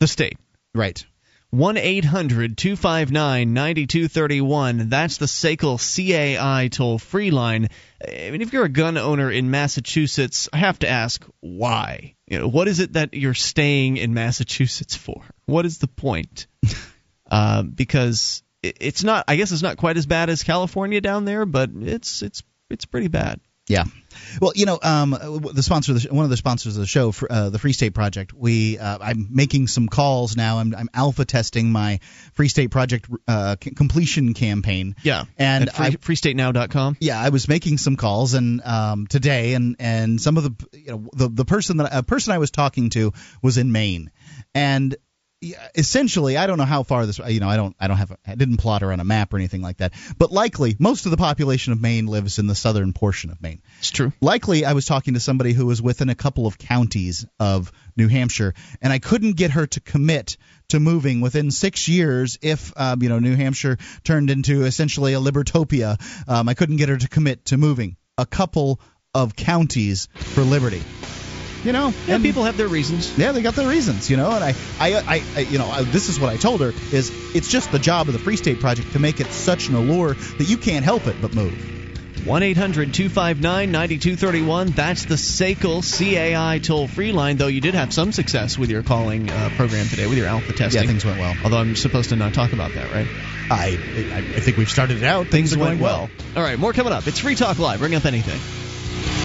The 0.00 0.06
state. 0.06 0.38
Right. 0.74 1.04
1 1.54 1.76
800 1.76 2.56
259 2.58 3.54
9231. 3.54 4.88
That's 4.88 5.18
the 5.18 5.26
SACL 5.26 5.78
CAI 5.78 6.68
toll 6.68 6.98
free 6.98 7.30
line. 7.30 7.68
I 8.02 8.30
mean, 8.32 8.42
if 8.42 8.52
you're 8.52 8.64
a 8.64 8.68
gun 8.68 8.98
owner 8.98 9.30
in 9.30 9.52
Massachusetts, 9.52 10.48
I 10.52 10.58
have 10.58 10.80
to 10.80 10.88
ask 10.88 11.24
why? 11.38 12.16
You 12.26 12.40
know, 12.40 12.48
what 12.48 12.66
is 12.66 12.80
it 12.80 12.94
that 12.94 13.14
you're 13.14 13.34
staying 13.34 13.98
in 13.98 14.14
Massachusetts 14.14 14.96
for? 14.96 15.22
What 15.46 15.64
is 15.64 15.78
the 15.78 15.86
point? 15.86 16.48
uh, 17.30 17.62
because 17.62 18.42
it's 18.62 19.04
not, 19.04 19.26
I 19.28 19.36
guess 19.36 19.52
it's 19.52 19.62
not 19.62 19.76
quite 19.76 19.96
as 19.96 20.06
bad 20.06 20.30
as 20.30 20.42
California 20.42 21.00
down 21.00 21.24
there, 21.24 21.46
but 21.46 21.70
it's 21.72 22.22
it's 22.22 22.42
it's 22.68 22.84
pretty 22.84 23.08
bad. 23.08 23.40
Yeah. 23.66 23.84
Well, 24.40 24.52
you 24.54 24.66
know, 24.66 24.78
um, 24.82 25.10
the 25.52 25.62
sponsor, 25.62 25.92
of 25.92 25.96
the 25.96 26.00
sh- 26.02 26.10
one 26.10 26.24
of 26.24 26.30
the 26.30 26.36
sponsors 26.36 26.76
of 26.76 26.80
the 26.82 26.86
show, 26.86 27.12
for, 27.12 27.30
uh, 27.32 27.48
the 27.50 27.58
Free 27.58 27.72
State 27.72 27.94
Project. 27.94 28.32
We, 28.32 28.78
uh, 28.78 28.98
I'm 29.00 29.28
making 29.30 29.68
some 29.68 29.88
calls 29.88 30.36
now. 30.36 30.58
I'm, 30.58 30.74
I'm 30.74 30.88
alpha 30.92 31.24
testing 31.24 31.72
my 31.72 32.00
Free 32.34 32.48
State 32.48 32.70
Project 32.70 33.08
uh, 33.26 33.56
c- 33.62 33.70
completion 33.70 34.34
campaign. 34.34 34.96
Yeah. 35.02 35.24
And 35.38 35.68
At 35.68 35.74
free, 35.74 35.86
I, 35.86 35.90
freestatenow.com. 35.90 36.98
yeah, 37.00 37.18
I 37.20 37.30
was 37.30 37.48
making 37.48 37.78
some 37.78 37.96
calls 37.96 38.34
and 38.34 38.60
um, 38.64 39.06
today, 39.06 39.54
and 39.54 39.76
and 39.78 40.20
some 40.20 40.36
of 40.36 40.44
the, 40.44 40.78
you 40.78 40.90
know, 40.90 41.08
the 41.14 41.28
the 41.28 41.44
person 41.44 41.78
that 41.78 41.88
a 41.92 42.02
person 42.02 42.32
I 42.32 42.38
was 42.38 42.50
talking 42.50 42.90
to 42.90 43.12
was 43.42 43.56
in 43.58 43.72
Maine, 43.72 44.10
and 44.54 44.94
essentially, 45.74 46.36
I 46.36 46.46
don't 46.46 46.58
know 46.58 46.64
how 46.64 46.82
far 46.82 47.06
this. 47.06 47.18
You 47.18 47.40
know, 47.40 47.48
I 47.48 47.56
don't. 47.56 47.76
I 47.78 47.88
don't 47.88 47.96
have. 47.96 48.16
I 48.26 48.34
didn't 48.34 48.58
plot 48.58 48.82
her 48.82 48.92
on 48.92 49.00
a 49.00 49.04
map 49.04 49.32
or 49.32 49.36
anything 49.36 49.62
like 49.62 49.78
that. 49.78 49.92
But 50.18 50.32
likely, 50.32 50.76
most 50.78 51.06
of 51.06 51.10
the 51.10 51.16
population 51.16 51.72
of 51.72 51.80
Maine 51.80 52.06
lives 52.06 52.38
in 52.38 52.46
the 52.46 52.54
southern 52.54 52.92
portion 52.92 53.30
of 53.30 53.40
Maine. 53.42 53.62
It's 53.78 53.90
true. 53.90 54.12
Likely, 54.20 54.64
I 54.64 54.72
was 54.72 54.86
talking 54.86 55.14
to 55.14 55.20
somebody 55.20 55.52
who 55.52 55.66
was 55.66 55.82
within 55.82 56.08
a 56.08 56.14
couple 56.14 56.46
of 56.46 56.58
counties 56.58 57.26
of 57.38 57.72
New 57.96 58.08
Hampshire, 58.08 58.54
and 58.80 58.92
I 58.92 58.98
couldn't 58.98 59.36
get 59.36 59.52
her 59.52 59.66
to 59.66 59.80
commit 59.80 60.36
to 60.68 60.80
moving 60.80 61.20
within 61.20 61.50
six 61.50 61.88
years 61.88 62.38
if 62.42 62.72
um, 62.76 63.02
you 63.02 63.08
know 63.08 63.18
New 63.18 63.36
Hampshire 63.36 63.78
turned 64.02 64.30
into 64.30 64.64
essentially 64.64 65.14
a 65.14 65.20
libertopia. 65.20 66.00
Um, 66.28 66.48
I 66.48 66.54
couldn't 66.54 66.76
get 66.76 66.88
her 66.88 66.96
to 66.96 67.08
commit 67.08 67.46
to 67.46 67.56
moving 67.56 67.96
a 68.16 68.26
couple 68.26 68.80
of 69.14 69.36
counties 69.36 70.08
for 70.14 70.42
liberty. 70.42 70.82
You 71.64 71.72
know, 71.72 71.94
Yeah, 72.06 72.16
and 72.16 72.22
people 72.22 72.44
have 72.44 72.56
their 72.56 72.68
reasons. 72.68 73.16
yeah, 73.16 73.32
they 73.32 73.42
got 73.42 73.54
their 73.54 73.68
reasons, 73.68 74.10
you 74.10 74.16
know, 74.16 74.30
and 74.30 74.44
I, 74.44 74.54
I, 74.78 74.94
I, 74.94 75.24
I 75.34 75.40
you 75.40 75.58
know, 75.58 75.70
I, 75.70 75.82
this 75.82 76.08
is 76.08 76.20
what 76.20 76.30
I 76.30 76.36
told 76.36 76.60
her 76.60 76.74
is 76.92 77.10
it's 77.34 77.50
just 77.50 77.72
the 77.72 77.78
job 77.78 78.08
of 78.08 78.12
the 78.12 78.18
Free 78.18 78.36
State 78.36 78.60
Project 78.60 78.92
to 78.92 78.98
make 78.98 79.18
it 79.20 79.26
such 79.28 79.68
an 79.68 79.74
allure 79.74 80.14
that 80.14 80.44
you 80.44 80.58
can't 80.58 80.84
help 80.84 81.06
it 81.06 81.16
but 81.20 81.34
move. 81.34 81.58
1 82.26 82.42
800 82.42 82.94
259 82.94 83.70
9231. 83.70 84.68
That's 84.68 85.04
the 85.04 85.16
SACL 85.16 85.82
CAI 85.82 86.58
toll 86.58 86.88
free 86.88 87.12
line, 87.12 87.36
though 87.36 87.48
you 87.48 87.60
did 87.60 87.74
have 87.74 87.92
some 87.92 88.12
success 88.12 88.56
with 88.56 88.70
your 88.70 88.82
calling 88.82 89.28
uh, 89.28 89.50
program 89.56 89.86
today, 89.88 90.06
with 90.06 90.16
your 90.16 90.26
alpha 90.26 90.54
testing. 90.54 90.82
Yeah, 90.82 90.88
things 90.88 91.04
went 91.04 91.18
well. 91.18 91.36
Although 91.44 91.58
I'm 91.58 91.76
supposed 91.76 92.10
to 92.10 92.16
not 92.16 92.32
talk 92.32 92.52
about 92.52 92.74
that, 92.74 92.90
right? 92.90 93.06
I, 93.50 93.78
I, 94.10 94.18
I 94.18 94.40
think 94.40 94.56
we've 94.56 94.70
started 94.70 94.98
it 94.98 95.04
out. 95.04 95.28
Things, 95.28 95.52
are 95.52 95.56
going 95.56 95.78
well. 95.78 96.10
All 96.34 96.42
right, 96.42 96.58
more 96.58 96.72
coming 96.72 96.94
up. 96.94 97.06
It's 97.06 97.18
Free 97.18 97.34
Talk 97.34 97.58
Live. 97.58 97.80
Bring 97.80 97.94
up 97.94 98.06
anything. 98.06 98.40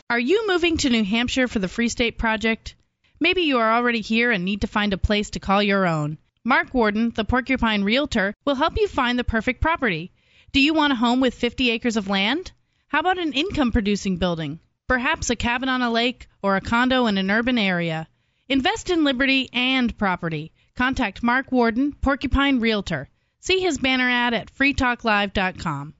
Are 0.09 0.19
you 0.19 0.47
moving 0.47 0.77
to 0.77 0.89
New 0.89 1.03
Hampshire 1.03 1.47
for 1.47 1.59
the 1.59 1.67
Free 1.67 1.89
State 1.89 2.17
Project? 2.17 2.75
Maybe 3.19 3.43
you 3.43 3.59
are 3.59 3.73
already 3.73 4.01
here 4.01 4.31
and 4.31 4.43
need 4.43 4.61
to 4.61 4.67
find 4.67 4.91
a 4.91 4.97
place 4.97 5.29
to 5.31 5.39
call 5.39 5.61
your 5.61 5.85
own. 5.85 6.17
Mark 6.43 6.73
Warden, 6.73 7.11
the 7.11 7.25
Porcupine 7.25 7.83
Realtor, 7.83 8.33
will 8.45 8.55
help 8.55 8.77
you 8.77 8.87
find 8.87 9.19
the 9.19 9.23
perfect 9.23 9.61
property. 9.61 10.11
Do 10.51 10.61
you 10.61 10.73
want 10.73 10.93
a 10.93 10.95
home 10.95 11.19
with 11.19 11.35
50 11.35 11.69
acres 11.69 11.95
of 11.95 12.07
land? 12.07 12.51
How 12.87 13.01
about 13.01 13.19
an 13.19 13.33
income 13.33 13.71
producing 13.71 14.17
building? 14.17 14.59
Perhaps 14.87 15.29
a 15.29 15.35
cabin 15.35 15.69
on 15.69 15.83
a 15.83 15.91
lake 15.91 16.27
or 16.41 16.55
a 16.55 16.61
condo 16.61 17.05
in 17.05 17.19
an 17.19 17.29
urban 17.29 17.59
area. 17.59 18.07
Invest 18.47 18.89
in 18.89 19.03
liberty 19.03 19.49
and 19.53 19.95
property. 19.95 20.51
Contact 20.75 21.21
Mark 21.21 21.51
Warden, 21.51 21.93
Porcupine 21.93 22.59
Realtor. 22.59 23.09
See 23.41 23.59
his 23.59 23.77
banner 23.77 24.09
ad 24.09 24.33
at 24.33 24.51
freetalklive.com. 24.51 25.93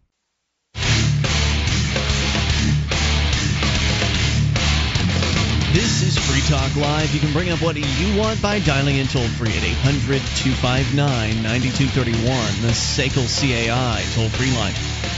This 5.80 6.03
is 6.03 6.18
Free 6.18 6.41
Talk 6.41 6.76
Live. 6.76 7.14
You 7.14 7.22
can 7.22 7.31
bring 7.31 7.51
up 7.51 7.61
what 7.61 7.77
you 7.77 8.19
want 8.19 8.41
by 8.41 8.60
dialing 8.60 8.97
in 8.97 9.07
toll 9.07 9.26
free 9.39 9.56
at 9.56 9.64
800 9.64 10.19
259 10.35 10.99
9231. 11.41 12.19
The 12.60 12.76
SACL 12.76 13.23
CAI 13.23 14.03
toll 14.14 14.27
free 14.27 14.51
line. 14.60 14.73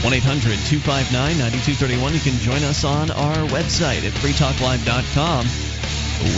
1 0.06 0.14
800 0.14 0.54
259 0.70 1.38
9231. 1.66 2.14
You 2.14 2.20
can 2.20 2.38
join 2.38 2.62
us 2.62 2.84
on 2.84 3.10
our 3.10 3.42
website 3.50 4.06
at 4.06 4.14
freetalklive.com. 4.22 5.46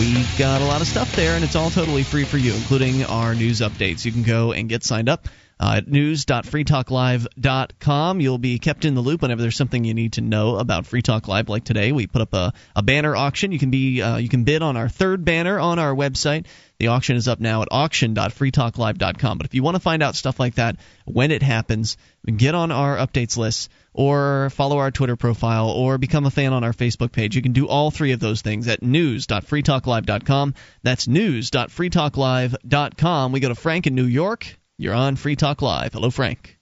We've 0.01 0.39
got 0.39 0.63
a 0.63 0.65
lot 0.65 0.81
of 0.81 0.87
stuff 0.87 1.15
there, 1.15 1.37
and 1.37 1.45
it's 1.45 1.55
all 1.55 1.69
totally 1.69 2.03
free 2.03 2.25
for 2.25 2.39
you, 2.39 2.55
including 2.55 3.05
our 3.05 3.35
news 3.35 3.61
updates. 3.61 4.07
You 4.07 4.13
can 4.13 4.23
go 4.23 4.53
and 4.53 4.71
get 4.71 4.85
signed 4.85 5.11
up 5.11 5.29
uh, 5.61 5.75
at 5.79 5.89
news.freetalklive.com. 5.89 8.21
You'll 8.21 8.39
be 8.39 8.59
kept 8.59 8.85
in 8.85 8.95
the 8.95 9.01
loop 9.01 9.23
whenever 9.23 9.41
there's 9.41 9.57
something 9.57 9.85
you 9.85 9.95
need 9.95 10.15
to 10.15 10.21
know 10.21 10.57
about 10.57 10.87
Free 10.87 11.03
Talk 11.03 11.29
Live. 11.29 11.49
Like 11.49 11.65
today, 11.65 11.93
we 11.93 12.07
put 12.07 12.23
up 12.23 12.35
a, 12.35 12.53
a 12.75 12.83
banner 12.83 13.15
auction. 13.15 13.53
You 13.53 13.59
can 13.59 13.71
be 13.71 14.03
uh, 14.03 14.17
you 14.17 14.29
can 14.29 14.45
bid 14.45 14.63
on 14.63 14.77
our 14.77 14.89
third 14.89 15.25
banner 15.25 15.59
on 15.59 15.79
our 15.79 15.95
website. 15.95 16.47
The 16.79 16.89
auction 16.89 17.17
is 17.17 17.29
up 17.29 17.41
now 17.41 17.63
at 17.63 17.69
auction.freetalklive.com. 17.71 19.39
But 19.39 19.47
if 19.47 19.55
you 19.55 19.63
want 19.63 19.77
to 19.77 19.81
find 19.81 20.03
out 20.03 20.17
stuff 20.17 20.41
like 20.41 20.57
that 20.57 20.77
when 21.05 21.31
it 21.31 21.43
happens, 21.43 21.97
get 22.37 22.57
on 22.57 22.73
our 22.73 22.97
updates 22.97 23.37
list 23.37 23.71
or 23.93 24.51
follow 24.51 24.79
our 24.79 24.91
Twitter 24.91 25.15
profile 25.17 25.71
or 25.71 25.99
become 25.99 26.27
a 26.27 26.31
fan 26.31 26.53
on 26.53 26.65
our 26.65 26.73
Facebook 26.73 27.13
page. 27.13 27.37
You 27.37 27.43
can 27.43 27.53
do 27.53 27.69
all 27.69 27.93
three 27.93 28.11
of 28.11 28.19
those 28.19 28.43
things 28.43 28.67
at 28.67 28.83
news.freetalklive.com. 28.83 30.55
That's 30.83 31.07
news.freetalklive.com. 31.07 33.33
We 33.33 33.41
go 33.41 33.49
to 33.49 33.55
Frank 33.55 33.87
in 33.87 33.95
New 33.95 34.07
York. 34.07 34.59
You're 34.77 34.95
on 34.95 35.15
Free 35.15 35.37
Talk 35.37 35.63
Live. 35.63 35.93
Hello, 35.93 36.11
Frank. 36.11 36.59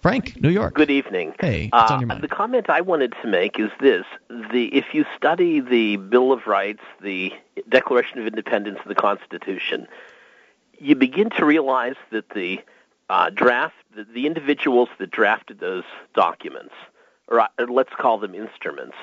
Frank, 0.00 0.40
New 0.40 0.50
York. 0.50 0.74
Good 0.74 0.90
evening. 0.90 1.34
Hey, 1.40 1.68
what's 1.72 1.90
uh, 1.90 1.94
on 1.94 2.00
your 2.00 2.06
mind? 2.06 2.22
The 2.22 2.28
comment 2.28 2.70
I 2.70 2.82
wanted 2.82 3.14
to 3.22 3.26
make 3.26 3.58
is 3.58 3.70
this: 3.80 4.04
the 4.28 4.66
if 4.72 4.92
you 4.92 5.04
study 5.16 5.60
the 5.60 5.96
Bill 5.96 6.30
of 6.30 6.46
Rights, 6.46 6.82
the 7.00 7.32
Declaration 7.68 8.18
of 8.20 8.26
Independence, 8.26 8.78
and 8.82 8.90
the 8.90 9.00
Constitution, 9.00 9.88
you 10.78 10.94
begin 10.94 11.30
to 11.30 11.44
realize 11.44 11.96
that 12.12 12.30
the 12.30 12.60
uh, 13.08 13.30
draft, 13.30 13.74
the, 13.96 14.04
the 14.04 14.26
individuals 14.26 14.88
that 14.98 15.10
drafted 15.10 15.58
those 15.58 15.84
documents, 16.14 16.74
or 17.26 17.40
uh, 17.40 17.48
let's 17.68 17.92
call 17.98 18.18
them 18.18 18.36
instruments, 18.36 18.96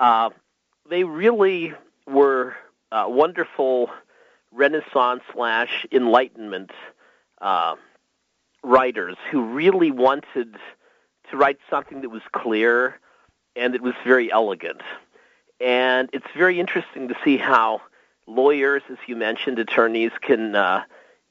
uh, 0.00 0.30
they 0.90 1.04
really 1.04 1.72
were 2.04 2.56
uh, 2.90 3.04
wonderful 3.06 3.90
Renaissance 4.50 5.22
slash 5.32 5.86
Enlightenment 5.92 6.72
uh, 7.40 7.76
writers 8.62 9.16
who 9.30 9.44
really 9.54 9.90
wanted 9.90 10.56
to 11.30 11.36
write 11.36 11.58
something 11.70 12.00
that 12.02 12.10
was 12.10 12.22
clear 12.32 12.98
and 13.56 13.74
that 13.74 13.82
was 13.82 13.94
very 14.04 14.30
elegant. 14.32 14.80
And 15.60 16.08
it's 16.12 16.26
very 16.36 16.60
interesting 16.60 17.08
to 17.08 17.16
see 17.24 17.36
how 17.36 17.82
lawyers, 18.26 18.82
as 18.90 18.98
you 19.06 19.16
mentioned, 19.16 19.58
attorneys 19.58 20.12
can 20.20 20.54
uh, 20.54 20.84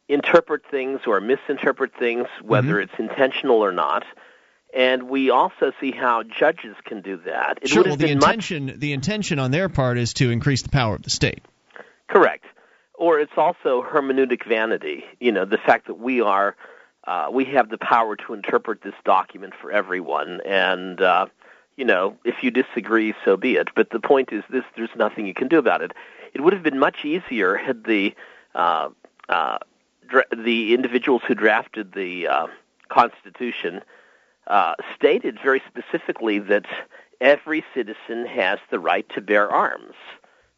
interpret 0.10 0.64
things 0.70 1.02
or 1.08 1.22
misinterpret 1.22 1.94
things, 1.98 2.28
whether 2.42 2.68
Mm-hmm. 2.68 2.82
it's 2.82 3.00
intentional 3.00 3.64
or 3.64 3.72
not. 3.72 4.04
And 4.76 5.04
we 5.04 5.30
also 5.30 5.72
see 5.80 5.92
how 5.92 6.24
judges 6.24 6.76
can 6.84 7.02
do 7.02 7.18
that. 7.26 7.60
It 7.62 7.70
sure. 7.70 7.84
Well, 7.84 7.96
the 7.96 8.08
been 8.08 8.20
much 8.20 8.50
the 8.50 8.92
intention 8.92 9.40
on 9.40 9.52
their 9.52 9.70
part 9.70 9.98
is 9.98 10.14
to 10.16 10.30
increase 10.30 10.62
the 10.62 10.70
power 10.70 10.96
of 10.96 11.04
the 11.04 11.10
state. 11.10 11.42
Correct. 12.10 12.44
Or 12.98 13.20
it's 13.20 13.38
also 13.38 13.84
hermeneutic 13.84 14.44
vanity. 14.46 15.06
You 15.20 15.32
know, 15.32 15.46
the 15.46 15.58
fact 15.58 15.88
that 15.88 16.00
we 16.00 16.20
are, 16.20 16.56
uh, 17.06 17.30
we 17.32 17.46
have 17.46 17.70
the 17.70 17.78
power 17.78 18.16
to 18.16 18.34
interpret 18.34 18.82
this 18.82 18.96
document 19.06 19.54
for 19.62 19.72
everyone. 19.72 20.42
And, 20.46 21.00
uh, 21.00 21.28
you 21.78 21.86
know, 21.86 22.18
if 22.26 22.44
you 22.44 22.50
disagree, 22.52 23.14
so 23.24 23.38
be 23.38 23.56
it. 23.56 23.70
But 23.76 23.92
the 23.92 24.00
point 24.00 24.34
is 24.34 24.44
this 24.50 24.64
there's 24.76 24.90
nothing 24.96 25.28
you 25.28 25.36
can 25.36 25.48
do 25.48 25.60
about 25.60 25.82
it. 25.82 25.94
It 26.34 26.42
would 26.42 26.54
have 26.54 26.64
been 26.64 26.80
much 26.80 27.06
easier 27.06 27.56
had 27.56 27.84
the, 27.84 28.16
uh, 28.56 28.90
uh, 29.30 29.60
dra- 30.08 30.26
the 30.36 30.74
individuals 30.74 31.22
who 31.28 31.36
drafted 31.36 31.94
the 31.94 32.28
uh, 32.28 32.48
Constitution 32.90 33.82
uh, 34.48 34.76
stated 34.96 35.38
very 35.44 35.62
specifically 35.68 36.40
that 36.40 36.66
every 37.22 37.64
citizen 37.74 38.26
has 38.26 38.60
the 38.72 38.80
right 38.80 39.08
to 39.10 39.22
bear 39.22 39.50
arms. 39.50 39.96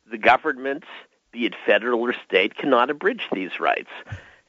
The 0.10 0.18
government, 0.18 0.84
be 1.32 1.46
it 1.46 1.56
federal 1.66 2.02
or 2.02 2.14
state, 2.26 2.56
cannot 2.56 2.90
abridge 2.90 3.28
these 3.32 3.60
rights. 3.60 3.90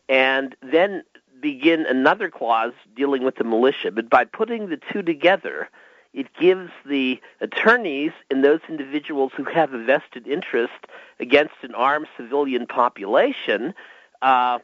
And 0.08 0.56
then 0.62 1.04
begin 1.40 1.86
another 1.86 2.30
clause 2.30 2.72
dealing 2.94 3.22
with 3.24 3.36
the 3.36 3.44
militia. 3.44 3.90
But 3.90 4.10
by 4.10 4.24
putting 4.24 4.68
the 4.68 4.78
two 4.92 5.02
together, 5.02 5.68
it 6.12 6.26
gives 6.38 6.70
the 6.86 7.20
attorneys 7.40 8.12
and 8.30 8.44
those 8.44 8.60
individuals 8.68 9.32
who 9.36 9.44
have 9.44 9.72
a 9.72 9.82
vested 9.82 10.26
interest 10.26 10.72
against 11.18 11.54
an 11.62 11.74
armed 11.74 12.08
civilian 12.16 12.66
population 12.66 13.74
uh, 14.22 14.58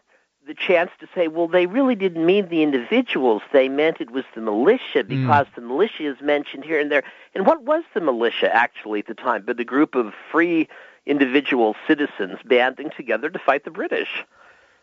the 0.47 0.55
chance 0.55 0.91
to 1.01 1.09
say, 1.15 1.29
well, 1.29 1.49
they 1.49 1.67
really 1.67 1.97
didn't 1.97 2.25
mean 2.25 2.49
the 2.49 2.63
individuals. 2.63 3.43
They 3.53 3.69
meant 3.69 4.01
it 4.01 4.13
was 4.13 4.25
the 4.35 4.41
militia 4.41 5.03
because 5.03 5.47
the 5.57 5.61
militia 5.61 6.13
is 6.13 6.21
mentioned 6.21 6.65
here 6.65 6.79
and 6.79 6.91
there. 6.91 7.03
And 7.35 7.47
what 7.47 7.63
was 7.63 7.83
the 7.95 8.01
militia 8.01 8.55
actually 8.55 9.01
at 9.01 9.09
the 9.09 9.15
time? 9.15 9.43
But 9.45 9.59
a 9.59 9.65
group 9.65 9.97
of 9.97 10.15
free 10.31 10.69
individual 11.07 11.77
citizens 11.87 12.39
banding 12.45 12.91
together 12.97 13.31
to 13.31 13.39
fight 13.39 13.65
the 13.65 13.71
British. 13.71 14.25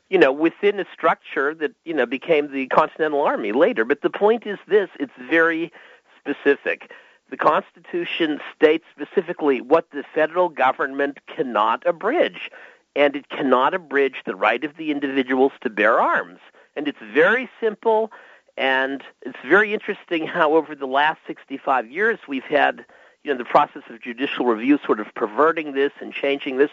You 0.10 0.18
know, 0.18 0.32
within 0.32 0.80
a 0.80 0.86
structure 0.94 1.54
that, 1.56 1.72
you 1.86 1.94
know, 1.94 2.06
became 2.06 2.52
the 2.52 2.68
Continental 2.68 3.22
Army 3.22 3.52
later. 3.52 3.86
But 3.86 4.02
the 4.02 4.10
point 4.10 4.46
is 4.46 4.60
this 4.68 4.90
it's 5.00 5.14
very 5.30 5.72
specific. 6.20 6.92
The 7.30 7.38
Constitution 7.38 8.40
states 8.56 8.86
specifically 8.94 9.60
what 9.62 9.90
the 9.92 10.04
federal 10.14 10.50
government 10.50 11.20
cannot 11.28 11.86
abridge 11.86 12.52
and 12.96 13.16
it 13.16 13.30
cannot 13.30 13.74
abridge 13.74 14.18
the 14.26 14.36
right 14.36 14.64
of 14.64 14.78
the 14.78 14.92
individuals 14.92 15.52
to 15.62 15.70
bear 15.70 16.00
arms. 16.00 16.40
And 16.76 16.88
it's 16.88 17.00
very 17.14 17.50
simple, 17.60 18.12
and 18.58 19.04
it's 19.22 19.38
very 19.48 19.74
interesting 19.74 20.28
how 20.28 20.56
over 20.56 20.76
the 20.76 20.86
last 20.86 21.20
65 21.28 21.90
years 21.90 22.20
we've 22.28 22.44
had, 22.44 22.86
you 23.24 23.32
know, 23.32 23.38
the 23.38 23.46
process 23.46 23.84
of 23.90 24.02
judicial 24.02 24.46
review 24.46 24.80
sort 24.86 25.00
of 25.00 25.08
perverting 25.16 25.74
this 25.74 25.92
and 26.00 26.14
changing 26.14 26.58
this. 26.58 26.70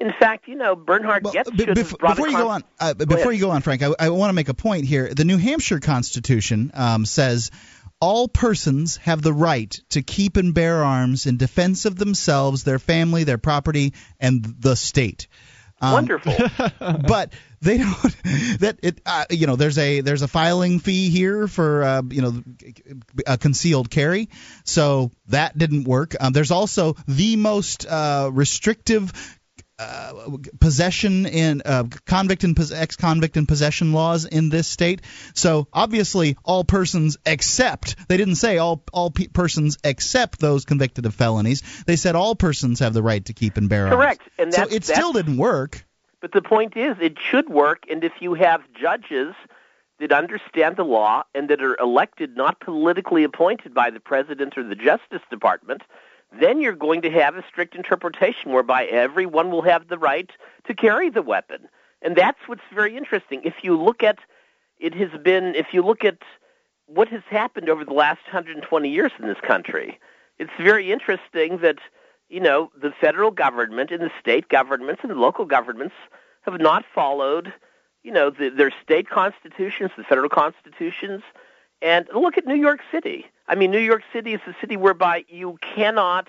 In 0.00 0.12
fact, 0.12 0.48
you 0.48 0.56
know, 0.56 0.74
Bernhard 0.74 1.22
Goetz 1.22 1.50
Be- 1.50 1.64
should 1.64 1.76
bef- 1.76 1.98
before 2.00 2.26
you 2.26 2.34
con- 2.34 2.42
go 2.42 2.48
on, 2.48 2.64
uh, 2.80 2.92
Go 2.94 3.06
before 3.06 3.22
ahead. 3.30 3.34
you 3.34 3.40
go 3.40 3.50
on, 3.50 3.62
Frank, 3.62 3.82
I, 3.82 3.90
I 3.98 4.08
want 4.08 4.30
to 4.30 4.34
make 4.34 4.48
a 4.48 4.54
point 4.54 4.84
here. 4.84 5.12
The 5.14 5.24
New 5.24 5.38
Hampshire 5.38 5.78
Constitution 5.78 6.72
um, 6.74 7.06
says 7.06 7.52
all 8.00 8.26
persons 8.26 8.96
have 8.98 9.22
the 9.22 9.32
right 9.32 9.70
to 9.90 10.02
keep 10.02 10.36
and 10.36 10.52
bear 10.52 10.82
arms 10.82 11.26
in 11.26 11.36
defense 11.36 11.84
of 11.84 11.96
themselves, 11.96 12.64
their 12.64 12.80
family, 12.80 13.22
their 13.22 13.38
property, 13.38 13.94
and 14.18 14.44
the 14.44 14.74
state. 14.74 15.28
Um, 15.80 15.92
Wonderful. 15.92 16.34
but 17.06 17.32
they 17.74 17.78
don't. 17.78 18.22
That 18.60 18.78
it, 18.82 19.00
uh, 19.06 19.24
you 19.30 19.46
know, 19.46 19.56
there's 19.56 19.78
a 19.78 20.02
there's 20.02 20.20
a 20.20 20.28
filing 20.28 20.80
fee 20.80 21.08
here 21.08 21.48
for 21.48 21.82
uh, 21.82 22.02
you 22.10 22.20
know 22.20 22.42
a 23.26 23.38
concealed 23.38 23.90
carry, 23.90 24.28
so 24.64 25.10
that 25.28 25.56
didn't 25.56 25.84
work. 25.84 26.14
Um, 26.20 26.34
there's 26.34 26.50
also 26.50 26.94
the 27.08 27.36
most 27.36 27.86
uh, 27.86 28.28
restrictive 28.30 29.12
uh, 29.78 30.12
possession 30.60 31.24
in 31.24 31.62
uh, 31.64 31.84
convict 32.06 32.44
and 32.44 32.54
pos- 32.54 32.70
ex-convict 32.70 33.38
and 33.38 33.48
possession 33.48 33.94
laws 33.94 34.26
in 34.26 34.50
this 34.50 34.68
state. 34.68 35.00
So 35.34 35.66
obviously, 35.72 36.36
all 36.44 36.64
persons 36.64 37.16
except 37.24 37.96
they 38.08 38.18
didn't 38.18 38.36
say 38.36 38.58
all 38.58 38.84
all 38.92 39.10
pe- 39.10 39.28
persons 39.28 39.78
except 39.82 40.38
those 40.38 40.66
convicted 40.66 41.06
of 41.06 41.14
felonies. 41.14 41.62
They 41.86 41.96
said 41.96 42.14
all 42.14 42.34
persons 42.34 42.80
have 42.80 42.92
the 42.92 43.02
right 43.02 43.24
to 43.24 43.32
keep 43.32 43.56
and 43.56 43.70
bear 43.70 43.86
arms. 43.86 43.96
Correct. 43.96 44.22
And 44.38 44.52
so 44.52 44.66
it 44.70 44.84
still 44.84 45.14
didn't 45.14 45.38
work. 45.38 45.84
But 46.24 46.32
the 46.32 46.40
point 46.40 46.74
is, 46.74 46.96
it 47.02 47.18
should 47.20 47.50
work, 47.50 47.84
and 47.90 48.02
if 48.02 48.14
you 48.20 48.32
have 48.32 48.62
judges 48.72 49.34
that 50.00 50.10
understand 50.10 50.76
the 50.76 50.82
law 50.82 51.24
and 51.34 51.50
that 51.50 51.62
are 51.62 51.76
elected, 51.76 52.34
not 52.34 52.60
politically 52.60 53.24
appointed 53.24 53.74
by 53.74 53.90
the 53.90 54.00
president 54.00 54.56
or 54.56 54.62
the 54.62 54.74
Justice 54.74 55.20
Department, 55.28 55.82
then 56.40 56.62
you're 56.62 56.72
going 56.72 57.02
to 57.02 57.10
have 57.10 57.36
a 57.36 57.44
strict 57.46 57.74
interpretation 57.74 58.52
whereby 58.52 58.86
everyone 58.86 59.50
will 59.50 59.60
have 59.60 59.88
the 59.88 59.98
right 59.98 60.30
to 60.66 60.72
carry 60.72 61.10
the 61.10 61.20
weapon. 61.20 61.68
And 62.00 62.16
that's 62.16 62.40
what's 62.46 62.62
very 62.72 62.96
interesting. 62.96 63.42
If 63.44 63.56
you 63.62 63.76
look 63.76 64.02
at 64.02 64.18
it 64.78 64.94
has 64.94 65.10
been 65.22 65.54
if 65.54 65.74
you 65.74 65.82
look 65.82 66.06
at 66.06 66.22
what 66.86 67.08
has 67.08 67.22
happened 67.28 67.68
over 67.68 67.84
the 67.84 67.92
last 67.92 68.22
120 68.24 68.88
years 68.88 69.12
in 69.18 69.28
this 69.28 69.42
country, 69.46 70.00
it's 70.38 70.52
very 70.58 70.90
interesting 70.90 71.58
that 71.58 71.80
you 72.34 72.40
know 72.40 72.70
the 72.80 72.92
federal 73.00 73.30
government 73.30 73.92
and 73.92 74.02
the 74.02 74.10
state 74.20 74.48
governments 74.48 75.00
and 75.02 75.10
the 75.10 75.20
local 75.28 75.44
governments 75.44 75.94
have 76.42 76.60
not 76.60 76.84
followed 76.92 77.52
you 78.02 78.12
know 78.12 78.30
the, 78.30 78.50
their 78.50 78.72
state 78.82 79.08
constitutions, 79.08 79.90
the 79.96 80.04
federal 80.04 80.28
constitutions, 80.28 81.22
And 81.80 82.06
look 82.14 82.36
at 82.38 82.46
New 82.46 82.54
York 82.68 82.80
City. 82.92 83.26
I 83.48 83.54
mean, 83.54 83.70
New 83.70 83.78
York 83.92 84.02
City 84.12 84.34
is 84.34 84.40
a 84.46 84.54
city 84.60 84.76
whereby 84.76 85.24
you 85.28 85.58
cannot 85.74 86.28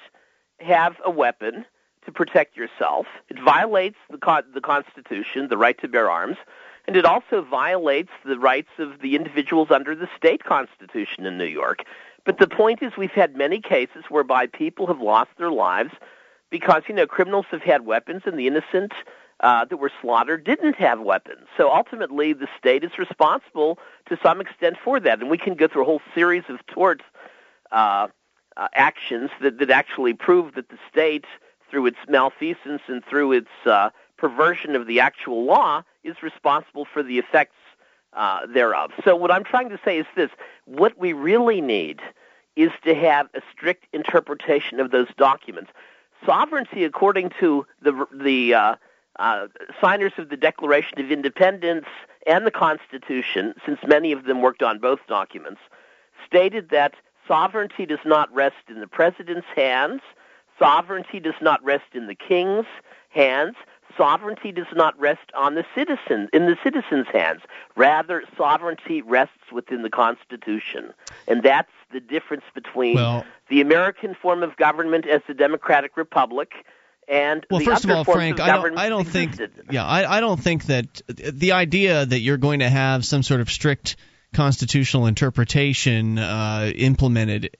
have 0.59 0.95
a 1.03 1.11
weapon 1.11 1.65
to 2.05 2.11
protect 2.11 2.55
yourself. 2.55 3.07
It 3.29 3.37
violates 3.43 3.97
the, 4.09 4.17
co- 4.17 4.43
the 4.53 4.61
Constitution, 4.61 5.47
the 5.49 5.57
right 5.57 5.77
to 5.81 5.87
bear 5.87 6.09
arms, 6.09 6.37
and 6.87 6.95
it 6.95 7.05
also 7.05 7.41
violates 7.41 8.11
the 8.25 8.37
rights 8.37 8.69
of 8.77 9.01
the 9.01 9.15
individuals 9.15 9.69
under 9.71 9.95
the 9.95 10.07
state 10.15 10.43
constitution 10.43 11.25
in 11.25 11.37
New 11.37 11.45
York. 11.45 11.79
But 12.25 12.39
the 12.39 12.47
point 12.47 12.81
is, 12.81 12.91
we've 12.97 13.11
had 13.11 13.35
many 13.35 13.61
cases 13.61 14.05
whereby 14.09 14.47
people 14.47 14.87
have 14.87 14.99
lost 14.99 15.29
their 15.37 15.51
lives 15.51 15.91
because 16.49 16.83
you 16.87 16.95
know 16.95 17.07
criminals 17.07 17.45
have 17.51 17.61
had 17.61 17.85
weapons 17.85 18.23
and 18.25 18.37
the 18.37 18.47
innocent 18.47 18.93
uh, 19.41 19.65
that 19.65 19.77
were 19.77 19.91
slaughtered 20.01 20.43
didn't 20.43 20.75
have 20.75 20.99
weapons. 20.99 21.47
So 21.57 21.71
ultimately, 21.71 22.33
the 22.33 22.47
state 22.57 22.83
is 22.83 22.97
responsible 22.97 23.77
to 24.09 24.17
some 24.23 24.41
extent 24.41 24.77
for 24.83 24.99
that, 24.99 25.19
and 25.19 25.29
we 25.29 25.37
can 25.37 25.55
go 25.55 25.67
through 25.67 25.83
a 25.83 25.85
whole 25.85 26.01
series 26.13 26.43
of 26.49 26.65
tort 26.67 27.01
uh, 27.71 28.07
uh, 28.57 28.67
actions 28.73 29.29
that 29.41 29.59
that 29.59 29.69
actually 29.69 30.13
prove 30.13 30.55
that 30.55 30.69
the 30.69 30.79
state, 30.89 31.25
through 31.69 31.85
its 31.85 31.97
malfeasance 32.07 32.81
and 32.87 33.03
through 33.05 33.33
its 33.33 33.49
uh, 33.65 33.89
perversion 34.17 34.75
of 34.75 34.87
the 34.87 34.99
actual 34.99 35.45
law, 35.45 35.83
is 36.03 36.15
responsible 36.23 36.85
for 36.91 37.03
the 37.03 37.19
effects 37.19 37.55
uh, 38.15 38.45
thereof. 38.47 38.91
So 39.03 39.15
what 39.15 39.31
I'm 39.31 39.43
trying 39.43 39.69
to 39.69 39.79
say 39.83 39.99
is 39.99 40.05
this: 40.15 40.29
what 40.65 40.97
we 40.97 41.13
really 41.13 41.61
need 41.61 42.01
is 42.55 42.71
to 42.85 42.95
have 42.95 43.27
a 43.33 43.41
strict 43.51 43.85
interpretation 43.93 44.79
of 44.79 44.91
those 44.91 45.07
documents. 45.17 45.71
Sovereignty, 46.25 46.83
according 46.83 47.31
to 47.39 47.65
the 47.81 48.05
the 48.13 48.53
uh, 48.53 48.75
uh, 49.19 49.47
signers 49.81 50.13
of 50.17 50.29
the 50.29 50.37
Declaration 50.37 50.99
of 50.99 51.11
Independence 51.11 51.85
and 52.25 52.45
the 52.45 52.51
Constitution, 52.51 53.53
since 53.65 53.79
many 53.85 54.11
of 54.11 54.25
them 54.25 54.41
worked 54.41 54.63
on 54.63 54.79
both 54.79 54.99
documents, 55.07 55.61
stated 56.25 56.69
that 56.69 56.95
sovereignty 57.27 57.85
does 57.85 57.99
not 58.05 58.33
rest 58.33 58.55
in 58.69 58.79
the 58.79 58.87
president's 58.87 59.47
hands, 59.55 60.01
sovereignty 60.57 61.19
does 61.19 61.35
not 61.41 61.63
rest 61.63 61.93
in 61.93 62.07
the 62.07 62.15
king's 62.15 62.65
hands, 63.09 63.55
sovereignty 63.97 64.51
does 64.51 64.67
not 64.73 64.97
rest 64.99 65.31
on 65.35 65.55
the 65.55 65.65
citizen 65.75 66.29
in 66.33 66.45
the 66.45 66.57
citizens' 66.63 67.07
hands. 67.11 67.41
Rather, 67.75 68.23
sovereignty 68.37 69.01
rests 69.01 69.51
within 69.51 69.81
the 69.81 69.89
Constitution, 69.89 70.93
and 71.27 71.43
that's 71.43 71.71
the 71.91 71.99
difference 71.99 72.43
between 72.53 72.95
well, 72.95 73.25
the 73.49 73.61
American 73.61 74.15
form 74.21 74.43
of 74.43 74.55
government 74.57 75.07
as 75.07 75.21
the 75.27 75.33
democratic 75.33 75.97
republic. 75.97 76.51
And 77.07 77.45
well, 77.51 77.59
first 77.59 77.83
of 77.83 77.91
all, 77.91 78.03
Frank, 78.03 78.39
of 78.39 78.47
I 78.47 78.51
don't, 78.55 78.77
I 78.77 78.89
don't 78.89 79.07
think, 79.07 79.39
yeah, 79.69 79.85
I, 79.85 80.17
I 80.17 80.19
don't 80.19 80.39
think 80.39 80.65
that 80.65 81.01
the 81.07 81.51
idea 81.51 82.03
that 82.05 82.19
you're 82.19 82.37
going 82.37 82.59
to 82.59 82.69
have 82.69 83.05
some 83.05 83.21
sort 83.21 83.41
of 83.41 83.49
strict 83.51 83.95
constitutional 84.33 85.05
interpretation 85.05 86.17
uh, 86.17 86.71
implemented 86.75 87.55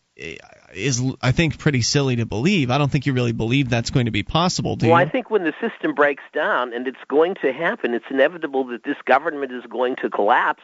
is, 0.75 1.01
I 1.21 1.31
think, 1.31 1.57
pretty 1.57 1.81
silly 1.81 2.17
to 2.17 2.25
believe. 2.25 2.69
I 2.69 2.77
don't 2.77 2.91
think 2.91 3.05
you 3.05 3.13
really 3.13 3.31
believe 3.31 3.69
that's 3.69 3.89
going 3.89 4.05
to 4.05 4.11
be 4.11 4.23
possible, 4.23 4.75
do 4.75 4.89
Well, 4.89 4.99
you? 4.99 5.05
I 5.05 5.09
think 5.09 5.29
when 5.29 5.43
the 5.43 5.53
system 5.61 5.93
breaks 5.93 6.23
down, 6.33 6.73
and 6.73 6.87
it's 6.87 7.03
going 7.07 7.35
to 7.41 7.53
happen, 7.53 7.93
it's 7.93 8.05
inevitable 8.09 8.65
that 8.67 8.83
this 8.83 8.97
government 9.05 9.51
is 9.51 9.63
going 9.69 9.95
to 9.97 10.09
collapse 10.09 10.63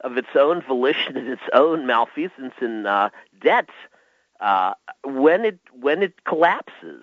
of 0.00 0.16
its 0.16 0.28
own 0.34 0.62
volition 0.62 1.16
and 1.16 1.28
its 1.28 1.42
own 1.52 1.86
malfeasance 1.86 2.54
and 2.60 2.86
uh, 2.86 3.10
debt 3.42 3.68
uh, 4.40 4.74
when 5.04 5.44
it 5.44 5.58
when 5.80 6.02
it 6.02 6.24
collapses, 6.24 7.02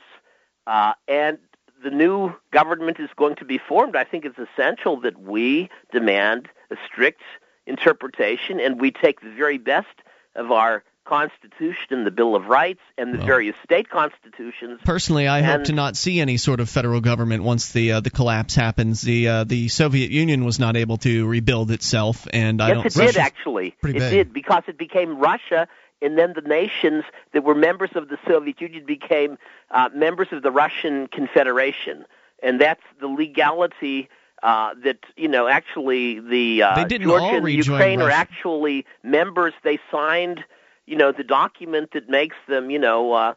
uh, 0.67 0.93
and 1.07 1.37
the 1.83 1.89
new 1.89 2.33
government 2.51 2.99
is 2.99 3.09
going 3.17 3.35
to 3.35 3.45
be 3.45 3.57
formed. 3.57 3.95
I 3.95 4.05
think 4.05 4.25
it's 4.25 4.39
essential 4.39 4.99
that 5.01 5.19
we 5.21 5.69
demand 5.91 6.47
a 6.71 6.77
strict 6.87 7.21
interpretation, 7.67 8.59
and 8.59 8.79
we 8.79 8.91
take 8.91 9.21
the 9.21 9.31
very 9.31 9.57
best 9.57 10.01
of 10.35 10.51
our 10.51 10.83
Constitution 11.05 11.87
and 11.91 12.05
the 12.05 12.11
Bill 12.11 12.35
of 12.35 12.47
Rights 12.47 12.81
and 12.97 13.13
the 13.13 13.19
various 13.19 13.55
state 13.63 13.89
constitutions. 13.89 14.79
Personally, 14.83 15.27
I 15.27 15.41
hope 15.41 15.65
to 15.65 15.73
not 15.73 15.95
see 15.95 16.19
any 16.19 16.37
sort 16.37 16.59
of 16.59 16.69
federal 16.69 16.99
government 16.99 17.43
once 17.43 17.71
the 17.71 17.93
uh, 17.93 17.99
the 17.99 18.09
collapse 18.09 18.55
happens. 18.55 19.01
The 19.01 19.27
uh, 19.27 19.43
the 19.43 19.67
Soviet 19.67 20.11
Union 20.11 20.43
was 20.43 20.59
not 20.59 20.75
able 20.75 20.97
to 20.97 21.27
rebuild 21.27 21.71
itself, 21.71 22.27
and 22.33 22.61
I 22.61 22.73
don't. 22.73 22.83
Yes, 22.83 22.97
it 22.97 23.05
did 23.05 23.17
actually. 23.17 23.67
It 23.67 23.81
big. 23.81 23.99
did 23.99 24.33
because 24.33 24.63
it 24.67 24.77
became 24.77 25.19
Russia, 25.19 25.67
and 26.01 26.17
then 26.17 26.33
the 26.33 26.41
nations 26.41 27.03
that 27.33 27.43
were 27.43 27.55
members 27.55 27.91
of 27.95 28.09
the 28.09 28.17
Soviet 28.27 28.59
Union 28.59 28.85
became 28.85 29.37
uh, 29.71 29.89
members 29.93 30.27
of 30.31 30.43
the 30.43 30.51
Russian 30.51 31.07
Confederation, 31.07 32.05
and 32.41 32.59
that's 32.59 32.83
the 32.99 33.07
legality. 33.07 34.09
Uh, 34.43 34.75
that 34.83 34.99
you 35.15 35.27
know, 35.27 35.47
actually, 35.47 36.19
the 36.19 36.61
uh, 36.61 36.87
Georgia 36.87 37.37
and 37.37 37.49
Ukraine 37.49 38.01
are 38.01 38.11
actually 38.11 38.85
members. 39.01 39.53
They 39.63 39.79
signed, 39.89 40.43
you 40.85 40.97
know, 40.97 41.11
the 41.11 41.23
document 41.23 41.91
that 41.93 42.09
makes 42.09 42.35
them, 42.47 42.69
you 42.69 42.79
know, 42.79 43.13
uh, 43.13 43.33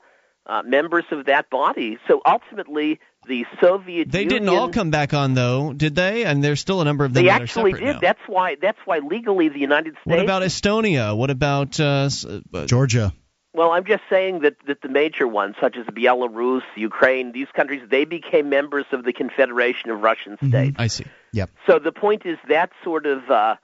uh, 0.47 0.63
members 0.63 1.05
of 1.11 1.27
that 1.27 1.51
body. 1.51 1.99
So 2.09 2.23
ultimately, 2.25 3.01
the 3.27 3.45
Soviet 3.61 4.11
They 4.11 4.23
Union 4.23 4.45
didn't 4.45 4.49
all 4.57 4.71
come 4.71 4.91
back 4.91 5.13
on 5.13 5.35
though, 5.35 5.73
did 5.73 5.95
they? 5.95 6.25
And 6.25 6.43
there's 6.43 6.61
still 6.61 6.81
a 6.81 6.85
number 6.85 7.05
of 7.05 7.13
them 7.13 7.25
They 7.25 7.29
that 7.29 7.43
actually 7.43 7.75
are 7.75 7.79
did. 7.79 7.95
now. 7.95 8.01
That's 8.01 8.21
why. 8.27 8.57
That's 8.61 8.79
why 8.85 8.99
legally 8.99 9.49
the 9.49 9.59
United 9.59 9.93
States. 9.95 10.07
What 10.07 10.21
about 10.21 10.43
Estonia? 10.43 11.17
What 11.17 11.31
about 11.31 11.79
uh, 11.79 12.09
uh, 12.55 12.67
Georgia? 12.67 13.13
Well, 13.55 13.73
I'm 13.73 13.85
just 13.85 14.03
saying 14.09 14.41
that, 14.41 14.57
that 14.67 14.83
the 14.83 14.89
major 14.89 15.27
ones, 15.27 15.57
such 15.61 15.77
as 15.77 15.87
Belarus, 15.87 16.63
Ukraine, 16.77 17.33
these 17.33 17.49
countries, 17.55 17.83
they 17.91 18.05
became 18.05 18.49
members 18.51 18.85
of 18.93 19.05
the 19.05 19.13
Confederation 19.13 19.91
of 19.91 20.01
Russian 20.01 20.37
States. 20.47 20.77
I 20.79 20.87
see. 20.87 21.07
Yep. 21.33 21.51
So 21.67 21.79
the 21.79 21.91
point 21.91 22.25
is 22.25 22.39
that 22.49 22.71
sort 22.85 23.07
of, 23.07 23.29
uh, 23.29 23.57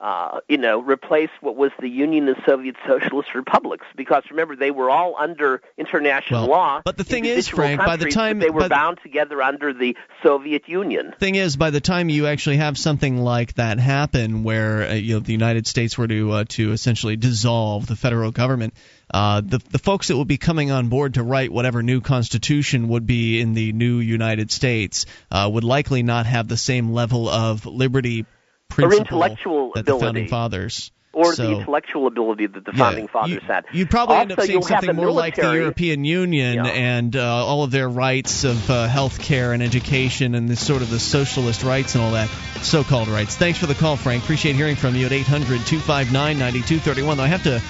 uh, 0.00 0.40
you 0.48 0.56
know, 0.56 0.80
replace 0.80 1.28
what 1.42 1.56
was 1.56 1.70
the 1.78 1.88
Union 1.88 2.26
of 2.28 2.36
Soviet 2.46 2.74
Socialist 2.86 3.34
Republics. 3.34 3.84
Because 3.96 4.22
remember, 4.30 4.56
they 4.56 4.70
were 4.70 4.88
all 4.88 5.14
under 5.18 5.60
international 5.76 6.48
Well, 6.48 6.50
law. 6.58 6.82
but 6.84 6.96
the 6.96 7.04
thing 7.04 7.26
is, 7.26 7.48
Frank, 7.48 7.78
by 7.80 7.96
the 7.96 8.10
time- 8.10 8.38
they 8.38 8.48
were 8.50 8.62
the- 8.62 8.68
bound 8.70 8.98
together 9.02 9.42
under 9.42 9.74
the 9.74 9.96
Soviet 10.22 10.68
Union. 10.68 11.10
The 11.10 11.16
thing 11.16 11.34
is, 11.34 11.56
by 11.56 11.68
the 11.70 11.80
time 11.80 12.08
you 12.08 12.26
actually 12.26 12.56
have 12.56 12.78
something 12.78 13.18
like 13.18 13.54
that 13.54 13.78
happen, 13.78 14.42
where 14.42 14.88
uh, 14.88 14.94
you 14.94 15.14
know 15.14 15.20
the 15.20 15.32
United 15.32 15.66
States 15.66 15.98
were 15.98 16.08
to 16.08 16.30
uh, 16.32 16.44
to 16.50 16.72
essentially 16.72 17.16
dissolve 17.16 17.86
the 17.86 17.96
federal 17.96 18.30
government, 18.30 18.72
uh, 19.12 19.42
the 19.44 19.58
the 19.70 19.78
folks 19.78 20.08
that 20.08 20.16
would 20.16 20.28
be 20.28 20.38
coming 20.38 20.70
on 20.70 20.88
board 20.88 21.14
to 21.14 21.22
write 21.22 21.52
whatever 21.52 21.82
new 21.82 22.00
constitution 22.00 22.88
would 22.88 23.06
be 23.06 23.40
in 23.40 23.52
the 23.54 23.72
new 23.72 23.98
United 23.98 24.50
States 24.50 25.04
uh, 25.30 25.48
would 25.52 25.64
likely 25.64 26.02
not 26.02 26.24
have 26.26 26.48
the 26.48 26.56
same 26.56 26.92
level 26.92 27.28
of 27.28 27.66
liberty 27.66 28.24
principle 28.70 29.04
intellectual 29.04 29.72
that 29.74 29.84
the 29.84 29.98
founding 29.98 30.28
fathers. 30.28 30.90
Or 31.12 31.34
so, 31.34 31.42
the 31.42 31.50
intellectual 31.58 32.06
ability 32.06 32.46
that 32.46 32.64
the 32.64 32.70
Yeah, 32.72 32.84
founding 32.84 33.08
fathers 33.08 33.42
had. 33.42 33.64
You'd 33.72 33.90
probably 33.90 34.14
end 34.16 34.30
up 34.30 34.38
Also, 34.38 34.46
seeing 34.46 34.62
something 34.62 34.94
more 34.94 35.10
like 35.10 35.34
the 35.34 35.54
European 35.54 36.04
Union 36.04 36.64
and 36.64 37.16
uh, 37.16 37.44
all 37.44 37.64
of 37.64 37.72
their 37.72 37.88
rights 37.88 38.44
of 38.44 38.70
uh, 38.70 38.86
health 38.86 39.20
care 39.20 39.52
and 39.52 39.60
education 39.60 40.36
and 40.36 40.48
the 40.48 40.54
sort 40.54 40.82
of 40.82 40.90
the 40.90 41.00
socialist 41.00 41.64
rights 41.64 41.96
and 41.96 42.04
all 42.04 42.12
that, 42.12 42.28
so-called 42.62 43.08
rights. 43.08 43.34
Thanks 43.34 43.58
for 43.58 43.66
the 43.66 43.74
call, 43.74 43.96
Frank. 43.96 44.22
Appreciate 44.22 44.54
hearing 44.54 44.76
from 44.76 44.94
you 44.94 45.06
at 45.06 45.10
800-259-9231. 45.10 47.16
Though 47.16 47.22
I 47.22 47.26
have 47.26 47.42
to 47.42 47.60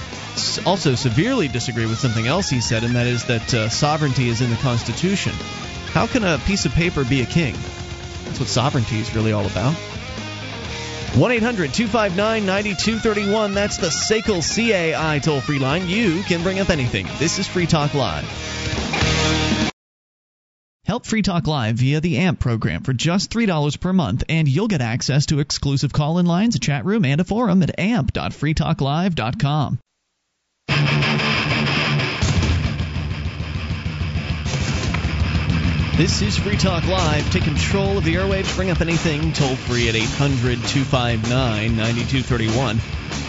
also 0.69 0.95
severely 0.95 1.49
disagree 1.49 1.87
with 1.87 1.99
something 1.99 2.27
else 2.27 2.51
he 2.51 2.61
said, 2.61 2.85
and 2.85 2.95
that 2.95 3.07
is 3.07 3.25
that 3.25 3.55
uh, 3.55 3.69
sovereignty 3.71 4.29
is 4.29 4.43
in 4.43 4.51
the 4.51 4.57
Constitution. 4.57 5.33
How 5.93 6.07
can 6.07 6.25
a 6.25 6.39
piece 6.47 6.67
of 6.67 6.73
paper 6.73 7.05
be 7.05 7.23
a 7.23 7.27
king? 7.27 7.55
That's 8.25 8.39
what 8.39 8.49
sovereignty 8.49 9.01
is 9.01 9.15
really 9.15 9.33
all 9.33 9.47
about. 9.47 9.75
1 11.17 11.33
800 11.33 11.75
259 11.75 12.47
9231. 12.47 13.55
That's 13.55 13.79
the 13.79 13.89
SACL 13.89 14.43
CAI 14.43 15.19
toll 15.19 15.41
free 15.41 15.59
line. 15.59 15.89
You 15.89 16.23
can 16.23 16.43
bring 16.43 16.61
up 16.61 16.71
anything. 16.71 17.07
This 17.19 17.39
is 17.39 17.49
Free 17.49 17.67
Talk 17.67 17.95
Live. 17.95 18.25
Help 20.85 21.07
Free 21.07 21.23
Talk 21.23 21.47
Live 21.47 21.77
via 21.77 22.01
the 22.01 22.19
AMP 22.19 22.41
program 22.41 22.83
for 22.83 22.93
just 22.93 23.31
$3 23.31 23.81
per 23.81 23.93
month, 23.93 24.25
and 24.29 24.49
you'll 24.49 24.69
get 24.69 24.81
access 24.81 25.27
to 25.27 25.39
exclusive 25.41 25.93
call 25.93 26.19
in 26.19 26.27
lines, 26.27 26.57
a 26.57 26.59
chat 26.59 26.85
room, 26.85 27.05
and 27.05 27.21
a 27.21 27.25
forum 27.25 27.63
at 27.63 27.79
amp.freetalklive.com. 27.79 29.79
This 36.01 36.23
is 36.23 36.39
Free 36.39 36.57
Talk 36.57 36.87
Live. 36.87 37.31
Take 37.31 37.45
control 37.45 37.99
of 37.99 38.05
the 38.05 38.15
airwaves. 38.15 38.57
Bring 38.57 38.71
up 38.71 38.81
anything 38.81 39.35
toll 39.35 39.55
free 39.55 39.87
at 39.91 39.95
800 39.95 40.57
259 40.57 41.77
9231. 41.77 42.81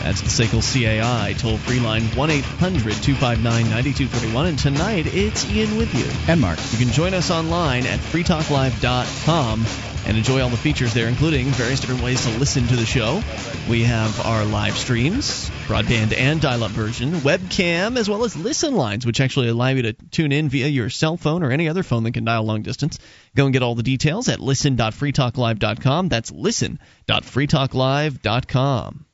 That's 0.01 0.21
the 0.21 0.29
SACL 0.29 0.61
CAI 0.63 1.33
toll 1.33 1.57
free 1.57 1.81
line 1.81 2.03
1 2.03 2.29
800 2.29 2.93
259 2.93 3.43
9231. 3.43 4.45
And 4.45 4.57
tonight 4.57 5.05
it's 5.13 5.51
Ian 5.51 5.75
with 5.75 5.93
you. 5.93 6.05
And 6.31 6.39
Mark. 6.39 6.59
You 6.71 6.77
can 6.77 6.93
join 6.93 7.13
us 7.13 7.29
online 7.29 7.85
at 7.85 7.99
freetalklive.com 7.99 9.65
and 10.05 10.17
enjoy 10.17 10.41
all 10.41 10.49
the 10.49 10.55
features 10.55 10.93
there, 10.93 11.09
including 11.09 11.47
various 11.47 11.81
different 11.81 12.01
ways 12.01 12.23
to 12.23 12.39
listen 12.39 12.67
to 12.67 12.77
the 12.77 12.85
show. 12.85 13.21
We 13.69 13.83
have 13.83 14.25
our 14.25 14.43
live 14.43 14.75
streams, 14.77 15.49
broadband 15.67 16.17
and 16.17 16.41
dial 16.41 16.63
up 16.63 16.71
version, 16.71 17.11
webcam, 17.11 17.95
as 17.97 18.09
well 18.09 18.23
as 18.23 18.35
listen 18.35 18.75
lines, 18.75 19.05
which 19.05 19.21
actually 19.21 19.49
allow 19.49 19.67
you 19.69 19.83
to 19.83 19.93
tune 19.93 20.31
in 20.31 20.49
via 20.49 20.65
your 20.67 20.89
cell 20.89 21.15
phone 21.15 21.43
or 21.43 21.51
any 21.51 21.69
other 21.69 21.83
phone 21.83 22.03
that 22.03 22.13
can 22.13 22.25
dial 22.25 22.43
long 22.43 22.63
distance. 22.63 22.97
Go 23.35 23.45
and 23.45 23.53
get 23.53 23.63
all 23.63 23.75
the 23.75 23.83
details 23.83 24.29
at 24.29 24.39
listen.freetalklive.com. 24.39 26.09
That's 26.09 26.31
listen.freetalklive.com. 26.31 29.05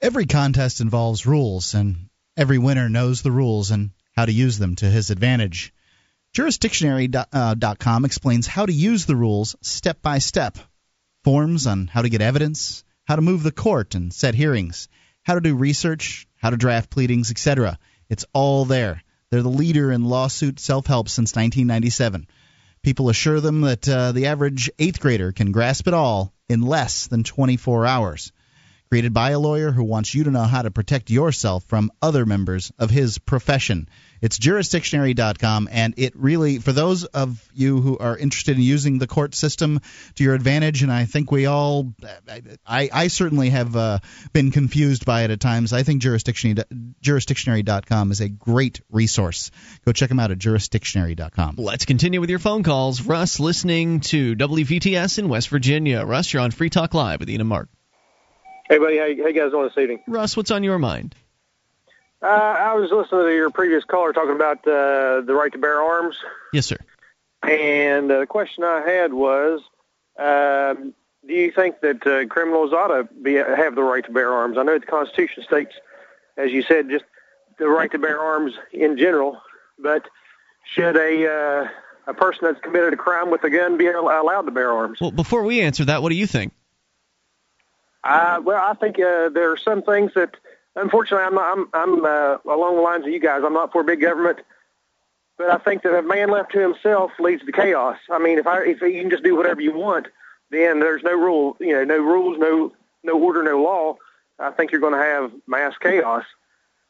Every 0.00 0.26
contest 0.26 0.80
involves 0.80 1.26
rules, 1.26 1.74
and 1.74 2.08
every 2.36 2.58
winner 2.58 2.88
knows 2.88 3.22
the 3.22 3.32
rules 3.32 3.70
and 3.70 3.90
how 4.16 4.24
to 4.24 4.32
use 4.32 4.58
them 4.58 4.76
to 4.76 4.86
his 4.86 5.10
advantage. 5.10 5.72
Jurisdictionary.com 6.34 8.02
uh, 8.02 8.06
explains 8.06 8.46
how 8.46 8.66
to 8.66 8.72
use 8.72 9.06
the 9.06 9.16
rules 9.16 9.56
step 9.60 10.02
by 10.02 10.18
step. 10.18 10.58
Forms 11.24 11.66
on 11.66 11.88
how 11.88 12.02
to 12.02 12.08
get 12.08 12.22
evidence, 12.22 12.84
how 13.08 13.16
to 13.16 13.22
move 13.22 13.42
the 13.42 13.50
court 13.50 13.94
and 13.94 14.12
set 14.12 14.34
hearings, 14.34 14.86
how 15.22 15.34
to 15.34 15.40
do 15.40 15.56
research, 15.56 16.28
how 16.36 16.50
to 16.50 16.58
draft 16.58 16.90
pleadings, 16.90 17.30
etc. 17.30 17.78
It's 18.10 18.26
all 18.34 18.66
there. 18.66 19.02
They're 19.30 19.42
the 19.42 19.48
leader 19.48 19.90
in 19.90 20.04
lawsuit 20.04 20.60
self 20.60 20.86
help 20.86 21.08
since 21.08 21.34
1997. 21.34 22.26
People 22.82 23.08
assure 23.08 23.40
them 23.40 23.62
that 23.62 23.88
uh, 23.88 24.12
the 24.12 24.26
average 24.26 24.70
eighth 24.78 25.00
grader 25.00 25.32
can 25.32 25.52
grasp 25.52 25.88
it 25.88 25.94
all 25.94 26.34
in 26.50 26.60
less 26.60 27.06
than 27.06 27.24
24 27.24 27.86
hours. 27.86 28.30
Created 28.88 29.12
by 29.12 29.30
a 29.30 29.38
lawyer 29.38 29.70
who 29.70 29.84
wants 29.84 30.14
you 30.14 30.24
to 30.24 30.30
know 30.30 30.44
how 30.44 30.62
to 30.62 30.70
protect 30.70 31.10
yourself 31.10 31.64
from 31.64 31.90
other 32.00 32.24
members 32.24 32.72
of 32.78 32.88
his 32.88 33.18
profession. 33.18 33.86
It's 34.20 34.38
jurisdictionary.com, 34.38 35.68
and 35.70 35.94
it 35.96 36.16
really, 36.16 36.58
for 36.58 36.72
those 36.72 37.04
of 37.04 37.46
you 37.54 37.80
who 37.80 37.98
are 37.98 38.16
interested 38.16 38.56
in 38.56 38.62
using 38.62 38.98
the 38.98 39.06
court 39.06 39.34
system 39.34 39.80
to 40.16 40.24
your 40.24 40.34
advantage, 40.34 40.82
and 40.82 40.90
I 40.90 41.04
think 41.04 41.30
we 41.30 41.46
all, 41.46 41.94
I, 42.66 42.88
I 42.92 43.08
certainly 43.08 43.50
have 43.50 43.76
uh, 43.76 43.98
been 44.32 44.50
confused 44.50 45.04
by 45.04 45.22
it 45.22 45.30
at 45.30 45.38
times. 45.38 45.72
I 45.72 45.82
think 45.82 46.02
jurisdictionary, 46.02 46.64
jurisdictionary.com 47.02 48.10
is 48.10 48.20
a 48.20 48.28
great 48.28 48.80
resource. 48.90 49.50
Go 49.84 49.92
check 49.92 50.08
them 50.08 50.18
out 50.18 50.30
at 50.30 50.38
jurisdictionary.com. 50.38 51.56
Let's 51.58 51.84
continue 51.84 52.20
with 52.20 52.30
your 52.30 52.38
phone 52.40 52.62
calls. 52.62 53.02
Russ, 53.02 53.38
listening 53.38 54.00
to 54.00 54.34
WVTS 54.34 55.18
in 55.18 55.28
West 55.28 55.48
Virginia. 55.48 56.04
Russ, 56.04 56.32
you're 56.32 56.42
on 56.42 56.50
Free 56.50 56.70
Talk 56.70 56.94
Live 56.94 57.20
with 57.20 57.30
Ian 57.30 57.42
and 57.42 57.48
Mark. 57.48 57.68
Hey, 58.68 58.78
buddy. 58.78 58.98
How, 58.98 59.04
how 59.04 59.28
you 59.28 59.32
guys 59.32 59.50
doing 59.50 59.64
this 59.64 59.78
evening? 59.78 60.00
Russ, 60.06 60.36
what's 60.36 60.50
on 60.50 60.62
your 60.62 60.78
mind? 60.78 61.14
Uh, 62.20 62.26
I 62.26 62.74
was 62.74 62.90
listening 62.90 63.26
to 63.26 63.34
your 63.34 63.50
previous 63.50 63.84
caller 63.84 64.12
talking 64.12 64.34
about 64.34 64.58
uh, 64.66 65.22
the 65.22 65.34
right 65.34 65.52
to 65.52 65.58
bear 65.58 65.80
arms. 65.80 66.16
Yes, 66.52 66.66
sir. 66.66 66.76
And 67.42 68.10
uh, 68.10 68.20
the 68.20 68.26
question 68.26 68.64
I 68.64 68.80
had 68.80 69.12
was, 69.12 69.60
um, 70.18 70.94
do 71.26 71.32
you 71.32 71.52
think 71.52 71.80
that 71.80 72.06
uh, 72.06 72.26
criminals 72.26 72.72
ought 72.72 72.88
to 72.88 73.08
be 73.22 73.34
have 73.34 73.74
the 73.74 73.82
right 73.82 74.04
to 74.04 74.10
bear 74.10 74.32
arms? 74.32 74.58
I 74.58 74.64
know 74.64 74.78
the 74.78 74.86
Constitution 74.86 75.44
states, 75.44 75.74
as 76.36 76.50
you 76.50 76.62
said, 76.62 76.90
just 76.90 77.04
the 77.58 77.68
right 77.68 77.90
to 77.92 77.98
bear 77.98 78.20
arms 78.20 78.54
in 78.72 78.98
general, 78.98 79.40
but 79.78 80.08
should 80.74 80.96
a 80.96 81.26
uh, 81.26 82.10
a 82.10 82.14
person 82.14 82.40
that's 82.42 82.60
committed 82.60 82.92
a 82.92 82.96
crime 82.96 83.30
with 83.30 83.44
a 83.44 83.50
gun 83.50 83.78
be 83.78 83.86
allowed 83.86 84.42
to 84.42 84.50
bear 84.50 84.72
arms? 84.72 85.00
Well, 85.00 85.12
before 85.12 85.44
we 85.44 85.60
answer 85.60 85.84
that, 85.84 86.02
what 86.02 86.08
do 86.08 86.16
you 86.16 86.26
think? 86.26 86.52
Uh, 88.08 88.40
well, 88.42 88.62
I 88.62 88.74
think 88.74 88.98
uh, 88.98 89.28
there 89.28 89.52
are 89.52 89.56
some 89.56 89.82
things 89.82 90.12
that 90.14 90.36
unfortunately, 90.76 91.26
I'm 91.26 91.38
I'm, 91.38 91.68
I'm 91.74 92.04
uh, 92.04 92.38
along 92.46 92.76
the 92.76 92.82
lines 92.82 93.04
of 93.04 93.12
you 93.12 93.20
guys. 93.20 93.42
I'm 93.44 93.52
not 93.52 93.70
for 93.72 93.82
big 93.82 94.00
government, 94.00 94.38
but 95.36 95.50
I 95.50 95.58
think 95.58 95.82
that 95.82 95.96
a 95.96 96.02
man 96.02 96.30
left 96.30 96.52
to 96.52 96.58
himself 96.58 97.12
leads 97.18 97.44
to 97.44 97.52
chaos. 97.52 97.98
I 98.10 98.18
mean, 98.18 98.38
if 98.38 98.46
I 98.46 98.62
if 98.64 98.80
you 98.80 99.00
can 99.00 99.10
just 99.10 99.24
do 99.24 99.36
whatever 99.36 99.60
you 99.60 99.74
want, 99.74 100.08
then 100.50 100.80
there's 100.80 101.02
no 101.02 101.12
rule, 101.12 101.56
you 101.60 101.72
know, 101.72 101.84
no 101.84 101.98
rules, 101.98 102.38
no 102.38 102.72
no 103.04 103.18
order, 103.18 103.42
no 103.42 103.62
law. 103.62 103.96
I 104.38 104.50
think 104.52 104.72
you're 104.72 104.80
going 104.80 104.94
to 104.94 104.98
have 104.98 105.32
mass 105.46 105.74
chaos. 105.78 106.24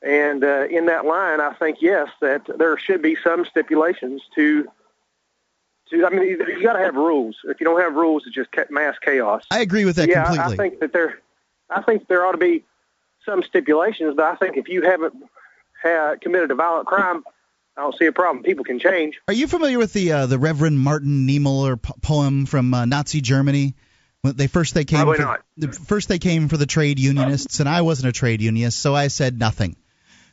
And 0.03 0.45
uh, 0.45 0.67
in 0.71 0.87
that 0.87 1.07
line, 1.07 1.41
I 1.41 1.55
think 1.55 1.79
yes, 1.81 2.09
that 2.21 2.43
there 2.59 2.79
should 2.79 3.03
be 3.03 3.17
some 3.25 3.45
stipulations 3.45 4.23
to. 4.37 4.69
I 5.93 6.11
mean, 6.11 6.23
you 6.29 6.63
got 6.63 6.75
to 6.75 6.81
have 6.81 6.95
rules. 6.95 7.37
If 7.45 7.61
you 7.61 7.65
don't 7.65 7.81
have 7.81 7.95
rules, 7.95 8.25
it's 8.27 8.35
just 8.35 8.51
mass 8.71 8.97
chaos. 9.05 9.43
I 9.51 9.61
agree 9.61 9.85
with 9.85 9.97
that 9.97 10.09
yeah, 10.09 10.25
completely. 10.25 10.55
I 10.55 10.57
think 10.57 10.81
that 10.81 10.93
there, 10.93 11.19
I 11.71 11.83
think 11.83 12.09
there 12.09 12.25
ought 12.25 12.33
to 12.33 12.39
be 12.39 12.65
some 13.25 13.43
stipulations, 13.43 14.15
but 14.17 14.25
I 14.25 14.37
think 14.37 14.57
if 14.57 14.69
you 14.69 14.83
haven't 14.83 15.15
had, 15.83 16.21
committed 16.21 16.51
a 16.51 16.55
violent 16.55 16.87
crime, 16.87 17.23
I 17.77 17.83
don't 17.83 17.97
see 17.97 18.07
a 18.07 18.13
problem. 18.13 18.43
People 18.43 18.65
can 18.65 18.81
change. 18.81 19.21
Are 19.29 19.35
you 19.35 19.47
familiar 19.47 19.79
with 19.79 19.93
the 19.93 20.13
uh, 20.13 20.27
the 20.27 20.39
Reverend 20.39 20.81
Martin 20.81 21.29
Niemöller 21.29 21.81
po- 21.81 21.95
poem 22.03 22.47
from 22.47 22.75
uh, 22.75 22.85
Nazi 22.85 23.21
Germany? 23.21 23.75
When 24.23 24.35
they 24.35 24.49
first 24.49 24.75
they 24.75 24.85
came 24.85 24.99
Probably 24.99 25.19
for, 25.19 25.23
not. 25.23 25.43
the, 25.57 25.73
first 25.73 26.09
they 26.09 26.19
came 26.19 26.49
for 26.49 26.57
the 26.57 26.67
trade 26.67 26.99
unionists, 26.99 27.61
and 27.61 27.69
I 27.69 27.83
wasn't 27.83 28.09
a 28.09 28.13
trade 28.13 28.43
unionist, 28.43 28.81
so 28.81 28.97
I 28.97 29.09
said 29.09 29.39
nothing. 29.39 29.77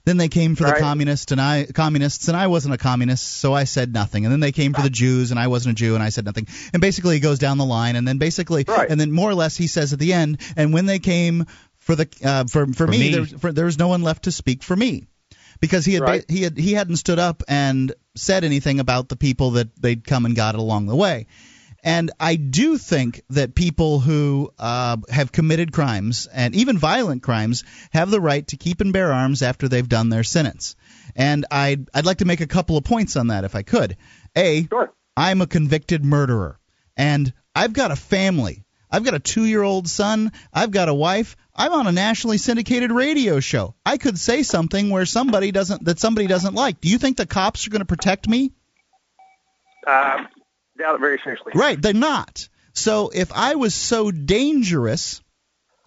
Then 0.06 0.18
they 0.18 0.27
came 0.30 0.56
for 0.56 0.64
Right. 0.65 0.76
the 0.76 0.82
communists, 0.82 1.32
and 1.32 1.41
I 1.41 1.65
communists, 1.65 2.27
and 2.27 2.38
I 2.38 2.48
wasn't 2.48 2.76
a 2.76 2.77
communist, 2.77 3.26
so 3.40 3.53
I 3.53 3.64
said 3.64 3.94
nothing. 3.94 4.26
And 4.26 4.32
then 4.32 4.40
they 4.40 4.52
came 4.52 4.73
for 4.73 4.82
the 4.84 4.90
Jews, 4.90 5.32
and 5.32 5.40
I 5.40 5.48
wasn't 5.48 5.73
a 5.73 5.76
Jew, 5.76 5.95
and 5.95 6.03
I 6.03 6.10
said 6.10 6.26
nothing. 6.26 6.48
And 6.73 6.82
basically, 6.82 7.15
he 7.15 7.19
goes 7.19 7.40
down 7.40 7.57
the 7.57 7.65
line, 7.65 7.95
and 7.95 8.07
then 8.07 8.19
basically, 8.19 8.65
and 8.68 8.99
then 8.99 9.11
more 9.11 9.30
or 9.30 9.36
less, 9.36 9.57
he 9.57 9.68
says 9.68 9.94
at 9.94 9.99
the 9.99 10.14
end, 10.14 10.40
and 10.56 10.73
when 10.73 10.86
they 10.86 10.99
came 10.99 11.45
for 11.80 11.95
the 11.95 12.07
uh, 12.23 12.45
for 12.45 12.68
for, 12.68 12.88
me, 12.88 12.99
me. 12.99 13.11
There, 13.11 13.26
for, 13.26 13.52
there 13.52 13.65
was 13.65 13.77
no 13.77 13.88
one 13.88 14.02
left 14.03 14.23
to 14.23 14.32
speak 14.32 14.64
for 14.64 14.76
me 14.76 15.07
because 15.60 15.86
he 15.86 15.94
had 15.94 16.03
Right. 16.03 16.26
he 16.30 16.44
had 16.44 16.57
he 16.57 16.73
hadn't 16.73 16.98
stood 16.98 17.19
up 17.19 17.44
and 17.48 17.94
said 18.15 18.44
anything 18.44 18.80
about 18.80 19.10
the 19.10 19.15
people 19.15 19.52
that 19.52 19.76
they'd 19.80 20.06
come 20.06 20.26
and 20.26 20.36
got 20.36 20.56
along 20.56 20.86
the 20.88 20.95
way. 20.95 21.27
And 21.86 22.10
I 22.20 22.36
do 22.36 22.80
think 22.80 23.22
that 23.30 23.53
people 23.53 23.99
who 23.99 24.52
uh, 24.57 24.98
have 25.07 25.32
committed 25.32 25.72
crimes 25.72 26.28
and 26.34 26.56
even 26.56 26.80
violent 26.80 27.22
crimes 27.22 27.64
have 27.91 28.10
the 28.10 28.20
right 28.20 28.45
to 28.48 28.57
keep 28.57 28.82
and 28.82 28.91
bear 28.91 29.14
arms 29.14 29.44
after 29.44 29.68
they've 29.68 29.88
done 29.88 30.10
their 30.10 30.24
sentence. 30.24 30.76
And 31.16 31.45
I'd 31.52 31.88
I'd 31.94 32.07
like 32.07 32.18
to 32.18 32.26
make 32.26 32.41
a 32.41 32.48
couple 32.48 32.76
of 32.76 32.84
points 32.84 33.16
on 33.16 33.28
that 33.28 33.44
if 33.44 33.53
I 33.53 33.62
could. 33.62 33.98
A, 34.36 34.68
I'm 35.16 35.41
a 35.41 35.48
convicted 35.48 36.03
murderer, 36.03 36.60
and 36.98 37.32
I've 37.53 37.74
got 37.74 37.91
a 37.91 37.95
family. 37.95 38.66
I've 38.90 39.06
got 39.06 39.14
a 39.14 39.20
two-year-old 39.20 39.88
son. 39.88 40.32
I've 40.52 40.72
got 40.72 40.90
a 40.90 40.94
wife. 40.94 41.38
I'm 41.56 41.72
on 41.72 41.86
a 41.86 41.91
nationally 41.91 42.40
syndicated 42.40 42.91
radio 42.91 43.40
show. 43.40 43.76
I 43.86 43.98
could 43.98 44.18
say 44.18 44.41
something 44.41 44.90
where 44.90 45.06
somebody 45.06 45.52
doesn't 45.52 45.86
that 45.86 45.99
somebody 45.99 46.26
doesn't 46.26 46.56
like. 46.56 46.82
Do 46.82 46.90
you 46.90 46.98
think 46.98 47.18
the 47.18 47.28
cops 47.28 47.68
are 47.68 47.70
going 47.70 47.82
to 47.82 47.86
protect 47.86 48.28
me? 48.28 48.53
Uh, 49.86 50.26
doubt 50.78 50.96
it 50.96 51.02
very 51.02 51.20
seriously. 51.24 51.54
Right, 51.56 51.82
they're 51.82 51.94
not. 51.94 52.48
So 52.74 53.10
if 53.14 53.32
I 53.34 53.56
was 53.56 53.74
so 53.74 54.12
dangerous 54.12 55.22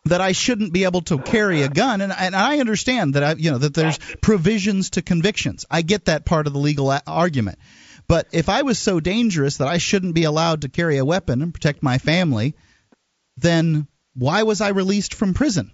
that 0.05 0.21
I 0.21 0.33
shouldn't 0.33 0.73
be 0.73 0.85
able 0.85 1.03
to 1.03 1.19
carry 1.19 1.63
a 1.63 1.69
gun, 1.69 2.01
and, 2.01 2.13
and 2.13 2.35
I 2.35 2.61
understand 2.61 3.15
that 3.15 3.25
I, 3.25 3.33
you 3.35 3.51
know, 3.51 3.59
that 3.59 3.75
there's 3.75 3.99
provisions 4.23 4.91
to 4.91 5.03
convictions. 5.03 5.67
I 5.71 5.83
get 5.83 6.07
that 6.07 6.25
part 6.25 6.47
of 6.47 6.53
the 6.53 6.59
legal 6.59 6.91
a- 6.91 7.03
argument. 7.07 7.59
But 8.07 8.29
if 8.33 8.49
I 8.49 8.63
was 8.63 8.79
so 8.79 9.01
dangerous 9.01 9.59
that 9.59 9.69
I 9.69 9.77
shouldn't 9.79 10.15
be 10.15 10.25
allowed 10.25 10.63
to 10.63 10.71
carry 10.71 10.97
a 10.97 11.05
weapon 11.05 11.43
and 11.43 11.53
protect 11.53 11.83
my 11.83 11.99
family, 11.99 12.55
then 13.37 13.87
why 14.15 14.45
was 14.45 14.63
I 14.63 14.69
released 14.69 15.15
from 15.15 15.35
prison? 15.35 15.73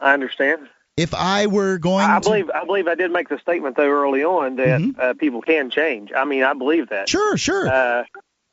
I 0.00 0.14
understand. 0.14 0.68
If 0.98 1.14
I 1.14 1.46
were 1.46 1.78
going 1.78 2.04
I 2.04 2.18
to 2.18 2.28
believe 2.28 2.50
I 2.50 2.64
believe 2.64 2.88
I 2.88 2.94
did 2.94 3.12
make 3.12 3.28
the 3.28 3.38
statement 3.38 3.76
though 3.76 3.88
early 3.88 4.24
on 4.24 4.56
that 4.56 4.94
uh, 4.98 5.14
people 5.14 5.40
can 5.40 5.70
change. 5.70 6.10
I 6.14 6.24
mean, 6.24 6.42
I 6.42 6.54
believe 6.54 6.88
that. 6.88 7.06
Mm-hmm. 7.06 7.36
Sure, 7.36 7.36
sure. 7.36 7.68
Uh, 7.68 8.04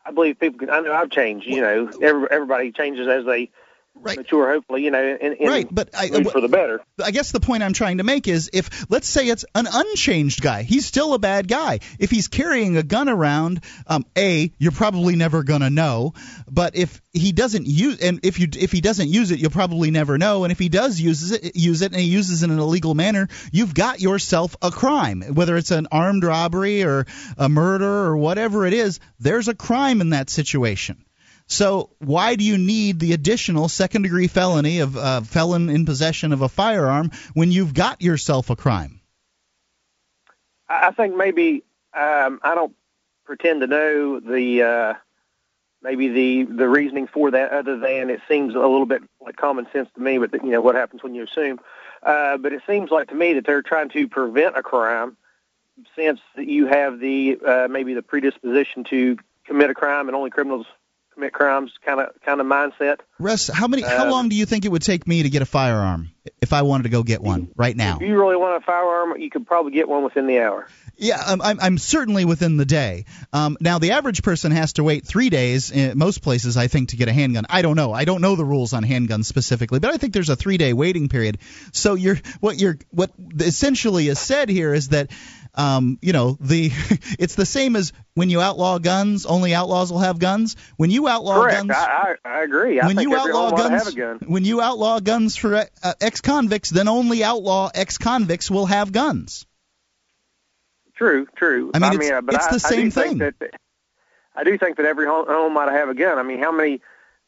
I 0.06 0.12
believe 0.12 0.40
people 0.40 0.60
can. 0.60 0.70
I 0.70 0.80
know 0.82 0.94
I've 0.94 1.10
changed. 1.10 1.48
You 1.48 1.62
know, 1.62 1.90
every, 2.02 2.28
everybody 2.30 2.72
changes 2.72 3.08
as 3.08 3.26
they 3.26 3.50
mature. 4.04 4.52
Hopefully, 4.52 4.84
you 4.84 4.92
know, 4.92 5.02
and, 5.02 5.34
and 5.34 5.50
Right, 5.50 5.68
but 5.70 5.90
I- 5.96 6.10
for 6.24 6.42
the 6.42 6.48
better. 6.48 6.82
I 7.04 7.12
guess 7.12 7.32
the 7.32 7.40
point 7.40 7.64
I'm 7.64 7.74
trying 7.74 7.98
to 7.98 8.04
make 8.04 8.28
is 8.28 8.50
if 8.54 8.90
let's 8.90 9.08
say 9.08 9.28
it's 9.28 9.46
an 9.56 9.68
unchanged 9.72 10.42
guy, 10.42 10.64
he's 10.64 10.86
still 10.86 11.14
a 11.14 11.20
bad 11.20 11.48
guy. 11.48 11.80
If 12.00 12.12
he's 12.12 12.28
carrying 12.28 12.78
a 12.78 12.84
gun 12.84 13.10
around, 13.10 13.62
um, 13.88 14.06
a 14.18 14.52
you're 14.58 14.72
probably 14.72 15.16
never 15.16 15.44
gonna 15.44 15.70
know. 15.70 16.14
But 16.50 16.76
if 16.76 17.02
he 17.14 17.32
doesn't 17.32 17.68
use 17.68 18.00
and 18.00 18.20
if 18.24 18.40
you 18.40 18.48
if 18.58 18.72
he 18.72 18.82
doesn't 18.82 19.10
use 19.10 19.32
it, 19.32 19.40
you'll 19.40 19.52
probably 19.52 19.92
never 19.92 20.18
know. 20.18 20.44
And 20.44 20.52
if 20.52 20.60
he 20.60 20.70
does 20.70 21.00
use 21.00 21.32
it, 21.32 21.56
use 21.56 21.82
it 21.82 21.92
and 21.92 22.02
he 22.02 22.08
uses 22.08 22.44
it 22.44 22.46
in 22.46 22.52
an 22.52 22.60
illegal 22.60 22.96
manner, 22.96 23.28
you've 23.52 23.74
got 23.74 24.00
yourself 24.02 24.56
a 24.62 24.72
crime. 24.72 25.22
Whether 25.22 25.58
it's 25.58 25.72
an 25.72 25.88
armed 25.92 26.24
robbery 26.24 26.84
or 26.84 27.06
a 27.38 27.50
murder 27.50 27.86
or 27.86 28.18
whatever 28.18 28.66
it 28.66 28.74
is, 28.74 29.00
there's 29.20 29.48
a 29.48 29.56
crime 29.56 30.02
in 30.02 30.10
that 30.12 30.30
situation. 30.30 31.04
So 31.48 31.92
why 32.00 32.36
do 32.36 32.44
you 32.44 32.58
need 32.58 33.00
the 33.00 33.14
additional 33.14 33.70
second 33.70 34.02
degree 34.02 34.28
felony 34.28 34.80
of 34.80 34.98
uh, 34.98 35.22
felon 35.22 35.70
in 35.70 35.86
possession 35.86 36.34
of 36.34 36.42
a 36.42 36.50
firearm 36.50 37.12
when 37.34 37.52
you've 37.52 37.74
got 37.74 38.02
yourself 38.02 38.50
a 38.50 38.56
crime? 38.56 39.02
I 40.68 40.92
think 40.92 41.16
maybe 41.16 41.64
um, 41.94 42.40
I 42.44 42.56
don't 42.56 42.76
pretend 43.26 43.62
to 43.62 43.68
know 43.68 44.20
the 44.20 44.64
uh, 44.64 44.94
maybe 45.84 46.08
the 46.08 46.44
the 46.44 46.68
reasoning 46.68 47.08
for 47.08 47.32
that, 47.32 47.52
other 47.52 47.78
than 47.78 48.10
it 48.10 48.22
seems 48.28 48.56
a 48.56 48.60
little 48.60 48.88
bit 48.88 49.04
like 49.22 49.36
common 49.36 49.68
sense 49.72 49.90
to 49.96 50.02
me. 50.02 50.18
But 50.18 50.34
you 50.44 50.50
know 50.50 50.62
what 50.62 50.76
happens 50.76 51.04
when 51.04 51.14
you 51.14 51.24
assume. 51.24 51.60
Uh, 52.02 52.38
but 52.38 52.54
it 52.54 52.64
seems 52.68 52.90
like 52.90 53.10
to 53.10 53.16
me 53.16 53.34
that 53.34 53.46
they're 53.46 53.62
trying 53.62 53.90
to 53.90 54.08
prevent 54.08 54.58
a 54.58 54.64
crime, 54.64 55.16
since 55.96 56.20
you 56.36 56.66
have 56.66 57.00
the 57.00 57.38
uh, 57.46 57.68
maybe 57.70 57.94
the 57.94 58.02
predisposition 58.02 58.84
to 58.86 59.18
commit 59.46 59.70
a 59.70 59.76
crime, 59.76 60.08
and 60.08 60.16
only 60.16 60.32
criminals 60.32 60.66
commit 61.16 61.34
crimes 61.34 61.72
kind 61.84 62.00
of 62.00 62.10
kind 62.24 62.40
of 62.40 62.46
mindset. 62.48 63.00
Russ, 63.18 63.48
how 63.48 63.68
many 63.68 63.82
how 63.82 64.04
Um, 64.06 64.12
long 64.12 64.30
do 64.30 64.36
you 64.36 64.46
think 64.46 64.66
it 64.66 64.72
would 64.72 64.84
take 64.84 65.08
me 65.08 65.24
to 65.24 65.30
get 65.30 65.42
a 65.42 65.46
firearm? 65.46 66.12
if 66.42 66.54
I 66.54 66.64
wanted 66.64 66.84
to 66.84 66.90
go 66.90 67.04
get 67.04 67.22
one 67.22 67.50
right 67.56 67.76
now. 67.76 67.98
If 67.98 68.02
you 68.02 68.20
really 68.20 68.36
want 68.36 68.62
a 68.62 68.66
firearm, 68.66 69.20
you 69.22 69.30
could 69.30 69.46
probably 69.46 69.72
get 69.74 69.88
one 69.88 70.04
within 70.04 70.26
the 70.26 70.40
hour. 70.40 70.68
Yeah, 70.98 71.22
I'm, 71.24 71.40
I'm, 71.40 71.60
I'm 71.60 71.78
certainly 71.78 72.26
within 72.26 72.58
the 72.58 72.66
day. 72.66 73.06
Um, 73.32 73.58
now, 73.62 73.78
the 73.78 73.92
average 73.92 74.24
person 74.24 74.52
has 74.52 74.74
to 74.74 74.84
wait 74.84 75.06
three 75.06 75.30
days 75.30 75.70
in 75.70 75.98
most 76.00 76.24
places, 76.24 76.58
I 76.58 76.66
think, 76.68 76.90
to 76.90 76.98
get 76.98 77.10
a 77.10 77.14
handgun. 77.14 77.46
I 77.48 77.62
don't 77.62 77.76
know. 77.76 77.94
I 77.94 78.06
don't 78.06 78.22
know 78.22 78.36
the 78.36 78.46
rules 78.46 78.74
on 78.74 78.84
handguns 78.84 79.26
specifically, 79.26 79.78
but 79.78 79.94
I 79.94 79.98
think 79.98 80.14
there's 80.14 80.30
a 80.30 80.36
three 80.36 80.58
day 80.58 80.74
waiting 80.74 81.10
period. 81.10 81.38
So 81.74 81.94
you're 81.94 82.18
what 82.40 82.60
you're 82.60 82.80
what 82.90 83.12
essentially 83.40 84.08
is 84.08 84.18
said 84.20 84.50
here 84.50 84.74
is 84.74 84.90
that. 84.90 85.12
Um, 85.58 85.98
you 86.02 86.12
know 86.12 86.38
the 86.40 86.72
it's 87.20 87.36
the 87.36 87.46
same 87.46 87.76
as 87.76 87.94
when 88.14 88.30
you 88.30 88.42
outlaw 88.42 88.78
guns 88.78 89.26
only 89.26 89.54
outlaws 89.54 89.92
will 89.92 90.00
have 90.00 90.20
guns 90.20 90.58
when 90.76 90.92
you 90.92 91.08
outlaw 91.08 91.42
Correct. 91.44 91.68
guns 91.68 91.72
I, 91.72 92.16
I, 92.26 92.30
I 92.40 92.44
agree. 92.44 92.82
I 92.82 92.88
when 92.88 92.98
think 92.98 93.10
you 93.10 93.16
outlaw 93.16 93.52
guns 93.52 93.94
gun. 93.94 94.20
when 94.28 94.44
you 94.44 94.60
outlaw 94.62 95.00
guns 95.00 95.38
for 95.38 95.56
uh, 95.56 95.94
ex-convicts 96.02 96.70
then 96.72 96.90
only 96.90 97.24
outlaw 97.24 97.70
ex-convicts 97.74 98.52
will 98.52 98.66
have 98.66 98.92
guns 98.92 99.46
True, 100.96 101.28
true. 101.36 101.72
I 101.74 101.80
mean, 101.80 101.94
it's- 101.94 102.10
uh, 102.12 102.22
but 102.22 102.36
it's 102.36 102.48
I, 102.48 102.52
the 102.52 102.60
same 102.60 102.92
thing. 102.92 103.18
That, 103.18 103.36
I 104.36 104.44
do 104.44 104.58
think 104.58 104.78
that 104.78 104.86
every 104.86 105.06
home, 105.06 105.28
home 105.28 105.54
might 105.54 105.72
have 105.72 105.90
a 105.90 105.94
gun. 105.94 106.18
I 106.18 106.24
mean, 106.24 106.40
how 106.40 106.52
many 106.52 106.82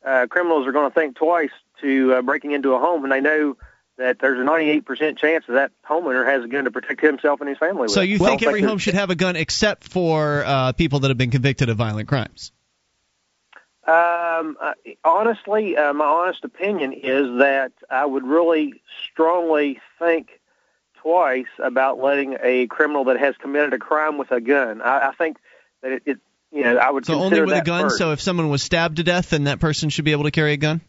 uh, 0.06 0.28
criminals 0.30 0.68
are 0.68 0.72
going 0.72 0.90
to 0.90 0.94
think 0.94 1.16
twice 1.18 1.52
to 1.82 2.14
uh, 2.16 2.22
breaking 2.22 2.52
into 2.52 2.74
a 2.74 2.80
home 2.80 3.02
when 3.02 3.10
they 3.10 3.22
know 3.22 3.58
that 3.98 4.20
there's 4.20 4.40
a 4.40 4.44
98% 4.44 5.18
chance 5.18 5.46
that 5.48 5.54
that 5.54 5.72
homeowner 5.88 6.26
has 6.26 6.44
a 6.44 6.48
gun 6.48 6.64
to 6.66 6.72
protect 6.72 7.02
himself 7.02 7.40
and 7.42 7.50
his 7.50 7.58
family 7.58 7.84
with? 7.84 7.92
So 7.92 8.02
you 8.02 8.16
I 8.16 8.18
don't 8.20 8.28
think 8.30 8.44
every 8.44 8.62
there's- 8.62 8.70
home 8.72 8.80
should 8.80 8.94
have 8.94 9.10
a 9.10 9.16
gun 9.16 9.36
except 9.36 9.84
for 9.88 10.44
uh, 10.46 10.72
people 10.74 11.00
that 11.00 11.10
have 11.10 11.18
been 11.18 11.32
convicted 11.32 11.70
of 11.70 11.78
violent 11.78 12.08
crimes? 12.08 12.52
Um, 13.88 14.58
uh, 14.62 14.74
honestly, 15.06 15.78
uh, 15.78 15.94
my 15.94 16.06
honest 16.06 16.44
opinion 16.44 16.92
is 16.92 17.40
that 17.40 17.72
I 17.90 18.06
would 18.06 18.26
really 18.26 18.82
strongly 19.12 19.80
think 19.98 20.42
twice 21.02 21.46
about 21.58 21.98
letting 21.98 22.36
a 22.42 22.68
criminal 22.68 23.06
that 23.06 23.18
has 23.18 23.36
committed 23.38 23.72
a 23.74 23.78
crime 23.80 24.18
with 24.18 24.32
a 24.32 24.42
gun. 24.42 24.82
I, 24.82 25.08
I 25.10 25.12
think 25.14 25.38
that 25.82 25.92
it, 25.94 26.04
it, 26.06 26.18
you 26.52 26.64
know, 26.64 26.76
I 26.78 26.90
would 26.92 27.06
So 27.06 27.14
consider 27.14 27.26
only 27.26 27.42
with 27.46 27.50
a 27.52 27.58
that 27.60 27.66
gun. 27.66 27.84
first. 27.84 27.98
So 27.98 28.12
if 28.12 28.20
someone 28.20 28.50
was 28.50 28.62
stabbed 28.62 28.98
to 28.98 29.04
death, 29.04 29.30
then 29.30 29.46
that 29.46 29.62
person 29.62 29.88
should 29.90 30.04
be 30.04 30.12
able 30.12 30.26
to 30.26 30.32
carry 30.32 30.52
a 30.52 30.58
gun. 30.58 30.82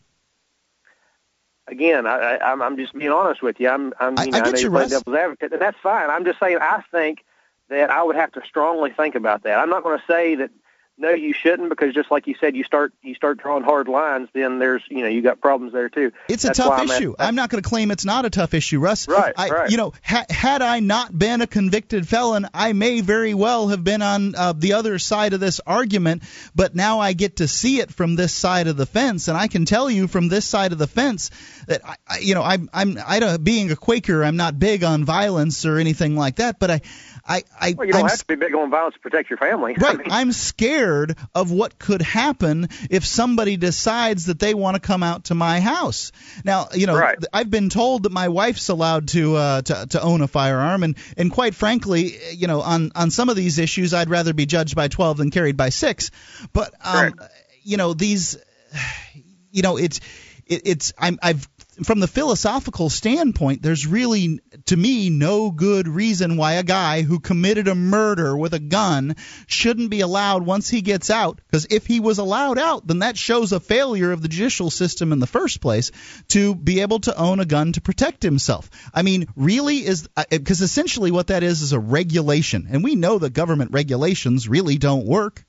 Again, 1.68 2.06
I, 2.06 2.36
I, 2.36 2.50
I'm, 2.52 2.62
I'm 2.62 2.76
just 2.76 2.94
being 2.94 3.10
honest 3.10 3.42
with 3.42 3.60
you. 3.60 3.68
I'm, 3.68 3.92
I'm, 4.00 4.14
you 4.14 4.18
I- 4.18 4.24
know, 4.24 4.38
I 4.38 4.42
get 4.44 4.52
know 4.54 4.58
you, 4.60 4.68
Russ. 4.70 4.90
devil's 4.90 5.16
advocate, 5.16 5.52
and 5.52 5.60
that's 5.62 5.78
fine. 5.82 6.10
I'm 6.10 6.24
just 6.24 6.40
saying 6.40 6.58
I 6.60 6.82
think 6.90 7.24
that 7.68 7.90
I 7.90 8.02
would 8.02 8.16
have 8.16 8.32
to 8.32 8.42
strongly 8.46 8.90
think 8.90 9.14
about 9.14 9.42
that. 9.42 9.58
I'm 9.58 9.68
not 9.68 9.82
going 9.82 9.98
to 9.98 10.04
say 10.06 10.34
that 10.36 10.50
no, 10.98 11.10
you 11.10 11.32
shouldn't, 11.32 11.68
because 11.68 11.94
just 11.94 12.10
like 12.10 12.26
you 12.26 12.34
said, 12.40 12.56
you 12.56 12.64
start 12.64 12.92
you 13.02 13.14
start 13.14 13.38
drawing 13.38 13.62
hard 13.62 13.86
lines, 13.86 14.28
then 14.32 14.58
there's 14.58 14.82
you 14.90 15.02
know 15.02 15.06
you 15.08 15.22
got 15.22 15.40
problems 15.40 15.72
there 15.72 15.88
too. 15.88 16.12
It's 16.28 16.44
a 16.44 16.52
tough 16.52 16.70
why 16.70 16.78
I'm 16.78 16.90
at- 16.90 17.00
issue. 17.00 17.14
I'm 17.18 17.36
not 17.36 17.50
going 17.50 17.62
to 17.62 17.68
claim 17.68 17.90
it's 17.90 18.04
not 18.04 18.24
a 18.24 18.30
tough 18.30 18.52
issue, 18.52 18.80
Russ. 18.80 19.06
Right, 19.06 19.32
I, 19.36 19.48
right. 19.48 19.70
You 19.70 19.76
know, 19.76 19.92
ha- 20.02 20.26
had 20.28 20.60
I 20.60 20.80
not 20.80 21.16
been 21.16 21.40
a 21.40 21.46
convicted 21.46 22.08
felon, 22.08 22.48
I 22.52 22.72
may 22.72 23.00
very 23.00 23.32
well 23.32 23.68
have 23.68 23.84
been 23.84 24.02
on 24.02 24.34
uh, 24.34 24.52
the 24.52 24.72
other 24.72 24.98
side 24.98 25.34
of 25.34 25.40
this 25.40 25.60
argument. 25.66 26.24
But 26.54 26.74
now 26.74 26.98
I 26.98 27.12
get 27.12 27.36
to 27.36 27.48
see 27.48 27.80
it 27.80 27.92
from 27.92 28.16
this 28.16 28.32
side 28.32 28.66
of 28.66 28.76
the 28.76 28.86
fence, 28.86 29.28
and 29.28 29.38
I 29.38 29.46
can 29.46 29.64
tell 29.66 29.88
you 29.88 30.08
from 30.08 30.28
this 30.28 30.46
side 30.46 30.72
of 30.72 30.78
the 30.78 30.88
fence 30.88 31.30
that 31.68 31.82
I, 31.84 31.96
I 32.08 32.18
you 32.18 32.34
know, 32.34 32.42
I'm 32.42 32.68
I'm 32.72 32.98
I 33.06 33.20
don't, 33.20 33.44
being 33.44 33.70
a 33.70 33.76
Quaker, 33.76 34.24
I'm 34.24 34.36
not 34.36 34.58
big 34.58 34.82
on 34.82 35.04
violence 35.04 35.64
or 35.64 35.78
anything 35.78 36.16
like 36.16 36.36
that. 36.36 36.58
But 36.58 36.70
I, 36.70 36.80
I, 37.28 37.44
I 37.60 37.74
Well, 37.76 37.86
you 37.86 37.92
don't 37.92 38.04
I'm 38.04 38.08
have 38.08 38.18
to 38.20 38.26
be 38.26 38.36
big 38.36 38.54
on 38.54 38.70
violence 38.70 38.94
to 38.94 39.00
protect 39.00 39.28
your 39.28 39.36
family. 39.36 39.74
I 39.78 39.80
Right. 39.82 39.98
mean, 39.98 40.08
I'm 40.10 40.32
scared 40.32 41.16
of 41.34 41.52
what 41.52 41.78
could 41.78 42.00
happen 42.00 42.68
if 42.90 43.04
somebody 43.04 43.58
decides 43.58 44.26
that 44.26 44.38
they 44.38 44.54
want 44.54 44.76
to 44.76 44.80
come 44.80 45.02
out 45.02 45.24
to 45.24 45.34
my 45.34 45.60
house. 45.60 46.10
Now, 46.44 46.68
you 46.72 46.86
know, 46.86 46.96
Right. 46.96 47.18
I've 47.32 47.50
been 47.50 47.68
told 47.68 48.04
that 48.04 48.12
my 48.12 48.28
wife's 48.28 48.70
allowed 48.70 49.08
to 49.08 49.36
uh, 49.36 49.62
to 49.62 49.86
to 49.90 50.02
own 50.02 50.22
a 50.22 50.28
firearm, 50.28 50.82
and 50.82 50.96
and 51.18 51.30
quite 51.30 51.54
frankly, 51.54 52.16
you 52.32 52.46
know, 52.46 52.62
on 52.62 52.92
on 52.94 53.10
some 53.10 53.28
of 53.28 53.36
these 53.36 53.58
issues, 53.58 53.92
I'd 53.92 54.08
rather 54.08 54.32
be 54.32 54.46
judged 54.46 54.74
by 54.74 54.88
12 54.88 55.18
than 55.18 55.30
carried 55.30 55.56
by 55.56 55.68
six. 55.68 56.10
But 56.54 56.72
um, 56.84 57.14
you 57.62 57.76
know, 57.76 57.92
these, 57.92 58.38
you 59.52 59.62
know, 59.62 59.76
it's 59.76 60.00
it, 60.46 60.62
it's 60.64 60.92
I'm 60.98 61.18
I've 61.22 61.46
from 61.84 62.00
the 62.00 62.06
philosophical 62.08 62.90
standpoint, 62.90 63.62
there's 63.62 63.86
really, 63.86 64.40
to 64.66 64.76
me, 64.76 65.10
no 65.10 65.50
good 65.50 65.88
reason 65.88 66.36
why 66.36 66.54
a 66.54 66.62
guy 66.62 67.02
who 67.02 67.20
committed 67.20 67.68
a 67.68 67.74
murder 67.74 68.36
with 68.36 68.54
a 68.54 68.58
gun 68.58 69.16
shouldn't 69.46 69.90
be 69.90 70.00
allowed 70.00 70.44
once 70.44 70.68
he 70.68 70.82
gets 70.82 71.10
out. 71.10 71.40
Because 71.46 71.66
if 71.70 71.86
he 71.86 72.00
was 72.00 72.18
allowed 72.18 72.58
out, 72.58 72.86
then 72.86 73.00
that 73.00 73.16
shows 73.16 73.52
a 73.52 73.60
failure 73.60 74.12
of 74.12 74.22
the 74.22 74.28
judicial 74.28 74.70
system 74.70 75.12
in 75.12 75.20
the 75.20 75.26
first 75.26 75.60
place 75.60 75.90
to 76.28 76.54
be 76.54 76.80
able 76.80 77.00
to 77.00 77.16
own 77.16 77.40
a 77.40 77.44
gun 77.44 77.72
to 77.72 77.80
protect 77.80 78.22
himself. 78.22 78.70
I 78.92 79.02
mean, 79.02 79.26
really 79.36 79.86
is 79.86 80.08
because 80.30 80.60
essentially 80.60 81.10
what 81.10 81.28
that 81.28 81.42
is 81.42 81.62
is 81.62 81.72
a 81.72 81.80
regulation, 81.80 82.68
and 82.70 82.84
we 82.84 82.94
know 82.94 83.18
that 83.18 83.32
government 83.32 83.72
regulations 83.72 84.48
really 84.48 84.78
don't 84.78 85.06
work. 85.06 85.44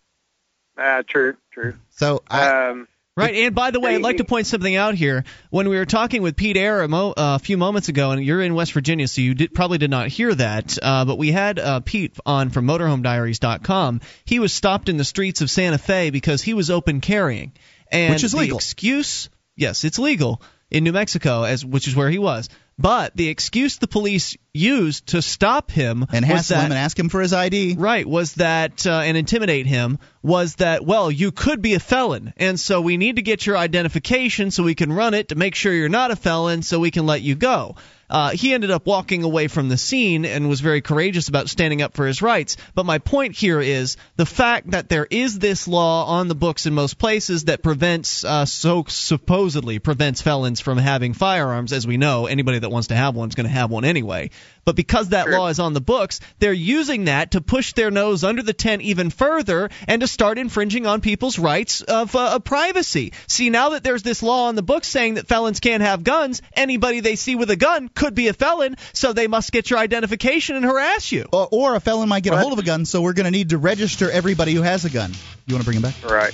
uh, 0.78 1.04
true, 1.08 1.36
true. 1.52 1.76
So 1.90 2.24
I, 2.30 2.70
Um, 2.70 2.88
Right, 3.20 3.36
and 3.36 3.54
by 3.56 3.72
the 3.72 3.80
way, 3.80 3.96
I'd 3.96 4.02
like 4.02 4.18
to 4.18 4.24
point 4.24 4.48
something 4.48 4.76
out 4.76 4.96
here. 4.96 5.24
When 5.50 5.68
we 5.70 5.78
were 5.78 5.86
talking 5.86 6.22
with 6.22 6.36
Pete 6.36 6.58
Eyre 6.58 6.82
a, 6.82 6.88
mo- 6.88 7.12
uh, 7.12 7.36
a 7.36 7.40
few 7.40 7.58
moments 7.58 7.90
ago, 7.90 8.12
and 8.12 8.24
you're 8.24 8.42
in 8.42 8.56
West 8.56 8.74
Virginia, 8.74 9.08
so 9.08 9.22
you 9.22 9.34
did, 9.36 9.54
probably 9.54 9.78
did 9.78 9.90
not 9.90 10.08
hear 10.08 10.34
that, 10.34 10.78
uh, 10.82 11.06
but 11.06 11.18
we 11.18 11.32
had 11.32 11.60
uh, 11.60 11.80
Pete 11.82 12.18
on 12.26 12.50
from 12.50 12.66
MotorhomeDiaries.com. 12.66 14.02
He 14.26 14.40
was 14.40 14.54
stopped 14.54 14.90
in 14.90 14.98
the 14.98 15.04
streets 15.04 15.42
of 15.42 15.50
Santa 15.50 15.78
Fe 15.78 16.10
because 16.10 16.42
he 16.42 16.54
was 16.54 16.70
open 16.70 17.02
carrying, 17.02 17.54
and 17.92 18.14
Which 18.14 18.24
is 18.24 18.32
the 18.32 18.38
legal. 18.40 18.58
excuse, 18.58 19.30
yes, 19.56 19.84
it's 19.84 20.00
legal 20.00 20.42
in 20.72 20.84
New 20.84 20.94
Mexico, 20.94 21.44
as 21.44 21.66
which 21.66 21.88
is 21.88 21.96
where 21.96 22.10
he 22.10 22.20
was. 22.20 22.50
But 22.78 23.16
the 23.16 23.28
excuse 23.28 23.78
the 23.78 23.88
police 23.88 24.38
used 24.54 25.08
to 25.08 25.22
stop 25.22 25.70
him 25.72 26.06
and 26.12 26.26
hassle 26.26 26.58
that 26.58 26.66
him 26.66 26.72
and 26.72 26.80
ask 26.80 26.98
him 26.98 27.10
for 27.10 27.22
his 27.22 27.34
ID. 27.34 27.76
Right, 27.78 28.06
was 28.06 28.34
that 28.36 28.86
uh, 28.86 29.02
and 29.06 29.16
intimidate 29.16 29.68
him 29.68 30.00
was 30.22 30.56
that 30.56 30.86
well, 30.86 31.12
you 31.12 31.32
could 31.32 31.62
be 31.62 31.76
a 31.76 31.80
felon, 31.80 32.34
and 32.38 32.60
so 32.60 32.82
we 32.82 32.98
need 32.98 33.18
to 33.18 33.22
get 33.22 33.46
your 33.46 33.58
identification 33.58 34.52
so 34.52 34.64
we 34.64 34.76
can 34.76 34.92
run 34.92 35.14
it 35.14 35.30
to 35.30 35.36
make 35.36 35.56
sure 35.56 35.74
you're 35.74 35.90
not 35.90 36.12
a 36.12 36.16
felon, 36.16 36.62
so 36.62 36.80
we 36.80 36.92
can 36.92 37.06
let 37.06 37.22
you 37.22 37.36
go. 37.36 37.76
Uh, 38.10 38.32
he 38.32 38.54
ended 38.54 38.72
up 38.72 38.88
walking 38.88 39.24
away 39.24 39.48
from 39.48 39.70
the 39.70 39.78
scene 39.78 40.26
and 40.26 40.50
was 40.50 40.62
very 40.62 40.82
courageous 40.82 41.28
about 41.28 41.48
standing 41.48 41.82
up 41.82 41.94
for 41.94 42.08
his 42.08 42.22
rights. 42.22 42.58
But 42.74 42.86
my 42.86 42.98
point 42.98 43.36
here 43.36 43.62
is 43.62 43.98
the 44.16 44.26
fact 44.26 44.72
that 44.72 44.90
there 44.90 45.06
is 45.10 45.38
this 45.38 45.68
law 45.68 46.06
on 46.06 46.28
the 46.28 46.36
books 46.36 46.66
in 46.66 46.74
most 46.74 46.98
places 46.98 47.46
that 47.46 47.62
prevents, 47.62 48.24
uh, 48.24 48.46
so 48.46 48.86
supposedly 48.88 49.78
prevents 49.78 50.22
felons 50.22 50.60
from 50.60 50.80
having 50.80 51.14
firearms. 51.14 51.72
As 51.72 51.86
we 51.86 51.98
know, 51.98 52.26
anybody 52.26 52.58
that 52.60 52.72
wants 52.72 52.88
to 52.88 52.96
have 52.96 53.16
one 53.16 53.30
is 53.30 53.36
going 53.36 53.48
to 53.48 53.54
have 53.54 53.70
one 53.70 53.86
anyway. 53.86 54.32
But 54.66 54.76
because 54.76 55.10
that 55.10 55.30
law 55.30 55.48
is 55.48 55.60
on 55.60 55.74
the 55.74 55.82
books, 55.82 56.20
they're 56.38 56.54
using 56.54 57.06
that 57.06 57.32
to 57.32 57.42
push 57.42 57.74
their 57.74 57.90
nose 57.90 58.24
under 58.24 58.44
the 58.44 58.54
tent 58.54 58.84
even 58.84 59.10
further 59.10 59.70
and 59.88 60.02
to 60.02 60.08
start 60.08 60.38
infringing 60.38 60.86
on 60.86 61.02
people's 61.02 61.40
rights 61.40 61.82
of, 61.82 62.16
uh, 62.16 62.36
of 62.36 62.44
privacy. 62.44 63.14
See, 63.26 63.50
now 63.50 63.70
that 63.70 63.84
there's 63.84 64.04
this 64.04 64.22
law 64.22 64.48
on 64.48 64.56
the 64.56 64.62
books 64.62 64.88
saying 64.88 65.16
that 65.16 65.28
felons 65.28 65.60
can't 65.60 65.82
have 65.82 66.04
guns, 66.04 66.44
anybody 66.54 67.00
they 67.00 67.16
see 67.16 67.36
with 67.36 67.50
a 67.50 67.56
gun 67.56 67.90
could 67.90 68.14
be 68.14 68.28
a 68.28 68.34
felon, 68.34 68.76
so 68.94 69.12
they 69.12 69.28
must 69.28 69.52
get 69.52 69.72
your 69.72 69.80
identification 69.80 70.56
and 70.56 70.66
harass 70.66 71.12
you. 71.12 71.26
Or, 71.32 71.48
or 71.52 71.76
a 71.76 71.80
felon 71.80 72.08
might 72.08 72.22
get 72.22 72.34
a 72.34 72.38
hold 72.38 72.54
of 72.54 72.60
a 72.60 72.64
gun, 72.64 72.86
so 72.86 73.02
we're 73.02 73.14
going 73.14 73.26
to 73.26 73.32
need 73.32 73.50
to 73.50 73.58
register 73.58 74.12
everybody 74.12 74.54
who 74.54 74.62
has 74.62 74.86
a 74.86 74.90
gun. 74.92 75.14
You 75.48 75.56
want 75.56 75.64
to 75.64 75.66
bring 75.66 75.78
him 75.78 75.84
back? 75.84 75.96
Right. 76.04 76.34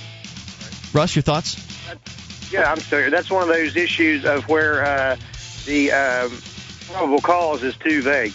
Russ, 0.93 1.15
your 1.15 1.23
thoughts? 1.23 1.55
Yeah, 2.51 2.71
I'm 2.71 2.79
sorry. 2.79 3.09
That's 3.09 3.29
one 3.29 3.43
of 3.43 3.49
those 3.49 3.75
issues 3.75 4.25
of 4.25 4.47
where 4.49 4.85
uh, 4.85 5.17
the 5.65 5.91
um, 5.91 6.31
probable 6.87 7.19
cause 7.19 7.63
is 7.63 7.75
too 7.77 8.01
vague. 8.01 8.33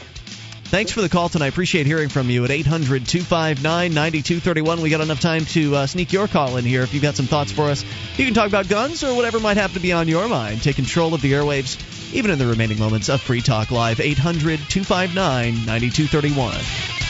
Thanks 0.70 0.92
for 0.92 1.00
the 1.00 1.08
call 1.08 1.28
tonight. 1.28 1.48
Appreciate 1.48 1.86
hearing 1.86 2.08
from 2.08 2.30
you 2.30 2.44
at 2.44 2.50
800 2.52 3.04
259 3.04 3.92
9231. 3.92 4.80
We 4.80 4.88
got 4.88 5.00
enough 5.00 5.18
time 5.18 5.44
to 5.46 5.74
uh, 5.74 5.86
sneak 5.86 6.12
your 6.12 6.28
call 6.28 6.58
in 6.58 6.64
here 6.64 6.82
if 6.82 6.94
you've 6.94 7.02
got 7.02 7.16
some 7.16 7.26
thoughts 7.26 7.50
for 7.50 7.64
us. 7.64 7.84
You 8.16 8.24
can 8.24 8.34
talk 8.34 8.46
about 8.46 8.68
guns 8.68 9.02
or 9.02 9.16
whatever 9.16 9.40
might 9.40 9.56
have 9.56 9.74
to 9.74 9.80
be 9.80 9.92
on 9.92 10.06
your 10.06 10.28
mind. 10.28 10.62
Take 10.62 10.76
control 10.76 11.12
of 11.12 11.22
the 11.22 11.32
airwaves, 11.32 12.14
even 12.14 12.30
in 12.30 12.38
the 12.38 12.46
remaining 12.46 12.78
moments 12.78 13.08
of 13.08 13.20
Free 13.20 13.40
Talk 13.40 13.72
Live. 13.72 13.98
800 13.98 14.60
259 14.68 15.66
9231. 15.66 17.09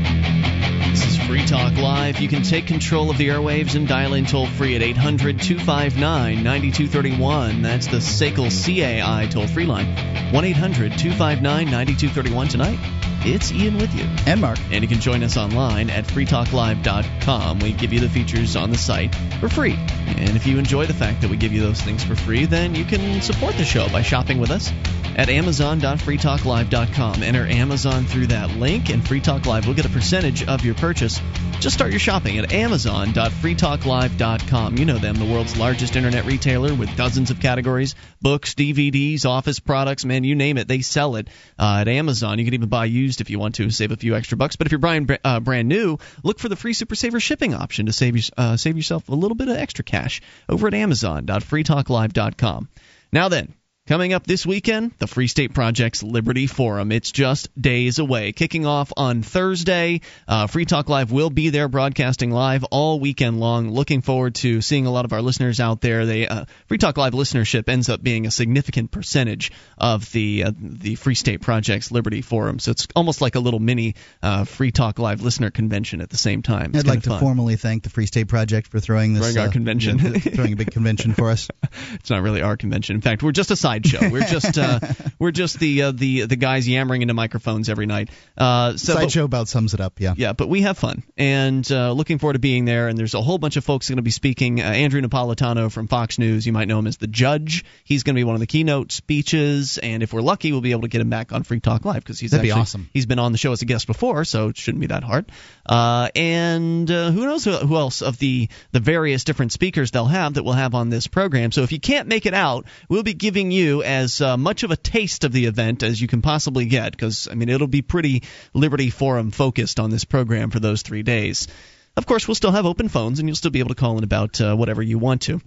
Talk 1.51 1.75
Live. 1.75 2.21
You 2.21 2.29
can 2.29 2.43
take 2.43 2.65
control 2.65 3.09
of 3.09 3.17
the 3.17 3.27
airwaves 3.27 3.75
and 3.75 3.85
dial 3.85 4.13
in 4.13 4.25
toll 4.25 4.47
free 4.47 4.77
at 4.77 4.81
800 4.81 5.41
259 5.41 6.41
9231. 6.41 7.61
That's 7.61 7.87
the 7.87 7.97
SACL 7.97 8.49
CAI 8.49 9.27
toll 9.29 9.47
free 9.47 9.65
line. 9.65 9.87
1 10.31 10.45
800 10.45 10.97
259 10.97 11.65
9231 11.65 12.47
tonight. 12.47 13.00
It's 13.23 13.51
Ian 13.51 13.77
with 13.77 13.93
you. 13.93 14.05
And 14.25 14.41
Mark. 14.41 14.57
And 14.71 14.83
you 14.83 14.87
can 14.87 14.99
join 14.99 15.23
us 15.23 15.37
online 15.37 15.91
at 15.91 16.05
freetalklive.com. 16.05 17.59
We 17.59 17.73
give 17.73 17.93
you 17.93 17.99
the 17.99 18.09
features 18.09 18.55
on 18.55 18.71
the 18.71 18.77
site 18.77 19.13
for 19.39 19.47
free. 19.47 19.73
And 19.73 20.35
if 20.35 20.47
you 20.47 20.57
enjoy 20.57 20.87
the 20.87 20.93
fact 20.93 21.21
that 21.21 21.29
we 21.29 21.37
give 21.37 21.53
you 21.53 21.61
those 21.61 21.79
things 21.79 22.03
for 22.03 22.15
free, 22.15 22.45
then 22.45 22.73
you 22.73 22.83
can 22.83 23.21
support 23.21 23.55
the 23.55 23.65
show 23.65 23.87
by 23.89 24.01
shopping 24.01 24.39
with 24.39 24.49
us 24.49 24.71
at 25.15 25.29
amazon.freetalklive.com. 25.29 27.23
Enter 27.23 27.45
Amazon 27.45 28.05
through 28.05 28.27
that 28.27 28.51
link, 28.51 28.89
and 28.89 29.05
Free 29.07 29.19
Talk 29.19 29.45
Live 29.45 29.67
will 29.67 29.73
get 29.73 29.85
a 29.85 29.89
percentage 29.89 30.47
of 30.47 30.63
your 30.65 30.75
purchase. 30.75 31.19
Just 31.59 31.75
start 31.75 31.91
your 31.91 31.99
shopping 31.99 32.37
at 32.39 32.51
amazon.freetalklive.com. 32.51 34.77
You 34.77 34.85
know 34.85 34.97
them, 34.97 35.15
the 35.15 35.25
world's 35.25 35.57
largest 35.57 35.95
internet 35.95 36.25
retailer 36.25 36.73
with 36.73 36.95
dozens 36.95 37.29
of 37.29 37.39
categories 37.39 37.93
books, 38.21 38.53
DVDs, 38.53 39.25
office 39.25 39.59
products, 39.59 40.05
man, 40.05 40.23
you 40.23 40.35
name 40.35 40.57
it, 40.57 40.67
they 40.67 40.81
sell 40.81 41.15
it 41.15 41.27
uh, 41.57 41.79
at 41.81 41.87
Amazon. 41.87 42.37
You 42.39 42.45
can 42.45 42.53
even 42.53 42.69
buy 42.69 42.85
used 42.85 43.10
if 43.19 43.29
you 43.29 43.39
want 43.39 43.55
to, 43.55 43.69
save 43.71 43.91
a 43.91 43.97
few 43.97 44.15
extra 44.15 44.37
bucks. 44.37 44.55
But 44.55 44.67
if 44.67 44.71
you're 44.71 44.79
buying 44.79 45.09
uh, 45.25 45.41
brand 45.41 45.67
new, 45.67 45.97
look 46.23 46.39
for 46.39 46.47
the 46.47 46.55
free 46.55 46.73
Super 46.73 46.95
Saver 46.95 47.19
shipping 47.19 47.53
option 47.53 47.87
to 47.87 47.93
save, 47.93 48.29
uh, 48.37 48.55
save 48.55 48.77
yourself 48.77 49.09
a 49.09 49.15
little 49.15 49.35
bit 49.35 49.49
of 49.49 49.57
extra 49.57 49.83
cash 49.83 50.21
over 50.47 50.67
at 50.67 50.73
amazon.freetalklive.com. 50.73 52.69
Now 53.11 53.27
then, 53.27 53.53
Coming 53.91 54.13
up 54.13 54.25
this 54.25 54.45
weekend, 54.45 54.93
the 54.99 55.07
Free 55.07 55.27
State 55.27 55.53
Project's 55.53 56.01
Liberty 56.01 56.47
Forum. 56.47 56.93
It's 56.93 57.11
just 57.11 57.49
days 57.61 57.99
away. 57.99 58.31
Kicking 58.31 58.65
off 58.65 58.93
on 58.95 59.21
Thursday. 59.21 59.99
Uh, 60.29 60.47
Free 60.47 60.63
Talk 60.63 60.87
Live 60.87 61.11
will 61.11 61.29
be 61.29 61.49
there 61.49 61.67
broadcasting 61.67 62.31
live 62.31 62.63
all 62.63 63.01
weekend 63.01 63.41
long. 63.41 63.69
Looking 63.69 64.01
forward 64.01 64.35
to 64.35 64.61
seeing 64.61 64.85
a 64.85 64.91
lot 64.91 65.03
of 65.03 65.11
our 65.11 65.21
listeners 65.21 65.59
out 65.59 65.81
there. 65.81 66.05
They, 66.05 66.25
uh, 66.25 66.45
Free 66.67 66.77
Talk 66.77 66.95
Live 66.95 67.11
listenership 67.11 67.67
ends 67.67 67.89
up 67.89 68.01
being 68.01 68.25
a 68.25 68.31
significant 68.31 68.91
percentage 68.91 69.51
of 69.77 70.09
the 70.13 70.45
uh, 70.45 70.51
the 70.57 70.95
Free 70.95 71.15
State 71.15 71.41
Project's 71.41 71.91
Liberty 71.91 72.21
Forum. 72.21 72.59
So 72.59 72.71
it's 72.71 72.87
almost 72.95 73.19
like 73.19 73.35
a 73.35 73.41
little 73.41 73.59
mini 73.59 73.95
uh, 74.23 74.45
Free 74.45 74.71
Talk 74.71 74.99
Live 74.99 75.21
listener 75.21 75.51
convention 75.51 75.99
at 75.99 76.09
the 76.09 76.15
same 76.15 76.43
time. 76.43 76.71
It's 76.75 76.85
I'd 76.85 76.87
like 76.87 77.03
to 77.03 77.09
fun. 77.09 77.19
formally 77.19 77.57
thank 77.57 77.83
the 77.83 77.89
Free 77.89 78.05
State 78.05 78.29
Project 78.29 78.69
for 78.69 78.79
throwing 78.79 79.15
this 79.15 79.33
throwing 79.33 79.37
our 79.37 79.49
uh, 79.49 79.51
convention, 79.51 79.99
throwing 80.21 80.53
a 80.53 80.55
big 80.55 80.71
convention 80.71 81.13
for 81.13 81.29
us. 81.29 81.49
it's 81.95 82.09
not 82.09 82.21
really 82.21 82.41
our 82.41 82.55
convention. 82.55 82.95
In 82.95 83.01
fact, 83.01 83.21
we're 83.21 83.33
just 83.33 83.51
a 83.51 83.57
sideshow. 83.83 84.09
We're 84.09 84.27
just 84.27 84.57
uh, 84.57 84.79
we're 85.19 85.31
just 85.31 85.59
the 85.59 85.83
uh, 85.83 85.91
the 85.91 86.25
the 86.25 86.35
guys 86.35 86.67
yammering 86.67 87.01
into 87.01 87.13
microphones 87.13 87.69
every 87.69 87.85
night. 87.85 88.09
Uh, 88.37 88.77
so 88.77 88.93
sideshow 88.93 89.25
about 89.25 89.47
sums 89.47 89.73
it 89.73 89.81
up. 89.81 89.99
Yeah. 89.99 90.13
Yeah, 90.17 90.33
but 90.33 90.49
we 90.49 90.61
have 90.61 90.77
fun 90.77 91.03
and 91.17 91.69
uh, 91.71 91.91
looking 91.91 92.17
forward 92.17 92.33
to 92.33 92.39
being 92.39 92.65
there. 92.65 92.87
And 92.87 92.97
there's 92.97 93.13
a 93.13 93.21
whole 93.21 93.37
bunch 93.37 93.57
of 93.57 93.63
folks 93.63 93.89
going 93.89 93.97
to 93.97 94.03
be 94.03 94.11
speaking. 94.11 94.61
Uh, 94.61 94.65
Andrew 94.65 95.01
Napolitano 95.01 95.71
from 95.71 95.87
Fox 95.87 96.19
News, 96.19 96.45
you 96.45 96.53
might 96.53 96.67
know 96.67 96.79
him 96.79 96.87
as 96.87 96.97
the 96.97 97.07
judge. 97.07 97.65
He's 97.83 98.03
going 98.03 98.15
to 98.15 98.19
be 98.19 98.23
one 98.23 98.35
of 98.35 98.41
the 98.41 98.47
keynote 98.47 98.91
speeches, 98.91 99.77
and 99.77 100.03
if 100.03 100.13
we're 100.13 100.21
lucky, 100.21 100.51
we'll 100.51 100.61
be 100.61 100.71
able 100.71 100.81
to 100.81 100.87
get 100.87 101.01
him 101.01 101.09
back 101.09 101.31
on 101.31 101.43
Free 101.43 101.59
Talk 101.59 101.85
Live 101.85 102.03
because 102.03 102.19
he's 102.19 102.31
That'd 102.31 102.43
be 102.43 102.51
actually, 102.51 102.61
awesome. 102.61 102.89
He's 102.93 103.05
been 103.05 103.19
on 103.19 103.31
the 103.31 103.37
show 103.37 103.51
as 103.51 103.61
a 103.61 103.65
guest 103.65 103.87
before, 103.87 104.25
so 104.25 104.49
it 104.49 104.57
shouldn't 104.57 104.81
be 104.81 104.87
that 104.87 105.03
hard. 105.03 105.31
Uh, 105.65 106.09
and 106.15 106.89
uh, 106.89 107.11
who 107.11 107.25
knows 107.25 107.45
who, 107.45 107.51
who 107.51 107.75
else 107.75 108.01
of 108.01 108.17
the 108.19 108.49
the 108.71 108.79
various 108.79 109.23
different 109.23 109.51
speakers 109.51 109.91
they'll 109.91 110.05
have 110.05 110.33
that 110.33 110.43
we'll 110.43 110.53
have 110.53 110.75
on 110.75 110.89
this 110.89 111.07
program. 111.07 111.51
So 111.51 111.63
if 111.63 111.71
you 111.71 111.79
can't 111.79 112.07
make 112.07 112.25
it 112.25 112.33
out, 112.33 112.65
we'll 112.89 113.03
be 113.03 113.13
giving 113.13 113.51
you 113.51 113.70
as 113.79 114.19
uh, 114.19 114.35
much 114.35 114.63
of 114.63 114.71
a 114.71 114.75
taste 114.77 115.23
of 115.23 115.31
the 115.31 115.45
event 115.45 115.81
as 115.83 116.01
you 116.01 116.07
can 116.07 116.21
possibly 116.21 116.65
get 116.65 116.91
because 116.91 117.29
I 117.31 117.35
mean 117.35 117.47
it'll 117.49 117.67
be 117.67 117.81
pretty 117.81 118.23
Liberty 118.53 118.89
Forum 118.89 119.31
focused 119.31 119.79
on 119.79 119.89
this 119.89 120.03
program 120.03 120.51
for 120.51 120.59
those 120.59 120.81
three 120.81 121.03
days. 121.03 121.47
Of 121.95 122.05
course, 122.05 122.27
we'll 122.27 122.35
still 122.35 122.51
have 122.51 122.65
open 122.65 122.89
phones, 122.89 123.19
and 123.19 123.27
you'll 123.27 123.35
still 123.35 123.51
be 123.51 123.59
able 123.59 123.69
to 123.69 123.75
call 123.75 123.97
in 123.97 124.03
about 124.03 124.39
uh, 124.39 124.55
whatever 124.55 124.81
you 124.81 124.97
want 124.97 125.23
to. 125.23 125.41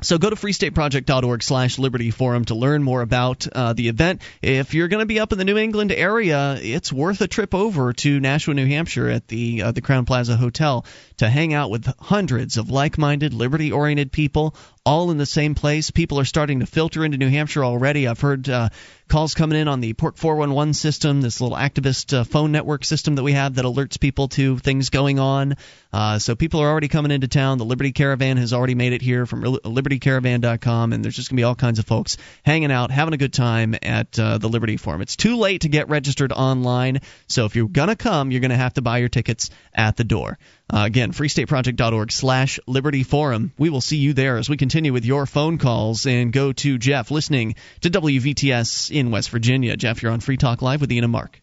So 0.00 0.16
go 0.16 0.30
to 0.30 0.36
freestateproject.org 0.36 1.42
slash 1.42 1.76
Liberty 1.76 2.12
Forum 2.12 2.44
to 2.46 2.54
learn 2.54 2.84
more 2.84 3.02
about 3.02 3.48
uh, 3.48 3.72
the 3.72 3.88
event. 3.88 4.22
If 4.42 4.72
you're 4.72 4.86
going 4.86 5.00
to 5.00 5.06
be 5.06 5.18
up 5.18 5.32
in 5.32 5.38
the 5.38 5.44
New 5.44 5.56
England 5.56 5.90
area, 5.90 6.56
it's 6.60 6.92
worth 6.92 7.20
a 7.20 7.26
trip 7.26 7.52
over 7.52 7.92
to 7.94 8.20
Nashua, 8.20 8.54
New 8.54 8.66
Hampshire 8.66 9.08
at 9.08 9.26
the 9.26 9.62
uh, 9.62 9.72
the 9.72 9.80
Crowne 9.80 10.06
Plaza 10.06 10.36
Hotel 10.36 10.86
to 11.16 11.28
hang 11.28 11.52
out 11.52 11.70
with 11.70 11.92
hundreds 11.98 12.58
of 12.58 12.70
like-minded, 12.70 13.34
liberty-oriented 13.34 14.12
people 14.12 14.54
all 14.88 15.10
in 15.10 15.18
the 15.18 15.26
same 15.26 15.54
place. 15.54 15.90
People 15.90 16.18
are 16.18 16.24
starting 16.24 16.60
to 16.60 16.66
filter 16.66 17.04
into 17.04 17.18
New 17.18 17.28
Hampshire 17.28 17.62
already. 17.62 18.08
I've 18.08 18.22
heard 18.22 18.48
uh, 18.48 18.70
calls 19.06 19.34
coming 19.34 19.60
in 19.60 19.68
on 19.68 19.80
the 19.80 19.92
Porc 19.92 20.16
411 20.16 20.72
system, 20.72 21.20
this 21.20 21.42
little 21.42 21.58
activist 21.58 22.16
uh, 22.16 22.24
phone 22.24 22.52
network 22.52 22.86
system 22.86 23.16
that 23.16 23.22
we 23.22 23.34
have 23.34 23.56
that 23.56 23.66
alerts 23.66 24.00
people 24.00 24.28
to 24.28 24.56
things 24.56 24.88
going 24.88 25.18
on. 25.18 25.56
Uh, 25.92 26.18
so 26.18 26.34
people 26.34 26.60
are 26.60 26.70
already 26.70 26.88
coming 26.88 27.10
into 27.10 27.28
town. 27.28 27.58
The 27.58 27.66
Liberty 27.66 27.92
Caravan 27.92 28.38
has 28.38 28.54
already 28.54 28.74
made 28.74 28.94
it 28.94 29.02
here 29.02 29.26
from 29.26 29.42
libertycaravan.com, 29.42 30.94
and 30.94 31.04
there's 31.04 31.16
just 31.16 31.28
going 31.28 31.36
to 31.36 31.40
be 31.40 31.44
all 31.44 31.54
kinds 31.54 31.78
of 31.78 31.84
folks 31.84 32.16
hanging 32.42 32.72
out, 32.72 32.90
having 32.90 33.12
a 33.12 33.18
good 33.18 33.34
time 33.34 33.74
at 33.82 34.18
uh, 34.18 34.38
the 34.38 34.48
Liberty 34.48 34.78
Forum. 34.78 35.02
It's 35.02 35.16
too 35.16 35.36
late 35.36 35.62
to 35.62 35.68
get 35.68 35.90
registered 35.90 36.32
online, 36.32 37.02
so 37.26 37.44
if 37.44 37.56
you're 37.56 37.68
going 37.68 37.88
to 37.88 37.96
come, 37.96 38.30
you're 38.30 38.40
going 38.40 38.52
to 38.52 38.56
have 38.56 38.74
to 38.74 38.82
buy 38.82 38.98
your 38.98 39.10
tickets 39.10 39.50
at 39.74 39.98
the 39.98 40.04
door. 40.04 40.38
Uh, 40.70 40.84
again, 40.84 41.12
freestateproject.org 41.12 42.12
slash 42.12 42.60
Liberty 42.66 43.02
Forum. 43.02 43.52
We 43.56 43.70
will 43.70 43.80
see 43.80 43.96
you 43.96 44.12
there 44.12 44.36
as 44.36 44.50
we 44.50 44.58
continue 44.58 44.92
with 44.92 45.06
your 45.06 45.24
phone 45.24 45.56
calls 45.56 46.06
and 46.06 46.30
go 46.30 46.52
to 46.52 46.76
Jeff 46.76 47.10
listening 47.10 47.54
to 47.80 47.90
WVTS 47.90 48.90
in 48.90 49.10
West 49.10 49.30
Virginia. 49.30 49.76
Jeff, 49.78 50.02
you're 50.02 50.12
on 50.12 50.20
Free 50.20 50.36
Talk 50.36 50.60
Live 50.60 50.82
with 50.82 50.92
Ian 50.92 51.04
and 51.04 51.12
Mark. 51.12 51.40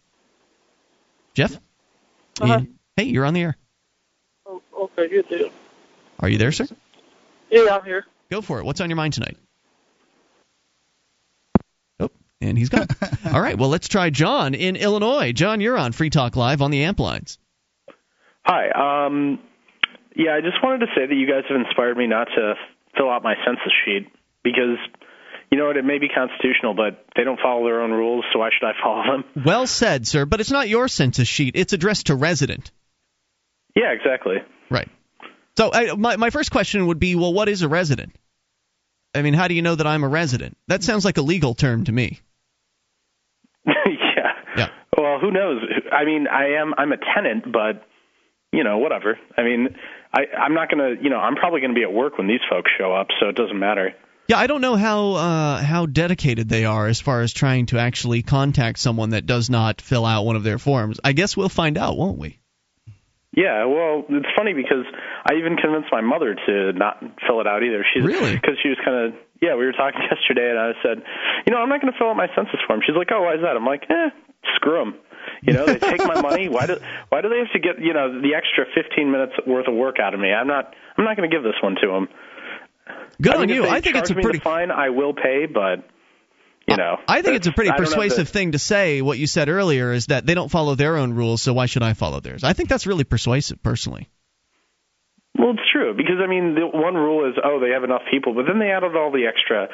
Jeff? 1.34 1.56
Uh-huh. 2.40 2.54
Ian? 2.54 2.80
Hey, 2.96 3.06
you're 3.06 3.26
on 3.26 3.34
the 3.34 3.42
air. 3.42 3.58
Oh, 4.46 4.62
okay, 4.78 5.12
you 5.12 5.24
too. 5.24 5.50
Are 6.20 6.30
you 6.30 6.38
there, 6.38 6.52
sir? 6.52 6.68
Yeah, 7.50 7.76
I'm 7.76 7.84
here. 7.84 8.06
Go 8.30 8.42
for 8.42 8.60
it. 8.60 8.66
What's 8.66 8.80
on 8.80 8.90
your 8.90 8.98
mind 8.98 9.14
tonight? 9.14 9.38
Oh, 12.00 12.12
and 12.42 12.58
he's 12.58 12.70
gone. 12.70 12.88
All 13.34 13.42
right, 13.42 13.58
well, 13.58 13.70
let's 13.70 13.88
try 13.88 14.12
John 14.12 14.54
in 14.54 14.76
Illinois. 14.76 15.32
John, 15.32 15.62
you're 15.62 15.78
on 15.78 15.94
Free 15.94 16.12
Talk 16.12 16.36
Live 16.36 16.62
on 16.62 16.70
the 16.70 16.84
amp 16.84 17.00
lines. 17.00 17.40
Hi. 18.46 18.70
Um, 19.08 19.40
yeah, 20.16 20.36
I 20.36 20.42
just 20.42 20.64
wanted 20.64 20.86
to 20.86 20.88
say 20.96 21.06
that 21.08 21.16
you 21.16 21.28
guys 21.28 21.44
have 21.50 21.60
inspired 21.60 21.98
me 21.98 22.08
not 22.08 22.28
to 22.36 22.54
fill 22.96 23.10
out 23.10 23.24
my 23.24 23.34
census 23.46 23.74
sheet 23.84 24.08
because, 24.44 24.78
you 25.52 25.58
know 25.58 25.66
what, 25.66 25.78
it 25.78 25.84
may 25.84 25.98
be 25.98 26.08
constitutional, 26.08 26.76
but 26.76 27.06
they 27.16 27.24
don't 27.24 27.40
follow 27.40 27.66
their 27.66 27.82
own 27.82 27.92
rules, 27.92 28.24
so 28.32 28.40
why 28.40 28.50
should 28.58 28.66
I 28.66 28.74
follow 28.84 29.04
them? 29.04 29.44
Well 29.44 29.68
said, 29.68 30.08
sir, 30.08 30.26
but 30.26 30.40
it's 30.40 30.52
not 30.52 30.70
your 30.70 30.88
census 30.88 31.28
sheet. 31.28 31.56
It's 31.56 31.74
addressed 31.74 32.08
to 32.08 32.16
resident. 32.16 32.72
Yeah, 33.76 33.92
exactly. 33.92 34.38
Right. 34.70 34.90
So 35.58 35.72
I, 35.74 35.96
my 35.96 36.16
my 36.18 36.30
first 36.30 36.52
question 36.52 36.88
would 36.88 37.00
be, 37.00 37.16
well, 37.16 37.34
what 37.34 37.50
is 37.50 37.62
a 37.62 37.68
resident? 37.68 38.16
I 39.14 39.22
mean, 39.22 39.34
how 39.34 39.48
do 39.48 39.54
you 39.54 39.62
know 39.62 39.76
that 39.76 39.88
I'm 39.88 40.04
a 40.04 40.08
resident? 40.08 40.58
That 40.68 40.84
sounds 40.84 41.04
like 41.04 41.18
a 41.18 41.22
legal 41.22 41.56
term 41.56 41.86
to 41.86 41.92
me. 41.92 42.20
yeah. 43.66 43.74
Yeah. 44.58 44.68
Well, 44.98 45.20
who 45.20 45.32
knows? 45.32 45.62
I 45.92 46.06
mean, 46.06 46.28
I 46.28 46.60
am 46.62 46.74
I'm 46.78 46.92
a 46.92 46.98
tenant, 46.98 47.52
but 47.52 47.86
you 48.56 48.64
know, 48.64 48.78
whatever. 48.78 49.18
I 49.38 49.44
mean, 49.44 49.76
I 50.14 50.22
I'm 50.40 50.54
not 50.54 50.70
going 50.70 50.98
to, 50.98 51.04
you 51.04 51.10
know, 51.10 51.18
I'm 51.18 51.36
probably 51.36 51.62
going 51.62 51.74
to 51.74 51.80
be 51.80 51.84
at 51.84 51.94
work 51.94 52.18
when 52.18 52.28
these 52.28 52.42
folks 52.50 52.72
show 52.78 52.94
up, 52.94 53.08
so 53.20 53.30
it 53.30 53.36
doesn't 53.36 53.60
matter. 53.60 53.94
Yeah, 54.28 54.40
I 54.40 54.48
don't 54.48 54.62
know 54.62 54.76
how 54.76 55.12
uh, 55.14 55.62
how 55.62 55.86
dedicated 55.86 56.50
they 56.50 56.66
are 56.66 56.88
as 56.88 57.00
far 57.00 57.22
as 57.22 57.32
trying 57.32 57.68
to 57.68 57.78
actually 57.78 58.24
contact 58.24 58.80
someone 58.80 59.12
that 59.12 59.26
does 59.26 59.50
not 59.50 59.82
fill 59.82 60.06
out 60.06 60.26
one 60.26 60.36
of 60.36 60.44
their 60.44 60.58
forms. 60.58 61.00
I 61.04 61.14
guess 61.14 61.38
we'll 61.38 61.50
find 61.50 61.78
out, 61.78 61.96
won't 61.96 62.18
we? 62.18 62.40
Yeah, 63.36 63.66
well, 63.66 64.06
it's 64.08 64.32
funny 64.36 64.54
because 64.54 64.88
I 65.28 65.36
even 65.36 65.58
convinced 65.58 65.90
my 65.92 66.00
mother 66.00 66.36
to 66.48 66.72
not 66.74 67.04
fill 67.28 67.42
it 67.42 67.48
out 67.48 67.64
either. 67.64 67.86
She's 67.94 68.04
really 68.04 68.34
because 68.34 68.56
she 68.64 68.70
was 68.70 68.80
kind 68.84 68.96
of 68.96 69.20
yeah. 69.42 69.56
We 69.56 69.66
were 69.66 69.74
talking 69.74 70.02
yesterday, 70.10 70.50
and 70.50 70.58
I 70.58 70.72
said, 70.82 71.04
you 71.46 71.54
know, 71.54 71.60
I'm 71.60 71.70
not 71.70 71.82
going 71.82 71.92
to 71.92 72.00
fill 72.00 72.10
out 72.10 72.18
my 72.18 72.28
census 72.34 72.60
form. 72.66 72.80
She's 72.86 72.96
like, 72.96 73.10
oh, 73.12 73.22
why 73.22 73.36
is 73.36 73.42
that? 73.44 73.58
I'm 73.58 73.66
like, 73.66 73.84
eh, 73.90 74.10
screw 74.56 74.80
them. 74.80 74.96
You 75.42 75.54
know, 75.54 75.66
they 75.66 75.80
take 75.80 76.06
my 76.06 76.22
money. 76.22 76.50
Why 76.50 76.66
do 76.68 76.78
why 77.10 77.22
do 77.22 77.30
they 77.30 77.40
have 77.40 77.52
to 77.54 77.60
get 77.60 77.80
you 77.82 77.94
know 77.94 78.22
the 78.22 78.36
extra 78.36 78.66
15 78.74 79.12
minutes 79.12 79.34
worth 79.46 79.68
of 79.68 79.74
work 79.76 80.00
out 80.00 80.14
of 80.14 80.20
me? 80.20 80.32
I'm 80.32 80.48
not 80.48 80.74
I'm 80.98 81.06
not 81.06 81.18
going 81.18 81.30
to 81.30 81.36
give 81.36 81.44
this 81.44 81.56
one 81.62 81.76
to 81.82 81.88
them. 81.88 82.08
Good 83.22 83.34
I 83.34 83.36
on 83.36 83.42
mean, 83.42 83.50
if 83.52 83.56
you. 83.56 83.68
I 83.70 83.82
think 83.82 83.96
it's 83.96 84.10
a 84.10 84.14
the 84.14 84.22
pretty 84.22 84.40
fine. 84.40 84.72
I 84.72 84.90
will 84.90 85.14
pay, 85.14 85.46
but 85.46 85.88
you 86.68 86.78
know, 86.78 86.98
I 87.08 87.22
think 87.22 87.36
it's 87.36 87.48
a 87.48 87.52
pretty 87.52 87.70
I 87.70 87.78
don't 87.78 87.86
have 87.86 87.94
persuasive 87.94 88.28
to- 88.28 88.34
thing 88.34 88.52
to 88.54 88.60
say. 88.60 89.02
What 89.02 89.18
you 89.18 89.28
said 89.28 89.50
earlier 89.50 89.94
is 89.94 90.08
that 90.08 90.26
they 90.26 90.34
don't 90.34 90.50
follow 90.50 90.76
their 90.76 90.98
own 90.98 91.14
rules, 91.14 91.42
so 91.42 91.54
why 91.54 91.68
should 91.68 91.84
I 91.84 91.94
follow 91.94 92.20
theirs? 92.20 92.44
I 92.44 92.54
think 92.54 92.70
that's 92.70 92.88
really 92.88 93.04
persuasive, 93.04 93.62
personally. 93.62 94.10
Well, 95.38 95.52
it's 95.52 95.70
true 95.72 95.94
because 95.96 96.16
I 96.24 96.28
mean, 96.28 96.56
the 96.56 96.66
one 96.66 96.96
rule 96.96 97.28
is 97.30 97.36
oh 97.44 97.60
they 97.60 97.72
have 97.72 97.84
enough 97.84 98.04
people, 98.10 98.34
but 98.34 98.46
then 98.48 98.60
they 98.60 98.72
added 98.72 98.96
all 98.96 99.12
the 99.12 99.28
extra. 99.28 99.68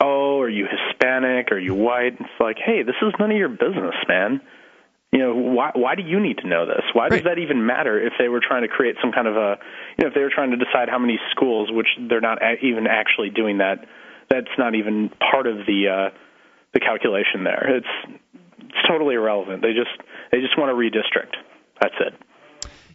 Oh, 0.00 0.40
are 0.40 0.48
you 0.48 0.66
Hispanic? 0.66 1.52
Are 1.52 1.58
you 1.58 1.74
white? 1.74 2.14
It's 2.18 2.40
like, 2.40 2.56
hey, 2.64 2.82
this 2.82 2.94
is 3.02 3.12
none 3.18 3.30
of 3.30 3.36
your 3.36 3.50
business, 3.50 3.94
man. 4.08 4.40
You 5.12 5.18
know, 5.18 5.34
why 5.34 5.72
why 5.74 5.94
do 5.96 6.02
you 6.02 6.20
need 6.20 6.38
to 6.38 6.46
know 6.46 6.66
this? 6.66 6.84
Why 6.92 7.08
does 7.08 7.24
that 7.24 7.38
even 7.38 7.66
matter 7.66 8.00
if 8.00 8.12
they 8.18 8.28
were 8.28 8.40
trying 8.40 8.62
to 8.62 8.68
create 8.68 8.94
some 9.02 9.10
kind 9.10 9.26
of 9.26 9.36
a, 9.36 9.58
you 9.98 10.04
know, 10.04 10.08
if 10.08 10.14
they 10.14 10.22
were 10.22 10.30
trying 10.32 10.52
to 10.52 10.56
decide 10.56 10.88
how 10.88 10.98
many 10.98 11.18
schools, 11.32 11.68
which 11.72 11.88
they're 12.08 12.20
not 12.20 12.40
a- 12.40 12.64
even 12.64 12.86
actually 12.86 13.30
doing 13.30 13.58
that. 13.58 13.86
That's 14.28 14.54
not 14.56 14.76
even 14.76 15.10
part 15.18 15.48
of 15.48 15.66
the 15.66 16.10
uh, 16.12 16.16
the 16.74 16.78
calculation 16.78 17.42
there. 17.42 17.78
It's 17.78 18.20
it's 18.60 18.88
totally 18.88 19.16
irrelevant. 19.16 19.62
They 19.62 19.72
just 19.72 19.90
they 20.30 20.38
just 20.40 20.56
want 20.56 20.70
to 20.70 20.76
redistrict. 20.78 21.34
That's 21.80 21.94
it. 21.98 22.14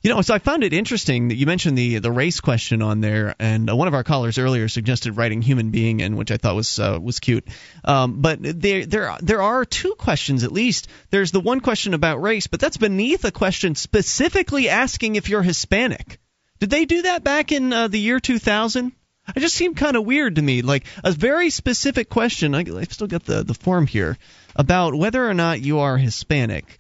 You 0.05 0.13
know, 0.13 0.21
so 0.21 0.35
I 0.35 0.37
found 0.37 0.63
it 0.63 0.71
interesting 0.71 1.29
that 1.29 1.35
you 1.35 1.47
mentioned 1.47 1.75
the 1.75 1.97
the 1.97 2.11
race 2.11 2.39
question 2.39 2.83
on 2.83 3.01
there, 3.01 3.33
and 3.39 3.67
uh, 3.67 3.75
one 3.75 3.87
of 3.87 3.95
our 3.95 4.03
callers 4.03 4.37
earlier 4.37 4.67
suggested 4.67 5.17
writing 5.17 5.41
human 5.41 5.71
being 5.71 5.99
in, 5.99 6.15
which 6.15 6.29
I 6.29 6.37
thought 6.37 6.55
was 6.55 6.77
uh, 6.77 6.99
was 7.01 7.17
cute. 7.17 7.47
Um, 7.83 8.21
but 8.21 8.37
there 8.39 8.85
there 8.85 9.17
there 9.19 9.41
are 9.41 9.65
two 9.65 9.95
questions 9.95 10.43
at 10.43 10.51
least. 10.51 10.89
There's 11.09 11.31
the 11.31 11.39
one 11.39 11.59
question 11.59 11.95
about 11.95 12.21
race, 12.21 12.45
but 12.45 12.59
that's 12.59 12.77
beneath 12.77 13.25
a 13.25 13.31
question 13.31 13.73
specifically 13.73 14.69
asking 14.69 15.15
if 15.15 15.27
you're 15.27 15.41
Hispanic. 15.41 16.19
Did 16.59 16.69
they 16.69 16.85
do 16.85 17.01
that 17.01 17.23
back 17.23 17.51
in 17.51 17.73
uh, 17.73 17.87
the 17.87 17.99
year 17.99 18.19
2000? 18.19 18.91
It 19.35 19.39
just 19.39 19.55
seemed 19.55 19.75
kind 19.75 19.97
of 19.97 20.05
weird 20.05 20.35
to 20.35 20.41
me. 20.43 20.61
Like 20.61 20.85
a 21.03 21.13
very 21.13 21.49
specific 21.49 22.09
question. 22.09 22.53
I, 22.53 22.59
I've 22.59 22.93
still 22.93 23.07
got 23.07 23.25
the 23.25 23.41
the 23.41 23.55
form 23.55 23.87
here 23.87 24.19
about 24.55 24.93
whether 24.93 25.27
or 25.27 25.33
not 25.33 25.61
you 25.61 25.79
are 25.79 25.97
Hispanic. 25.97 26.77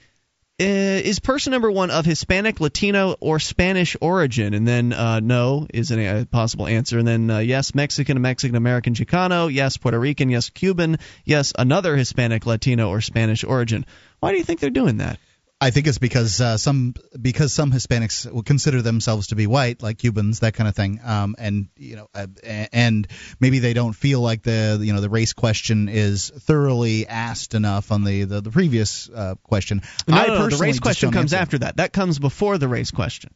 Uh, 0.57 0.63
is 1.03 1.19
person 1.19 1.51
number 1.51 1.69
one 1.69 1.91
of 1.91 2.05
Hispanic, 2.05 2.61
Latino, 2.61 3.17
or 3.19 3.39
Spanish 3.39 3.97
origin? 3.99 4.53
And 4.53 4.65
then 4.65 4.93
uh, 4.93 5.19
no 5.19 5.67
is 5.73 5.91
a 5.91 6.25
possible 6.31 6.65
answer. 6.65 6.97
And 6.97 7.05
then 7.05 7.29
uh, 7.29 7.39
yes, 7.39 7.75
Mexican, 7.75 8.21
Mexican 8.21 8.55
American, 8.55 8.93
Chicano. 8.93 9.53
Yes, 9.53 9.75
Puerto 9.75 9.99
Rican. 9.99 10.29
Yes, 10.29 10.49
Cuban. 10.49 10.99
Yes, 11.25 11.51
another 11.59 11.97
Hispanic, 11.97 12.45
Latino, 12.45 12.87
or 12.87 13.01
Spanish 13.01 13.43
origin. 13.43 13.85
Why 14.21 14.31
do 14.31 14.37
you 14.37 14.45
think 14.45 14.61
they're 14.61 14.69
doing 14.69 14.97
that? 14.97 15.19
I 15.61 15.69
think 15.71 15.87
it's 15.87 15.97
because 15.99 16.41
uh, 16.41 16.57
some 16.57 16.95
because 17.19 17.53
some 17.53 17.71
Hispanics 17.71 18.29
will 18.29 18.43
consider 18.43 18.81
themselves 18.81 19.27
to 19.27 19.35
be 19.35 19.47
white, 19.47 19.81
like 19.81 19.97
Cubans, 19.99 20.41
that 20.41 20.53
kind 20.53 20.67
of 20.67 20.75
thing, 20.75 20.99
um, 21.03 21.35
and 21.39 21.69
you 21.77 21.95
know, 21.95 22.07
uh, 22.13 22.27
and 22.73 23.07
maybe 23.39 23.59
they 23.59 23.73
don't 23.73 23.93
feel 23.93 24.19
like 24.19 24.43
the 24.43 24.77
you 24.81 24.91
know 24.93 24.99
the 24.99 25.09
race 25.09 25.31
question 25.31 25.87
is 25.87 26.29
thoroughly 26.29 27.07
asked 27.07 27.53
enough 27.53 27.91
on 27.93 28.03
the 28.03 28.25
the, 28.25 28.41
the 28.41 28.51
previous 28.51 29.09
uh, 29.09 29.35
question. 29.43 29.81
No, 30.07 30.17
I 30.17 30.27
no, 30.27 30.37
no, 30.39 30.49
the 30.49 30.57
race 30.57 30.79
question 30.81 31.11
comes 31.11 31.31
answer. 31.33 31.41
after 31.41 31.57
that. 31.59 31.77
That 31.77 31.93
comes 31.93 32.19
before 32.19 32.57
the 32.57 32.67
race 32.67 32.91
question. 32.91 33.33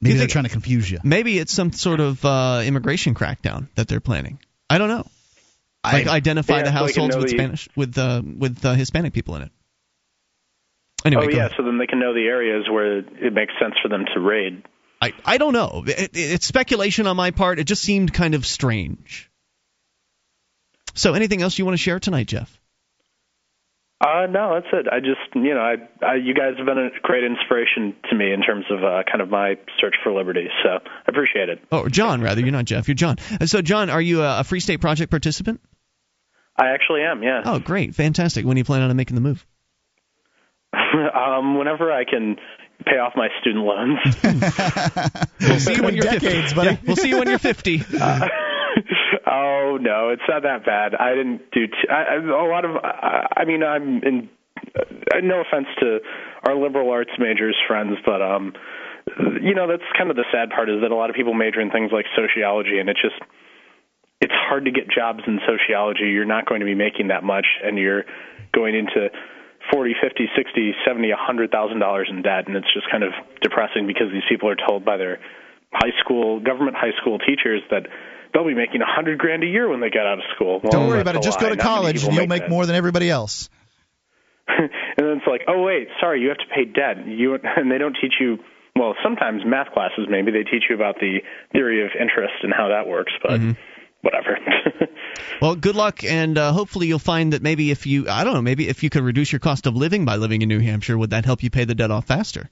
Maybe 0.00 0.14
they're 0.14 0.20
think- 0.22 0.30
trying 0.32 0.44
to 0.44 0.50
confuse 0.50 0.88
you. 0.90 1.00
Maybe 1.02 1.38
it's 1.38 1.52
some 1.52 1.72
sort 1.72 1.98
of 2.00 2.24
uh, 2.24 2.62
immigration 2.64 3.14
crackdown 3.14 3.68
that 3.74 3.88
they're 3.88 4.00
planning. 4.00 4.38
I 4.70 4.78
don't 4.78 4.88
know. 4.88 5.06
Like 5.84 6.06
identify 6.06 6.58
Yeah, 6.58 6.62
the 6.62 6.78
so 6.78 6.86
they 6.86 6.92
can 6.92 7.02
households 7.10 7.16
know 7.16 7.20
with 7.22 7.30
the- 7.30 7.36
Spanish 7.36 7.68
with 7.74 7.98
uh, 7.98 8.22
with 8.24 8.64
uh, 8.64 8.74
Hispanic 8.74 9.12
people 9.12 9.34
in 9.34 9.42
it. 9.42 9.50
Anyway, 11.04 11.26
oh 11.26 11.30
yeah, 11.30 11.48
so 11.56 11.64
then 11.64 11.78
they 11.78 11.86
can 11.86 11.98
know 11.98 12.14
the 12.14 12.26
areas 12.26 12.68
where 12.70 12.98
it 12.98 13.32
makes 13.32 13.52
sense 13.60 13.74
for 13.82 13.88
them 13.88 14.04
to 14.14 14.20
raid. 14.20 14.62
I 15.00 15.12
I 15.24 15.38
don't 15.38 15.52
know. 15.52 15.84
It, 15.86 15.98
it, 15.98 16.10
it's 16.14 16.46
speculation 16.46 17.06
on 17.06 17.16
my 17.16 17.32
part. 17.32 17.58
It 17.58 17.64
just 17.64 17.82
seemed 17.82 18.12
kind 18.12 18.34
of 18.34 18.46
strange. 18.46 19.30
So, 20.94 21.14
anything 21.14 21.42
else 21.42 21.58
you 21.58 21.64
want 21.64 21.74
to 21.76 21.82
share 21.82 21.98
tonight, 21.98 22.26
Jeff? 22.26 22.58
Uh, 24.00 24.26
no, 24.28 24.54
that's 24.54 24.66
it. 24.72 24.92
I 24.92 24.98
just, 24.98 25.20
you 25.34 25.54
know, 25.54 25.60
I, 25.60 25.76
I, 26.04 26.14
you 26.16 26.34
guys 26.34 26.54
have 26.56 26.66
been 26.66 26.78
a 26.78 26.90
great 27.02 27.22
inspiration 27.22 27.94
to 28.10 28.16
me 28.16 28.32
in 28.32 28.42
terms 28.42 28.64
of 28.68 28.82
uh, 28.82 29.04
kind 29.10 29.22
of 29.22 29.30
my 29.30 29.54
search 29.80 29.94
for 30.02 30.12
liberty. 30.12 30.48
So 30.64 30.70
I 30.70 31.04
appreciate 31.06 31.48
it. 31.48 31.60
Oh, 31.70 31.88
John, 31.88 32.20
rather. 32.20 32.40
You're 32.40 32.50
not 32.50 32.64
Jeff. 32.64 32.88
You're 32.88 32.96
John. 32.96 33.16
Uh, 33.40 33.46
So, 33.46 33.62
John, 33.62 33.90
are 33.90 34.02
you 34.02 34.22
a, 34.22 34.40
a 34.40 34.44
Free 34.44 34.58
State 34.58 34.80
Project 34.80 35.08
participant? 35.08 35.60
I 36.56 36.70
actually 36.70 37.02
am. 37.02 37.22
Yeah. 37.22 37.42
Oh, 37.44 37.60
great, 37.60 37.94
fantastic. 37.94 38.44
When 38.44 38.56
do 38.56 38.60
you 38.60 38.64
plan 38.64 38.82
on 38.82 38.94
making 38.96 39.14
the 39.14 39.20
move? 39.20 39.46
um, 41.14 41.58
whenever 41.58 41.92
I 41.92 42.04
can 42.04 42.36
pay 42.84 42.98
off 42.98 43.14
my 43.16 43.28
student 43.40 43.64
loans. 43.64 43.98
We'll 45.42 45.58
see 45.58 45.74
you 45.74 45.82
when 45.82 45.94
you're 45.94 46.04
decades, 46.04 46.52
50. 46.52 46.54
buddy. 46.54 46.68
Yeah, 46.70 46.76
we'll 46.86 46.96
see 46.96 47.08
you 47.08 47.18
when 47.18 47.28
you're 47.28 47.38
50. 47.38 47.82
Uh, 48.00 48.28
oh 49.26 49.78
no, 49.80 50.08
it's 50.08 50.22
not 50.28 50.44
that 50.44 50.64
bad. 50.64 50.94
I 50.94 51.14
didn't 51.14 51.50
do 51.52 51.66
t- 51.66 51.88
I, 51.90 52.14
I, 52.14 52.16
a 52.16 52.48
lot 52.48 52.64
of. 52.64 52.76
I, 52.76 53.26
I 53.36 53.44
mean, 53.44 53.62
I'm 53.62 54.02
in. 54.02 54.30
Uh, 54.74 55.20
no 55.22 55.42
offense 55.42 55.66
to 55.80 55.98
our 56.44 56.56
liberal 56.56 56.90
arts 56.90 57.10
majors 57.18 57.56
friends, 57.68 57.98
but 58.06 58.22
um, 58.22 58.54
you 59.42 59.54
know 59.54 59.68
that's 59.68 59.84
kind 59.98 60.08
of 60.08 60.16
the 60.16 60.24
sad 60.32 60.50
part 60.50 60.70
is 60.70 60.80
that 60.80 60.90
a 60.90 60.94
lot 60.94 61.10
of 61.10 61.16
people 61.16 61.34
major 61.34 61.60
in 61.60 61.70
things 61.70 61.90
like 61.92 62.06
sociology, 62.16 62.78
and 62.78 62.88
it's 62.88 63.02
just 63.02 63.20
it's 64.22 64.34
hard 64.34 64.64
to 64.64 64.70
get 64.70 64.88
jobs 64.88 65.20
in 65.26 65.38
sociology. 65.46 66.08
You're 66.08 66.24
not 66.24 66.46
going 66.46 66.60
to 66.60 66.66
be 66.66 66.74
making 66.74 67.08
that 67.08 67.22
much, 67.24 67.46
and 67.62 67.76
you're 67.76 68.04
going 68.54 68.74
into 68.74 69.08
forty, 69.70 69.94
fifty, 70.00 70.28
sixty, 70.36 70.72
seventy, 70.86 71.10
a 71.10 71.16
hundred 71.16 71.50
thousand 71.50 71.78
dollars 71.78 72.08
in 72.10 72.22
debt, 72.22 72.46
and 72.46 72.56
it's 72.56 72.72
just 72.72 72.90
kind 72.90 73.04
of 73.04 73.12
depressing 73.40 73.86
because 73.86 74.08
these 74.12 74.24
people 74.28 74.48
are 74.48 74.56
told 74.56 74.84
by 74.84 74.96
their 74.96 75.20
high 75.72 75.92
school 76.00 76.40
government 76.40 76.76
high 76.76 76.96
school 77.00 77.18
teachers 77.18 77.62
that 77.70 77.86
they'll 78.32 78.46
be 78.46 78.54
making 78.54 78.80
a 78.82 78.86
hundred 78.86 79.18
grand 79.18 79.42
a 79.42 79.46
year 79.46 79.68
when 79.68 79.80
they 79.80 79.90
get 79.90 80.06
out 80.06 80.18
of 80.18 80.24
school. 80.34 80.60
Well, 80.62 80.72
Don't 80.72 80.88
worry 80.88 81.00
about 81.00 81.16
it. 81.16 81.22
Just 81.22 81.40
lie. 81.40 81.48
go 81.48 81.50
to 81.50 81.56
Not 81.56 81.64
college 81.64 82.04
and 82.04 82.12
you'll 82.14 82.26
make 82.26 82.42
make 82.42 82.48
more 82.48 82.66
than 82.66 82.76
everybody 82.76 83.08
else. 83.10 83.48
and 84.48 84.70
then 84.96 85.18
it's 85.18 85.26
like, 85.26 85.42
oh 85.48 85.62
wait, 85.62 85.88
sorry, 86.00 86.20
you 86.20 86.28
have 86.28 86.38
to 86.38 86.50
pay 86.54 86.64
debt. 86.64 87.06
You 87.06 87.38
and 87.56 87.70
they 87.70 87.78
don't 87.78 87.96
teach 88.00 88.14
you. 88.20 88.38
Well, 88.74 88.94
sometimes 89.02 89.42
math 89.44 89.72
classes 89.72 90.06
maybe 90.08 90.32
they 90.32 90.44
teach 90.44 90.64
you 90.70 90.74
about 90.74 90.96
the 90.98 91.18
theory 91.52 91.84
of 91.84 91.90
interest 91.98 92.34
and 92.42 92.52
how 92.56 92.68
that 92.68 92.86
works, 92.88 93.12
but 93.22 93.40
Mm-hmm. 93.40 93.52
Whatever. 94.02 94.38
Well, 95.40 95.56
good 95.56 95.74
luck, 95.74 96.04
and 96.04 96.38
uh, 96.38 96.52
hopefully 96.52 96.86
you'll 96.86 97.00
find 97.00 97.32
that 97.32 97.42
maybe 97.42 97.72
if 97.72 97.84
you, 97.84 98.08
I 98.08 98.22
don't 98.22 98.34
know, 98.34 98.42
maybe 98.42 98.68
if 98.68 98.84
you 98.84 98.90
could 98.90 99.02
reduce 99.02 99.32
your 99.32 99.40
cost 99.40 99.66
of 99.66 99.74
living 99.74 100.04
by 100.04 100.14
living 100.14 100.40
in 100.42 100.48
New 100.48 100.60
Hampshire, 100.60 100.96
would 100.96 101.10
that 101.10 101.24
help 101.24 101.42
you 101.42 101.50
pay 101.50 101.64
the 101.64 101.74
debt 101.74 101.90
off 101.90 102.06
faster? 102.06 102.48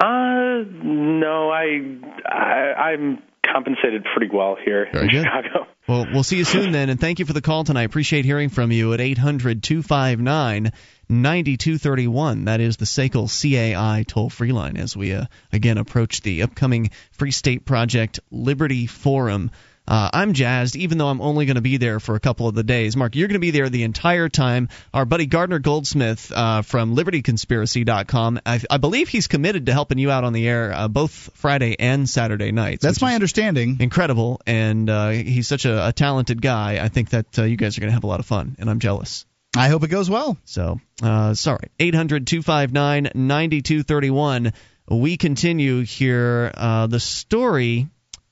uh, 0.00 0.64
no, 0.82 1.50
I, 1.50 1.98
I 2.26 2.92
I'm 2.92 3.22
compensated 3.52 4.04
pretty 4.14 4.34
well 4.34 4.56
here 4.62 4.88
Very 4.92 5.04
in 5.04 5.10
good. 5.10 5.24
Chicago. 5.24 5.66
Well, 5.88 6.06
we'll 6.12 6.22
see 6.22 6.38
you 6.38 6.44
soon 6.44 6.72
then, 6.72 6.88
and 6.88 7.00
thank 7.00 7.18
you 7.18 7.24
for 7.24 7.32
the 7.32 7.40
call 7.40 7.64
tonight. 7.64 7.82
Appreciate 7.82 8.24
hearing 8.24 8.48
from 8.48 8.70
you 8.70 8.92
at 8.92 9.00
800 9.00 9.62
259 9.62 10.72
9231. 11.08 12.44
That 12.44 12.60
is 12.60 12.76
the 12.76 12.84
SACL 12.84 13.26
CAI 13.28 14.04
toll 14.06 14.30
free 14.30 14.52
line 14.52 14.76
as 14.76 14.96
we 14.96 15.12
uh, 15.12 15.24
again 15.52 15.78
approach 15.78 16.20
the 16.20 16.42
upcoming 16.42 16.90
Free 17.12 17.32
State 17.32 17.64
Project 17.64 18.20
Liberty 18.30 18.86
Forum. 18.86 19.50
Uh, 19.90 20.08
I'm 20.12 20.34
jazzed, 20.34 20.76
even 20.76 20.98
though 20.98 21.08
I'm 21.08 21.20
only 21.20 21.46
going 21.46 21.56
to 21.56 21.60
be 21.60 21.76
there 21.76 21.98
for 21.98 22.14
a 22.14 22.20
couple 22.20 22.46
of 22.46 22.54
the 22.54 22.62
days. 22.62 22.96
Mark, 22.96 23.16
you're 23.16 23.26
going 23.26 23.34
to 23.34 23.40
be 23.40 23.50
there 23.50 23.68
the 23.68 23.82
entire 23.82 24.28
time. 24.28 24.68
Our 24.94 25.04
buddy 25.04 25.26
Gardner 25.26 25.58
Goldsmith 25.58 26.30
uh, 26.32 26.62
from 26.62 26.94
LibertyConspiracy.com, 26.94 28.38
I, 28.46 28.60
I 28.70 28.76
believe 28.76 29.08
he's 29.08 29.26
committed 29.26 29.66
to 29.66 29.72
helping 29.72 29.98
you 29.98 30.12
out 30.12 30.22
on 30.22 30.32
the 30.32 30.46
air 30.46 30.72
uh, 30.72 30.86
both 30.86 31.30
Friday 31.34 31.74
and 31.76 32.08
Saturday 32.08 32.52
nights. 32.52 32.84
That's 32.84 33.02
my 33.02 33.16
understanding. 33.16 33.78
incredible, 33.80 34.40
and 34.46 34.88
uh, 34.88 35.08
he's 35.08 35.48
such 35.48 35.64
a, 35.64 35.88
a 35.88 35.92
talented 35.92 36.40
guy. 36.40 36.78
I 36.80 36.86
think 36.86 37.10
that 37.10 37.36
uh, 37.36 37.42
you 37.42 37.56
guys 37.56 37.76
are 37.76 37.80
going 37.80 37.90
to 37.90 37.94
have 37.94 38.04
a 38.04 38.06
lot 38.06 38.20
of 38.20 38.26
fun, 38.26 38.54
and 38.60 38.70
I'm 38.70 38.78
jealous. 38.78 39.26
I 39.56 39.66
hope 39.70 39.82
it 39.82 39.88
goes 39.88 40.08
well. 40.08 40.38
So, 40.44 40.80
uh, 41.02 41.34
sorry. 41.34 41.68
800 41.80 42.28
259 42.28 43.10
9231. 43.12 44.52
We 44.88 45.16
continue 45.16 45.80
here. 45.80 46.52
Uh, 46.54 46.86
the 46.86 47.00
story 47.00 47.88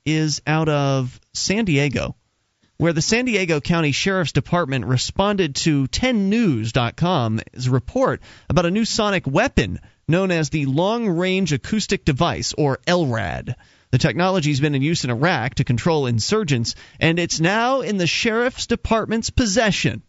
is 0.08 0.40
out 0.46 0.68
of 0.68 1.20
San 1.34 1.64
Diego, 1.64 2.16
where 2.78 2.92
the 2.92 3.02
San 3.02 3.24
Diego 3.24 3.60
County 3.60 3.92
Sheriff's 3.92 4.32
Department 4.32 4.86
responded 4.86 5.54
to 5.56 5.86
10news.com's 5.88 7.68
report 7.68 8.22
about 8.48 8.66
a 8.66 8.70
new 8.70 8.84
sonic 8.84 9.26
weapon 9.26 9.80
known 10.08 10.30
as 10.30 10.48
the 10.48 10.66
Long 10.66 11.08
Range 11.08 11.52
Acoustic 11.52 12.04
Device, 12.04 12.54
or 12.56 12.78
LRAD. 12.86 13.54
The 13.90 13.98
technology 13.98 14.50
has 14.50 14.60
been 14.60 14.74
in 14.74 14.82
use 14.82 15.04
in 15.04 15.10
Iraq 15.10 15.56
to 15.56 15.64
control 15.64 16.06
insurgents, 16.06 16.74
and 16.98 17.18
it's 17.18 17.40
now 17.40 17.82
in 17.82 17.98
the 17.98 18.06
Sheriff's 18.06 18.66
Department's 18.66 19.30
possession 19.30 20.02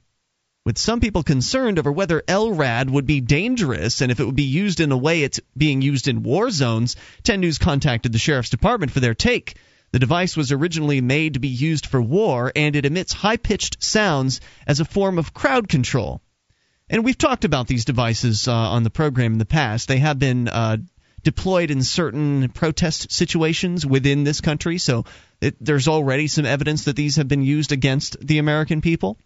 with 0.66 0.78
some 0.78 1.00
people 1.00 1.24
concerned 1.24 1.80
over 1.80 1.92
whether 1.92 2.22
LRAD 2.28 2.90
would 2.90 3.06
be 3.06 3.22
dangerous 3.22 4.02
and 4.02 4.12
if 4.12 4.20
it 4.20 4.26
would 4.26 4.36
be 4.36 4.44
used 4.44 4.80
in 4.80 4.92
a 4.92 4.98
way 4.98 5.24
it's 5.24 5.40
being 5.58 5.82
used 5.82 6.08
in 6.08 6.24
war 6.24 6.52
zones. 6.52 6.96
10 7.24 7.40
News 7.40 7.58
contacted 7.58 8.12
the 8.12 8.20
Sheriff's 8.20 8.50
Department 8.50 8.92
for 8.92 9.00
their 9.00 9.16
take. 9.16 9.56
The 9.92 10.00
device 10.00 10.38
was 10.38 10.52
originally 10.52 11.02
made 11.02 11.34
to 11.34 11.40
be 11.40 11.48
used 11.48 11.86
for 11.86 12.02
war, 12.02 12.52
and 12.56 12.76
it 12.76 12.86
emits 12.86 13.14
high 13.14 13.38
pitched 13.38 13.84
sounds 13.84 14.40
as 14.68 14.80
a 14.80 14.86
form 14.86 15.18
of 15.18 15.34
crowd 15.34 15.68
control. 15.68 16.22
And 16.90 17.04
we've 17.04 17.18
talked 17.18 17.46
about 17.46 17.68
these 17.68 17.86
devices 17.86 18.48
uh, 18.48 18.54
on 18.54 18.84
the 18.84 18.90
program 18.90 19.34
in 19.34 19.40
the 19.40 19.46
past. 19.46 19.88
They 19.88 20.00
have 20.00 20.20
been 20.20 20.48
uh, 20.48 20.78
deployed 21.24 21.72
in 21.72 21.84
certain 21.84 22.50
protest 22.50 23.12
situations 23.12 23.86
within 23.86 24.24
this 24.24 24.42
country, 24.42 24.78
so 24.78 25.06
it, 25.42 25.56
there's 25.60 25.88
already 25.88 26.28
some 26.28 26.46
evidence 26.46 26.86
that 26.86 26.96
these 26.96 27.18
have 27.18 27.28
been 27.28 27.44
used 27.44 27.72
against 27.72 28.18
the 28.26 28.40
American 28.40 28.82
people. 28.82 29.18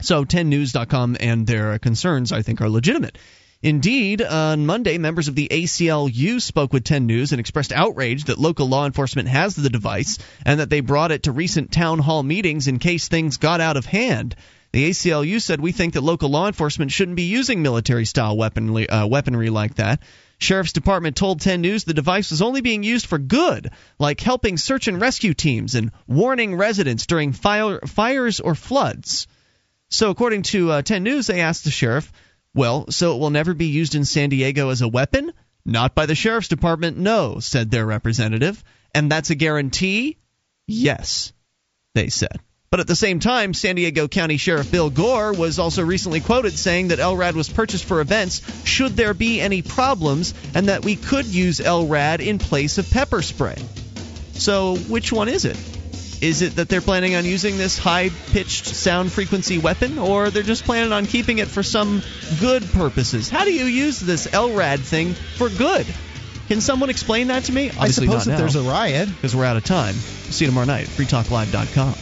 So 0.00 0.24
10news.com 0.24 1.16
and 1.18 1.46
their 1.46 1.78
concerns, 1.78 2.30
I 2.30 2.42
think, 2.42 2.60
are 2.60 2.68
legitimate. 2.68 3.18
Indeed, 3.60 4.22
on 4.22 4.66
Monday, 4.66 4.98
members 4.98 5.26
of 5.26 5.34
the 5.34 5.48
ACLU 5.50 6.40
spoke 6.40 6.72
with 6.72 6.84
10 6.84 7.06
News 7.06 7.32
and 7.32 7.40
expressed 7.40 7.72
outrage 7.72 8.24
that 8.24 8.38
local 8.38 8.68
law 8.68 8.86
enforcement 8.86 9.28
has 9.28 9.56
the 9.56 9.68
device 9.68 10.18
and 10.46 10.60
that 10.60 10.70
they 10.70 10.78
brought 10.78 11.10
it 11.10 11.24
to 11.24 11.32
recent 11.32 11.72
town 11.72 11.98
hall 11.98 12.22
meetings 12.22 12.68
in 12.68 12.78
case 12.78 13.08
things 13.08 13.36
got 13.36 13.60
out 13.60 13.76
of 13.76 13.84
hand. 13.84 14.36
The 14.70 14.90
ACLU 14.90 15.42
said 15.42 15.60
we 15.60 15.72
think 15.72 15.94
that 15.94 16.02
local 16.02 16.28
law 16.28 16.46
enforcement 16.46 16.92
shouldn't 16.92 17.16
be 17.16 17.24
using 17.24 17.60
military-style 17.60 18.36
weaponry, 18.36 18.88
uh, 18.88 19.08
weaponry 19.08 19.50
like 19.50 19.74
that. 19.74 20.02
Sheriff's 20.38 20.72
Department 20.72 21.16
told 21.16 21.40
10 21.40 21.60
News 21.60 21.82
the 21.82 21.94
device 21.94 22.30
was 22.30 22.42
only 22.42 22.60
being 22.60 22.84
used 22.84 23.06
for 23.06 23.18
good, 23.18 23.70
like 23.98 24.20
helping 24.20 24.56
search 24.56 24.86
and 24.86 25.00
rescue 25.00 25.34
teams 25.34 25.74
and 25.74 25.90
warning 26.06 26.54
residents 26.54 27.06
during 27.06 27.32
fire, 27.32 27.80
fires 27.80 28.38
or 28.38 28.54
floods. 28.54 29.26
So, 29.90 30.10
according 30.10 30.42
to 30.42 30.70
uh, 30.70 30.82
10 30.82 31.02
News, 31.02 31.26
they 31.26 31.40
asked 31.40 31.64
the 31.64 31.72
sheriff, 31.72 32.12
well, 32.54 32.90
so 32.90 33.14
it 33.14 33.18
will 33.18 33.30
never 33.30 33.54
be 33.54 33.66
used 33.66 33.94
in 33.94 34.04
San 34.04 34.30
Diego 34.30 34.70
as 34.70 34.82
a 34.82 34.88
weapon? 34.88 35.32
Not 35.64 35.94
by 35.94 36.06
the 36.06 36.14
sheriff's 36.14 36.48
department, 36.48 36.96
no, 36.96 37.40
said 37.40 37.70
their 37.70 37.84
representative. 37.84 38.62
And 38.94 39.10
that's 39.10 39.30
a 39.30 39.34
guarantee? 39.34 40.16
Yes, 40.66 41.32
they 41.94 42.08
said. 42.08 42.40
But 42.70 42.80
at 42.80 42.86
the 42.86 42.96
same 42.96 43.18
time, 43.18 43.54
San 43.54 43.76
Diego 43.76 44.08
County 44.08 44.36
Sheriff 44.36 44.70
Bill 44.70 44.90
Gore 44.90 45.32
was 45.32 45.58
also 45.58 45.82
recently 45.82 46.20
quoted 46.20 46.52
saying 46.52 46.88
that 46.88 46.98
LRAD 46.98 47.34
was 47.34 47.48
purchased 47.48 47.86
for 47.86 48.00
events 48.00 48.42
should 48.66 48.94
there 48.94 49.14
be 49.14 49.40
any 49.40 49.62
problems 49.62 50.34
and 50.54 50.68
that 50.68 50.84
we 50.84 50.96
could 50.96 51.24
use 51.24 51.60
LRAD 51.60 52.20
in 52.20 52.38
place 52.38 52.76
of 52.76 52.90
pepper 52.90 53.22
spray. 53.22 53.56
So, 54.34 54.76
which 54.76 55.12
one 55.12 55.28
is 55.28 55.46
it? 55.46 55.56
Is 56.20 56.42
it 56.42 56.56
that 56.56 56.68
they're 56.68 56.80
planning 56.80 57.14
on 57.14 57.24
using 57.24 57.58
this 57.58 57.78
high 57.78 58.10
pitched 58.32 58.66
sound 58.66 59.12
frequency 59.12 59.58
weapon, 59.58 59.98
or 59.98 60.30
they're 60.30 60.42
just 60.42 60.64
planning 60.64 60.92
on 60.92 61.06
keeping 61.06 61.38
it 61.38 61.48
for 61.48 61.62
some 61.62 62.02
good 62.40 62.64
purposes? 62.64 63.28
How 63.30 63.44
do 63.44 63.52
you 63.52 63.66
use 63.66 64.00
this 64.00 64.26
LRAD 64.26 64.80
thing 64.80 65.14
for 65.14 65.48
good? 65.48 65.86
Can 66.48 66.60
someone 66.60 66.90
explain 66.90 67.28
that 67.28 67.44
to 67.44 67.52
me? 67.52 67.68
Obviously 67.68 68.08
I 68.08 68.10
suppose 68.10 68.26
not 68.26 68.32
if 68.34 68.38
there's 68.38 68.56
a 68.56 68.62
riot. 68.62 69.08
Because 69.08 69.36
we're 69.36 69.44
out 69.44 69.56
of 69.56 69.64
time. 69.64 69.94
See 69.94 70.44
you 70.44 70.50
tomorrow 70.50 70.66
night 70.66 70.84
at 70.84 70.88
freetalklive.com. 70.88 71.94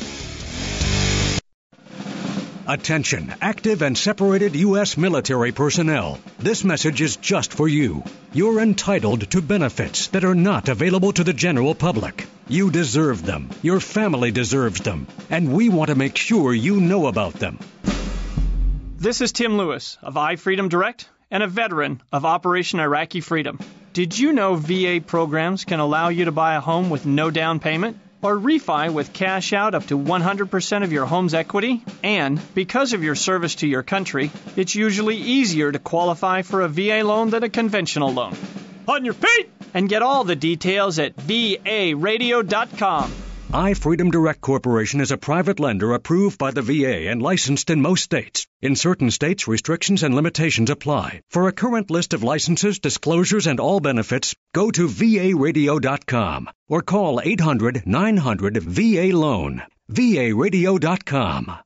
Attention, 2.69 3.33
active 3.41 3.81
and 3.81 3.97
separated 3.97 4.57
U.S. 4.57 4.97
military 4.97 5.53
personnel. 5.53 6.19
This 6.41 6.65
message 6.65 7.01
is 7.01 7.15
just 7.15 7.53
for 7.55 7.69
you. 7.69 8.03
You're 8.33 8.59
entitled 8.59 9.31
to 9.31 9.41
benefits 9.41 10.09
that 10.09 10.25
are 10.25 10.35
not 10.35 10.69
available 10.69 11.13
to 11.13 11.23
the 11.23 11.33
general 11.33 11.77
public. 11.77 12.27
You 12.49 12.73
deserve 12.73 13.25
them. 13.25 13.51
Your 13.63 13.79
family 13.79 14.33
deserves 14.33 14.81
them. 14.81 15.07
And 15.31 15.53
we 15.53 15.69
want 15.69 15.91
to 15.91 15.95
make 15.95 16.17
sure 16.17 16.53
you 16.53 16.81
know 16.81 17.07
about 17.07 17.35
them. 17.35 17.61
This 18.99 19.21
is 19.21 19.31
Tim 19.31 19.57
Lewis 19.57 19.97
of 20.03 20.15
iFreedom 20.15 20.69
Direct 20.69 21.09
and 21.31 21.45
a 21.45 21.47
veteran 21.47 22.03
of 22.13 22.25
Operation 22.25 22.81
Iraqi 22.81 23.21
Freedom. 23.21 23.61
Did 23.93 24.19
you 24.19 24.33
know 24.33 24.57
VA 24.57 25.01
programs 25.07 25.65
can 25.65 25.79
allow 25.79 26.09
you 26.09 26.25
to 26.25 26.33
buy 26.33 26.57
a 26.57 26.61
home 26.61 26.91
with 26.91 27.07
no 27.07 27.31
down 27.31 27.61
payment? 27.61 27.99
Or 28.27 28.37
refi 28.37 28.93
with 28.93 29.13
cash 29.13 29.53
out 29.53 29.77
up 29.77 29.87
to 29.87 29.97
100% 29.97 30.83
of 30.83 30.93
your 30.93 31.07
home's 31.07 31.33
equity? 31.33 31.85
And 32.03 32.41
because 32.57 32.93
of 32.93 33.05
your 33.05 33.15
service 33.15 33.55
to 33.57 33.69
your 33.69 33.85
country, 33.85 34.33
it's 34.57 34.75
usually 34.75 35.17
easier 35.17 35.71
to 35.71 35.79
qualify 35.79 36.43
for 36.43 36.63
a 36.63 36.69
VA 36.69 37.03
loan 37.05 37.31
than 37.31 37.45
a 37.45 37.49
conventional 37.49 38.13
loan. 38.13 38.35
On 38.89 39.05
your 39.05 39.15
feet! 39.15 39.49
And 39.75 39.89
get 39.89 40.03
all 40.03 40.25
the 40.25 40.35
details 40.35 40.99
at 40.99 41.15
varadio.com. 41.17 43.13
iFreedom 43.53 44.11
Direct 44.11 44.41
Corporation 44.41 45.01
is 45.01 45.13
a 45.13 45.17
private 45.17 45.61
lender 45.61 45.93
approved 45.93 46.37
by 46.37 46.51
the 46.51 46.63
VA 46.63 47.09
and 47.09 47.23
licensed 47.23 47.71
in 47.71 47.81
most 47.81 48.03
states. 48.03 48.45
In 48.61 48.75
certain 48.75 49.11
states, 49.13 49.47
restrictions 49.47 50.03
and 50.03 50.17
limitations 50.17 50.69
apply. 50.69 51.23
For 51.31 51.47
a 51.47 51.53
current 51.53 51.89
list 51.89 52.13
of 52.13 52.25
licenses, 52.25 52.81
disclosures, 52.81 53.47
and 53.47 53.61
all 53.61 53.79
benefits, 53.79 54.35
go 54.53 54.73
to 54.73 54.89
varadio.com 54.89 56.51
or 56.69 56.83
call 56.83 57.21
800 57.23 57.87
900 57.87 58.57
VA 58.63 59.17
Loan. 59.17 59.63
varadio.com. 59.93 61.66